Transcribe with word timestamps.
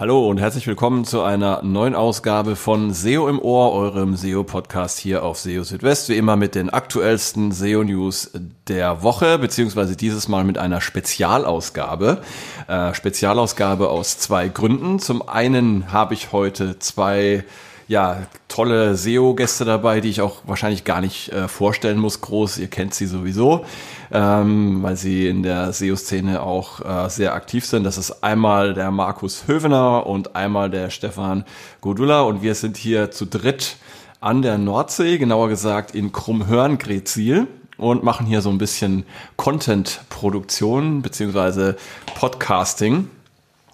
Hallo 0.00 0.28
und 0.28 0.38
herzlich 0.38 0.64
willkommen 0.68 1.04
zu 1.04 1.22
einer 1.22 1.60
neuen 1.64 1.96
Ausgabe 1.96 2.54
von 2.54 2.92
SEO 2.94 3.28
im 3.28 3.40
Ohr, 3.40 3.72
eurem 3.72 4.14
SEO-Podcast 4.14 4.96
hier 4.96 5.24
auf 5.24 5.38
SEO 5.40 5.64
Südwest. 5.64 6.08
Wie 6.08 6.16
immer 6.16 6.36
mit 6.36 6.54
den 6.54 6.70
aktuellsten 6.70 7.50
SEO-News 7.50 8.30
der 8.68 9.02
Woche, 9.02 9.40
beziehungsweise 9.40 9.96
dieses 9.96 10.28
Mal 10.28 10.44
mit 10.44 10.56
einer 10.56 10.80
Spezialausgabe. 10.80 12.22
Äh, 12.68 12.94
Spezialausgabe 12.94 13.90
aus 13.90 14.18
zwei 14.18 14.46
Gründen. 14.46 15.00
Zum 15.00 15.28
einen 15.28 15.92
habe 15.92 16.14
ich 16.14 16.30
heute 16.30 16.78
zwei 16.78 17.42
ja, 17.88 18.26
tolle 18.48 18.96
SEO-Gäste 18.96 19.64
dabei, 19.64 20.00
die 20.00 20.10
ich 20.10 20.20
auch 20.20 20.42
wahrscheinlich 20.44 20.84
gar 20.84 21.00
nicht 21.00 21.32
äh, 21.32 21.48
vorstellen 21.48 21.98
muss, 21.98 22.20
groß. 22.20 22.58
Ihr 22.58 22.68
kennt 22.68 22.92
sie 22.92 23.06
sowieso, 23.06 23.64
ähm, 24.12 24.82
weil 24.82 24.96
sie 24.96 25.26
in 25.26 25.42
der 25.42 25.72
SEO-Szene 25.72 26.42
auch 26.42 26.84
äh, 26.84 27.08
sehr 27.08 27.32
aktiv 27.32 27.64
sind. 27.64 27.84
Das 27.84 27.96
ist 27.96 28.22
einmal 28.22 28.74
der 28.74 28.90
Markus 28.90 29.48
Hövener 29.48 30.06
und 30.06 30.36
einmal 30.36 30.68
der 30.68 30.90
Stefan 30.90 31.44
Godula 31.80 32.20
und 32.20 32.42
wir 32.42 32.54
sind 32.54 32.76
hier 32.76 33.10
zu 33.10 33.24
dritt 33.24 33.76
an 34.20 34.42
der 34.42 34.58
Nordsee, 34.58 35.16
genauer 35.16 35.48
gesagt 35.48 35.94
in 35.94 36.12
Krummhörn-Grezil 36.12 37.46
und 37.78 38.02
machen 38.02 38.26
hier 38.26 38.42
so 38.42 38.50
ein 38.50 38.58
bisschen 38.58 39.04
Content-Produktion 39.36 41.00
beziehungsweise 41.00 41.76
Podcasting. 42.18 43.08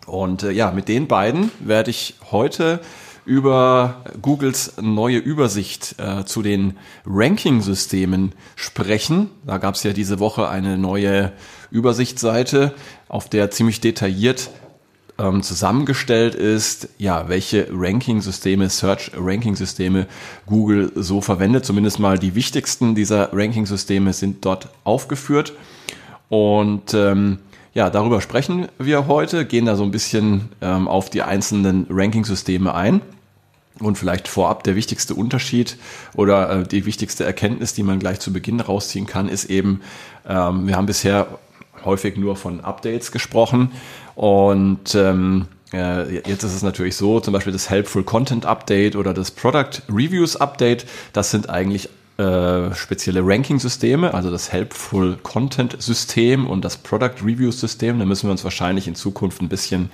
Und 0.06 0.44
äh, 0.44 0.52
ja, 0.52 0.70
mit 0.70 0.86
den 0.86 1.08
beiden 1.08 1.50
werde 1.58 1.90
ich 1.90 2.14
heute 2.30 2.80
über 3.26 4.04
Googles 4.20 4.74
neue 4.80 5.18
Übersicht 5.18 5.96
äh, 5.98 6.24
zu 6.24 6.42
den 6.42 6.76
Ranking-Systemen 7.06 8.32
sprechen. 8.56 9.30
Da 9.46 9.58
gab 9.58 9.74
es 9.74 9.82
ja 9.82 9.92
diese 9.92 10.18
Woche 10.18 10.48
eine 10.48 10.76
neue 10.76 11.32
Übersichtsseite, 11.70 12.74
auf 13.08 13.28
der 13.28 13.50
ziemlich 13.50 13.80
detailliert 13.80 14.50
ähm, 15.18 15.42
zusammengestellt 15.42 16.34
ist, 16.34 16.88
ja, 16.98 17.28
welche 17.28 17.68
Ranking-Systeme, 17.70 18.68
Search-Ranking-Systeme 18.68 20.06
Google 20.46 20.92
so 20.94 21.20
verwendet. 21.20 21.64
Zumindest 21.64 21.98
mal 21.98 22.18
die 22.18 22.34
wichtigsten 22.34 22.94
dieser 22.94 23.32
Ranking-Systeme 23.32 24.12
sind 24.12 24.44
dort 24.44 24.68
aufgeführt. 24.82 25.52
Und 26.28 26.94
ähm, 26.94 27.38
ja, 27.74 27.90
darüber 27.90 28.20
sprechen 28.20 28.68
wir 28.78 29.08
heute, 29.08 29.44
gehen 29.44 29.66
da 29.66 29.76
so 29.76 29.82
ein 29.82 29.90
bisschen 29.90 30.48
ähm, 30.62 30.88
auf 30.88 31.10
die 31.10 31.22
einzelnen 31.22 31.86
Ranking-Systeme 31.90 32.72
ein. 32.72 33.00
Und 33.80 33.98
vielleicht 33.98 34.28
vorab 34.28 34.62
der 34.62 34.76
wichtigste 34.76 35.14
Unterschied 35.14 35.76
oder 36.14 36.60
äh, 36.60 36.62
die 36.62 36.86
wichtigste 36.86 37.24
Erkenntnis, 37.24 37.74
die 37.74 37.82
man 37.82 37.98
gleich 37.98 38.20
zu 38.20 38.32
Beginn 38.32 38.60
rausziehen 38.60 39.06
kann, 39.06 39.28
ist 39.28 39.46
eben, 39.46 39.80
ähm, 40.28 40.68
wir 40.68 40.76
haben 40.76 40.86
bisher 40.86 41.26
häufig 41.84 42.16
nur 42.16 42.36
von 42.36 42.60
Updates 42.60 43.10
gesprochen 43.10 43.72
und 44.14 44.94
ähm, 44.94 45.46
äh, 45.72 46.18
jetzt 46.18 46.44
ist 46.44 46.54
es 46.54 46.62
natürlich 46.62 46.94
so, 46.94 47.18
zum 47.18 47.32
Beispiel 47.32 47.52
das 47.52 47.68
Helpful 47.68 48.04
Content 48.04 48.46
Update 48.46 48.94
oder 48.94 49.12
das 49.12 49.32
Product 49.32 49.82
Reviews 49.88 50.36
Update, 50.36 50.86
das 51.12 51.32
sind 51.32 51.50
eigentlich 51.50 51.88
äh, 52.16 52.74
spezielle 52.74 53.22
Ranking-Systeme, 53.24 54.14
also 54.14 54.30
das 54.30 54.52
Helpful 54.52 55.18
Content-System 55.22 56.46
und 56.46 56.64
das 56.64 56.76
Product 56.76 57.24
Review-System. 57.24 57.98
Da 57.98 58.04
müssen 58.04 58.28
wir 58.28 58.30
uns 58.30 58.44
wahrscheinlich 58.44 58.86
in 58.86 58.94
Zukunft 58.94 59.42
ein 59.42 59.48
bisschen 59.48 59.90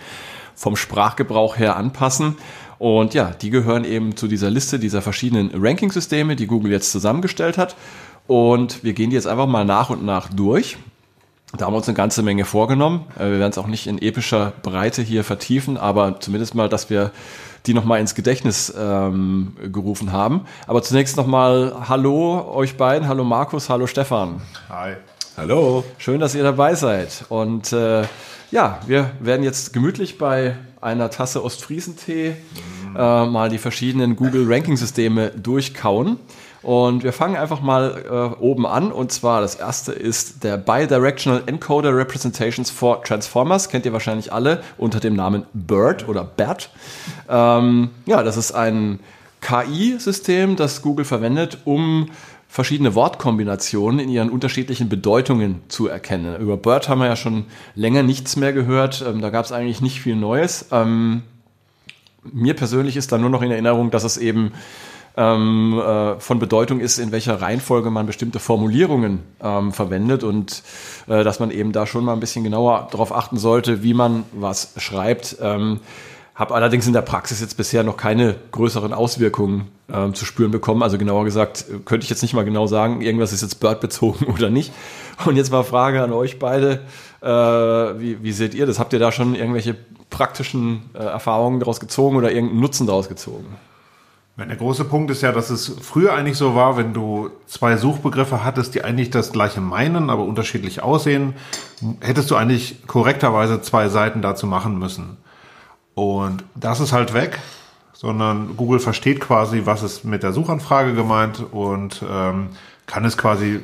vom 0.54 0.76
Sprachgebrauch 0.76 1.56
her 1.56 1.76
anpassen. 1.76 2.36
Und 2.78 3.14
ja, 3.14 3.30
die 3.30 3.50
gehören 3.50 3.84
eben 3.84 4.16
zu 4.16 4.28
dieser 4.28 4.50
Liste 4.50 4.78
dieser 4.78 5.00
verschiedenen 5.00 5.50
Ranking-Systeme, 5.54 6.36
die 6.36 6.46
Google 6.46 6.72
jetzt 6.72 6.92
zusammengestellt 6.92 7.56
hat. 7.56 7.76
Und 8.26 8.84
wir 8.84 8.92
gehen 8.92 9.10
die 9.10 9.16
jetzt 9.16 9.26
einfach 9.26 9.46
mal 9.46 9.64
nach 9.64 9.90
und 9.90 10.04
nach 10.04 10.28
durch. 10.28 10.76
Da 11.56 11.66
haben 11.66 11.72
wir 11.72 11.78
uns 11.78 11.88
eine 11.88 11.96
ganze 11.96 12.22
Menge 12.22 12.44
vorgenommen. 12.44 13.06
Äh, 13.16 13.30
wir 13.30 13.38
werden 13.38 13.50
es 13.50 13.58
auch 13.58 13.66
nicht 13.66 13.86
in 13.86 14.00
epischer 14.00 14.52
Breite 14.62 15.02
hier 15.02 15.24
vertiefen, 15.24 15.76
aber 15.76 16.20
zumindest 16.20 16.54
mal, 16.54 16.68
dass 16.68 16.90
wir 16.90 17.12
die 17.66 17.74
nochmal 17.74 18.00
ins 18.00 18.14
Gedächtnis 18.14 18.72
ähm, 18.76 19.56
gerufen 19.72 20.12
haben. 20.12 20.42
Aber 20.66 20.82
zunächst 20.82 21.16
nochmal 21.16 21.74
Hallo 21.88 22.52
euch 22.54 22.76
beiden. 22.76 23.08
Hallo 23.08 23.24
Markus, 23.24 23.68
hallo 23.68 23.86
Stefan. 23.86 24.40
Hi. 24.68 24.94
Hallo. 25.36 25.84
Schön, 25.98 26.20
dass 26.20 26.34
ihr 26.34 26.42
dabei 26.42 26.74
seid. 26.74 27.24
Und 27.28 27.72
äh, 27.72 28.02
ja, 28.50 28.80
wir 28.86 29.12
werden 29.20 29.42
jetzt 29.42 29.72
gemütlich 29.72 30.18
bei 30.18 30.56
einer 30.80 31.10
Tasse 31.10 31.44
Ostfriesentee 31.44 32.34
äh, 32.96 33.26
mal 33.26 33.48
die 33.48 33.58
verschiedenen 33.58 34.16
Google 34.16 34.44
Ranking 34.52 34.76
Systeme 34.76 35.30
durchkauen. 35.30 36.18
Und 36.62 37.04
wir 37.04 37.12
fangen 37.12 37.36
einfach 37.36 37.62
mal 37.62 38.34
äh, 38.38 38.42
oben 38.42 38.66
an. 38.66 38.92
Und 38.92 39.12
zwar 39.12 39.40
das 39.40 39.54
erste 39.54 39.92
ist 39.92 40.44
der 40.44 40.58
Bidirectional 40.58 41.42
Encoder 41.46 41.96
Representations 41.96 42.70
for 42.70 43.02
Transformers. 43.02 43.68
Kennt 43.68 43.86
ihr 43.86 43.92
wahrscheinlich 43.92 44.32
alle 44.32 44.62
unter 44.76 45.00
dem 45.00 45.14
Namen 45.14 45.46
BERT 45.54 46.06
oder 46.08 46.24
BERT. 46.24 46.70
Ähm, 47.28 47.90
ja, 48.04 48.22
das 48.22 48.36
ist 48.36 48.52
ein 48.52 49.00
KI-System, 49.40 50.56
das 50.56 50.82
Google 50.82 51.06
verwendet, 51.06 51.58
um 51.64 52.10
verschiedene 52.46 52.94
Wortkombinationen 52.94 54.00
in 54.00 54.08
ihren 54.08 54.28
unterschiedlichen 54.28 54.88
Bedeutungen 54.88 55.62
zu 55.68 55.86
erkennen. 55.86 56.38
Über 56.40 56.56
BERT 56.56 56.88
haben 56.88 56.98
wir 56.98 57.06
ja 57.06 57.16
schon 57.16 57.44
länger 57.74 58.02
nichts 58.02 58.36
mehr 58.36 58.52
gehört. 58.52 59.02
Ähm, 59.06 59.22
da 59.22 59.30
gab 59.30 59.44
es 59.44 59.52
eigentlich 59.52 59.80
nicht 59.80 60.00
viel 60.00 60.16
Neues. 60.16 60.66
Ähm, 60.72 61.22
mir 62.24 62.54
persönlich 62.54 62.96
ist 62.96 63.12
da 63.12 63.18
nur 63.18 63.30
noch 63.30 63.40
in 63.40 63.50
Erinnerung, 63.50 63.90
dass 63.90 64.04
es 64.04 64.18
eben 64.18 64.52
ähm, 65.16 65.78
äh, 65.78 66.20
von 66.20 66.38
Bedeutung 66.38 66.80
ist, 66.80 66.98
in 66.98 67.12
welcher 67.12 67.40
Reihenfolge 67.40 67.90
man 67.90 68.06
bestimmte 68.06 68.38
Formulierungen 68.38 69.20
ähm, 69.42 69.72
verwendet 69.72 70.24
und 70.24 70.62
äh, 71.08 71.24
dass 71.24 71.40
man 71.40 71.50
eben 71.50 71.72
da 71.72 71.86
schon 71.86 72.04
mal 72.04 72.12
ein 72.12 72.20
bisschen 72.20 72.44
genauer 72.44 72.88
darauf 72.90 73.14
achten 73.14 73.38
sollte, 73.38 73.82
wie 73.82 73.94
man 73.94 74.24
was 74.32 74.74
schreibt. 74.76 75.36
Ähm, 75.40 75.80
habe 76.40 76.54
allerdings 76.54 76.86
in 76.86 76.94
der 76.94 77.02
Praxis 77.02 77.40
jetzt 77.40 77.58
bisher 77.58 77.82
noch 77.82 77.98
keine 77.98 78.34
größeren 78.52 78.94
Auswirkungen 78.94 79.68
ähm, 79.92 80.14
zu 80.14 80.24
spüren 80.24 80.50
bekommen. 80.50 80.82
Also 80.82 80.96
genauer 80.96 81.26
gesagt, 81.26 81.66
könnte 81.84 82.04
ich 82.04 82.10
jetzt 82.10 82.22
nicht 82.22 82.32
mal 82.32 82.46
genau 82.46 82.66
sagen, 82.66 83.02
irgendwas 83.02 83.34
ist 83.34 83.42
jetzt 83.42 83.60
Bird 83.60 83.80
bezogen 83.80 84.24
oder 84.34 84.48
nicht. 84.48 84.72
Und 85.26 85.36
jetzt 85.36 85.52
mal 85.52 85.64
Frage 85.64 86.02
an 86.02 86.12
euch 86.12 86.38
beide. 86.38 86.80
Äh, 87.20 87.28
wie, 87.28 88.22
wie 88.22 88.32
seht 88.32 88.54
ihr 88.54 88.64
das? 88.64 88.78
Habt 88.78 88.94
ihr 88.94 88.98
da 88.98 89.12
schon 89.12 89.34
irgendwelche 89.34 89.76
praktischen 90.08 90.88
äh, 90.94 90.98
Erfahrungen 90.98 91.60
daraus 91.60 91.78
gezogen 91.78 92.16
oder 92.16 92.32
irgendeinen 92.32 92.60
Nutzen 92.60 92.86
daraus 92.86 93.10
gezogen? 93.10 93.44
Der 94.48 94.56
große 94.56 94.84
Punkt 94.84 95.10
ist 95.10 95.22
ja, 95.22 95.32
dass 95.32 95.50
es 95.50 95.76
früher 95.82 96.14
eigentlich 96.14 96.38
so 96.38 96.54
war, 96.54 96.76
wenn 96.76 96.94
du 96.94 97.30
zwei 97.46 97.76
Suchbegriffe 97.76 98.42
hattest, 98.42 98.74
die 98.74 98.82
eigentlich 98.82 99.10
das 99.10 99.32
gleiche 99.32 99.60
meinen, 99.60 100.08
aber 100.08 100.24
unterschiedlich 100.24 100.82
aussehen, 100.82 101.34
hättest 102.00 102.30
du 102.30 102.36
eigentlich 102.36 102.86
korrekterweise 102.86 103.60
zwei 103.60 103.88
Seiten 103.88 104.22
dazu 104.22 104.46
machen 104.46 104.78
müssen. 104.78 105.18
Und 105.94 106.44
das 106.54 106.80
ist 106.80 106.92
halt 106.92 107.12
weg, 107.12 107.38
sondern 107.92 108.56
Google 108.56 108.80
versteht 108.80 109.20
quasi, 109.20 109.62
was 109.66 109.82
ist 109.82 110.04
mit 110.04 110.22
der 110.22 110.32
Suchanfrage 110.32 110.94
gemeint 110.94 111.44
und 111.52 112.02
ähm, 112.10 112.48
kann 112.86 113.04
es 113.04 113.18
quasi 113.18 113.60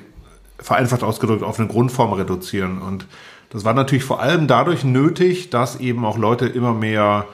vereinfacht 0.58 1.02
ausgedrückt 1.02 1.42
auf 1.42 1.58
eine 1.58 1.68
Grundform 1.68 2.12
reduzieren. 2.12 2.82
Und 2.82 3.06
das 3.50 3.64
war 3.64 3.72
natürlich 3.72 4.04
vor 4.04 4.20
allem 4.20 4.46
dadurch 4.46 4.84
nötig, 4.84 5.48
dass 5.50 5.80
eben 5.80 6.04
auch 6.04 6.18
Leute 6.18 6.46
immer 6.46 6.74
mehr 6.74 7.24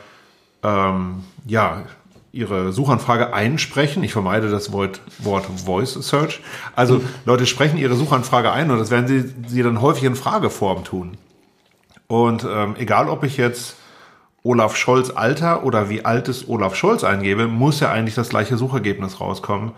ähm, 0.62 1.24
ja, 1.46 1.82
ihre 2.32 2.72
Suchanfrage 2.72 3.34
einsprechen. 3.34 4.02
Ich 4.02 4.12
vermeide 4.12 4.50
das 4.50 4.72
Wort, 4.72 5.00
Wort 5.18 5.44
Voice 5.64 5.92
Search. 5.92 6.40
Also 6.74 7.02
Leute 7.26 7.46
sprechen 7.46 7.76
ihre 7.76 7.94
Suchanfrage 7.94 8.50
ein 8.50 8.70
und 8.70 8.78
das 8.78 8.90
werden 8.90 9.06
sie, 9.06 9.32
sie 9.46 9.62
dann 9.62 9.82
häufig 9.82 10.04
in 10.04 10.16
Frageform 10.16 10.82
tun. 10.82 11.18
Und 12.06 12.46
ähm, 12.48 12.74
egal, 12.78 13.08
ob 13.08 13.22
ich 13.22 13.36
jetzt 13.36 13.76
Olaf 14.42 14.76
Scholz 14.76 15.10
Alter 15.10 15.64
oder 15.64 15.88
wie 15.88 16.04
alt 16.04 16.28
ist 16.28 16.48
Olaf 16.48 16.74
Scholz 16.74 17.04
eingebe, 17.04 17.46
muss 17.46 17.80
ja 17.80 17.90
eigentlich 17.92 18.14
das 18.14 18.30
gleiche 18.30 18.56
Suchergebnis 18.56 19.20
rauskommen. 19.20 19.72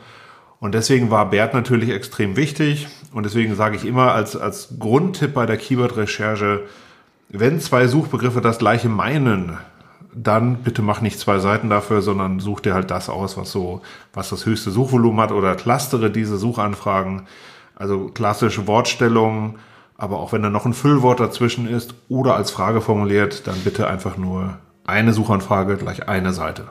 Und 0.61 0.75
deswegen 0.75 1.11
war 1.11 1.29
Bert 1.29 1.53
natürlich 1.53 1.91
extrem 1.91 2.37
wichtig. 2.37 2.87
Und 3.13 3.25
deswegen 3.27 3.55
sage 3.57 3.77
ich 3.77 3.85
immer 3.85 4.13
als, 4.13 4.37
als 4.37 4.79
Grundtipp 4.79 5.35
bei 5.35 5.45
der 5.45 5.59
Keyword-Recherche, 5.59 6.63
wenn 7.29 7.61
zwei 7.61 7.89
Suchbegriffe 7.89 8.41
das 8.41 8.59
gleiche 8.59 8.89
meinen, 8.89 9.59
dann 10.15 10.57
bitte 10.59 10.83
mach 10.83 11.01
nicht 11.01 11.19
zwei 11.19 11.39
Seiten 11.39 11.71
dafür, 11.71 12.03
sondern 12.03 12.41
such 12.41 12.61
dir 12.61 12.75
halt 12.75 12.91
das 12.91 13.09
aus, 13.09 13.37
was 13.37 13.51
so, 13.51 13.83
was 14.13 14.31
das 14.31 14.47
höchste 14.47 14.71
Suchvolumen 14.71 15.21
hat 15.21 15.33
oder 15.33 15.55
clustere 15.55 16.11
diese 16.11 16.37
Suchanfragen. 16.37 17.27
Also 17.77 18.07
klassische 18.09 18.67
Wortstellungen, 18.67 19.57
aber 19.99 20.21
auch 20.21 20.33
wenn 20.33 20.43
da 20.43 20.51
noch 20.51 20.65
ein 20.65 20.75
Füllwort 20.75 21.21
dazwischen 21.21 21.69
ist 21.69 21.95
oder 22.09 22.37
als 22.37 22.51
Frage 22.51 22.81
formuliert, 22.81 23.47
dann 23.47 23.57
bitte 23.65 23.89
einfach 23.89 24.17
nur 24.17 24.59
eine 24.87 25.13
Suchanfrage 25.13 25.77
gleich 25.77 26.09
eine 26.09 26.33
Seite. 26.33 26.69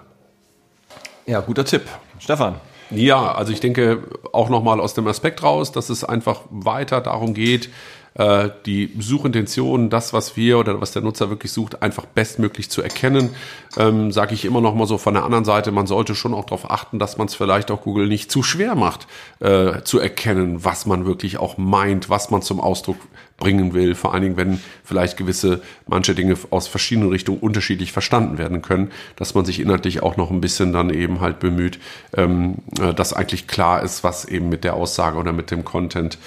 Ja, 1.26 1.42
guter 1.42 1.66
Tipp. 1.66 1.84
Stefan. 2.20 2.56
Ja, 2.90 3.34
also 3.34 3.52
ich 3.52 3.60
denke 3.60 4.04
auch 4.34 4.50
nochmal 4.50 4.80
aus 4.80 4.94
dem 4.94 5.08
Aspekt 5.08 5.42
raus, 5.42 5.72
dass 5.72 5.90
es 5.90 6.04
einfach 6.04 6.42
weiter 6.50 7.02
darum 7.02 7.34
geht, 7.34 7.70
äh, 8.16 8.50
die 8.66 8.92
Suchintention, 9.00 9.90
das, 9.90 10.14
was 10.14 10.38
wir 10.38 10.60
oder 10.60 10.80
was 10.82 10.92
der 10.92 11.02
Nutzer 11.02 11.30
wirklich 11.30 11.52
sucht, 11.52 11.82
einfach 11.82 12.06
bestmöglich 12.06 12.70
zu 12.70 12.82
erkennen. 12.82 13.32
Ähm, 13.78 14.12
Sage 14.12 14.34
ich 14.34 14.46
immer 14.46 14.62
noch 14.62 14.76
mal 14.76 14.86
so 14.86 14.98
von 14.98 15.14
der 15.14 15.24
anderen 15.24 15.46
Seite, 15.46 15.72
man 15.72 15.88
sollte 15.88 16.14
schon 16.16 16.34
auch 16.34 16.46
darauf 16.46 16.70
achten, 16.70 17.00
dass 17.00 17.18
man 17.18 17.28
es 17.28 17.36
vielleicht 17.36 17.72
auch 17.72 17.82
Google 17.82 18.08
nicht 18.08 18.32
zu 18.32 18.44
schwer 18.44 18.76
macht, 18.76 19.08
äh, 19.40 19.82
zu 19.84 20.00
erkennen, 20.00 20.64
was 20.64 20.86
man 20.86 21.06
wirklich 21.06 21.38
auch 21.38 21.58
meint, 21.58 22.10
was 22.10 22.30
man 22.30 22.42
zum 22.42 22.60
Ausdruck 22.60 22.98
bringen 23.38 23.74
will, 23.74 23.96
vor 23.96 24.14
allen 24.14 24.24
Dingen, 24.24 24.38
wenn 24.38 24.62
vielleicht 24.84 25.18
gewisse, 25.18 25.62
manche 25.88 26.14
Dinge 26.14 26.38
aus 26.52 26.68
verschiedenen 26.68 27.10
Richtungen 27.10 27.40
unterschiedlich 27.40 27.92
verstanden 27.92 28.38
werden 28.38 28.62
können, 28.62 28.92
dass 29.16 29.34
man 29.34 29.44
sich 29.44 29.60
inhaltlich 29.60 30.04
auch 30.04 30.18
noch 30.18 30.30
ein 30.30 30.40
bisschen 30.40 30.72
dann 30.72 30.92
eben 30.92 31.20
halt 31.20 31.40
bemüht, 31.40 31.80
ähm, 32.16 32.58
äh, 32.80 32.94
dass 32.94 33.14
eigentlich 33.14 33.48
klar 33.48 33.82
ist, 33.82 34.04
was 34.04 34.26
eben 34.26 34.50
mit 34.50 34.64
der 34.64 34.76
Aussage 34.76 35.18
oder 35.18 35.34
mit 35.34 35.50
dem 35.50 35.66
Content 35.66 36.20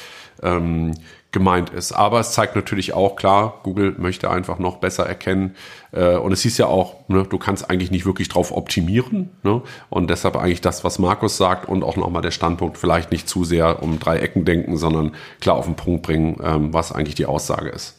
ähm, 0.43 0.94
gemeint 1.37 1.69
ist. 1.69 1.93
Aber 1.93 2.19
es 2.19 2.33
zeigt 2.33 2.56
natürlich 2.56 2.94
auch 2.94 3.15
klar, 3.15 3.61
Google 3.62 3.94
möchte 3.99 4.31
einfach 4.31 4.59
noch 4.59 4.79
besser 4.79 5.05
erkennen. 5.05 5.55
Äh, 5.93 6.17
und 6.17 6.33
es 6.33 6.41
hieß 6.41 6.56
ja 6.56 6.65
auch, 6.65 6.94
ne, 7.09 7.27
du 7.29 7.37
kannst 7.37 7.69
eigentlich 7.69 7.91
nicht 7.91 8.06
wirklich 8.06 8.31
drauf 8.31 8.53
optimieren. 8.53 9.29
Ne? 9.43 9.61
Und 9.91 10.09
deshalb 10.09 10.35
eigentlich 10.37 10.62
das, 10.62 10.83
was 10.83 10.99
Markus 10.99 11.37
sagt 11.37 11.69
und 11.69 11.85
auch 11.85 11.97
nochmal 11.97 12.23
der 12.23 12.31
Standpunkt, 12.31 12.79
vielleicht 12.79 13.12
nicht 13.12 13.29
zu 13.29 13.44
sehr 13.44 13.83
um 13.83 13.99
drei 13.99 14.17
Ecken 14.17 14.47
denken, 14.47 14.79
sondern 14.79 15.12
klar 15.43 15.56
auf 15.56 15.67
den 15.67 15.77
Punkt 15.77 16.03
bringen, 16.03 16.41
ähm, 16.43 16.73
was 16.73 16.91
eigentlich 16.91 17.17
die 17.17 17.27
Aussage 17.27 17.69
ist. 17.69 17.97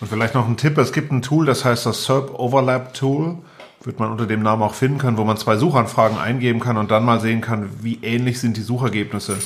Und 0.00 0.06
vielleicht 0.06 0.36
noch 0.36 0.46
ein 0.46 0.56
Tipp, 0.56 0.78
es 0.78 0.92
gibt 0.92 1.10
ein 1.10 1.22
Tool, 1.22 1.46
das 1.46 1.64
heißt 1.64 1.86
das 1.86 2.04
SERP 2.04 2.38
Overlap 2.38 2.94
Tool 2.94 3.38
wird 3.82 3.98
man 3.98 4.12
unter 4.12 4.26
dem 4.26 4.42
Namen 4.42 4.62
auch 4.62 4.74
finden 4.74 4.98
können, 4.98 5.16
wo 5.16 5.24
man 5.24 5.38
zwei 5.38 5.56
Suchanfragen 5.56 6.18
eingeben 6.18 6.60
kann 6.60 6.76
und 6.76 6.90
dann 6.90 7.04
mal 7.04 7.18
sehen 7.18 7.40
kann, 7.40 7.70
wie 7.80 7.98
ähnlich 8.02 8.38
sind 8.38 8.58
die 8.58 8.62
Suchergebnisse. 8.62 9.38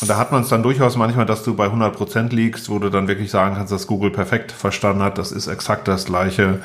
Und 0.00 0.10
da 0.10 0.16
hat 0.16 0.32
man 0.32 0.42
es 0.42 0.48
dann 0.48 0.62
durchaus 0.62 0.96
manchmal, 0.96 1.26
dass 1.26 1.42
du 1.44 1.54
bei 1.54 1.66
100% 1.66 2.34
liegst, 2.34 2.68
wo 2.68 2.78
du 2.78 2.90
dann 2.90 3.08
wirklich 3.08 3.30
sagen 3.30 3.54
kannst, 3.54 3.72
dass 3.72 3.86
Google 3.86 4.10
perfekt 4.10 4.52
verstanden 4.52 5.02
hat, 5.02 5.18
das 5.18 5.32
ist 5.32 5.46
exakt 5.46 5.88
das 5.88 6.04
gleiche 6.04 6.60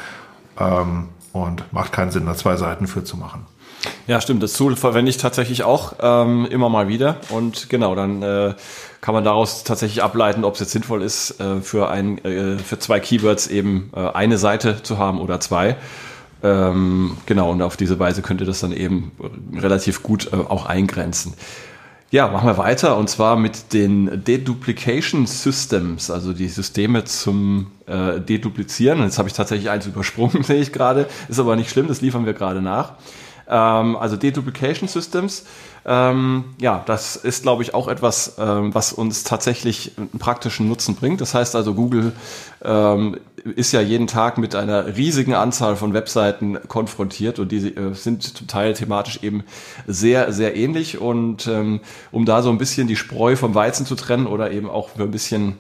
ähm, 0.60 1.10
und 1.32 1.72
macht 1.72 1.92
keinen 1.92 2.12
Sinn, 2.12 2.26
da 2.26 2.36
zwei 2.36 2.56
Seiten 2.56 2.88
für 2.88 3.04
zu 3.04 3.18
machen. 3.18 3.46
Ja, 4.08 4.20
stimmt. 4.20 4.44
Das 4.44 4.54
Tool 4.54 4.76
verwende 4.76 5.10
ich 5.10 5.18
tatsächlich 5.18 5.64
auch 5.64 5.94
ähm, 6.02 6.48
immer 6.50 6.70
mal 6.70 6.88
wieder. 6.88 7.18
Und 7.30 7.70
genau, 7.70 7.96
dann 7.96 8.22
äh, 8.24 8.56
kann 9.02 9.14
man 9.14 9.24
daraus 9.24 9.64
tatsächlich 9.64 10.04
ableiten, 10.04 10.44
ob 10.44 10.56
es 10.56 10.60
jetzt 10.60 10.72
sinnvoll 10.72 11.02
ist, 11.04 11.40
äh, 11.40 11.62
für, 11.62 11.90
ein, 11.90 12.18
äh, 12.26 12.58
für 12.58 12.80
zwei 12.80 13.00
Keywords 13.00 13.48
eben 13.48 13.92
äh, 13.96 14.00
eine 14.00 14.38
Seite 14.38 14.84
zu 14.84 14.98
haben 14.98 15.22
oder 15.22 15.40
zwei. 15.40 15.78
Ähm, 16.42 17.18
genau, 17.26 17.52
und 17.52 17.62
auf 17.62 17.78
diese 17.78 18.00
Weise 18.00 18.22
könnt 18.22 18.42
ihr 18.42 18.48
das 18.48 18.62
dann 18.62 18.72
eben 18.72 19.12
relativ 19.56 20.04
gut 20.04 20.32
äh, 20.34 20.38
auch 20.38 20.66
eingrenzen. 20.66 21.34
Ja, 22.12 22.28
machen 22.28 22.48
wir 22.48 22.58
weiter 22.58 22.98
und 22.98 23.08
zwar 23.08 23.36
mit 23.36 23.72
den 23.72 24.24
Deduplication 24.24 25.28
Systems, 25.28 26.10
also 26.10 26.34
die 26.34 26.48
Systeme 26.48 27.04
zum 27.04 27.68
äh, 27.86 28.20
Deduplizieren. 28.20 29.04
Jetzt 29.04 29.20
habe 29.20 29.30
ich 29.30 29.36
tatsächlich 29.36 29.70
eins 29.70 29.86
übersprungen, 29.86 30.42
sehe 30.44 30.60
ich 30.60 30.74
gerade. 30.74 31.08
Ist 31.28 31.40
aber 31.40 31.56
nicht 31.56 31.70
schlimm, 31.70 31.88
das 31.88 32.02
liefern 32.02 32.26
wir 32.26 32.34
gerade 32.34 32.64
nach. 32.64 32.94
Ähm, 33.48 33.96
also 33.96 34.16
Deduplication 34.16 34.90
Systems 34.90 35.44
ähm, 35.86 36.44
ja, 36.60 36.84
das 36.86 37.16
ist, 37.16 37.44
glaube 37.44 37.64
ich, 37.64 37.74
auch 37.74 37.88
etwas, 37.88 38.36
ähm, 38.38 38.74
was 38.76 38.94
uns 38.94 39.24
tatsächlich 39.24 39.94
einen 39.98 40.20
praktischen 40.20 40.68
Nutzen 40.68 40.96
bringt. 40.96 41.22
Das 41.22 41.34
heißt 41.34 41.56
also, 41.56 41.74
Google 41.74 42.14
ähm, 42.64 43.18
ist 43.56 43.72
ja 43.72 43.82
jeden 43.82 44.08
Tag 44.08 44.38
mit 44.38 44.56
einer 44.56 44.96
riesigen 44.98 45.34
Anzahl 45.34 45.76
von 45.76 45.94
Webseiten 45.94 46.58
konfrontiert 46.68 47.40
und 47.40 47.52
die 47.52 47.76
äh, 47.76 47.94
sind 47.94 48.24
zum 48.24 48.48
Teil 48.48 48.74
thematisch 48.74 49.24
eben 49.24 49.44
sehr, 49.88 50.32
sehr 50.32 50.56
ähnlich. 50.56 51.00
Und 51.00 51.48
ähm, 51.48 51.82
um 52.12 52.26
da 52.26 52.42
so 52.42 52.50
ein 52.50 52.58
bisschen 52.58 52.88
die 52.88 52.96
Spreu 52.96 53.36
vom 53.36 53.56
Weizen 53.56 53.86
zu 53.86 53.96
trennen 53.96 54.28
oder 54.28 54.52
eben 54.52 54.70
auch 54.70 54.90
für 54.90 55.04
ein 55.04 55.12
bisschen 55.12 55.58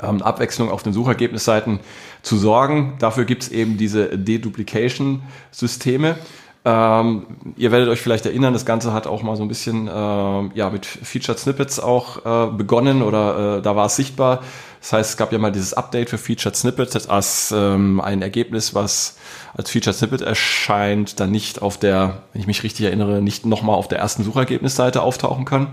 ähm, 0.00 0.22
Abwechslung 0.22 0.70
auf 0.70 0.82
den 0.82 0.92
Suchergebnisseiten 0.92 1.80
zu 2.22 2.36
sorgen, 2.36 2.94
dafür 2.98 3.24
gibt 3.24 3.44
es 3.44 3.48
eben 3.50 3.76
diese 3.76 4.18
Deduplication-Systeme. 4.18 6.16
Ähm, 6.66 7.26
ihr 7.56 7.72
werdet 7.72 7.90
euch 7.90 8.00
vielleicht 8.00 8.24
erinnern, 8.24 8.54
das 8.54 8.64
Ganze 8.64 8.94
hat 8.94 9.06
auch 9.06 9.22
mal 9.22 9.36
so 9.36 9.42
ein 9.42 9.48
bisschen 9.48 9.86
äh, 9.86 9.90
ja, 9.90 10.70
mit 10.70 10.86
Featured 10.86 11.38
Snippets 11.38 11.78
auch 11.78 12.24
äh, 12.24 12.50
begonnen 12.52 13.02
oder 13.02 13.58
äh, 13.58 13.62
da 13.62 13.76
war 13.76 13.86
es 13.86 13.96
sichtbar. 13.96 14.42
Das 14.80 14.94
heißt, 14.94 15.10
es 15.10 15.16
gab 15.18 15.32
ja 15.32 15.38
mal 15.38 15.52
dieses 15.52 15.74
Update 15.74 16.08
für 16.08 16.16
Featured 16.16 16.56
Snippets 16.56 17.06
als 17.06 17.52
ähm, 17.54 18.00
ein 18.00 18.22
Ergebnis, 18.22 18.74
was 18.74 19.16
als 19.54 19.70
Featured 19.70 19.94
Snippet 19.94 20.22
erscheint, 20.22 21.20
dann 21.20 21.30
nicht 21.30 21.60
auf 21.60 21.76
der, 21.76 22.22
wenn 22.32 22.40
ich 22.40 22.46
mich 22.46 22.62
richtig 22.62 22.86
erinnere, 22.86 23.20
nicht 23.20 23.44
nochmal 23.44 23.76
auf 23.76 23.88
der 23.88 23.98
ersten 23.98 24.24
Suchergebnisseite 24.24 25.02
auftauchen 25.02 25.44
kann. 25.44 25.66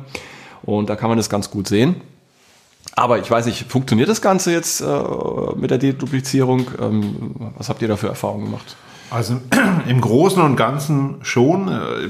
Und 0.62 0.90
da 0.90 0.98
kann 0.98 1.10
man 1.10 1.18
das 1.18 1.30
ganz 1.30 1.50
gut 1.52 1.70
sehen. 1.70 2.02
Aber 2.96 3.20
ich 3.20 3.32
weiß 3.32 3.46
nicht, 3.46 3.72
funktioniert 3.72 4.10
das 4.10 4.22
Ganze 4.22 4.52
jetzt 4.52 4.82
äh, 4.82 4.86
mit 5.56 5.72
der 5.72 5.78
Deduplizierung? 5.78 6.68
Ähm, 6.82 7.36
was 7.58 7.70
habt 7.70 7.82
ihr 7.82 7.88
da 7.88 7.96
für 7.96 8.08
Erfahrungen 8.08 8.46
gemacht? 8.46 8.76
Also 9.12 9.40
im 9.88 10.02
Großen 10.02 10.42
und 10.42 10.56
Ganzen 10.56 11.18
schon. 11.22 11.68
Äh, 11.68 12.10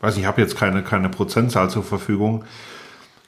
weiß 0.00 0.16
ich 0.16 0.26
habe 0.26 0.40
jetzt 0.40 0.56
keine, 0.56 0.82
keine 0.82 1.08
Prozentzahl 1.08 1.70
zur 1.70 1.82
Verfügung. 1.82 2.44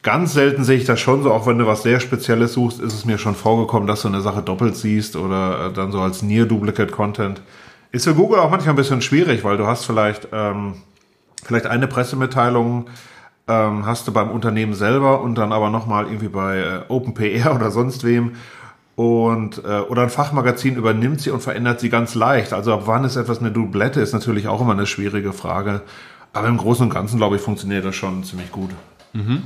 Ganz 0.03 0.32
selten 0.32 0.65
sehe 0.65 0.79
ich 0.79 0.87
das 0.87 0.99
schon 0.99 1.23
so, 1.23 1.32
auch 1.32 1.47
wenn 1.47 1.59
du 1.59 1.67
was 1.67 1.82
sehr 1.82 2.00
Spezielles 2.00 2.55
suchst, 2.55 2.81
ist 2.81 2.94
es 2.94 3.05
mir 3.05 3.19
schon 3.19 3.35
vorgekommen, 3.35 3.87
dass 3.87 4.03
du 4.03 4.09
eine 4.09 4.23
Sache 4.23 4.41
doppelt 4.41 4.77
siehst 4.77 5.15
oder 5.15 5.67
äh, 5.67 5.73
dann 5.73 5.93
so 5.93 6.00
als 6.00 6.23
Near 6.23 6.47
Duplicate 6.47 6.91
Content. 6.91 7.43
Ist 7.93 8.05
für 8.05 8.15
Google 8.15 8.38
auch 8.38 8.50
manchmal 8.50 8.75
ein 8.75 8.77
bisschen 8.77 9.03
schwierig, 9.03 9.44
weil 9.44 9.59
du 9.59 9.67
hast 9.67 9.85
vielleicht, 9.85 10.29
ähm, 10.32 10.77
vielleicht 11.44 11.67
eine 11.67 11.87
Pressemitteilung 11.87 12.87
ähm, 13.47 13.85
hast 13.85 14.09
du 14.09 14.12
beim 14.12 14.31
Unternehmen 14.31 14.75
selber 14.75 15.21
und 15.21 15.35
dann 15.35 15.53
aber 15.53 15.69
nochmal 15.69 16.06
irgendwie 16.06 16.29
bei 16.29 16.59
äh, 16.59 16.81
OpenPR 16.88 17.55
oder 17.56 17.71
sonst 17.71 18.05
wem 18.05 18.37
und 19.00 19.64
äh, 19.64 19.81
oder 19.81 20.02
ein 20.02 20.11
Fachmagazin 20.11 20.76
übernimmt 20.76 21.23
sie 21.23 21.31
und 21.31 21.41
verändert 21.41 21.81
sie 21.81 21.88
ganz 21.88 22.14
leicht. 22.14 22.52
Also 22.52 22.75
ab 22.75 22.82
wann 22.85 23.02
ist 23.05 23.17
etwas 23.17 23.38
eine 23.38 23.50
Doublette, 23.50 24.02
ist 24.02 24.12
natürlich 24.12 24.47
auch 24.47 24.61
immer 24.61 24.73
eine 24.73 24.85
schwierige 24.85 25.32
Frage. 25.32 25.81
Aber 26.35 26.49
im 26.49 26.58
Großen 26.58 26.85
und 26.85 26.93
Ganzen, 26.93 27.17
glaube 27.17 27.37
ich, 27.37 27.41
funktioniert 27.41 27.82
das 27.82 27.97
schon 27.97 28.25
ziemlich 28.25 28.52
gut. 28.52 28.69
Mhm. 29.14 29.44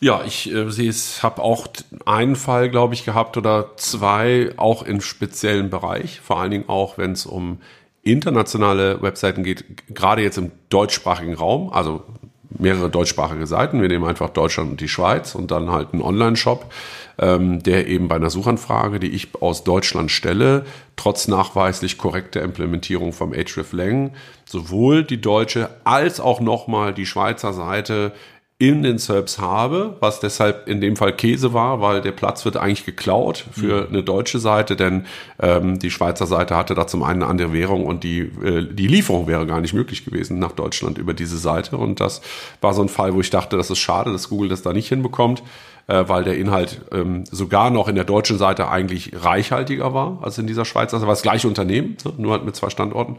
Ja, 0.00 0.22
ich 0.24 0.50
äh, 0.50 0.92
habe 1.22 1.42
auch 1.42 1.66
einen 2.06 2.34
Fall, 2.34 2.70
glaube 2.70 2.94
ich, 2.94 3.04
gehabt 3.04 3.36
oder 3.36 3.76
zwei, 3.76 4.54
auch 4.56 4.84
im 4.84 5.02
speziellen 5.02 5.68
Bereich, 5.68 6.22
vor 6.22 6.40
allen 6.40 6.50
Dingen 6.50 6.68
auch, 6.70 6.96
wenn 6.96 7.12
es 7.12 7.26
um 7.26 7.58
internationale 8.02 9.02
Webseiten 9.02 9.44
geht, 9.44 9.66
gerade 9.94 10.22
jetzt 10.22 10.38
im 10.38 10.50
deutschsprachigen 10.70 11.34
Raum, 11.34 11.70
also 11.74 12.04
mehrere 12.48 12.88
deutschsprachige 12.88 13.46
Seiten. 13.46 13.82
Wir 13.82 13.88
nehmen 13.88 14.06
einfach 14.06 14.30
Deutschland 14.30 14.70
und 14.70 14.80
die 14.80 14.88
Schweiz 14.88 15.34
und 15.34 15.50
dann 15.50 15.70
halt 15.70 15.92
einen 15.92 16.00
Online-Shop, 16.00 16.72
ähm, 17.18 17.62
der 17.62 17.88
eben 17.88 18.08
bei 18.08 18.16
einer 18.16 18.30
Suchanfrage, 18.30 19.00
die 19.00 19.10
ich 19.10 19.28
aus 19.40 19.64
Deutschland 19.64 20.10
stelle, 20.10 20.64
trotz 20.96 21.28
nachweislich 21.28 21.98
korrekter 21.98 22.42
Implementierung 22.42 23.12
vom 23.12 23.32
hreflang 23.32 24.12
sowohl 24.44 25.04
die 25.04 25.20
deutsche 25.20 25.68
als 25.84 26.20
auch 26.20 26.40
nochmal 26.40 26.94
die 26.94 27.06
Schweizer 27.06 27.52
Seite 27.52 28.12
in 28.60 28.82
den 28.82 28.98
SERPs 28.98 29.38
habe, 29.38 29.96
was 30.00 30.18
deshalb 30.18 30.66
in 30.66 30.80
dem 30.80 30.96
Fall 30.96 31.12
Käse 31.12 31.52
war, 31.52 31.80
weil 31.80 32.00
der 32.00 32.10
Platz 32.10 32.44
wird 32.44 32.56
eigentlich 32.56 32.84
geklaut 32.84 33.44
für 33.52 33.82
mhm. 33.82 33.88
eine 33.88 34.02
deutsche 34.02 34.40
Seite, 34.40 34.74
denn 34.74 35.06
ähm, 35.38 35.78
die 35.78 35.92
Schweizer 35.92 36.26
Seite 36.26 36.56
hatte 36.56 36.74
da 36.74 36.88
zum 36.88 37.04
einen 37.04 37.22
eine 37.22 37.30
andere 37.30 37.52
Währung 37.52 37.86
und 37.86 38.02
die, 38.02 38.18
äh, 38.18 38.66
die 38.68 38.88
Lieferung 38.88 39.28
wäre 39.28 39.46
gar 39.46 39.60
nicht 39.60 39.74
möglich 39.74 40.04
gewesen 40.04 40.40
nach 40.40 40.50
Deutschland 40.50 40.98
über 40.98 41.14
diese 41.14 41.38
Seite. 41.38 41.76
Und 41.76 42.00
das 42.00 42.20
war 42.60 42.74
so 42.74 42.82
ein 42.82 42.88
Fall, 42.88 43.14
wo 43.14 43.20
ich 43.20 43.30
dachte, 43.30 43.56
das 43.56 43.70
ist 43.70 43.78
schade, 43.78 44.10
dass 44.10 44.28
Google 44.28 44.48
das 44.48 44.62
da 44.62 44.72
nicht 44.72 44.88
hinbekommt 44.88 45.44
äh, 45.88 46.04
weil 46.06 46.22
der 46.22 46.36
Inhalt 46.36 46.82
ähm, 46.92 47.24
sogar 47.30 47.70
noch 47.70 47.88
in 47.88 47.96
der 47.96 48.04
deutschen 48.04 48.38
Seite 48.38 48.68
eigentlich 48.68 49.12
reichhaltiger 49.14 49.92
war 49.92 50.18
als 50.22 50.38
in 50.38 50.46
dieser 50.46 50.64
Schweizer. 50.64 50.98
Das 50.98 51.06
war 51.06 51.12
das 51.12 51.22
gleiche 51.22 51.48
Unternehmen, 51.48 51.96
so, 52.00 52.14
nur 52.16 52.32
halt 52.32 52.44
mit 52.44 52.54
zwei 52.54 52.70
Standorten. 52.70 53.16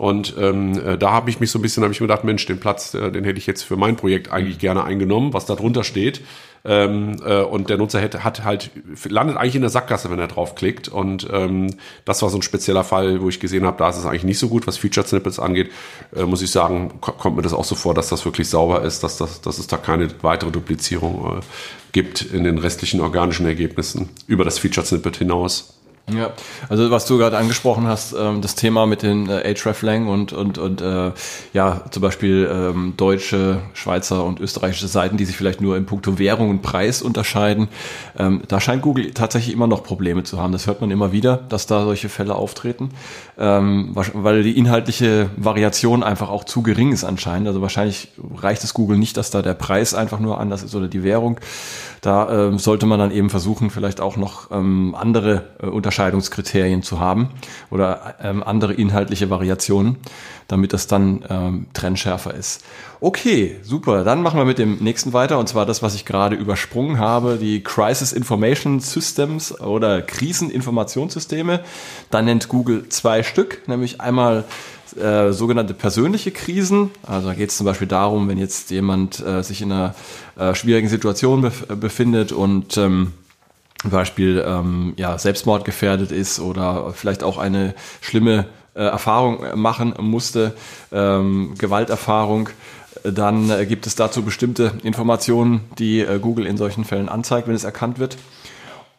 Und 0.00 0.34
ähm, 0.38 0.80
äh, 0.82 0.96
da 0.96 1.10
habe 1.10 1.28
ich 1.28 1.40
mich 1.40 1.50
so 1.50 1.58
ein 1.58 1.62
bisschen, 1.62 1.82
habe 1.82 1.92
ich 1.92 2.00
mir 2.00 2.06
gedacht, 2.06 2.24
Mensch, 2.24 2.46
den 2.46 2.58
Platz, 2.58 2.94
äh, 2.94 3.12
den 3.12 3.22
hätte 3.24 3.38
ich 3.38 3.46
jetzt 3.46 3.64
für 3.64 3.76
mein 3.76 3.96
Projekt 3.96 4.32
eigentlich 4.32 4.58
gerne 4.58 4.82
eingenommen, 4.82 5.34
was 5.34 5.44
da 5.44 5.54
drunter 5.54 5.84
steht. 5.84 6.22
Ähm, 6.64 7.16
äh, 7.22 7.42
und 7.42 7.68
der 7.68 7.76
Nutzer 7.76 8.00
hätte, 8.00 8.24
hat 8.24 8.42
halt, 8.42 8.70
landet 9.06 9.36
eigentlich 9.36 9.56
in 9.56 9.60
der 9.60 9.68
Sackgasse, 9.68 10.10
wenn 10.10 10.18
er 10.18 10.28
draufklickt. 10.28 10.88
Und 10.88 11.28
ähm, 11.30 11.74
das 12.06 12.22
war 12.22 12.30
so 12.30 12.38
ein 12.38 12.42
spezieller 12.42 12.82
Fall, 12.82 13.20
wo 13.20 13.28
ich 13.28 13.40
gesehen 13.40 13.66
habe, 13.66 13.76
da 13.76 13.90
ist 13.90 13.98
es 13.98 14.06
eigentlich 14.06 14.24
nicht 14.24 14.38
so 14.38 14.48
gut, 14.48 14.66
was 14.66 14.78
Featured 14.78 15.06
Snippets 15.06 15.38
angeht. 15.38 15.70
Äh, 16.16 16.22
muss 16.24 16.40
ich 16.40 16.50
sagen, 16.50 16.98
kommt 17.02 17.36
mir 17.36 17.42
das 17.42 17.52
auch 17.52 17.64
so 17.64 17.74
vor, 17.74 17.92
dass 17.92 18.08
das 18.08 18.24
wirklich 18.24 18.48
sauber 18.48 18.80
ist, 18.80 19.04
dass, 19.04 19.18
das, 19.18 19.42
dass 19.42 19.58
es 19.58 19.66
da 19.66 19.76
keine 19.76 20.08
weitere 20.22 20.50
Duplizierung 20.50 21.40
äh, 21.40 21.42
gibt 21.92 22.22
in 22.22 22.44
den 22.44 22.56
restlichen 22.56 23.02
organischen 23.02 23.44
Ergebnissen 23.44 24.08
über 24.26 24.46
das 24.46 24.58
Featured 24.58 24.86
Snippet 24.86 25.18
hinaus. 25.18 25.79
Ja, 26.16 26.30
also 26.68 26.90
was 26.90 27.06
du 27.06 27.18
gerade 27.18 27.36
angesprochen 27.36 27.86
hast, 27.86 28.12
ähm, 28.12 28.40
das 28.40 28.54
Thema 28.54 28.86
mit 28.86 29.02
den 29.02 29.28
äh, 29.28 29.54
hreflang 29.54 30.08
und 30.08 30.32
und 30.32 30.58
und 30.58 30.80
äh, 30.80 31.12
ja 31.52 31.82
zum 31.90 32.02
Beispiel 32.02 32.50
ähm, 32.52 32.94
deutsche, 32.96 33.60
Schweizer 33.74 34.24
und 34.24 34.40
österreichische 34.40 34.88
Seiten, 34.88 35.16
die 35.16 35.24
sich 35.24 35.36
vielleicht 35.36 35.60
nur 35.60 35.76
in 35.76 35.86
puncto 35.86 36.18
Währung 36.18 36.50
und 36.50 36.62
Preis 36.62 37.02
unterscheiden, 37.02 37.68
ähm, 38.18 38.42
da 38.48 38.60
scheint 38.60 38.82
Google 38.82 39.12
tatsächlich 39.12 39.54
immer 39.54 39.66
noch 39.66 39.82
Probleme 39.82 40.24
zu 40.24 40.40
haben. 40.40 40.52
Das 40.52 40.66
hört 40.66 40.80
man 40.80 40.90
immer 40.90 41.12
wieder, 41.12 41.36
dass 41.48 41.66
da 41.66 41.84
solche 41.84 42.08
Fälle 42.08 42.34
auftreten, 42.34 42.90
ähm, 43.38 43.90
weil 43.94 44.42
die 44.42 44.56
inhaltliche 44.56 45.30
Variation 45.36 46.02
einfach 46.02 46.28
auch 46.28 46.44
zu 46.44 46.62
gering 46.62 46.92
ist 46.92 47.04
anscheinend. 47.04 47.48
Also 47.48 47.60
wahrscheinlich 47.60 48.08
reicht 48.36 48.64
es 48.64 48.74
Google 48.74 48.98
nicht, 48.98 49.16
dass 49.16 49.30
da 49.30 49.42
der 49.42 49.54
Preis 49.54 49.94
einfach 49.94 50.20
nur 50.20 50.40
anders 50.40 50.62
ist 50.62 50.74
oder 50.74 50.88
die 50.88 51.02
Währung. 51.02 51.38
Da 52.00 52.48
ähm, 52.48 52.58
sollte 52.58 52.86
man 52.86 52.98
dann 52.98 53.10
eben 53.10 53.28
versuchen, 53.28 53.70
vielleicht 53.70 54.00
auch 54.00 54.16
noch 54.16 54.50
ähm, 54.50 54.94
andere 54.98 55.44
äh, 55.62 55.66
Unterscheidungskriterien 55.66 56.82
zu 56.82 56.98
haben 56.98 57.30
oder 57.70 58.14
ähm, 58.22 58.42
andere 58.42 58.72
inhaltliche 58.72 59.28
Variationen, 59.28 59.96
damit 60.48 60.72
das 60.72 60.86
dann 60.86 61.24
ähm, 61.28 61.66
trennschärfer 61.74 62.32
ist. 62.32 62.64
Okay, 63.00 63.56
super. 63.62 64.04
Dann 64.04 64.22
machen 64.22 64.38
wir 64.38 64.44
mit 64.44 64.58
dem 64.58 64.78
nächsten 64.78 65.12
weiter 65.12 65.38
und 65.38 65.48
zwar 65.48 65.66
das, 65.66 65.82
was 65.82 65.94
ich 65.94 66.04
gerade 66.04 66.36
übersprungen 66.36 66.98
habe, 66.98 67.36
die 67.36 67.62
Crisis 67.62 68.12
Information 68.12 68.80
Systems 68.80 69.58
oder 69.60 70.00
Kriseninformationssysteme. 70.02 71.60
Da 72.10 72.22
nennt 72.22 72.48
Google 72.48 72.88
zwei 72.88 73.22
Stück, 73.22 73.68
nämlich 73.68 74.00
einmal 74.00 74.44
äh, 74.96 75.32
sogenannte 75.32 75.74
persönliche 75.74 76.30
Krisen. 76.30 76.90
Also 77.06 77.28
da 77.28 77.34
geht 77.34 77.50
es 77.50 77.56
zum 77.56 77.66
Beispiel 77.66 77.88
darum, 77.88 78.28
wenn 78.28 78.38
jetzt 78.38 78.70
jemand 78.70 79.24
äh, 79.24 79.42
sich 79.42 79.62
in 79.62 79.72
einer 79.72 79.94
äh, 80.38 80.54
schwierigen 80.54 80.88
Situation 80.88 81.42
bef 81.42 81.66
befindet 81.66 82.32
und 82.32 82.76
ähm, 82.76 83.12
zum 83.80 83.90
Beispiel 83.90 84.44
ähm, 84.46 84.92
ja, 84.96 85.18
Selbstmord 85.18 85.64
gefährdet 85.64 86.12
ist 86.12 86.38
oder 86.38 86.92
vielleicht 86.92 87.22
auch 87.22 87.38
eine 87.38 87.74
schlimme 88.00 88.46
äh, 88.74 88.82
Erfahrung 88.82 89.44
machen 89.54 89.94
musste, 89.98 90.54
ähm, 90.92 91.54
Gewalterfahrung, 91.58 92.50
dann 93.04 93.50
äh, 93.50 93.66
gibt 93.66 93.86
es 93.86 93.94
dazu 93.94 94.22
bestimmte 94.22 94.72
Informationen, 94.82 95.60
die 95.78 96.00
äh, 96.00 96.18
Google 96.18 96.46
in 96.46 96.56
solchen 96.56 96.84
Fällen 96.84 97.08
anzeigt, 97.08 97.48
wenn 97.48 97.54
es 97.54 97.64
erkannt 97.64 97.98
wird. 97.98 98.16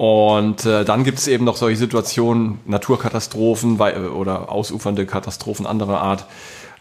Und 0.02 0.66
äh, 0.66 0.84
dann 0.84 1.04
gibt 1.04 1.20
es 1.20 1.28
eben 1.28 1.46
noch 1.46 1.56
solche 1.56 1.78
Situationen, 1.78 2.58
Naturkatastrophen 2.66 3.80
oder 3.80 4.52
ausufernde 4.52 5.06
Katastrophen 5.06 5.68
anderer 5.68 6.02
Art, 6.02 6.26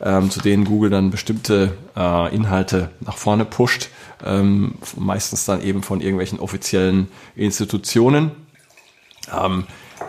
ähm, 0.00 0.30
zu 0.30 0.40
denen 0.40 0.64
Google 0.64 0.88
dann 0.88 1.10
bestimmte 1.10 1.76
äh, 1.94 2.34
Inhalte 2.34 2.88
nach 3.00 3.18
vorne 3.18 3.44
pusht, 3.44 3.90
ähm, 4.24 4.76
meistens 4.96 5.44
dann 5.44 5.62
eben 5.62 5.82
von 5.82 6.00
irgendwelchen 6.00 6.40
offiziellen 6.40 7.08
Institutionen. 7.36 8.30
Ähm, 9.30 9.64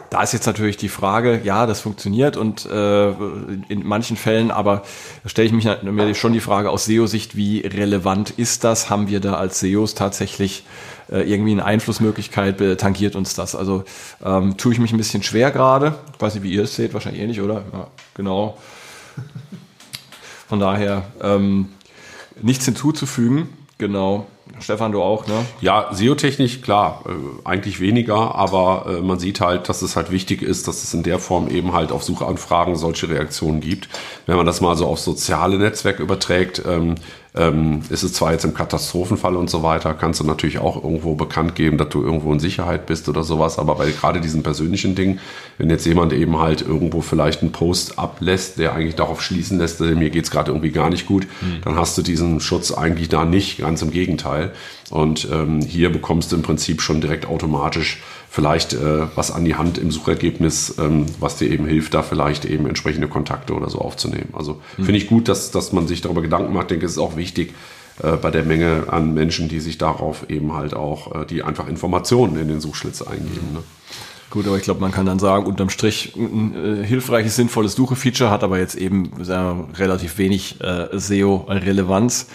da 0.09 0.23
ist 0.23 0.31
jetzt 0.31 0.45
natürlich 0.45 0.77
die 0.77 0.87
Frage, 0.87 1.41
ja, 1.43 1.65
das 1.65 1.81
funktioniert 1.81 2.37
und 2.37 2.65
äh, 2.65 3.09
in 3.09 3.85
manchen 3.85 4.15
Fällen, 4.15 4.51
aber 4.51 4.83
da 5.23 5.29
stelle 5.29 5.47
ich 5.47 5.53
mich 5.53 5.67
mir 5.81 6.15
schon 6.15 6.31
die 6.31 6.39
Frage 6.39 6.69
aus 6.69 6.85
SEO-Sicht, 6.85 7.35
wie 7.35 7.59
relevant 7.59 8.29
ist 8.29 8.63
das? 8.63 8.89
Haben 8.89 9.09
wir 9.09 9.19
da 9.19 9.33
als 9.33 9.59
SEOs 9.59 9.95
tatsächlich 9.95 10.63
äh, 11.11 11.21
irgendwie 11.21 11.51
eine 11.51 11.65
Einflussmöglichkeit, 11.65 12.79
tangiert 12.79 13.15
uns 13.15 13.35
das? 13.35 13.55
Also 13.55 13.83
ähm, 14.23 14.57
tue 14.57 14.73
ich 14.73 14.79
mich 14.79 14.91
ein 14.93 14.97
bisschen 14.97 15.23
schwer 15.23 15.51
gerade. 15.51 15.95
Ich 16.15 16.21
weiß 16.21 16.35
nicht, 16.35 16.43
wie 16.43 16.53
ihr 16.53 16.63
es 16.63 16.75
seht, 16.75 16.93
wahrscheinlich 16.93 17.21
ähnlich, 17.21 17.41
oder? 17.41 17.63
Ja, 17.73 17.87
genau. 18.15 18.57
Von 20.47 20.59
daher 20.59 21.03
ähm, 21.21 21.69
nichts 22.41 22.65
hinzuzufügen. 22.65 23.49
Genau. 23.77 24.27
Stefan, 24.59 24.91
du 24.91 25.01
auch, 25.01 25.25
ne? 25.27 25.45
Ja, 25.61 25.89
SEO-technisch, 25.91 26.61
klar, 26.61 27.03
äh, 27.07 27.47
eigentlich 27.47 27.79
weniger, 27.79 28.35
aber 28.35 28.85
äh, 28.87 29.01
man 29.01 29.17
sieht 29.17 29.41
halt, 29.41 29.69
dass 29.69 29.81
es 29.81 29.95
halt 29.95 30.11
wichtig 30.11 30.41
ist, 30.41 30.67
dass 30.67 30.83
es 30.83 30.93
in 30.93 31.03
der 31.03 31.19
Form 31.19 31.47
eben 31.49 31.73
halt 31.73 31.91
auf 31.91 32.03
Suchanfragen 32.03 32.75
solche 32.75 33.09
Reaktionen 33.09 33.61
gibt. 33.61 33.89
Wenn 34.25 34.35
man 34.35 34.45
das 34.45 34.61
mal 34.61 34.75
so 34.75 34.87
auf 34.87 34.99
soziale 34.99 35.57
Netzwerke 35.57 36.03
überträgt, 36.03 36.61
ähm, 36.67 36.95
ähm, 37.33 37.81
ist 37.89 38.03
es 38.03 38.13
zwar 38.13 38.33
jetzt 38.33 38.43
im 38.43 38.53
Katastrophenfall 38.53 39.37
und 39.37 39.49
so 39.49 39.63
weiter, 39.63 39.93
kannst 39.93 40.19
du 40.19 40.25
natürlich 40.25 40.59
auch 40.59 40.83
irgendwo 40.83 41.15
bekannt 41.15 41.55
geben, 41.55 41.77
dass 41.77 41.89
du 41.89 42.03
irgendwo 42.03 42.33
in 42.33 42.39
Sicherheit 42.39 42.85
bist 42.85 43.07
oder 43.07 43.23
sowas, 43.23 43.57
aber 43.57 43.75
bei 43.75 43.89
gerade 43.91 44.19
diesen 44.19 44.43
persönlichen 44.43 44.95
Dingen, 44.95 45.19
wenn 45.57 45.69
jetzt 45.69 45.85
jemand 45.85 46.11
eben 46.11 46.39
halt 46.39 46.61
irgendwo 46.61 46.99
vielleicht 47.01 47.41
einen 47.41 47.53
Post 47.53 47.97
ablässt, 47.97 48.59
der 48.59 48.73
eigentlich 48.73 48.95
darauf 48.95 49.21
schließen 49.21 49.57
lässt, 49.57 49.79
mir 49.79 50.09
geht's 50.09 50.29
gerade 50.29 50.51
irgendwie 50.51 50.71
gar 50.71 50.89
nicht 50.89 51.05
gut, 51.05 51.25
mhm. 51.41 51.61
dann 51.63 51.75
hast 51.77 51.97
du 51.97 52.01
diesen 52.01 52.41
Schutz 52.41 52.71
eigentlich 52.73 53.07
da 53.07 53.23
nicht, 53.23 53.59
ganz 53.59 53.81
im 53.81 53.91
Gegenteil. 53.91 54.51
Und 54.89 55.29
ähm, 55.31 55.61
hier 55.61 55.89
bekommst 55.89 56.31
du 56.31 56.35
im 56.35 56.41
Prinzip 56.41 56.81
schon 56.81 56.99
direkt 56.99 57.25
automatisch 57.25 58.01
vielleicht 58.31 58.71
äh, 58.71 59.07
was 59.15 59.29
an 59.29 59.43
die 59.43 59.55
Hand 59.55 59.77
im 59.77 59.91
Suchergebnis, 59.91 60.75
ähm, 60.79 61.05
was 61.19 61.35
dir 61.35 61.51
eben 61.51 61.65
hilft, 61.65 61.93
da 61.93 62.01
vielleicht 62.01 62.45
eben 62.45 62.65
entsprechende 62.65 63.09
Kontakte 63.09 63.53
oder 63.53 63.69
so 63.69 63.79
aufzunehmen. 63.79 64.29
Also 64.31 64.61
mhm. 64.77 64.85
finde 64.85 64.97
ich 64.99 65.07
gut, 65.07 65.27
dass, 65.27 65.51
dass 65.51 65.73
man 65.73 65.85
sich 65.85 65.99
darüber 65.99 66.21
Gedanken 66.21 66.53
macht. 66.53 66.63
Ich 66.63 66.69
denke, 66.69 66.85
es 66.85 66.93
ist 66.93 66.97
auch 66.97 67.17
wichtig 67.17 67.53
äh, 68.01 68.13
bei 68.13 68.31
der 68.31 68.43
Menge 68.43 68.85
an 68.87 69.13
Menschen, 69.13 69.49
die 69.49 69.59
sich 69.59 69.77
darauf 69.77 70.29
eben 70.29 70.53
halt 70.53 70.73
auch, 70.73 71.13
äh, 71.13 71.25
die 71.25 71.43
einfach 71.43 71.67
Informationen 71.67 72.37
in 72.37 72.47
den 72.47 72.61
Suchschlitz 72.61 73.01
eingeben. 73.01 73.51
Ne? 73.51 73.63
Gut, 74.31 74.47
aber 74.47 74.55
ich 74.55 74.63
glaube, 74.63 74.79
man 74.79 74.93
kann 74.93 75.05
dann 75.05 75.19
sagen, 75.19 75.45
unterm 75.45 75.69
Strich 75.69 76.13
ein 76.15 76.55
äh, 76.55 76.85
hilfreiches, 76.85 77.35
sinnvolles 77.35 77.73
Suche-Feature 77.73 78.31
hat 78.31 78.45
aber 78.45 78.59
jetzt 78.59 78.75
eben 78.75 79.11
wir, 79.21 79.65
relativ 79.77 80.17
wenig 80.17 80.61
äh, 80.61 80.87
SEO-Relevanz. 80.97 82.27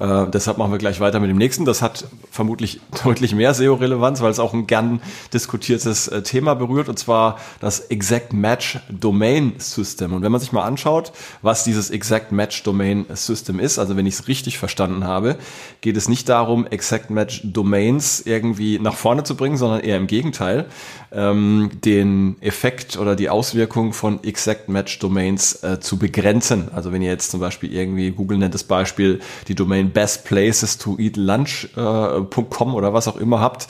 Genau. 0.00 0.24
Äh, 0.24 0.30
deshalb 0.32 0.58
machen 0.58 0.72
wir 0.72 0.78
gleich 0.78 0.98
weiter 0.98 1.20
mit 1.20 1.30
dem 1.30 1.36
nächsten. 1.36 1.64
Das 1.64 1.80
hat 1.80 2.08
vermutlich 2.32 2.80
deutlich 3.04 3.36
mehr 3.36 3.54
SEO-Relevanz, 3.54 4.20
weil 4.20 4.32
es 4.32 4.40
auch 4.40 4.52
ein 4.52 4.66
gern 4.66 5.00
diskutiertes 5.32 6.08
äh, 6.08 6.22
Thema 6.24 6.54
berührt, 6.54 6.88
und 6.88 6.98
zwar 6.98 7.38
das 7.60 7.78
Exact 7.78 8.32
Match 8.32 8.80
Domain 8.90 9.52
System. 9.58 10.12
Und 10.12 10.22
wenn 10.22 10.32
man 10.32 10.40
sich 10.40 10.50
mal 10.50 10.64
anschaut, 10.64 11.12
was 11.40 11.62
dieses 11.62 11.90
Exact 11.90 12.32
Match 12.32 12.64
Domain 12.64 13.06
System 13.14 13.60
ist, 13.60 13.78
also 13.78 13.96
wenn 13.96 14.06
ich 14.06 14.14
es 14.14 14.26
richtig 14.26 14.58
verstanden 14.58 15.04
habe, 15.04 15.38
geht 15.82 15.96
es 15.96 16.08
nicht 16.08 16.28
darum, 16.28 16.66
Exact 16.66 17.10
Match 17.10 17.42
Domains 17.44 18.22
irgendwie 18.26 18.80
nach 18.80 18.96
vorne 18.96 19.22
zu 19.22 19.36
bringen, 19.36 19.56
sondern 19.56 19.82
eher 19.82 19.98
im 19.98 20.08
Gegenteil 20.08 20.66
ähm, 21.14 21.43
den 21.84 22.36
Effekt 22.40 22.96
oder 22.96 23.16
die 23.16 23.28
Auswirkung 23.28 23.92
von 23.92 24.22
Exact 24.24 24.68
Match 24.68 24.98
Domains 24.98 25.62
äh, 25.62 25.80
zu 25.80 25.98
begrenzen. 25.98 26.68
Also 26.72 26.92
wenn 26.92 27.02
ihr 27.02 27.10
jetzt 27.10 27.30
zum 27.30 27.40
Beispiel 27.40 27.72
irgendwie, 27.72 28.10
Google 28.10 28.38
nennt 28.38 28.54
das 28.54 28.64
Beispiel, 28.64 29.20
die 29.48 29.54
Domain 29.54 29.90
Best 29.90 30.24
Places 30.24 30.78
to 30.78 30.96
Eat 30.98 31.16
Lunch.com 31.16 32.68
äh, 32.68 32.72
oder 32.72 32.92
was 32.92 33.08
auch 33.08 33.16
immer 33.16 33.40
habt, 33.40 33.68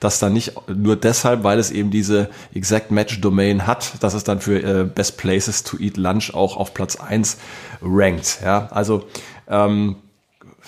das 0.00 0.18
dann 0.18 0.32
nicht 0.32 0.52
nur 0.68 0.96
deshalb, 0.96 1.44
weil 1.44 1.58
es 1.58 1.70
eben 1.70 1.90
diese 1.90 2.28
Exact 2.54 2.90
Match 2.90 3.20
Domain 3.20 3.66
hat, 3.66 4.02
dass 4.02 4.14
es 4.14 4.24
dann 4.24 4.40
für 4.40 4.62
äh, 4.62 4.84
Best 4.84 5.16
Places 5.16 5.62
to 5.62 5.78
Eat 5.78 5.96
Lunch 5.96 6.34
auch 6.34 6.56
auf 6.56 6.74
Platz 6.74 6.96
eins 6.96 7.38
rankt. 7.82 8.38
Ja, 8.44 8.68
also 8.70 9.04
ähm, 9.48 9.96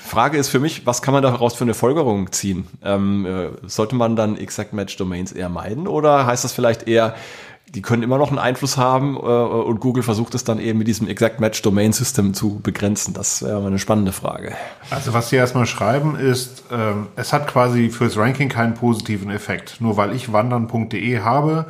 Frage 0.04 0.38
ist 0.38 0.48
für 0.48 0.60
mich, 0.60 0.86
was 0.86 1.02
kann 1.02 1.12
man 1.12 1.22
daraus 1.22 1.54
für 1.54 1.64
eine 1.64 1.74
Folgerung 1.74 2.32
ziehen? 2.32 2.66
Ähm, 2.82 3.26
äh, 3.26 3.68
sollte 3.68 3.94
man 3.94 4.16
dann 4.16 4.36
Exact 4.36 4.72
Match 4.72 4.96
Domains 4.96 5.32
eher 5.32 5.48
meiden 5.48 5.86
oder 5.86 6.26
heißt 6.26 6.44
das 6.44 6.52
vielleicht 6.52 6.88
eher, 6.88 7.14
die 7.74 7.82
können 7.82 8.02
immer 8.02 8.18
noch 8.18 8.28
einen 8.28 8.38
Einfluss 8.38 8.76
haben 8.76 9.16
äh, 9.16 9.18
und 9.18 9.80
Google 9.80 10.02
versucht 10.02 10.34
es 10.34 10.44
dann 10.44 10.58
eben 10.58 10.78
mit 10.78 10.88
diesem 10.88 11.08
Exact 11.08 11.40
Match 11.40 11.60
Domain 11.62 11.92
System 11.92 12.32
zu 12.32 12.60
begrenzen? 12.60 13.12
Das 13.12 13.42
wäre 13.42 13.66
eine 13.66 13.78
spannende 13.78 14.12
Frage. 14.12 14.54
Also 14.90 15.12
was 15.12 15.28
Sie 15.28 15.36
erstmal 15.36 15.66
schreiben 15.66 16.16
ist, 16.16 16.64
ähm, 16.72 17.08
es 17.16 17.32
hat 17.32 17.48
quasi 17.48 17.90
fürs 17.90 18.16
Ranking 18.16 18.48
keinen 18.48 18.74
positiven 18.74 19.30
Effekt. 19.30 19.80
Nur 19.80 19.96
weil 19.96 20.14
ich 20.14 20.32
wandern.de 20.32 21.20
habe, 21.20 21.66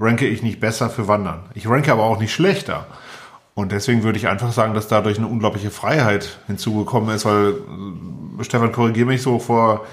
ranke 0.00 0.26
ich 0.26 0.42
nicht 0.42 0.60
besser 0.60 0.88
für 0.88 1.08
Wandern. 1.08 1.40
Ich 1.54 1.68
ranke 1.68 1.92
aber 1.92 2.04
auch 2.04 2.18
nicht 2.18 2.32
schlechter. 2.32 2.86
Und 3.54 3.72
deswegen 3.72 4.02
würde 4.02 4.18
ich 4.18 4.28
einfach 4.28 4.52
sagen, 4.52 4.74
dass 4.74 4.88
dadurch 4.88 5.18
eine 5.18 5.26
unglaubliche 5.26 5.70
Freiheit 5.70 6.38
hinzugekommen 6.46 7.14
ist, 7.14 7.24
weil, 7.24 7.54
äh, 8.38 8.44
Stefan, 8.44 8.72
korrigiere 8.72 9.06
mich 9.06 9.20
so, 9.20 9.38
vor, 9.38 9.84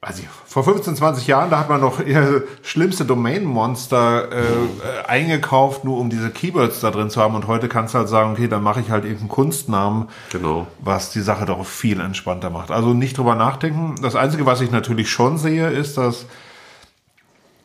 weiß 0.00 0.18
ich, 0.18 0.26
vor 0.46 0.64
15, 0.64 0.96
20 0.96 1.28
Jahren, 1.28 1.48
da 1.48 1.60
hat 1.60 1.68
man 1.68 1.80
noch 1.80 2.04
eher 2.04 2.42
schlimmste 2.62 3.04
Domain-Monster 3.04 4.32
äh, 4.32 4.40
äh, 4.40 5.06
eingekauft, 5.06 5.84
nur 5.84 5.98
um 5.98 6.10
diese 6.10 6.30
Keywords 6.30 6.80
da 6.80 6.90
drin 6.90 7.08
zu 7.08 7.20
haben. 7.20 7.36
Und 7.36 7.46
heute 7.46 7.68
kannst 7.68 7.94
du 7.94 7.98
halt 7.98 8.08
sagen, 8.08 8.32
okay, 8.32 8.48
dann 8.48 8.64
mache 8.64 8.80
ich 8.80 8.90
halt 8.90 9.04
irgendeinen 9.04 9.28
Kunstnamen, 9.28 10.08
genau. 10.32 10.66
was 10.80 11.12
die 11.12 11.20
Sache 11.20 11.46
doch 11.46 11.64
viel 11.64 12.00
entspannter 12.00 12.50
macht. 12.50 12.72
Also 12.72 12.94
nicht 12.94 13.16
drüber 13.16 13.36
nachdenken. 13.36 13.94
Das 14.02 14.16
Einzige, 14.16 14.44
was 14.44 14.60
ich 14.60 14.72
natürlich 14.72 15.08
schon 15.08 15.38
sehe, 15.38 15.70
ist, 15.70 15.98
dass 15.98 16.26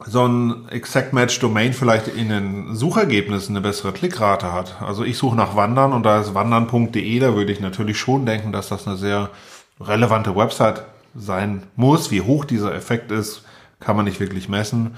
so 0.05 0.27
ein 0.27 0.69
Exact 0.69 1.13
Match 1.13 1.39
Domain 1.39 1.73
vielleicht 1.73 2.07
in 2.07 2.29
den 2.29 2.75
Suchergebnissen 2.75 3.55
eine 3.55 3.61
bessere 3.61 3.91
Klickrate 3.91 4.53
hat. 4.53 4.81
Also 4.81 5.03
ich 5.03 5.17
suche 5.17 5.35
nach 5.35 5.55
Wandern 5.55 5.93
und 5.93 6.03
da 6.03 6.21
ist 6.21 6.33
wandern.de, 6.33 7.19
da 7.19 7.35
würde 7.35 7.51
ich 7.51 7.59
natürlich 7.59 7.97
schon 7.97 8.25
denken, 8.25 8.51
dass 8.51 8.69
das 8.69 8.87
eine 8.87 8.97
sehr 8.97 9.29
relevante 9.79 10.35
Website 10.35 10.83
sein 11.15 11.63
muss. 11.75 12.11
Wie 12.11 12.21
hoch 12.21 12.45
dieser 12.45 12.73
Effekt 12.75 13.11
ist, 13.11 13.43
kann 13.79 13.95
man 13.95 14.05
nicht 14.05 14.19
wirklich 14.19 14.49
messen. 14.49 14.95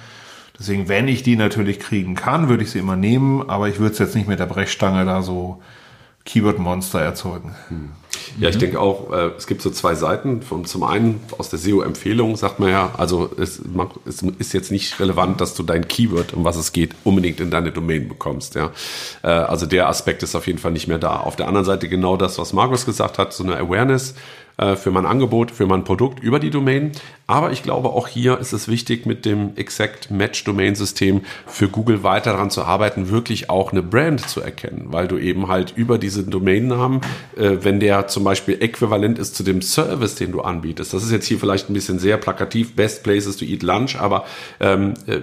Deswegen, 0.58 0.89
wenn 0.89 1.08
ich 1.08 1.24
die 1.24 1.38
natürlich 1.38 1.79
kriegen 1.79 2.15
kann, 2.15 2.50
würde 2.50 2.63
ich 2.63 2.72
sie 2.72 2.79
immer 2.79 2.98
nehmen, 2.98 3.50
aber 3.50 3.70
ich 3.70 3.79
würde 3.79 3.94
es 3.94 4.00
jetzt 4.00 4.15
nicht 4.15 4.27
mit 4.27 4.39
der 4.39 4.46
Brechstange 4.46 5.06
da 5.06 5.22
so 5.22 5.62
Keyword-Monster 6.25 7.00
erzeugen. 7.00 7.56
Hm. 7.70 7.91
Ja, 8.39 8.50
ich 8.50 8.55
mhm. 8.55 8.59
denke 8.59 8.79
auch, 8.79 9.12
äh, 9.12 9.31
es 9.38 9.48
gibt 9.48 9.62
so 9.62 9.69
zwei 9.69 9.95
Seiten. 9.95 10.41
Zum 10.65 10.83
einen 10.83 11.21
aus 11.38 11.50
der 11.50 11.59
SEO-Empfehlung 11.59 12.36
sagt 12.36 12.59
man 12.59 12.69
ja, 12.69 12.91
also 12.98 13.29
es, 13.38 13.62
es, 14.05 14.21
ist 14.21 14.53
jetzt 14.53 14.71
nicht 14.71 15.00
relevant, 15.00 15.41
dass 15.41 15.55
du 15.55 15.63
dein 15.63 15.88
Keyword, 15.88 16.33
um 16.33 16.43
was 16.43 16.55
es 16.55 16.71
geht, 16.71 16.95
unbedingt 17.03 17.39
in 17.39 17.51
deine 17.51 17.71
Domain 17.71 18.07
bekommst. 18.07 18.55
Ja, 18.55 18.71
äh, 19.24 19.27
also 19.27 19.65
der 19.65 19.88
Aspekt 19.88 20.24
ist 20.24 20.36
auf 20.36 20.48
jeden 20.48 20.59
Fall 20.59 20.71
nicht 20.71 20.88
mehr 20.88 21.00
da. 21.00 21.17
Auf 21.17 21.36
der 21.36 21.48
anderen 21.48 21.65
Seite 21.65 21.89
genau 21.89 22.17
das, 22.17 22.38
was 22.38 22.53
Markus 22.53 22.86
gesagt 22.86 23.17
hat, 23.17 23.33
so 23.33 23.43
eine 23.43 23.57
Awareness 23.57 24.15
äh, 24.59 24.75
für 24.75 24.91
mein 24.91 25.05
Angebot, 25.05 25.51
für 25.51 25.65
mein 25.65 25.83
Produkt 25.83 26.21
über 26.21 26.39
die 26.39 26.49
Domain. 26.49 26.91
Aber 27.27 27.51
ich 27.51 27.63
glaube, 27.63 27.89
auch 27.89 28.07
hier 28.07 28.39
ist 28.39 28.53
es 28.53 28.67
wichtig, 28.67 29.05
mit 29.05 29.23
dem 29.23 29.55
Exact 29.55 30.11
Match 30.11 30.43
Domain 30.43 30.75
System 30.75 31.21
für 31.45 31.69
Google 31.69 32.03
weiter 32.03 32.33
daran 32.33 32.49
zu 32.49 32.63
arbeiten, 32.63 33.09
wirklich 33.09 33.49
auch 33.49 33.71
eine 33.71 33.83
Brand 33.83 34.27
zu 34.27 34.41
erkennen, 34.41 34.87
weil 34.89 35.07
du 35.07 35.17
eben 35.17 35.47
halt 35.47 35.73
über 35.75 35.97
diese 35.97 36.23
Domainnamen, 36.23 37.01
äh, 37.37 37.57
wenn 37.61 37.79
der 37.79 38.07
zum 38.07 38.23
Beispiel 38.23 38.61
äquivalent 38.61 39.19
ist 39.19 39.35
zu 39.35 39.43
dem 39.43 39.61
Service, 39.61 40.15
den 40.15 40.31
du 40.31 40.41
anbietest, 40.41 40.93
das 40.93 41.03
ist 41.03 41.11
jetzt 41.11 41.27
hier 41.27 41.39
vielleicht 41.39 41.69
ein 41.69 41.73
bisschen 41.73 41.99
sehr 41.99 42.17
plakativ, 42.17 42.75
Best 42.75 43.03
Places 43.03 43.37
to 43.37 43.45
Eat 43.45 43.63
Lunch, 43.63 43.95
aber 43.99 44.25
ähm, 44.59 44.95
äh, 45.07 45.19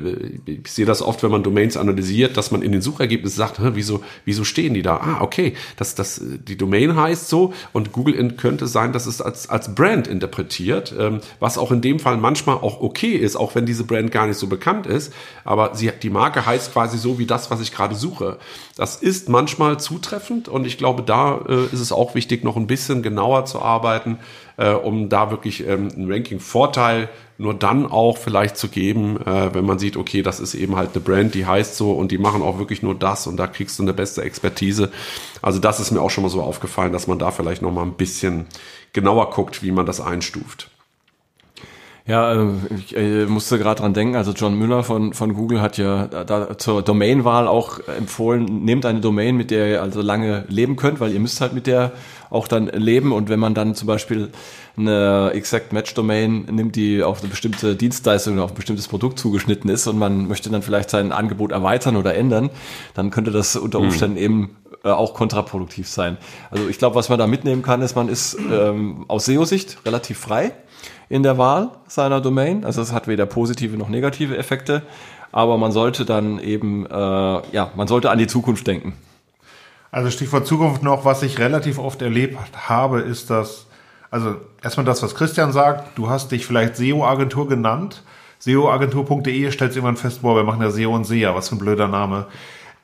ich 0.46 0.70
sehe 0.70 0.86
das 0.86 1.02
oft, 1.02 1.22
wenn 1.22 1.30
man 1.30 1.42
Domains 1.42 1.76
analysiert, 1.76 2.36
dass 2.36 2.52
man 2.52 2.62
in 2.62 2.72
den 2.72 2.80
Suchergebnissen 2.80 3.36
sagt, 3.36 3.58
wieso, 3.60 4.02
wieso 4.24 4.44
stehen 4.44 4.74
die 4.74 4.82
da? 4.82 4.96
Ah, 4.96 5.18
okay, 5.20 5.54
das, 5.76 5.94
das, 5.94 6.22
die 6.22 6.56
Domain 6.56 6.96
heißt 6.96 7.28
so 7.28 7.52
und 7.72 7.92
Google 7.92 8.16
könnte 8.36 8.66
sein, 8.66 8.92
dass 8.92 9.06
es 9.06 9.25
als, 9.26 9.50
als 9.50 9.74
Brand 9.74 10.06
interpretiert, 10.06 10.94
ähm, 10.98 11.20
was 11.40 11.58
auch 11.58 11.72
in 11.72 11.82
dem 11.82 11.98
Fall 11.98 12.16
manchmal 12.16 12.56
auch 12.56 12.80
okay 12.80 13.12
ist, 13.12 13.36
auch 13.36 13.54
wenn 13.54 13.66
diese 13.66 13.84
Brand 13.84 14.10
gar 14.10 14.26
nicht 14.26 14.38
so 14.38 14.46
bekannt 14.46 14.86
ist, 14.86 15.12
aber 15.44 15.74
sie, 15.74 15.90
die 16.02 16.10
Marke 16.10 16.46
heißt 16.46 16.72
quasi 16.72 16.96
so 16.96 17.18
wie 17.18 17.26
das, 17.26 17.50
was 17.50 17.60
ich 17.60 17.72
gerade 17.72 17.94
suche. 17.94 18.38
Das 18.76 18.96
ist 18.96 19.28
manchmal 19.28 19.78
zutreffend 19.78 20.48
und 20.48 20.66
ich 20.66 20.78
glaube, 20.78 21.02
da 21.02 21.40
äh, 21.48 21.64
ist 21.66 21.80
es 21.80 21.92
auch 21.92 22.14
wichtig, 22.14 22.44
noch 22.44 22.56
ein 22.56 22.66
bisschen 22.66 23.02
genauer 23.02 23.44
zu 23.44 23.60
arbeiten, 23.60 24.18
äh, 24.56 24.70
um 24.70 25.08
da 25.08 25.30
wirklich 25.30 25.66
ähm, 25.66 25.90
einen 25.94 26.10
Ranking-Vorteil 26.10 27.10
nur 27.38 27.54
dann 27.54 27.86
auch 27.86 28.16
vielleicht 28.16 28.56
zu 28.56 28.68
geben, 28.68 29.20
äh, 29.26 29.54
wenn 29.54 29.66
man 29.66 29.78
sieht, 29.78 29.96
okay, 29.96 30.22
das 30.22 30.40
ist 30.40 30.54
eben 30.54 30.76
halt 30.76 30.90
eine 30.94 31.02
Brand, 31.02 31.34
die 31.34 31.44
heißt 31.44 31.76
so 31.76 31.92
und 31.92 32.10
die 32.10 32.18
machen 32.18 32.42
auch 32.42 32.58
wirklich 32.58 32.82
nur 32.82 32.94
das 32.94 33.26
und 33.26 33.36
da 33.36 33.46
kriegst 33.46 33.78
du 33.78 33.82
eine 33.82 33.92
beste 33.92 34.22
Expertise. 34.22 34.90
Also 35.42 35.58
das 35.58 35.78
ist 35.78 35.90
mir 35.90 36.00
auch 36.00 36.10
schon 36.10 36.22
mal 36.22 36.30
so 36.30 36.42
aufgefallen, 36.42 36.92
dass 36.92 37.06
man 37.06 37.18
da 37.18 37.30
vielleicht 37.30 37.60
noch 37.60 37.72
mal 37.72 37.82
ein 37.82 37.94
bisschen 37.94 38.46
genauer 38.96 39.30
guckt, 39.30 39.62
wie 39.62 39.70
man 39.70 39.86
das 39.86 40.00
einstuft. 40.00 40.70
Ja, 42.06 42.32
äh, 42.34 42.48
ich 42.76 42.96
äh, 42.96 43.26
musste 43.26 43.58
gerade 43.58 43.80
dran 43.80 43.92
denken, 43.92 44.14
also 44.14 44.32
John 44.32 44.56
Müller 44.56 44.84
von, 44.84 45.12
von 45.12 45.34
Google 45.34 45.60
hat 45.60 45.76
ja 45.76 46.06
da 46.06 46.56
zur 46.56 46.82
Domainwahl 46.82 47.48
auch 47.48 47.80
empfohlen, 47.88 48.64
nehmt 48.64 48.86
eine 48.86 49.00
Domain, 49.00 49.36
mit 49.36 49.50
der 49.50 49.68
ihr 49.68 49.82
also 49.82 50.02
lange 50.02 50.44
leben 50.48 50.76
könnt, 50.76 51.00
weil 51.00 51.12
ihr 51.12 51.20
müsst 51.20 51.40
halt 51.40 51.52
mit 51.52 51.66
der 51.66 51.92
auch 52.30 52.48
dann 52.48 52.68
leben 52.68 53.12
und 53.12 53.28
wenn 53.28 53.40
man 53.40 53.54
dann 53.54 53.74
zum 53.74 53.86
Beispiel 53.86 54.30
eine 54.76 55.30
Exact 55.34 55.72
Match 55.72 55.94
Domain 55.94 56.46
nimmt, 56.50 56.76
die 56.76 57.02
auf 57.02 57.20
eine 57.20 57.28
bestimmte 57.28 57.74
Dienstleistung 57.76 58.34
oder 58.34 58.44
auf 58.44 58.52
ein 58.52 58.56
bestimmtes 58.56 58.88
Produkt 58.88 59.18
zugeschnitten 59.18 59.70
ist 59.70 59.86
und 59.86 59.98
man 59.98 60.28
möchte 60.28 60.50
dann 60.50 60.62
vielleicht 60.62 60.90
sein 60.90 61.12
Angebot 61.12 61.50
erweitern 61.50 61.96
oder 61.96 62.14
ändern, 62.14 62.50
dann 62.94 63.10
könnte 63.10 63.30
das 63.30 63.56
unter 63.56 63.78
hm. 63.78 63.86
Umständen 63.86 64.16
hm. 64.16 64.24
eben 64.24 64.56
äh, 64.86 64.90
auch 64.90 65.14
kontraproduktiv 65.14 65.88
sein. 65.88 66.16
Also 66.48 66.68
ich 66.68 66.78
glaube, 66.78 66.94
was 66.94 67.08
man 67.08 67.18
da 67.18 67.26
mitnehmen 67.26 67.62
kann, 67.62 67.82
ist, 67.82 67.96
man 67.96 68.08
ist 68.08 68.38
ähm, 68.38 69.04
aus 69.08 69.24
SEO-Sicht 69.24 69.78
relativ 69.84 70.18
frei 70.20 70.52
in 71.08 71.24
der 71.24 71.38
Wahl 71.38 71.70
seiner 71.88 72.20
Domain. 72.20 72.64
Also 72.64 72.82
es 72.82 72.92
hat 72.92 73.08
weder 73.08 73.26
positive 73.26 73.76
noch 73.76 73.88
negative 73.88 74.36
Effekte, 74.36 74.82
aber 75.32 75.58
man 75.58 75.72
sollte 75.72 76.04
dann 76.04 76.38
eben, 76.38 76.86
äh, 76.86 76.92
ja, 76.94 77.72
man 77.74 77.88
sollte 77.88 78.10
an 78.10 78.18
die 78.18 78.28
Zukunft 78.28 78.64
denken. 78.68 78.92
Also 79.90 80.10
Stichwort 80.10 80.46
Zukunft 80.46 80.84
noch, 80.84 81.04
was 81.04 81.24
ich 81.24 81.40
relativ 81.40 81.80
oft 81.80 82.00
erlebt 82.00 82.38
habe, 82.68 83.00
ist, 83.00 83.28
dass, 83.28 83.66
also 84.10 84.36
erstmal 84.62 84.86
das, 84.86 85.02
was 85.02 85.16
Christian 85.16 85.50
sagt, 85.50 85.98
du 85.98 86.08
hast 86.08 86.30
dich 86.30 86.46
vielleicht 86.46 86.76
SEO-Agentur 86.76 87.48
genannt. 87.48 88.04
SEOagentur.de 88.38 89.50
stellt 89.50 89.74
irgendwann 89.74 89.96
fest, 89.96 90.22
boah, 90.22 90.36
wir 90.36 90.44
machen 90.44 90.62
ja 90.62 90.70
SEO 90.70 90.94
und 90.94 91.04
SEA, 91.04 91.34
was 91.34 91.48
für 91.48 91.56
ein 91.56 91.58
blöder 91.58 91.88
Name. 91.88 92.26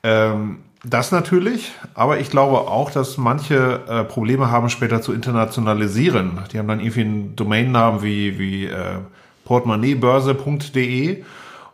Ähm, 0.03 0.59
das 0.85 1.13
natürlich, 1.13 1.73
aber 1.95 2.19
ich 2.19 2.31
glaube 2.31 2.59
auch, 2.59 2.91
dass 2.91 3.17
manche 3.17 3.81
äh, 3.89 4.05
Probleme 4.05 4.51
haben, 4.51 4.69
später 4.69 5.01
zu 5.01 5.13
internationalisieren. 5.13 6.41
Die 6.53 6.59
haben 6.59 6.67
dann 6.67 6.81
irgendwie 6.81 7.03
einen 7.03 7.37
Domainnamen 7.37 8.03
wie, 8.03 8.39
wie 8.39 8.67
äh, 8.67 8.99
portemonnaie-börse.de 9.45 11.23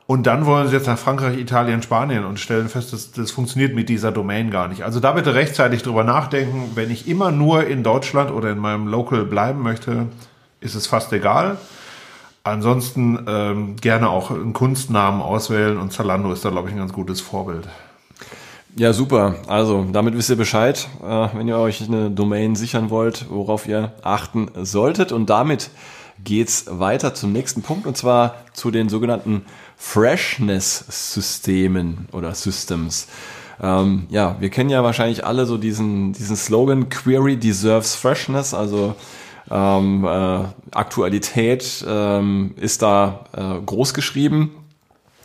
und 0.07 0.27
dann 0.27 0.47
wollen 0.47 0.69
sie 0.69 0.75
jetzt 0.75 0.87
nach 0.87 0.99
Frankreich, 0.99 1.39
Italien, 1.39 1.83
Spanien 1.83 2.25
und 2.25 2.41
stellen 2.41 2.69
fest, 2.69 2.93
dass 2.93 3.13
das 3.13 3.31
funktioniert 3.31 3.75
mit 3.75 3.91
dieser 3.91 4.13
Domain 4.13 4.51
gar 4.51 4.69
nicht. 4.69 4.83
Also 4.83 5.01
da 5.01 5.13
bitte 5.13 5.35
rechtzeitig 5.35 5.83
drüber 5.83 6.05
nachdenken. 6.05 6.73
Wenn 6.75 6.91
ich 6.91 7.09
immer 7.09 7.31
nur 7.31 7.67
in 7.67 7.83
Deutschland 7.83 8.31
oder 8.31 8.51
in 8.51 8.59
meinem 8.59 8.87
Local 8.87 9.25
bleiben 9.25 9.63
möchte, 9.63 10.07
ist 10.61 10.75
es 10.75 10.87
fast 10.87 11.13
egal. 11.13 11.59
Ansonsten 12.43 13.25
ähm, 13.27 13.77
gerne 13.77 14.09
auch 14.09 14.31
einen 14.31 14.55
Kunstnamen 14.55 15.21
auswählen 15.21 15.77
und 15.77 15.93
Zalando 15.93 16.33
ist 16.33 16.45
da, 16.45 16.51
glaube 16.51 16.69
ich, 16.69 16.75
ein 16.75 16.79
ganz 16.79 16.95
gutes 16.95 17.21
Vorbild. 17.21 17.69
Ja, 18.79 18.93
super. 18.93 19.35
Also, 19.49 19.87
damit 19.93 20.17
wisst 20.17 20.31
ihr 20.31 20.37
Bescheid, 20.37 20.89
äh, 21.03 21.29
wenn 21.35 21.49
ihr 21.49 21.59
euch 21.59 21.83
eine 21.83 22.13
Domain 22.13 22.55
sichern 22.55 22.91
wollt, 22.91 23.27
worauf 23.29 23.67
ihr 23.67 23.91
achten 24.03 24.53
solltet. 24.63 25.11
Und 25.11 25.31
damit 25.31 25.71
geht's 26.23 26.67
weiter 26.69 27.13
zum 27.13 27.33
nächsten 27.33 27.63
Punkt 27.63 27.89
und 27.89 27.97
zwar 27.97 28.37
zu 28.53 28.71
den 28.71 28.89
sogenannten 28.89 29.45
Freshness-Systemen 29.77 32.07
oder 32.13 32.37
Systems. 32.37 33.09
Ähm, 33.61 34.07
ja, 34.11 34.37
wir 34.39 34.49
kennen 34.49 34.71
ja 34.71 34.85
wahrscheinlich 34.85 35.27
alle 35.27 35.45
so 35.47 35.59
diesen, 35.59 36.13
diesen 36.13 36.37
Slogan 36.37 36.89
Query 36.89 37.37
deserves 37.37 37.97
Freshness, 37.97 38.55
also 38.55 38.95
ähm, 39.51 40.05
äh, 40.05 40.45
Aktualität 40.71 41.85
ähm, 41.85 42.55
ist 42.55 42.83
da 42.83 43.25
äh, 43.37 43.55
groß 43.67 43.93
geschrieben 43.93 44.53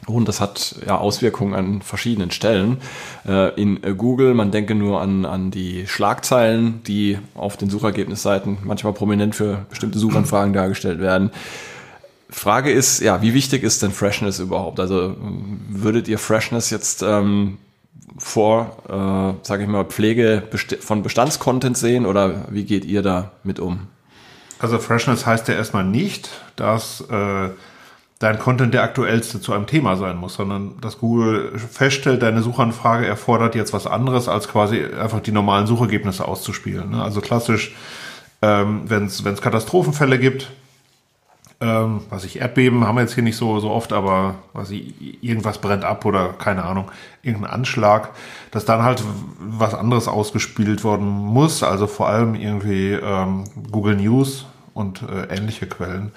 und 0.08 0.28
das 0.28 0.42
hat 0.42 0.76
ja 0.86 0.98
Auswirkungen 0.98 1.54
an 1.54 1.82
verschiedenen 1.82 2.32
Stellen. 2.32 2.78
Äh, 3.28 3.60
in 3.62 3.84
äh, 3.84 3.94
Google, 3.94 4.34
man 4.34 4.52
denke 4.52 4.76
nur 4.76 5.02
an, 5.02 5.26
an 5.26 5.52
die 5.52 5.88
Schlagzeilen, 5.88 6.82
die 6.84 7.20
auf 7.36 7.58
den 7.58 7.70
Suchergebnisseiten 7.70 8.58
manchmal 8.64 8.94
prominent 8.94 9.36
für 9.36 9.66
bestimmte 9.70 10.00
Suchanfragen 10.00 10.54
dargestellt 10.54 11.00
werden. 11.00 11.32
Frage 12.30 12.72
ist, 12.72 13.00
ja, 13.00 13.22
wie 13.22 13.34
wichtig 13.34 13.64
ist 13.64 13.84
denn 13.84 13.92
Freshness 13.92 14.40
überhaupt? 14.40 14.80
Also 14.80 15.16
würdet 15.70 16.08
ihr 16.08 16.18
Freshness 16.18 16.72
jetzt 16.72 17.04
ähm, 17.04 17.60
vor, 18.18 18.78
äh, 18.90 19.46
sage 19.46 19.64
ich 19.64 19.70
mal, 19.70 19.86
Pflege 19.86 20.44
von 20.82 21.04
Bestandscontent 21.04 21.78
sehen 21.78 22.06
oder 22.06 22.46
wie 22.50 22.64
geht 22.64 22.86
ihr 22.86 23.04
da 23.04 23.32
mit 23.44 23.60
um? 23.60 23.88
Also 24.60 24.80
Freshness 24.80 25.26
heißt 25.26 25.48
ja 25.48 25.56
erstmal 25.56 25.84
nicht, 25.84 26.30
dass 26.56 27.02
äh, 27.02 27.50
dein 28.24 28.40
Content 28.40 28.74
der 28.74 28.84
aktuellste 28.84 29.42
zu 29.42 29.52
einem 29.52 29.68
Thema 29.68 29.98
sein 29.98 30.16
muss, 30.16 30.36
sondern 30.36 30.80
dass 30.80 31.00
Google 31.00 31.58
feststellt, 31.58 32.22
deine 32.22 32.42
Suchanfrage 32.42 33.06
erfordert 33.06 33.54
jetzt 33.54 33.74
was 33.74 33.86
anderes, 33.86 34.30
als 34.30 34.48
quasi 34.48 34.82
einfach 34.86 35.20
die 35.20 35.34
normalen 35.34 35.68
Suchergebnisse 35.68 36.26
auszuspielen. 36.26 36.92
Ne? 36.92 37.04
Also 37.04 37.20
klassisch, 37.20 37.76
ähm, 38.42 38.84
wenn 38.86 39.06
es 39.08 39.42
Katastrophenfälle 39.42 40.20
gibt, 40.20 40.52
ähm, 41.60 42.02
was 42.10 42.24
ich 42.24 42.40
Erdbeben 42.40 42.88
haben 42.88 42.96
wir 42.96 43.02
jetzt 43.02 43.14
hier 43.14 43.24
nicht 43.24 43.36
so 43.36 43.60
so 43.60 43.70
oft, 43.72 43.92
aber 43.92 44.36
was 44.54 44.72
ich, 44.72 45.22
irgendwas 45.22 45.60
brennt 45.60 45.84
ab 45.84 46.06
oder 46.06 46.30
keine 46.30 46.64
Ahnung, 46.64 46.92
irgendein 47.24 47.52
Anschlag, 47.52 48.12
dass 48.52 48.64
dann 48.64 48.84
halt 48.84 49.04
was 49.40 49.74
anderes 49.74 50.08
ausgespielt 50.08 50.86
worden 50.86 51.08
muss, 51.08 51.62
also 51.62 51.88
vor 51.88 52.08
allem 52.08 52.36
irgendwie 52.36 52.94
ähm, 52.94 53.44
Google 53.70 53.98
News 53.98 54.46
und 54.74 55.02
äh, 55.04 55.36
ähnliche 55.36 55.68
Quellen. 55.68 56.14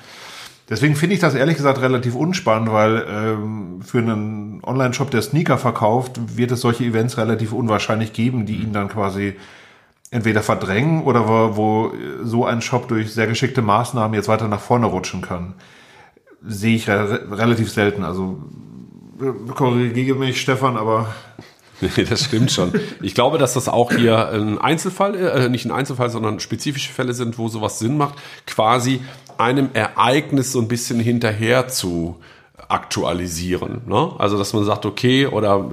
Deswegen 0.69 0.97
finde 0.97 1.15
ich 1.15 1.21
das 1.21 1.35
ehrlich 1.35 1.57
gesagt 1.57 1.81
relativ 1.81 2.17
unspannend, 2.17 2.73
weil 2.73 3.07
ähm, 3.09 3.83
für 3.83 3.99
einen 3.99 4.61
Online-Shop, 4.65 5.11
der 5.11 5.23
Sneaker 5.23 5.59
verkauft, 5.59 6.37
wird 6.37 6.51
es 6.51 6.61
solche 6.61 6.85
Events 6.85 7.19
relativ 7.19 7.53
unwahrscheinlich 7.53 8.13
geben, 8.13 8.47
die 8.47 8.57
ihn 8.57 8.73
dann 8.73 8.89
quasi 8.89 9.37
entweder 10.11 10.43
verdrängen 10.43 11.05
oder 11.05 11.29
wo, 11.29 11.57
wo 11.57 11.93
so 12.23 12.45
ein 12.45 12.63
Shop 12.63 12.89
durch 12.89 13.13
sehr 13.13 13.29
geschickte 13.29 13.63
Maßnahmen 13.63 14.15
jetzt 14.15 14.29
weiter 14.29 14.49
nach 14.49 14.61
vorne 14.61 14.87
rutschen 14.87 15.23
kann. 15.23 15.55
Sehe 16.45 16.77
ich 16.77 16.89
re 16.89 17.27
relativ 17.31 17.71
selten. 17.71 18.03
Also 18.03 18.39
korrigiere 19.55 20.19
mich, 20.19 20.41
Stefan, 20.41 20.77
aber 20.77 21.15
Nee, 21.81 22.05
das 22.05 22.25
stimmt 22.25 22.51
schon. 22.51 22.73
Ich 23.03 23.15
glaube, 23.15 23.39
dass 23.39 23.55
das 23.55 23.69
auch 23.69 23.93
hier 23.93 24.29
ein 24.31 24.59
Einzelfall, 24.59 25.15
äh, 25.15 25.49
nicht 25.49 25.67
ein 25.67 25.73
Einzelfall, 25.73 26.11
sondern 26.11 26.41
spezifische 26.41 26.93
Fälle 26.93 27.13
sind, 27.13 27.39
wo 27.39 27.49
sowas 27.49 27.79
Sinn 27.79 27.97
macht, 27.99 28.15
quasi 28.47 29.03
einem 29.39 29.71
Ereignis 29.73 30.53
so 30.53 30.61
ein 30.61 30.69
bisschen 30.69 31.01
hinterher 31.01 31.69
zu 31.69 32.17
aktualisieren. 32.69 33.83
Ne? 33.87 34.11
Also 34.19 34.37
dass 34.37 34.53
man 34.53 34.65
sagt, 34.65 34.87
okay, 34.87 35.27
oder 35.27 35.71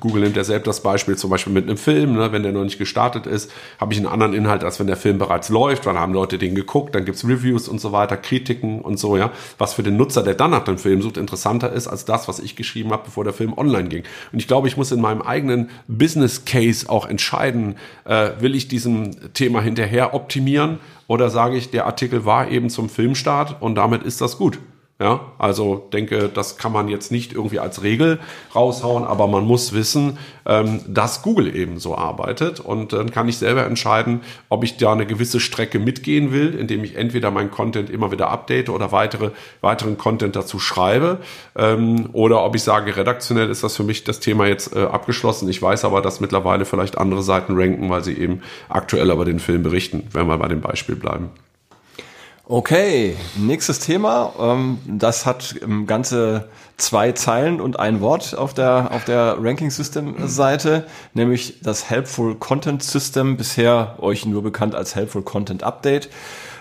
Google 0.00 0.22
nimmt 0.22 0.36
ja 0.36 0.44
selbst 0.44 0.66
das 0.66 0.82
Beispiel 0.82 1.16
zum 1.16 1.30
Beispiel 1.30 1.52
mit 1.52 1.64
einem 1.64 1.76
Film, 1.76 2.14
ne? 2.14 2.32
wenn 2.32 2.42
der 2.42 2.52
noch 2.52 2.64
nicht 2.64 2.78
gestartet 2.78 3.26
ist, 3.26 3.52
habe 3.78 3.92
ich 3.92 3.98
einen 3.98 4.08
anderen 4.08 4.32
Inhalt, 4.32 4.64
als 4.64 4.80
wenn 4.80 4.86
der 4.86 4.96
Film 4.96 5.18
bereits 5.18 5.48
läuft, 5.50 5.86
dann 5.86 5.98
haben 5.98 6.14
Leute 6.14 6.38
den 6.38 6.54
geguckt, 6.54 6.94
dann 6.94 7.04
gibt's 7.04 7.26
Reviews 7.26 7.68
und 7.68 7.80
so 7.80 7.92
weiter, 7.92 8.16
Kritiken 8.16 8.80
und 8.80 8.98
so, 8.98 9.16
ja, 9.16 9.30
was 9.58 9.74
für 9.74 9.82
den 9.82 9.96
Nutzer, 9.96 10.22
der 10.22 10.34
dann 10.34 10.52
nach 10.52 10.64
dem 10.64 10.78
Film 10.78 11.02
sucht, 11.02 11.18
interessanter 11.18 11.72
ist 11.72 11.86
als 11.86 12.04
das, 12.06 12.28
was 12.28 12.38
ich 12.38 12.56
geschrieben 12.56 12.92
habe, 12.92 13.04
bevor 13.04 13.24
der 13.24 13.34
Film 13.34 13.52
online 13.56 13.88
ging. 13.88 14.04
Und 14.32 14.38
ich 14.38 14.48
glaube, 14.48 14.68
ich 14.68 14.76
muss 14.76 14.92
in 14.92 15.00
meinem 15.00 15.22
eigenen 15.22 15.70
Business 15.86 16.44
Case 16.46 16.88
auch 16.88 17.06
entscheiden, 17.06 17.76
äh, 18.04 18.30
will 18.40 18.54
ich 18.54 18.68
diesem 18.68 19.32
Thema 19.34 19.60
hinterher 19.60 20.14
optimieren 20.14 20.78
oder 21.08 21.30
sage 21.30 21.56
ich, 21.56 21.70
der 21.70 21.86
Artikel 21.86 22.24
war 22.24 22.50
eben 22.50 22.70
zum 22.70 22.88
Filmstart 22.88 23.60
und 23.60 23.74
damit 23.74 24.02
ist 24.02 24.20
das 24.20 24.38
gut. 24.38 24.58
Ja, 24.98 25.32
also 25.36 25.88
denke, 25.92 26.30
das 26.30 26.56
kann 26.56 26.72
man 26.72 26.88
jetzt 26.88 27.12
nicht 27.12 27.34
irgendwie 27.34 27.58
als 27.58 27.82
Regel 27.82 28.18
raushauen, 28.54 29.04
aber 29.04 29.26
man 29.26 29.44
muss 29.44 29.74
wissen, 29.74 30.16
ähm, 30.46 30.80
dass 30.88 31.20
Google 31.20 31.54
eben 31.54 31.78
so 31.78 31.94
arbeitet 31.94 32.60
und 32.60 32.94
dann 32.94 33.10
kann 33.10 33.28
ich 33.28 33.36
selber 33.36 33.66
entscheiden, 33.66 34.22
ob 34.48 34.64
ich 34.64 34.78
da 34.78 34.92
eine 34.92 35.04
gewisse 35.04 35.38
Strecke 35.38 35.78
mitgehen 35.78 36.32
will, 36.32 36.54
indem 36.54 36.82
ich 36.82 36.96
entweder 36.96 37.30
meinen 37.30 37.50
Content 37.50 37.90
immer 37.90 38.10
wieder 38.10 38.30
update 38.30 38.70
oder 38.70 38.90
weitere, 38.90 39.32
weiteren 39.60 39.98
Content 39.98 40.34
dazu 40.34 40.58
schreibe 40.58 41.18
ähm, 41.56 42.08
oder 42.14 42.42
ob 42.42 42.56
ich 42.56 42.62
sage, 42.62 42.96
redaktionell 42.96 43.50
ist 43.50 43.62
das 43.62 43.76
für 43.76 43.84
mich 43.84 44.04
das 44.04 44.20
Thema 44.20 44.46
jetzt 44.46 44.74
äh, 44.74 44.84
abgeschlossen. 44.84 45.46
Ich 45.50 45.60
weiß 45.60 45.84
aber, 45.84 46.00
dass 46.00 46.20
mittlerweile 46.20 46.64
vielleicht 46.64 46.96
andere 46.96 47.22
Seiten 47.22 47.54
ranken, 47.54 47.90
weil 47.90 48.02
sie 48.02 48.14
eben 48.14 48.40
aktuell 48.70 49.10
über 49.10 49.26
den 49.26 49.40
Film 49.40 49.62
berichten, 49.62 50.04
wenn 50.12 50.26
wir 50.26 50.38
bei 50.38 50.48
dem 50.48 50.62
Beispiel 50.62 50.96
bleiben. 50.96 51.28
Okay, 52.48 53.16
nächstes 53.36 53.80
Thema. 53.80 54.32
Ähm, 54.38 54.78
das 54.86 55.26
hat 55.26 55.56
ähm, 55.62 55.84
ganze 55.88 56.48
zwei 56.76 57.10
Zeilen 57.10 57.60
und 57.60 57.80
ein 57.80 58.00
Wort 58.00 58.38
auf 58.38 58.54
der, 58.54 58.92
auf 58.92 59.04
der 59.04 59.36
Ranking 59.40 59.72
System 59.72 60.28
Seite, 60.28 60.86
nämlich 61.12 61.60
das 61.60 61.90
Helpful 61.90 62.36
Content 62.36 62.84
System, 62.84 63.36
bisher 63.36 63.96
euch 63.98 64.26
nur 64.26 64.44
bekannt 64.44 64.76
als 64.76 64.94
Helpful 64.94 65.22
Content 65.22 65.64
Update. 65.64 66.08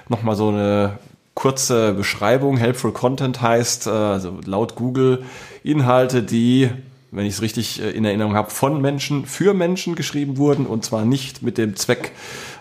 Nochmal 0.10 0.36
so 0.36 0.48
eine 0.48 0.98
kurze 1.36 1.94
Beschreibung. 1.94 2.58
Helpful 2.58 2.92
Content 2.92 3.44
heißt, 3.44 3.86
äh, 3.86 3.92
also 3.92 4.40
laut 4.44 4.74
Google, 4.74 5.24
Inhalte, 5.64 6.24
die 6.24 6.72
wenn 7.16 7.26
ich 7.26 7.34
es 7.34 7.42
richtig 7.42 7.82
äh, 7.82 7.92
in 7.92 8.06
Erinnerung 8.06 8.36
habe, 8.36 8.52
von 8.52 8.82
Menschen 8.82 9.26
für 9.26 9.54
Menschen 9.54 9.96
geschrieben 9.96 10.38
wurden 10.38 10.66
und 10.66 10.84
zwar 10.84 11.06
nicht 11.06 11.42
mit 11.42 11.58
dem 11.58 11.76
Zweck, 11.76 12.12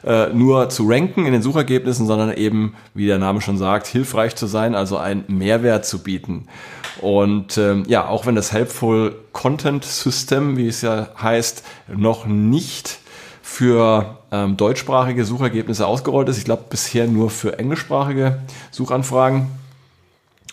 äh, 0.04 0.28
nur 0.32 0.68
zu 0.68 0.88
ranken 0.88 1.26
in 1.26 1.32
den 1.32 1.42
Suchergebnissen, 1.42 2.06
sondern 2.06 2.32
eben, 2.32 2.74
wie 2.94 3.06
der 3.06 3.18
Name 3.18 3.40
schon 3.40 3.58
sagt, 3.58 3.86
hilfreich 3.86 4.36
zu 4.36 4.46
sein, 4.46 4.74
also 4.74 4.96
einen 4.96 5.24
Mehrwert 5.28 5.84
zu 5.84 6.02
bieten. 6.02 6.46
Und 7.00 7.58
ähm, 7.58 7.84
ja, 7.88 8.06
auch 8.06 8.26
wenn 8.26 8.36
das 8.36 8.52
Helpful 8.52 9.16
Content 9.32 9.84
System, 9.84 10.56
wie 10.56 10.68
es 10.68 10.82
ja 10.82 11.08
heißt, 11.20 11.64
noch 11.88 12.24
nicht 12.26 12.98
für 13.42 14.18
ähm, 14.30 14.56
deutschsprachige 14.56 15.24
Suchergebnisse 15.24 15.86
ausgerollt 15.86 16.28
ist, 16.28 16.38
ich 16.38 16.44
glaube 16.44 16.64
bisher 16.70 17.06
nur 17.06 17.30
für 17.30 17.58
englischsprachige 17.58 18.38
Suchanfragen 18.70 19.48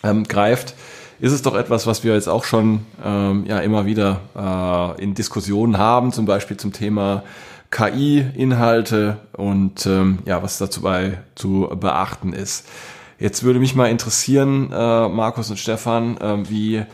ähm, 0.02 0.24
greift, 0.24 0.74
ist 1.20 1.32
es 1.32 1.42
doch 1.42 1.54
etwas, 1.54 1.86
was 1.86 2.04
wir 2.04 2.14
jetzt 2.14 2.28
auch 2.28 2.44
schon 2.44 2.86
ähm, 3.04 3.44
ja 3.46 3.60
immer 3.60 3.86
wieder 3.86 4.20
äh, 4.36 5.02
in 5.02 5.14
Diskussionen 5.14 5.78
haben, 5.78 6.12
zum 6.12 6.26
Beispiel 6.26 6.56
zum 6.56 6.72
Thema 6.72 7.22
KI-Inhalte 7.70 9.18
und 9.32 9.86
ähm, 9.86 10.18
ja, 10.26 10.42
was 10.42 10.58
dazu 10.58 10.82
bei 10.82 11.18
zu 11.34 11.68
beachten 11.74 12.32
ist. 12.32 12.66
Jetzt 13.18 13.44
würde 13.44 13.60
mich 13.60 13.74
mal 13.74 13.86
interessieren, 13.86 14.70
äh, 14.72 15.08
Markus 15.08 15.50
und 15.50 15.58
Stefan, 15.58 16.16
äh, 16.18 16.50
wie 16.50 16.84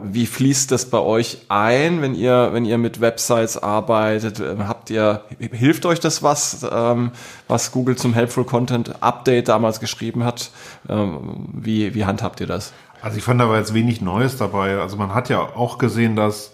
wie 0.00 0.26
fließt 0.26 0.70
das 0.70 0.86
bei 0.86 0.98
euch 0.98 1.38
ein, 1.48 2.02
wenn 2.02 2.14
ihr, 2.14 2.50
wenn 2.52 2.64
ihr 2.64 2.78
mit 2.78 3.00
Websites 3.00 3.56
arbeitet? 3.56 4.38
Ähm, 4.38 4.68
habt 4.68 4.90
ihr, 4.90 5.24
hilft 5.38 5.86
euch 5.86 5.98
das 5.98 6.22
was, 6.22 6.64
ähm, 6.70 7.10
was 7.48 7.72
Google 7.72 7.96
zum 7.96 8.14
Helpful 8.14 8.44
Content 8.44 9.02
Update 9.02 9.48
damals 9.48 9.80
geschrieben 9.80 10.24
hat? 10.24 10.50
Ähm, 10.88 11.48
wie, 11.52 11.94
wie 11.94 12.04
handhabt 12.04 12.40
ihr 12.40 12.46
das? 12.46 12.72
Also 13.02 13.18
ich 13.18 13.24
fand 13.24 13.40
da 13.40 13.48
war 13.48 13.58
jetzt 13.58 13.74
wenig 13.74 14.00
Neues 14.00 14.36
dabei. 14.36 14.78
Also 14.78 14.96
man 14.96 15.12
hat 15.12 15.28
ja 15.28 15.40
auch 15.40 15.78
gesehen, 15.78 16.14
dass 16.14 16.52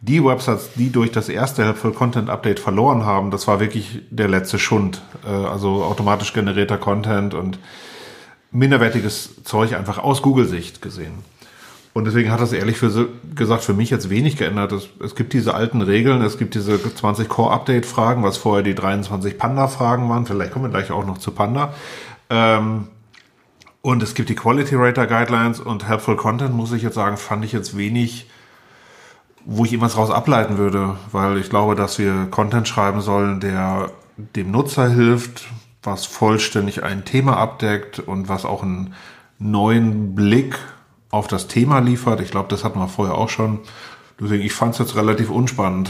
die 0.00 0.24
Websites, 0.24 0.70
die 0.76 0.92
durch 0.92 1.10
das 1.10 1.28
erste 1.28 1.64
Helpful 1.64 1.92
Content 1.92 2.30
Update 2.30 2.60
verloren 2.60 3.04
haben, 3.04 3.32
das 3.32 3.48
war 3.48 3.58
wirklich 3.58 4.02
der 4.10 4.28
letzte 4.28 4.60
Schund. 4.60 5.02
Äh, 5.26 5.30
also 5.30 5.82
automatisch 5.82 6.32
generierter 6.32 6.78
Content 6.78 7.34
und 7.34 7.58
minderwertiges 8.52 9.42
Zeug 9.42 9.74
einfach 9.74 9.98
aus 9.98 10.22
Google-Sicht 10.22 10.80
gesehen. 10.80 11.24
Und 11.94 12.04
deswegen 12.04 12.30
hat 12.30 12.40
das 12.40 12.52
ehrlich 12.52 12.78
gesagt 13.34 13.64
für 13.64 13.74
mich 13.74 13.90
jetzt 13.90 14.08
wenig 14.08 14.36
geändert. 14.36 14.70
Es, 14.70 14.88
es 15.02 15.16
gibt 15.16 15.32
diese 15.32 15.54
alten 15.54 15.82
Regeln, 15.82 16.22
es 16.22 16.38
gibt 16.38 16.54
diese 16.54 16.80
20 16.80 17.28
Core-Update-Fragen, 17.28 18.22
was 18.22 18.36
vorher 18.36 18.62
die 18.62 18.76
23 18.76 19.36
Panda-Fragen 19.36 20.08
waren. 20.08 20.24
Vielleicht 20.24 20.52
kommen 20.52 20.66
wir 20.66 20.70
gleich 20.70 20.92
auch 20.92 21.04
noch 21.04 21.18
zu 21.18 21.32
Panda. 21.32 21.74
Ähm, 22.30 22.86
und 23.88 24.02
es 24.02 24.12
gibt 24.12 24.28
die 24.28 24.34
Quality 24.34 24.74
Rater 24.74 25.06
Guidelines 25.06 25.60
und 25.60 25.88
Helpful 25.88 26.14
Content, 26.14 26.52
muss 26.52 26.72
ich 26.72 26.82
jetzt 26.82 26.96
sagen, 26.96 27.16
fand 27.16 27.42
ich 27.42 27.52
jetzt 27.52 27.74
wenig, 27.74 28.28
wo 29.46 29.64
ich 29.64 29.72
irgendwas 29.72 29.96
raus 29.96 30.10
ableiten 30.10 30.58
würde, 30.58 30.98
weil 31.10 31.38
ich 31.38 31.48
glaube, 31.48 31.74
dass 31.74 31.98
wir 31.98 32.26
Content 32.30 32.68
schreiben 32.68 33.00
sollen, 33.00 33.40
der 33.40 33.90
dem 34.18 34.50
Nutzer 34.50 34.90
hilft, 34.90 35.46
was 35.82 36.04
vollständig 36.04 36.82
ein 36.82 37.06
Thema 37.06 37.38
abdeckt 37.38 37.98
und 37.98 38.28
was 38.28 38.44
auch 38.44 38.62
einen 38.62 38.92
neuen 39.38 40.14
Blick 40.14 40.58
auf 41.10 41.26
das 41.26 41.48
Thema 41.48 41.78
liefert. 41.78 42.20
Ich 42.20 42.30
glaube, 42.30 42.50
das 42.50 42.64
hatten 42.64 42.78
wir 42.78 42.88
vorher 42.88 43.14
auch 43.14 43.30
schon. 43.30 43.60
Deswegen, 44.20 44.44
ich 44.44 44.52
fand 44.52 44.74
es 44.74 44.80
jetzt 44.80 44.96
relativ 44.96 45.30
unspannend. 45.30 45.88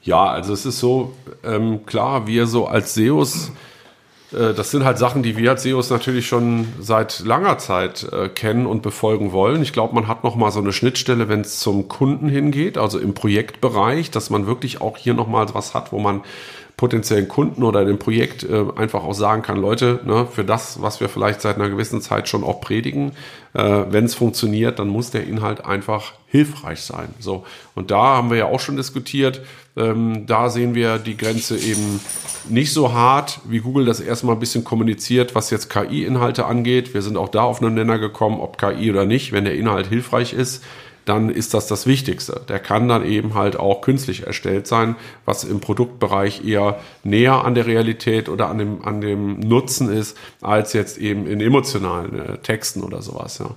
Ja, 0.00 0.24
also 0.24 0.54
es 0.54 0.64
ist 0.64 0.80
so, 0.80 1.14
ähm, 1.44 1.84
klar, 1.84 2.26
wir 2.26 2.46
so 2.46 2.66
als 2.66 2.94
SEOs 2.94 3.52
das 4.36 4.70
sind 4.70 4.84
halt 4.84 4.98
Sachen, 4.98 5.22
die 5.22 5.36
wir 5.36 5.50
als 5.50 5.62
SEOs 5.62 5.90
natürlich 5.90 6.26
schon 6.26 6.68
seit 6.80 7.20
langer 7.20 7.58
Zeit 7.58 8.06
äh, 8.12 8.28
kennen 8.28 8.66
und 8.66 8.82
befolgen 8.82 9.32
wollen. 9.32 9.62
Ich 9.62 9.72
glaube, 9.72 9.94
man 9.94 10.08
hat 10.08 10.24
noch 10.24 10.36
mal 10.36 10.50
so 10.50 10.60
eine 10.60 10.72
Schnittstelle, 10.72 11.28
wenn 11.28 11.40
es 11.40 11.60
zum 11.60 11.88
Kunden 11.88 12.28
hingeht, 12.28 12.76
also 12.76 12.98
im 12.98 13.14
Projektbereich, 13.14 14.10
dass 14.10 14.28
man 14.30 14.46
wirklich 14.46 14.80
auch 14.80 14.96
hier 14.96 15.14
noch 15.14 15.26
mal 15.26 15.46
was 15.54 15.74
hat, 15.74 15.92
wo 15.92 15.98
man 15.98 16.22
potenziellen 16.76 17.26
Kunden 17.26 17.62
oder 17.62 17.86
dem 17.86 17.98
Projekt 17.98 18.44
äh, 18.44 18.64
einfach 18.76 19.02
auch 19.02 19.14
sagen 19.14 19.40
kann, 19.40 19.56
Leute, 19.56 20.00
ne, 20.04 20.26
für 20.30 20.44
das, 20.44 20.82
was 20.82 21.00
wir 21.00 21.08
vielleicht 21.08 21.40
seit 21.40 21.56
einer 21.56 21.70
gewissen 21.70 22.02
Zeit 22.02 22.28
schon 22.28 22.44
auch 22.44 22.60
predigen, 22.60 23.12
äh, 23.54 23.84
wenn 23.88 24.04
es 24.04 24.14
funktioniert, 24.14 24.78
dann 24.78 24.88
muss 24.88 25.10
der 25.10 25.26
Inhalt 25.26 25.64
einfach 25.64 26.12
hilfreich 26.26 26.82
sein. 26.82 27.08
So 27.18 27.44
und 27.74 27.90
da 27.90 28.16
haben 28.16 28.28
wir 28.28 28.36
ja 28.36 28.44
auch 28.46 28.60
schon 28.60 28.76
diskutiert. 28.76 29.40
Ähm, 29.74 30.26
da 30.26 30.50
sehen 30.50 30.74
wir 30.74 30.98
die 30.98 31.16
Grenze 31.16 31.56
eben 31.56 32.00
nicht 32.50 32.74
so 32.74 32.92
hart, 32.92 33.40
wie 33.48 33.60
Google 33.60 33.86
das 33.86 34.00
erstmal 34.00 34.36
ein 34.36 34.40
bisschen 34.40 34.64
kommuniziert, 34.64 35.34
was 35.34 35.48
jetzt 35.48 35.70
KI-Inhalte 35.70 36.44
angeht. 36.44 36.92
Wir 36.92 37.00
sind 37.00 37.16
auch 37.16 37.30
da 37.30 37.42
auf 37.42 37.62
einen 37.62 37.74
Nenner 37.74 37.98
gekommen, 37.98 38.38
ob 38.38 38.58
KI 38.58 38.90
oder 38.90 39.06
nicht, 39.06 39.32
wenn 39.32 39.44
der 39.44 39.54
Inhalt 39.54 39.86
hilfreich 39.86 40.34
ist 40.34 40.62
dann 41.06 41.30
ist 41.30 41.54
das 41.54 41.68
das 41.68 41.86
Wichtigste. 41.86 42.42
Der 42.48 42.58
kann 42.58 42.88
dann 42.88 43.06
eben 43.06 43.34
halt 43.34 43.58
auch 43.58 43.80
künstlich 43.80 44.26
erstellt 44.26 44.66
sein, 44.66 44.96
was 45.24 45.44
im 45.44 45.60
Produktbereich 45.60 46.44
eher 46.44 46.80
näher 47.04 47.44
an 47.44 47.54
der 47.54 47.66
Realität 47.66 48.28
oder 48.28 48.48
an 48.48 48.58
dem, 48.58 48.84
an 48.84 49.00
dem 49.00 49.38
Nutzen 49.38 49.88
ist, 49.88 50.18
als 50.42 50.72
jetzt 50.72 50.98
eben 50.98 51.28
in 51.28 51.40
emotionalen 51.40 52.18
äh, 52.18 52.38
Texten 52.38 52.82
oder 52.82 53.02
sowas. 53.02 53.38
Ja. 53.38 53.50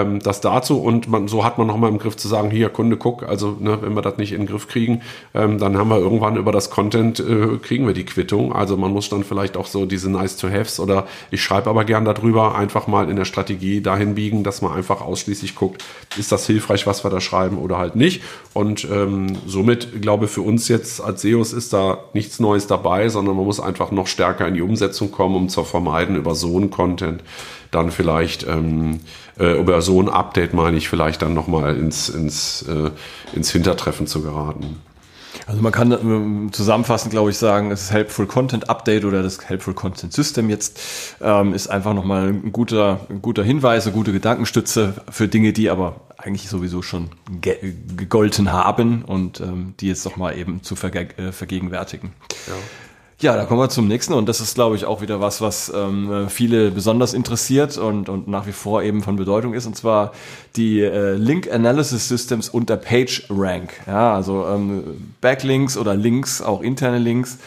Ähm, 0.00 0.18
das 0.18 0.40
dazu 0.40 0.82
und 0.82 1.08
man, 1.08 1.28
so 1.28 1.44
hat 1.44 1.56
man 1.56 1.68
nochmal 1.68 1.90
im 1.90 1.98
Griff 1.98 2.16
zu 2.16 2.26
sagen, 2.26 2.50
hier 2.50 2.68
Kunde, 2.68 2.96
guck, 2.96 3.22
also 3.22 3.56
ne, 3.60 3.78
wenn 3.80 3.94
wir 3.94 4.02
das 4.02 4.18
nicht 4.18 4.32
in 4.32 4.40
den 4.40 4.46
Griff 4.48 4.66
kriegen, 4.66 5.02
ähm, 5.34 5.58
dann 5.58 5.78
haben 5.78 5.90
wir 5.90 5.98
irgendwann 5.98 6.36
über 6.36 6.50
das 6.50 6.68
Content, 6.68 7.20
äh, 7.20 7.58
kriegen 7.62 7.86
wir 7.86 7.94
die 7.94 8.06
Quittung. 8.06 8.52
Also 8.52 8.76
man 8.76 8.92
muss 8.92 9.08
dann 9.08 9.22
vielleicht 9.22 9.56
auch 9.56 9.66
so 9.66 9.86
diese 9.86 10.10
Nice-to-Haves 10.10 10.80
oder 10.80 11.06
ich 11.30 11.44
schreibe 11.44 11.70
aber 11.70 11.84
gern 11.84 12.04
darüber, 12.04 12.56
einfach 12.56 12.88
mal 12.88 13.08
in 13.08 13.14
der 13.14 13.24
Strategie 13.24 13.80
dahin 13.82 14.16
biegen, 14.16 14.42
dass 14.42 14.62
man 14.62 14.72
einfach 14.72 15.00
ausschließlich 15.00 15.54
guckt, 15.54 15.84
ist 16.16 16.32
das 16.32 16.44
hilfreich, 16.44 16.87
was 16.88 17.04
wir 17.04 17.10
da 17.10 17.20
schreiben 17.20 17.58
oder 17.58 17.78
halt 17.78 17.94
nicht. 17.94 18.22
Und 18.54 18.84
ähm, 18.90 19.38
somit 19.46 20.02
glaube 20.02 20.24
ich, 20.24 20.32
für 20.32 20.42
uns 20.42 20.66
jetzt 20.66 21.00
als 21.00 21.22
SEOs 21.22 21.52
ist 21.52 21.72
da 21.72 21.98
nichts 22.14 22.40
Neues 22.40 22.66
dabei, 22.66 23.08
sondern 23.08 23.36
man 23.36 23.44
muss 23.44 23.60
einfach 23.60 23.92
noch 23.92 24.08
stärker 24.08 24.48
in 24.48 24.54
die 24.54 24.62
Umsetzung 24.62 25.12
kommen, 25.12 25.36
um 25.36 25.48
zu 25.48 25.62
vermeiden, 25.62 26.16
über 26.16 26.34
so 26.34 26.56
einen 26.56 26.70
Content 26.70 27.22
dann 27.70 27.90
vielleicht 27.90 28.46
ähm, 28.48 29.00
äh, 29.38 29.58
über 29.58 29.82
so 29.82 30.00
ein 30.00 30.08
Update 30.08 30.54
meine 30.54 30.76
ich 30.76 30.88
vielleicht 30.88 31.22
dann 31.22 31.34
nochmal 31.34 31.76
ins, 31.76 32.08
ins, 32.08 32.62
äh, 32.62 32.90
ins 33.34 33.50
Hintertreffen 33.50 34.06
zu 34.06 34.22
geraten. 34.22 34.80
Also 35.46 35.62
man 35.62 35.72
kann 35.72 35.92
ähm, 35.92 36.52
zusammenfassend, 36.52 37.10
glaube 37.10 37.30
ich, 37.30 37.38
sagen, 37.38 37.70
das 37.70 37.90
Helpful 37.90 38.26
Content 38.26 38.68
Update 38.68 39.04
oder 39.04 39.22
das 39.22 39.48
Helpful 39.48 39.74
Content 39.74 40.12
System 40.12 40.50
jetzt 40.50 40.80
ähm, 41.20 41.54
ist 41.54 41.68
einfach 41.68 41.94
nochmal 41.94 42.28
ein 42.28 42.52
guter, 42.52 43.00
ein 43.08 43.22
guter 43.22 43.42
Hinweis, 43.42 43.86
eine 43.86 43.94
gute 43.94 44.12
Gedankenstütze 44.12 44.94
für 45.10 45.28
Dinge, 45.28 45.52
die 45.52 45.70
aber 45.70 46.00
eigentlich 46.16 46.48
sowieso 46.48 46.82
schon 46.82 47.10
ge 47.40 47.56
gegolten 47.96 48.52
haben 48.52 49.02
und 49.04 49.40
ähm, 49.40 49.74
die 49.80 49.88
jetzt 49.88 50.04
nochmal 50.04 50.36
eben 50.36 50.62
zu 50.62 50.76
verge 50.76 51.16
äh, 51.16 51.32
vergegenwärtigen. 51.32 52.12
Ja. 52.46 52.54
Ja, 53.20 53.34
da 53.34 53.46
kommen 53.46 53.58
wir 53.60 53.68
zum 53.68 53.88
nächsten 53.88 54.12
und 54.12 54.28
das 54.28 54.40
ist, 54.40 54.54
glaube 54.54 54.76
ich, 54.76 54.84
auch 54.84 55.00
wieder 55.00 55.20
was, 55.20 55.40
was 55.40 55.72
ähm, 55.74 56.28
viele 56.28 56.70
besonders 56.70 57.14
interessiert 57.14 57.76
und, 57.76 58.08
und 58.08 58.28
nach 58.28 58.46
wie 58.46 58.52
vor 58.52 58.84
eben 58.84 59.02
von 59.02 59.16
Bedeutung 59.16 59.54
ist, 59.54 59.66
und 59.66 59.76
zwar 59.76 60.12
die 60.54 60.80
äh, 60.80 61.14
Link 61.14 61.50
Analysis 61.52 62.06
Systems 62.06 62.48
und 62.48 62.68
der 62.68 62.76
Page 62.76 63.26
Rank. 63.28 63.72
Ja, 63.88 64.14
also 64.14 64.46
ähm, 64.46 65.12
Backlinks 65.20 65.76
oder 65.76 65.96
Links, 65.96 66.40
auch 66.40 66.62
interne 66.62 66.98
Links. 66.98 67.38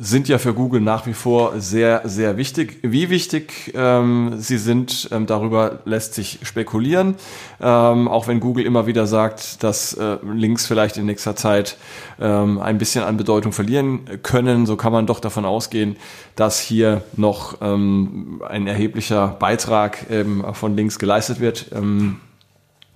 Sind 0.00 0.28
ja 0.28 0.38
für 0.38 0.54
Google 0.54 0.80
nach 0.80 1.06
wie 1.06 1.12
vor 1.12 1.60
sehr, 1.60 2.02
sehr 2.04 2.36
wichtig. 2.36 2.78
Wie 2.82 3.10
wichtig 3.10 3.72
ähm, 3.74 4.34
sie 4.38 4.56
sind, 4.56 5.08
ähm, 5.10 5.26
darüber 5.26 5.80
lässt 5.86 6.14
sich 6.14 6.38
spekulieren. 6.42 7.16
Ähm, 7.60 8.06
auch 8.06 8.28
wenn 8.28 8.38
Google 8.38 8.64
immer 8.64 8.86
wieder 8.86 9.08
sagt, 9.08 9.64
dass 9.64 9.94
äh, 9.94 10.18
Links 10.22 10.66
vielleicht 10.66 10.98
in 10.98 11.06
nächster 11.06 11.34
Zeit 11.34 11.76
ähm, 12.20 12.60
ein 12.60 12.78
bisschen 12.78 13.02
an 13.02 13.16
Bedeutung 13.16 13.50
verlieren 13.50 14.22
können, 14.22 14.66
so 14.66 14.76
kann 14.76 14.92
man 14.92 15.06
doch 15.06 15.18
davon 15.18 15.44
ausgehen, 15.44 15.96
dass 16.36 16.60
hier 16.60 17.02
noch 17.16 17.56
ähm, 17.60 18.40
ein 18.48 18.68
erheblicher 18.68 19.36
Beitrag 19.40 20.06
ähm, 20.10 20.44
von 20.52 20.76
Links 20.76 21.00
geleistet 21.00 21.40
wird. 21.40 21.72
Ähm, 21.74 22.20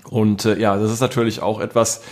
und 0.09 0.45
äh, 0.45 0.57
ja, 0.57 0.77
das 0.77 0.93
ist 0.93 1.01
natürlich 1.01 1.43
auch 1.43 1.61
etwas, 1.61 2.03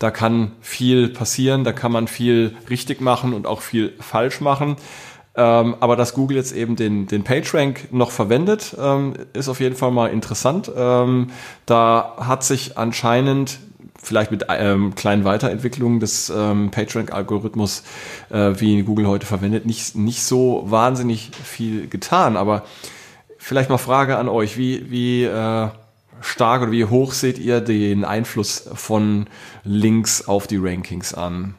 da 0.00 0.10
kann 0.10 0.52
viel 0.62 1.10
passieren, 1.10 1.62
da 1.62 1.72
kann 1.72 1.92
man 1.92 2.08
viel 2.08 2.56
richtig 2.68 3.00
machen 3.00 3.34
und 3.34 3.46
auch 3.46 3.60
viel 3.60 3.92
falsch 4.00 4.40
machen. 4.40 4.76
Ähm, 5.36 5.76
aber 5.78 5.94
dass 5.94 6.14
Google 6.14 6.38
jetzt 6.38 6.52
eben 6.52 6.74
den, 6.74 7.06
den 7.06 7.22
PageRank 7.22 7.92
noch 7.92 8.10
verwendet, 8.10 8.74
ähm, 8.80 9.12
ist 9.34 9.48
auf 9.48 9.60
jeden 9.60 9.76
Fall 9.76 9.92
mal 9.92 10.08
interessant. 10.08 10.72
Ähm, 10.74 11.28
da 11.66 12.16
hat 12.18 12.42
sich 12.42 12.78
anscheinend 12.78 13.60
vielleicht 14.02 14.30
mit 14.30 14.46
ähm, 14.48 14.94
kleinen 14.94 15.24
Weiterentwicklungen 15.24 16.00
des 16.00 16.32
ähm, 16.34 16.70
PageRank-Algorithmus, 16.70 17.82
äh, 18.30 18.52
wie 18.56 18.82
Google 18.82 19.06
heute 19.06 19.26
verwendet, 19.26 19.66
nicht, 19.66 19.94
nicht 19.96 20.24
so 20.24 20.64
wahnsinnig 20.64 21.30
viel 21.44 21.88
getan. 21.88 22.38
Aber 22.38 22.64
vielleicht 23.36 23.68
mal 23.68 23.76
Frage 23.76 24.16
an 24.16 24.30
euch, 24.30 24.56
wie, 24.56 24.90
wie 24.90 25.24
äh, 25.24 25.68
stark 26.20 26.62
oder 26.62 26.72
wie 26.72 26.84
hoch 26.84 27.12
seht 27.12 27.38
ihr 27.38 27.60
den 27.60 28.04
Einfluss 28.04 28.68
von 28.74 29.26
Links 29.64 30.26
auf 30.26 30.46
die 30.46 30.58
Rankings 30.58 31.14
an? 31.14 31.54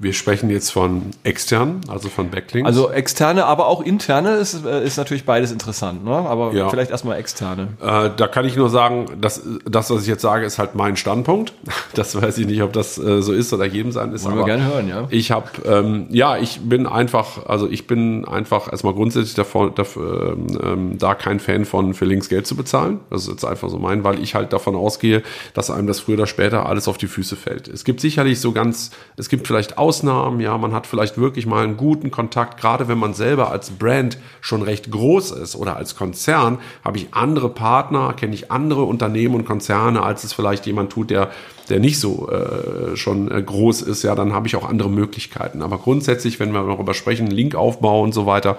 Wir 0.00 0.12
sprechen 0.12 0.48
jetzt 0.48 0.70
von 0.70 1.10
externen, 1.24 1.80
also 1.88 2.08
von 2.08 2.30
Backlinks. 2.30 2.68
Also 2.68 2.88
externe, 2.90 3.46
aber 3.46 3.66
auch 3.66 3.82
interne 3.82 4.34
ist, 4.34 4.64
äh, 4.64 4.84
ist 4.84 4.96
natürlich 4.96 5.24
beides 5.24 5.50
interessant, 5.50 6.04
ne? 6.04 6.12
aber 6.12 6.52
ja. 6.52 6.68
vielleicht 6.68 6.92
erstmal 6.92 7.18
externe. 7.18 7.68
Äh, 7.80 8.10
da 8.16 8.28
kann 8.28 8.44
ich 8.44 8.54
nur 8.54 8.70
sagen, 8.70 9.06
dass 9.20 9.42
das, 9.64 9.90
was 9.90 10.02
ich 10.02 10.06
jetzt 10.06 10.22
sage, 10.22 10.46
ist 10.46 10.60
halt 10.60 10.76
mein 10.76 10.96
Standpunkt. 10.96 11.52
Das 11.94 12.14
weiß 12.14 12.38
ich 12.38 12.46
nicht, 12.46 12.62
ob 12.62 12.72
das 12.72 12.96
äh, 12.98 13.22
so 13.22 13.32
ist 13.32 13.52
oder 13.52 13.64
jedem 13.64 13.90
sein 13.90 14.12
ist. 14.12 14.24
Wollen 14.24 14.36
wir 14.36 14.44
gerne 14.44 14.66
hören, 14.66 14.88
ja. 14.88 15.08
Ich 15.10 15.32
habe, 15.32 15.48
ähm, 15.64 16.06
ja, 16.10 16.36
ich 16.36 16.60
bin 16.60 16.86
einfach, 16.86 17.46
also 17.46 17.68
ich 17.68 17.88
bin 17.88 18.24
einfach 18.24 18.70
erstmal 18.70 18.94
grundsätzlich 18.94 19.34
davon, 19.34 19.74
dafür, 19.74 20.36
ähm, 20.62 20.96
da 20.98 21.14
kein 21.14 21.40
Fan 21.40 21.64
von, 21.64 21.94
für 21.94 22.04
Links 22.04 22.28
Geld 22.28 22.46
zu 22.46 22.54
bezahlen. 22.54 23.00
Das 23.10 23.22
ist 23.22 23.30
jetzt 23.30 23.44
einfach 23.44 23.68
so 23.68 23.78
mein, 23.78 24.04
weil 24.04 24.22
ich 24.22 24.36
halt 24.36 24.52
davon 24.52 24.76
ausgehe, 24.76 25.22
dass 25.54 25.70
einem 25.70 25.88
das 25.88 25.98
früher 25.98 26.18
oder 26.18 26.26
später 26.26 26.66
alles 26.66 26.86
auf 26.86 26.98
die 26.98 27.08
Füße 27.08 27.34
fällt. 27.34 27.66
Es 27.66 27.82
gibt 27.84 28.00
sicherlich 28.00 28.40
so 28.40 28.52
ganz, 28.52 28.90
es 29.16 29.28
gibt 29.28 29.48
vielleicht 29.48 29.76
auch 29.76 29.87
Ausnahmen, 29.88 30.38
ja, 30.40 30.58
man 30.58 30.74
hat 30.74 30.86
vielleicht 30.86 31.16
wirklich 31.16 31.46
mal 31.46 31.64
einen 31.64 31.78
guten 31.78 32.10
Kontakt, 32.10 32.60
gerade 32.60 32.88
wenn 32.88 32.98
man 32.98 33.14
selber 33.14 33.50
als 33.50 33.70
Brand 33.70 34.18
schon 34.42 34.60
recht 34.60 34.90
groß 34.90 35.30
ist 35.30 35.56
oder 35.56 35.76
als 35.76 35.96
Konzern, 35.96 36.58
habe 36.84 36.98
ich 36.98 37.14
andere 37.14 37.48
Partner, 37.48 38.12
kenne 38.12 38.34
ich 38.34 38.52
andere 38.52 38.82
Unternehmen 38.82 39.34
und 39.34 39.46
Konzerne, 39.46 40.02
als 40.02 40.24
es 40.24 40.34
vielleicht 40.34 40.66
jemand 40.66 40.92
tut, 40.92 41.08
der 41.08 41.30
der 41.68 41.80
nicht 41.80 42.00
so 42.00 42.30
äh, 42.30 42.96
schon 42.96 43.30
äh, 43.30 43.42
groß 43.42 43.82
ist, 43.82 44.02
ja, 44.02 44.14
dann 44.14 44.32
habe 44.32 44.46
ich 44.46 44.56
auch 44.56 44.68
andere 44.68 44.90
Möglichkeiten. 44.90 45.62
Aber 45.62 45.78
grundsätzlich, 45.78 46.40
wenn 46.40 46.52
wir 46.52 46.64
darüber 46.64 46.94
sprechen, 46.94 47.26
Linkaufbau 47.28 48.02
und 48.02 48.12
so 48.12 48.26
weiter, 48.26 48.58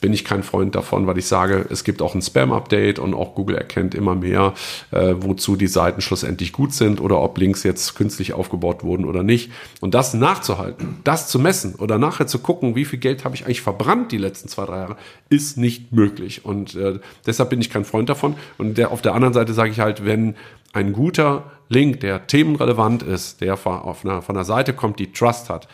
bin 0.00 0.12
ich 0.12 0.24
kein 0.24 0.42
Freund 0.42 0.74
davon, 0.74 1.06
weil 1.06 1.18
ich 1.18 1.26
sage, 1.26 1.66
es 1.70 1.84
gibt 1.84 2.02
auch 2.02 2.14
ein 2.14 2.22
Spam-Update 2.22 2.98
und 2.98 3.14
auch 3.14 3.34
Google 3.34 3.56
erkennt 3.56 3.94
immer 3.94 4.14
mehr, 4.14 4.54
äh, 4.90 5.14
wozu 5.18 5.56
die 5.56 5.66
Seiten 5.66 6.00
schlussendlich 6.00 6.52
gut 6.52 6.72
sind 6.72 7.00
oder 7.00 7.20
ob 7.20 7.38
Links 7.38 7.62
jetzt 7.62 7.96
künstlich 7.96 8.32
aufgebaut 8.32 8.82
wurden 8.82 9.04
oder 9.04 9.22
nicht. 9.22 9.50
Und 9.80 9.94
das 9.94 10.14
nachzuhalten, 10.14 11.00
das 11.04 11.28
zu 11.28 11.38
messen 11.38 11.74
oder 11.76 11.98
nachher 11.98 12.26
zu 12.26 12.38
gucken, 12.38 12.74
wie 12.74 12.84
viel 12.84 12.98
Geld 12.98 13.24
habe 13.24 13.34
ich 13.34 13.44
eigentlich 13.44 13.62
verbrannt 13.62 14.12
die 14.12 14.18
letzten 14.18 14.48
zwei, 14.48 14.66
drei 14.66 14.78
Jahre, 14.78 14.96
ist 15.28 15.56
nicht 15.56 15.92
möglich. 15.92 16.44
Und 16.44 16.74
äh, 16.74 16.98
deshalb 17.26 17.50
bin 17.50 17.60
ich 17.60 17.70
kein 17.70 17.84
Freund 17.84 18.08
davon. 18.08 18.34
Und 18.58 18.78
der, 18.78 18.90
auf 18.90 19.02
der 19.02 19.14
anderen 19.14 19.34
Seite 19.34 19.54
sage 19.54 19.70
ich 19.70 19.80
halt, 19.80 20.04
wenn 20.04 20.34
ein 20.72 20.92
guter 20.92 21.50
Link, 21.68 22.00
der 22.00 22.26
themenrelevant 22.26 23.02
ist, 23.02 23.40
der 23.40 23.54
auf 23.54 24.04
einer, 24.04 24.22
von 24.22 24.34
der 24.34 24.44
Seite 24.44 24.72
kommt, 24.72 24.98
die 24.98 25.12
Trust 25.12 25.50
hat. 25.50 25.68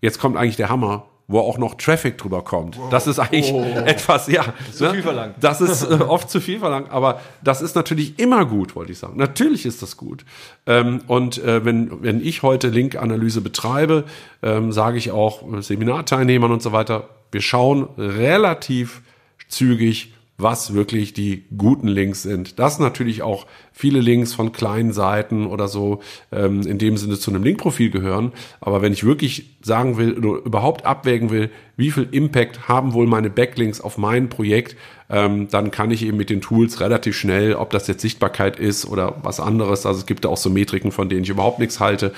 Jetzt 0.00 0.20
kommt 0.20 0.36
eigentlich 0.36 0.56
der 0.56 0.68
Hammer, 0.68 1.06
wo 1.30 1.40
auch 1.40 1.58
noch 1.58 1.74
Traffic 1.74 2.16
drüber 2.16 2.42
kommt. 2.42 2.78
Wow. 2.78 2.88
Das 2.88 3.06
ist 3.06 3.18
eigentlich 3.18 3.52
oh. 3.52 3.62
etwas, 3.84 4.28
ja. 4.28 4.46
Das 4.66 4.74
ist 4.74 4.80
ne? 4.80 4.88
zu 4.88 4.94
viel 4.94 5.02
verlangt. 5.02 5.34
Das 5.40 5.60
ist 5.60 5.82
äh, 5.82 5.94
oft 6.08 6.30
zu 6.30 6.40
viel 6.40 6.58
verlangt, 6.58 6.90
aber 6.90 7.20
das 7.44 7.60
ist 7.60 7.76
natürlich 7.76 8.18
immer 8.18 8.46
gut, 8.46 8.74
wollte 8.74 8.92
ich 8.92 8.98
sagen. 8.98 9.18
Natürlich 9.18 9.66
ist 9.66 9.82
das 9.82 9.98
gut. 9.98 10.24
Ähm, 10.66 11.02
und 11.06 11.36
äh, 11.44 11.64
wenn, 11.66 12.02
wenn 12.02 12.24
ich 12.24 12.42
heute 12.42 12.68
Link-Analyse 12.68 13.42
betreibe, 13.42 14.04
ähm, 14.42 14.72
sage 14.72 14.96
ich 14.96 15.10
auch 15.10 15.42
Seminarteilnehmern 15.60 16.50
und 16.50 16.62
so 16.62 16.72
weiter, 16.72 17.10
wir 17.30 17.42
schauen 17.42 17.88
relativ 17.98 19.02
zügig, 19.48 20.14
was 20.38 20.72
wirklich 20.72 21.12
die 21.12 21.44
guten 21.56 21.88
Links 21.88 22.22
sind. 22.22 22.60
Das 22.60 22.78
natürlich 22.78 23.22
auch 23.22 23.46
viele 23.72 24.00
Links 24.00 24.32
von 24.32 24.52
kleinen 24.52 24.92
Seiten 24.92 25.46
oder 25.46 25.66
so 25.66 26.00
ähm, 26.30 26.62
in 26.62 26.78
dem 26.78 26.96
Sinne 26.96 27.18
zu 27.18 27.32
einem 27.32 27.42
Linkprofil 27.42 27.90
gehören. 27.90 28.32
Aber 28.60 28.80
wenn 28.80 28.92
ich 28.92 29.02
wirklich 29.02 29.56
sagen 29.62 29.98
will 29.98 30.16
oder 30.16 30.44
überhaupt 30.44 30.86
abwägen 30.86 31.30
will, 31.30 31.50
wie 31.76 31.90
viel 31.90 32.06
Impact 32.12 32.68
haben 32.68 32.92
wohl 32.92 33.08
meine 33.08 33.30
Backlinks 33.30 33.80
auf 33.80 33.98
mein 33.98 34.28
Projekt, 34.28 34.76
ähm, 35.10 35.48
dann 35.48 35.72
kann 35.72 35.90
ich 35.90 36.04
eben 36.04 36.16
mit 36.16 36.30
den 36.30 36.40
Tools 36.40 36.80
relativ 36.80 37.16
schnell, 37.16 37.54
ob 37.54 37.70
das 37.70 37.88
jetzt 37.88 38.02
Sichtbarkeit 38.02 38.60
ist 38.60 38.86
oder 38.86 39.16
was 39.22 39.40
anderes, 39.40 39.86
also 39.86 40.00
es 40.00 40.06
gibt 40.06 40.24
da 40.24 40.28
auch 40.28 40.36
so 40.36 40.50
Metriken, 40.50 40.92
von 40.92 41.08
denen 41.08 41.22
ich 41.22 41.30
überhaupt 41.30 41.58
nichts 41.58 41.80
halte, 41.80 42.12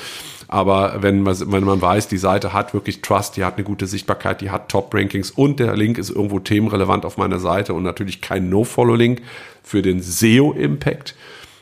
aber 0.52 1.00
wenn 1.00 1.22
man, 1.22 1.52
wenn 1.52 1.62
man 1.62 1.80
weiß, 1.80 2.08
die 2.08 2.18
Seite 2.18 2.52
hat 2.52 2.74
wirklich 2.74 3.02
Trust, 3.02 3.36
die 3.36 3.44
hat 3.44 3.54
eine 3.54 3.62
gute 3.62 3.86
Sichtbarkeit, 3.86 4.40
die 4.40 4.50
hat 4.50 4.68
Top-Rankings 4.68 5.30
und 5.30 5.60
der 5.60 5.76
Link 5.76 5.96
ist 5.96 6.10
irgendwo 6.10 6.40
themenrelevant 6.40 7.04
auf 7.04 7.16
meiner 7.16 7.38
Seite 7.38 7.72
und 7.72 7.84
natürlich 7.84 8.20
kein 8.20 8.48
No-Follow-Link 8.48 9.22
für 9.62 9.80
den 9.80 10.02
SEO-Impact, 10.02 11.14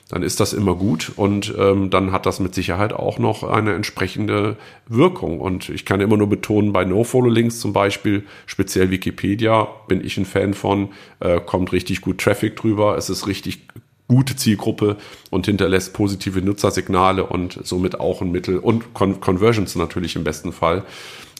dann 0.08 0.22
ist 0.22 0.40
das 0.40 0.54
immer 0.54 0.74
gut 0.74 1.12
und 1.16 1.54
ähm, 1.58 1.90
dann 1.90 2.12
hat 2.12 2.24
das 2.24 2.40
mit 2.40 2.54
Sicherheit 2.54 2.94
auch 2.94 3.18
noch 3.18 3.42
eine 3.42 3.74
entsprechende 3.74 4.56
Wirkung. 4.86 5.38
Und 5.38 5.68
ich 5.68 5.84
kann 5.84 6.00
immer 6.00 6.16
nur 6.16 6.30
betonen, 6.30 6.72
bei 6.72 6.86
No-Follow-Links 6.86 7.60
zum 7.60 7.74
Beispiel, 7.74 8.24
speziell 8.46 8.90
Wikipedia, 8.90 9.68
bin 9.86 10.02
ich 10.02 10.16
ein 10.16 10.24
Fan 10.24 10.54
von, 10.54 10.88
äh, 11.20 11.40
kommt 11.40 11.72
richtig 11.72 12.00
gut 12.00 12.22
Traffic 12.22 12.56
drüber, 12.56 12.96
es 12.96 13.10
ist 13.10 13.26
richtig 13.26 13.66
gute 14.08 14.34
Zielgruppe 14.34 14.96
und 15.30 15.46
hinterlässt 15.46 15.92
positive 15.92 16.42
Nutzersignale 16.42 17.24
und 17.24 17.60
somit 17.62 18.00
auch 18.00 18.22
ein 18.22 18.32
Mittel 18.32 18.58
und 18.58 18.94
Con 18.94 19.20
Conversions 19.20 19.76
natürlich 19.76 20.16
im 20.16 20.24
besten 20.24 20.52
Fall. 20.52 20.84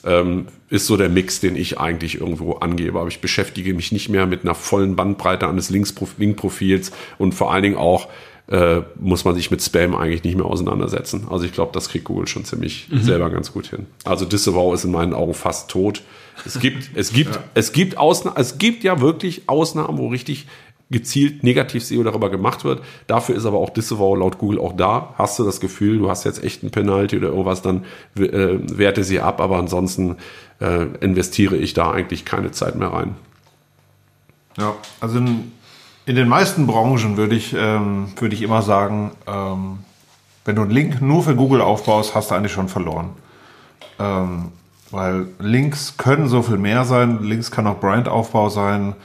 Ähm, 0.05 0.45
ist 0.69 0.85
so 0.85 0.95
der 0.95 1.09
Mix, 1.09 1.41
den 1.41 1.57
ich 1.57 1.77
eigentlich 1.77 2.21
irgendwo 2.21 2.53
angebe. 2.53 2.99
Aber 2.99 3.09
ich 3.09 3.19
beschäftige 3.19 3.73
mich 3.73 3.91
nicht 3.91 4.07
mehr 4.07 4.27
mit 4.27 4.43
einer 4.43 4.55
vollen 4.55 4.95
Bandbreite 4.95 5.49
eines 5.49 5.69
Link-Profils 5.69 6.91
und 7.17 7.33
vor 7.33 7.51
allen 7.51 7.63
Dingen 7.63 7.75
auch 7.75 8.07
äh, 8.49 8.81
muss 8.99 9.25
man 9.25 9.35
sich 9.35 9.51
mit 9.51 9.61
Spam 9.61 9.95
eigentlich 9.95 10.23
nicht 10.23 10.35
mehr 10.35 10.45
auseinandersetzen. 10.45 11.27
Also 11.29 11.45
ich 11.45 11.51
glaube, 11.51 11.71
das 11.73 11.89
kriegt 11.89 12.05
Google 12.05 12.27
schon 12.27 12.45
ziemlich 12.45 12.87
mhm. 12.89 13.01
selber 13.01 13.29
ganz 13.29 13.51
gut 13.51 13.67
hin. 13.67 13.85
Also 14.05 14.25
Disavow 14.25 14.73
ist 14.73 14.85
in 14.85 14.91
meinen 14.91 15.13
Augen 15.13 15.33
fast 15.33 15.69
tot. 15.69 16.01
Es 16.45 16.59
gibt, 16.59 16.89
es 16.95 17.13
gibt, 17.13 17.35
ja. 17.35 17.43
es 17.53 17.73
gibt 17.73 17.97
Ausnahmen, 17.97 18.37
es 18.39 18.57
gibt 18.57 18.83
ja 18.83 19.01
wirklich 19.01 19.43
Ausnahmen, 19.47 19.97
wo 19.97 20.07
richtig 20.07 20.47
gezielt 20.91 21.43
negativ 21.43 21.83
SEO 21.83 22.03
darüber 22.03 22.29
gemacht 22.29 22.63
wird. 22.63 22.81
Dafür 23.07 23.35
ist 23.35 23.45
aber 23.45 23.57
auch 23.57 23.69
Disavow 23.69 24.17
laut 24.17 24.39
Google 24.39 24.59
auch 24.59 24.73
da. 24.73 25.13
Hast 25.17 25.37
du 25.37 25.43
das 25.43 25.59
Gefühl, 25.59 25.99
du 25.99 26.09
hast 26.09 26.23
jetzt 26.23 26.43
echt 26.43 26.63
ein 26.63 26.71
Penalty 26.71 27.17
oder 27.17 27.29
irgendwas, 27.29 27.61
dann 27.61 27.85
äh, 28.17 28.57
werte 28.63 29.03
sie 29.03 29.19
ab, 29.19 29.39
aber 29.39 29.57
ansonsten 29.57 30.17
äh, 30.59 30.85
investiere 30.99 31.57
ich 31.57 31.73
da 31.73 31.91
eigentlich 31.91 32.25
keine 32.25 32.51
Zeit 32.51 32.75
mehr 32.75 32.91
rein. 32.91 33.15
Ja, 34.57 34.73
also 34.99 35.19
in, 35.19 35.51
in 36.05 36.15
den 36.15 36.27
meisten 36.27 36.65
Branchen 36.65 37.17
würde 37.17 37.35
ich, 37.35 37.53
ähm, 37.57 38.07
würde 38.17 38.35
ich 38.35 38.41
immer 38.41 38.63
sagen, 38.63 39.11
ähm, 39.27 39.79
wenn 40.45 40.55
du 40.55 40.63
einen 40.63 40.71
Link 40.71 41.01
nur 41.01 41.23
für 41.23 41.35
Google 41.35 41.61
aufbaust, 41.61 42.15
hast 42.15 42.31
du 42.31 42.35
eigentlich 42.35 42.51
schon 42.51 42.67
verloren. 42.67 43.11
Ähm, 43.99 44.51
weil 44.89 45.27
Links 45.37 45.97
können 45.97 46.27
so 46.27 46.41
viel 46.41 46.57
mehr 46.57 46.83
sein. 46.83 47.21
Links 47.21 47.51
kann 47.51 47.67
auch 47.67 47.79
Brandaufbau 47.79 48.49
sein 48.49 48.95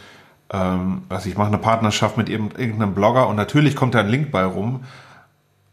ähm, 0.54 1.02
also 1.08 1.28
ich 1.28 1.36
mache 1.36 1.48
eine 1.48 1.58
Partnerschaft 1.58 2.16
mit 2.16 2.28
irgendeinem 2.28 2.94
Blogger 2.94 3.26
und 3.28 3.36
natürlich 3.36 3.74
kommt 3.74 3.94
da 3.94 4.00
ein 4.00 4.08
Link 4.08 4.30
bei 4.30 4.44
rum, 4.44 4.84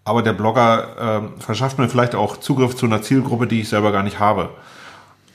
aber 0.03 0.23
der 0.23 0.33
Blogger 0.33 0.87
ähm, 0.99 1.29
verschafft 1.39 1.77
mir 1.77 1.87
vielleicht 1.87 2.15
auch 2.15 2.37
Zugriff 2.37 2.75
zu 2.75 2.87
einer 2.87 3.03
Zielgruppe, 3.03 3.45
die 3.45 3.61
ich 3.61 3.69
selber 3.69 3.91
gar 3.91 4.01
nicht 4.01 4.19
habe. 4.19 4.49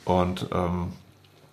Und 0.05 0.49
ähm, 0.53 0.89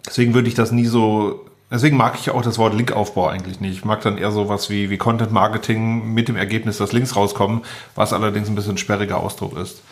deswegen 0.05 0.33
würde 0.33 0.47
ich 0.47 0.55
das 0.55 0.71
nie 0.71 0.87
so, 0.87 1.45
deswegen 1.71 1.95
mag 1.95 2.15
ich 2.19 2.31
auch 2.31 2.41
das 2.41 2.57
Wort 2.57 2.73
Linkaufbau 2.73 3.27
eigentlich 3.27 3.59
nicht. 3.59 3.73
Ich 3.73 3.85
mag 3.85 4.01
dann 4.01 4.17
eher 4.17 4.31
sowas 4.31 4.71
wie, 4.71 4.89
wie 4.89 4.97
Content 4.97 5.31
Marketing 5.31 6.15
mit 6.15 6.27
dem 6.27 6.35
Ergebnis, 6.35 6.79
dass 6.79 6.93
Links 6.93 7.15
rauskommen, 7.15 7.61
was 7.93 8.11
allerdings 8.11 8.49
ein 8.49 8.55
bisschen 8.55 8.73
ein 8.73 8.77
sperriger 8.79 9.17
Ausdruck 9.17 9.55
ist. 9.55 9.83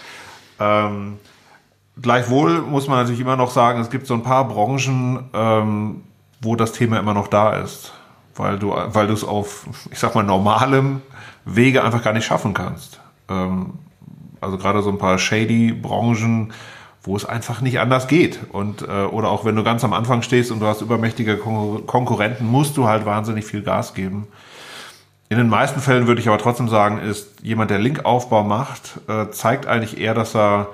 Ähm, 0.59 1.19
gleichwohl 2.01 2.61
muss 2.61 2.87
man 2.87 2.97
natürlich 2.97 3.21
immer 3.21 3.35
noch 3.35 3.51
sagen, 3.51 3.79
es 3.79 3.91
gibt 3.91 4.07
so 4.07 4.15
ein 4.15 4.23
paar 4.23 4.47
Branchen, 4.47 5.29
ähm, 5.33 6.01
wo 6.41 6.56
das 6.56 6.71
Thema 6.71 6.99
immer 6.99 7.13
noch 7.13 7.27
da 7.27 7.54
ist, 7.54 7.93
weil 8.36 8.58
du, 8.58 8.73
weil 8.73 9.08
du 9.08 9.13
es 9.13 9.23
auf, 9.23 9.67
ich 9.91 9.99
sag 9.99 10.15
mal, 10.15 10.23
normalem 10.23 11.01
Wege 11.45 11.84
einfach 11.84 12.04
gar 12.04 12.13
nicht 12.13 12.25
schaffen 12.25 12.54
kannst. 12.54 12.99
Ähm, 13.30 13.73
also 14.41 14.58
gerade 14.58 14.82
so 14.82 14.89
ein 14.89 14.97
paar 14.97 15.19
shady 15.19 15.71
Branchen, 15.71 16.51
wo 17.04 17.15
es 17.15 17.25
einfach 17.25 17.62
nicht 17.62 17.80
anders 17.80 18.08
geht. 18.08 18.39
Und, 18.51 18.82
äh, 18.82 19.04
oder 19.06 19.30
auch 19.30 19.45
wenn 19.45 19.56
du 19.56 19.63
ganz 19.63 19.84
am 19.84 19.93
Anfang 19.93 20.21
stehst 20.21 20.51
und 20.51 20.60
du 20.60 20.67
hast 20.67 20.82
übermächtige 20.82 21.38
Kon 21.38 21.86
Konkurrenten, 21.86 22.45
musst 22.45 22.77
du 22.77 22.88
halt 22.88 23.06
wahnsinnig 23.06 23.45
viel 23.45 23.62
Gas 23.62 23.93
geben. 23.93 24.27
In 25.30 25.38
den 25.38 25.47
meisten 25.47 25.80
Fällen 25.80 26.08
würde 26.08 26.21
ich 26.21 26.27
aber 26.27 26.38
trotzdem 26.38 26.67
sagen, 26.67 26.99
ist 26.99 27.41
jemand, 27.41 27.71
der 27.71 27.80
Linkaufbau 27.80 28.43
macht, 28.43 28.99
äh, 29.08 29.30
zeigt 29.30 29.65
eigentlich 29.65 29.97
eher, 29.97 30.13
dass 30.13 30.36
er 30.36 30.67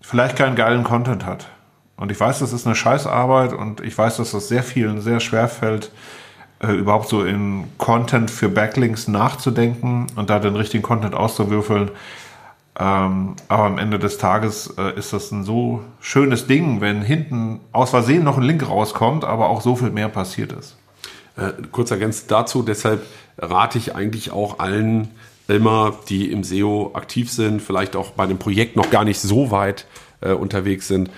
vielleicht 0.00 0.36
keinen 0.36 0.54
geilen 0.54 0.84
Content 0.84 1.26
hat. 1.26 1.48
Und 1.96 2.10
ich 2.10 2.18
weiß, 2.18 2.40
das 2.40 2.52
ist 2.52 2.66
eine 2.66 2.74
Scheißarbeit 2.74 3.52
und 3.52 3.80
ich 3.80 3.96
weiß, 3.96 4.16
dass 4.16 4.32
das 4.32 4.48
sehr 4.48 4.62
vielen 4.62 5.00
sehr 5.00 5.20
schwer 5.20 5.48
fällt, 5.48 5.92
äh, 6.60 6.72
überhaupt 6.72 7.08
so 7.08 7.24
in 7.24 7.64
Content 7.78 8.30
für 8.30 8.48
Backlinks 8.48 9.08
nachzudenken 9.08 10.08
und 10.16 10.30
da 10.30 10.38
den 10.38 10.56
richtigen 10.56 10.82
Content 10.82 11.14
auszuwürfeln. 11.14 11.90
Ähm, 12.76 13.36
aber 13.46 13.64
am 13.64 13.78
Ende 13.78 14.00
des 14.00 14.18
Tages 14.18 14.74
äh, 14.78 14.98
ist 14.98 15.12
das 15.12 15.30
ein 15.30 15.44
so 15.44 15.82
schönes 16.00 16.48
Ding, 16.48 16.80
wenn 16.80 17.02
hinten 17.02 17.60
aus 17.70 17.90
Versehen 17.90 18.24
noch 18.24 18.36
ein 18.36 18.42
Link 18.42 18.68
rauskommt, 18.68 19.24
aber 19.24 19.48
auch 19.48 19.60
so 19.60 19.76
viel 19.76 19.90
mehr 19.90 20.08
passiert 20.08 20.52
ist. 20.52 20.76
Äh, 21.36 21.52
kurz 21.70 21.92
ergänzt 21.92 22.30
dazu, 22.32 22.62
deshalb 22.62 23.06
rate 23.38 23.78
ich 23.78 23.94
eigentlich 23.94 24.32
auch 24.32 24.58
allen 24.58 25.12
immer, 25.46 25.94
die 26.08 26.32
im 26.32 26.42
SEO 26.42 26.92
aktiv 26.94 27.30
sind, 27.30 27.60
vielleicht 27.60 27.94
auch 27.94 28.10
bei 28.10 28.26
dem 28.26 28.38
Projekt 28.38 28.76
noch 28.76 28.90
gar 28.90 29.04
nicht 29.04 29.20
so 29.20 29.50
weit 29.50 29.86
äh, 30.20 30.32
unterwegs 30.32 30.88
sind, 30.88 31.10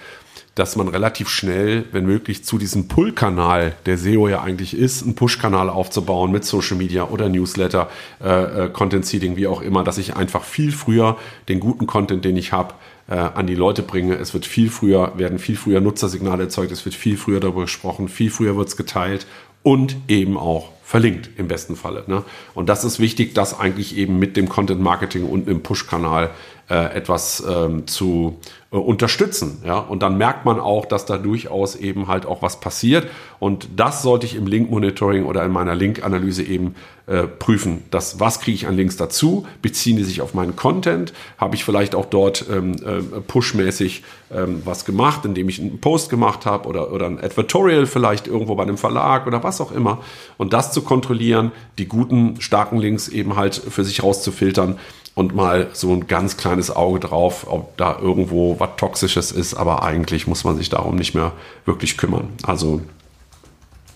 dass 0.56 0.74
man 0.74 0.88
relativ 0.88 1.28
schnell, 1.28 1.84
wenn 1.92 2.06
möglich, 2.06 2.42
zu 2.42 2.56
diesem 2.56 2.88
Pull-Kanal, 2.88 3.74
der 3.84 3.98
SEO 3.98 4.26
ja 4.26 4.40
eigentlich 4.40 4.74
ist, 4.74 5.02
einen 5.02 5.14
Push-Kanal 5.14 5.68
aufzubauen 5.68 6.32
mit 6.32 6.46
Social 6.46 6.78
Media 6.78 7.04
oder 7.04 7.28
Newsletter, 7.28 7.90
äh, 8.24 8.64
äh, 8.64 8.68
Content 8.70 9.04
Seeding, 9.04 9.36
wie 9.36 9.46
auch 9.46 9.60
immer, 9.60 9.84
dass 9.84 9.98
ich 9.98 10.16
einfach 10.16 10.44
viel 10.44 10.72
früher 10.72 11.18
den 11.50 11.60
guten 11.60 11.86
Content, 11.86 12.24
den 12.24 12.38
ich 12.38 12.52
habe, 12.52 12.72
äh, 13.08 13.16
an 13.16 13.46
die 13.46 13.54
Leute 13.54 13.82
bringe. 13.82 14.14
Es 14.14 14.32
wird 14.32 14.46
viel 14.46 14.70
früher, 14.70 15.12
werden 15.18 15.38
viel 15.38 15.56
früher 15.56 15.82
Nutzersignale 15.82 16.44
erzeugt, 16.44 16.72
es 16.72 16.86
wird 16.86 16.94
viel 16.94 17.18
früher 17.18 17.38
darüber 17.38 17.60
gesprochen, 17.62 18.08
viel 18.08 18.30
früher 18.30 18.56
wird 18.56 18.68
es 18.68 18.78
geteilt 18.78 19.26
und 19.62 19.96
eben 20.08 20.38
auch 20.38 20.70
verlinkt 20.82 21.28
im 21.36 21.48
besten 21.48 21.76
Falle. 21.76 22.04
Ne? 22.06 22.22
Und 22.54 22.68
das 22.68 22.82
ist 22.84 22.98
wichtig, 22.98 23.34
dass 23.34 23.58
eigentlich 23.58 23.96
eben 23.96 24.18
mit 24.18 24.36
dem 24.38 24.48
Content 24.48 24.80
Marketing 24.80 25.24
und 25.24 25.48
im 25.48 25.62
Push-Kanal 25.62 26.30
äh, 26.68 26.96
etwas 26.96 27.44
ähm, 27.48 27.86
zu 27.86 28.38
äh, 28.72 28.76
unterstützen. 28.76 29.62
Ja? 29.64 29.78
Und 29.78 30.02
dann 30.02 30.18
merkt 30.18 30.44
man 30.44 30.58
auch, 30.58 30.84
dass 30.84 31.06
da 31.06 31.16
durchaus 31.16 31.76
eben 31.76 32.08
halt 32.08 32.26
auch 32.26 32.42
was 32.42 32.58
passiert. 32.58 33.06
Und 33.38 33.68
das 33.76 34.02
sollte 34.02 34.26
ich 34.26 34.34
im 34.34 34.48
Link-Monitoring 34.48 35.26
oder 35.26 35.44
in 35.44 35.52
meiner 35.52 35.76
Link-Analyse 35.76 36.42
eben 36.42 36.74
äh, 37.06 37.22
prüfen. 37.22 37.84
Das, 37.92 38.18
was 38.18 38.40
kriege 38.40 38.56
ich 38.56 38.66
an 38.66 38.76
Links 38.76 38.96
dazu? 38.96 39.46
Beziehen 39.62 39.96
die 39.96 40.02
sich 40.02 40.20
auf 40.20 40.34
meinen 40.34 40.56
Content? 40.56 41.12
Habe 41.38 41.54
ich 41.54 41.64
vielleicht 41.64 41.94
auch 41.94 42.06
dort 42.06 42.46
ähm, 42.50 42.74
äh, 42.84 43.20
pushmäßig 43.20 44.02
ähm, 44.34 44.62
was 44.64 44.84
gemacht, 44.84 45.24
indem 45.24 45.48
ich 45.48 45.60
einen 45.60 45.80
Post 45.80 46.10
gemacht 46.10 46.46
habe 46.46 46.68
oder, 46.68 46.92
oder 46.92 47.06
ein 47.06 47.22
Advertorial 47.22 47.86
vielleicht 47.86 48.26
irgendwo 48.26 48.56
bei 48.56 48.64
einem 48.64 48.76
Verlag 48.76 49.28
oder 49.28 49.44
was 49.44 49.60
auch 49.60 49.70
immer. 49.70 50.00
Und 50.36 50.52
das 50.52 50.72
zu 50.72 50.82
kontrollieren, 50.82 51.52
die 51.78 51.86
guten, 51.86 52.40
starken 52.40 52.78
Links 52.78 53.06
eben 53.06 53.36
halt 53.36 53.54
für 53.54 53.84
sich 53.84 54.02
rauszufiltern 54.02 54.78
und 55.16 55.34
mal 55.34 55.70
so 55.72 55.92
ein 55.92 56.06
ganz 56.06 56.36
kleines 56.36 56.70
Auge 56.70 57.00
drauf, 57.00 57.46
ob 57.48 57.76
da 57.78 57.98
irgendwo 57.98 58.60
was 58.60 58.76
Toxisches 58.76 59.32
ist, 59.32 59.54
aber 59.54 59.82
eigentlich 59.82 60.26
muss 60.26 60.44
man 60.44 60.58
sich 60.58 60.68
darum 60.68 60.94
nicht 60.94 61.14
mehr 61.14 61.32
wirklich 61.64 61.96
kümmern. 61.96 62.28
Also 62.42 62.82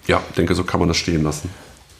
ja, 0.09 0.23
denke, 0.39 0.55
so 0.55 0.65
kann 0.65 0.81
man 0.81 0.89
das 0.89 0.97
stehen 0.97 1.23
lassen. 1.23 1.51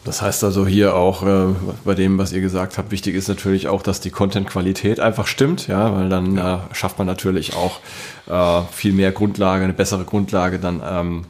Das 0.03 0.23
heißt 0.23 0.43
also 0.43 0.65
hier 0.65 0.95
auch 0.95 1.21
äh, 1.21 1.53
bei 1.85 1.93
dem, 1.93 2.17
was 2.17 2.31
ihr 2.31 2.41
gesagt 2.41 2.79
habt, 2.79 2.89
wichtig 2.89 3.13
ist 3.13 3.27
natürlich 3.27 3.67
auch, 3.67 3.83
dass 3.83 4.01
die 4.01 4.09
Content-Qualität 4.09 4.99
einfach 4.99 5.27
stimmt, 5.27 5.67
ja, 5.67 5.95
weil 5.95 6.09
dann 6.09 6.39
äh, 6.39 6.57
schafft 6.73 6.97
man 6.97 7.05
natürlich 7.05 7.53
auch 7.53 7.79
äh, 8.27 8.65
viel 8.71 8.93
mehr 8.93 9.11
Grundlage, 9.11 9.63
eine 9.63 9.73
bessere 9.73 10.03
Grundlage 10.03 10.57
dann, 10.57 10.81
ähm, 10.83 11.25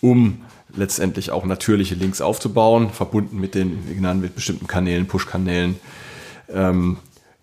um 0.00 0.42
letztendlich 0.74 1.30
auch 1.30 1.44
natürliche 1.44 1.94
Links 1.94 2.20
aufzubauen, 2.20 2.90
verbunden 2.90 3.38
mit 3.38 3.54
den, 3.54 3.88
wie 3.88 3.94
genannt, 3.94 4.20
mit 4.20 4.34
bestimmten 4.34 4.66
Kanälen, 4.66 5.06
Push-Kanälen. 5.06 5.78
Ähm, 6.52 6.96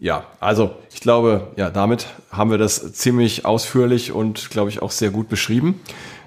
ja, 0.04 0.26
also 0.42 0.72
ich 0.94 1.00
glaube, 1.00 1.48
ja, 1.56 1.70
damit 1.70 2.08
haben 2.30 2.52
wir 2.52 2.58
das 2.58 2.92
ziemlich 2.92 3.46
ausführlich 3.46 4.12
und 4.12 4.50
glaube 4.50 4.70
ich 4.70 4.82
auch 4.82 4.92
sehr 4.92 5.12
gut 5.12 5.30
beschrieben, 5.30 5.80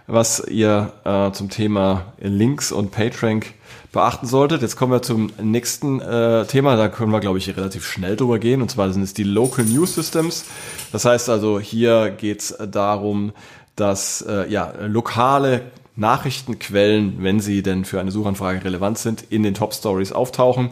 was 0.07 0.43
ihr 0.49 0.95
äh, 1.05 1.31
zum 1.33 1.51
Thema 1.51 2.07
Links 2.19 2.73
und 2.73 2.91
PageRank 2.91 3.53
beachten 3.93 4.27
solltet. 4.27 4.63
Jetzt 4.63 4.77
kommen 4.77 4.93
wir 4.93 5.03
zum 5.03 5.31
nächsten 5.43 6.01
äh, 6.01 6.47
Thema, 6.47 6.77
da 6.77 6.89
können 6.89 7.13
wir, 7.13 7.21
glaube 7.21 7.37
ich, 7.37 7.55
relativ 7.55 7.87
schnell 7.87 8.17
drüber 8.17 8.39
gehen, 8.39 8.63
und 8.63 8.71
zwar 8.71 8.91
sind 8.91 9.03
es 9.03 9.13
die 9.13 9.25
Local 9.25 9.67
News 9.67 9.95
Systems. 9.95 10.47
Das 10.91 11.05
heißt 11.05 11.29
also, 11.29 11.61
hier 11.61 12.09
geht 12.09 12.41
es 12.41 12.57
darum, 12.73 13.33
dass 13.77 14.23
äh, 14.23 14.49
ja, 14.49 14.73
lokale 14.87 15.61
Nachrichtenquellen, 15.97 17.17
wenn 17.19 17.41
sie 17.41 17.63
denn 17.63 17.85
für 17.85 18.01
eine 18.01 18.11
Suchanfrage 18.11 18.65
relevant 18.65 18.97
sind, 18.97 19.25
in 19.29 19.43
den 19.43 19.53
Top 19.53 19.75
Stories 19.75 20.13
auftauchen 20.13 20.71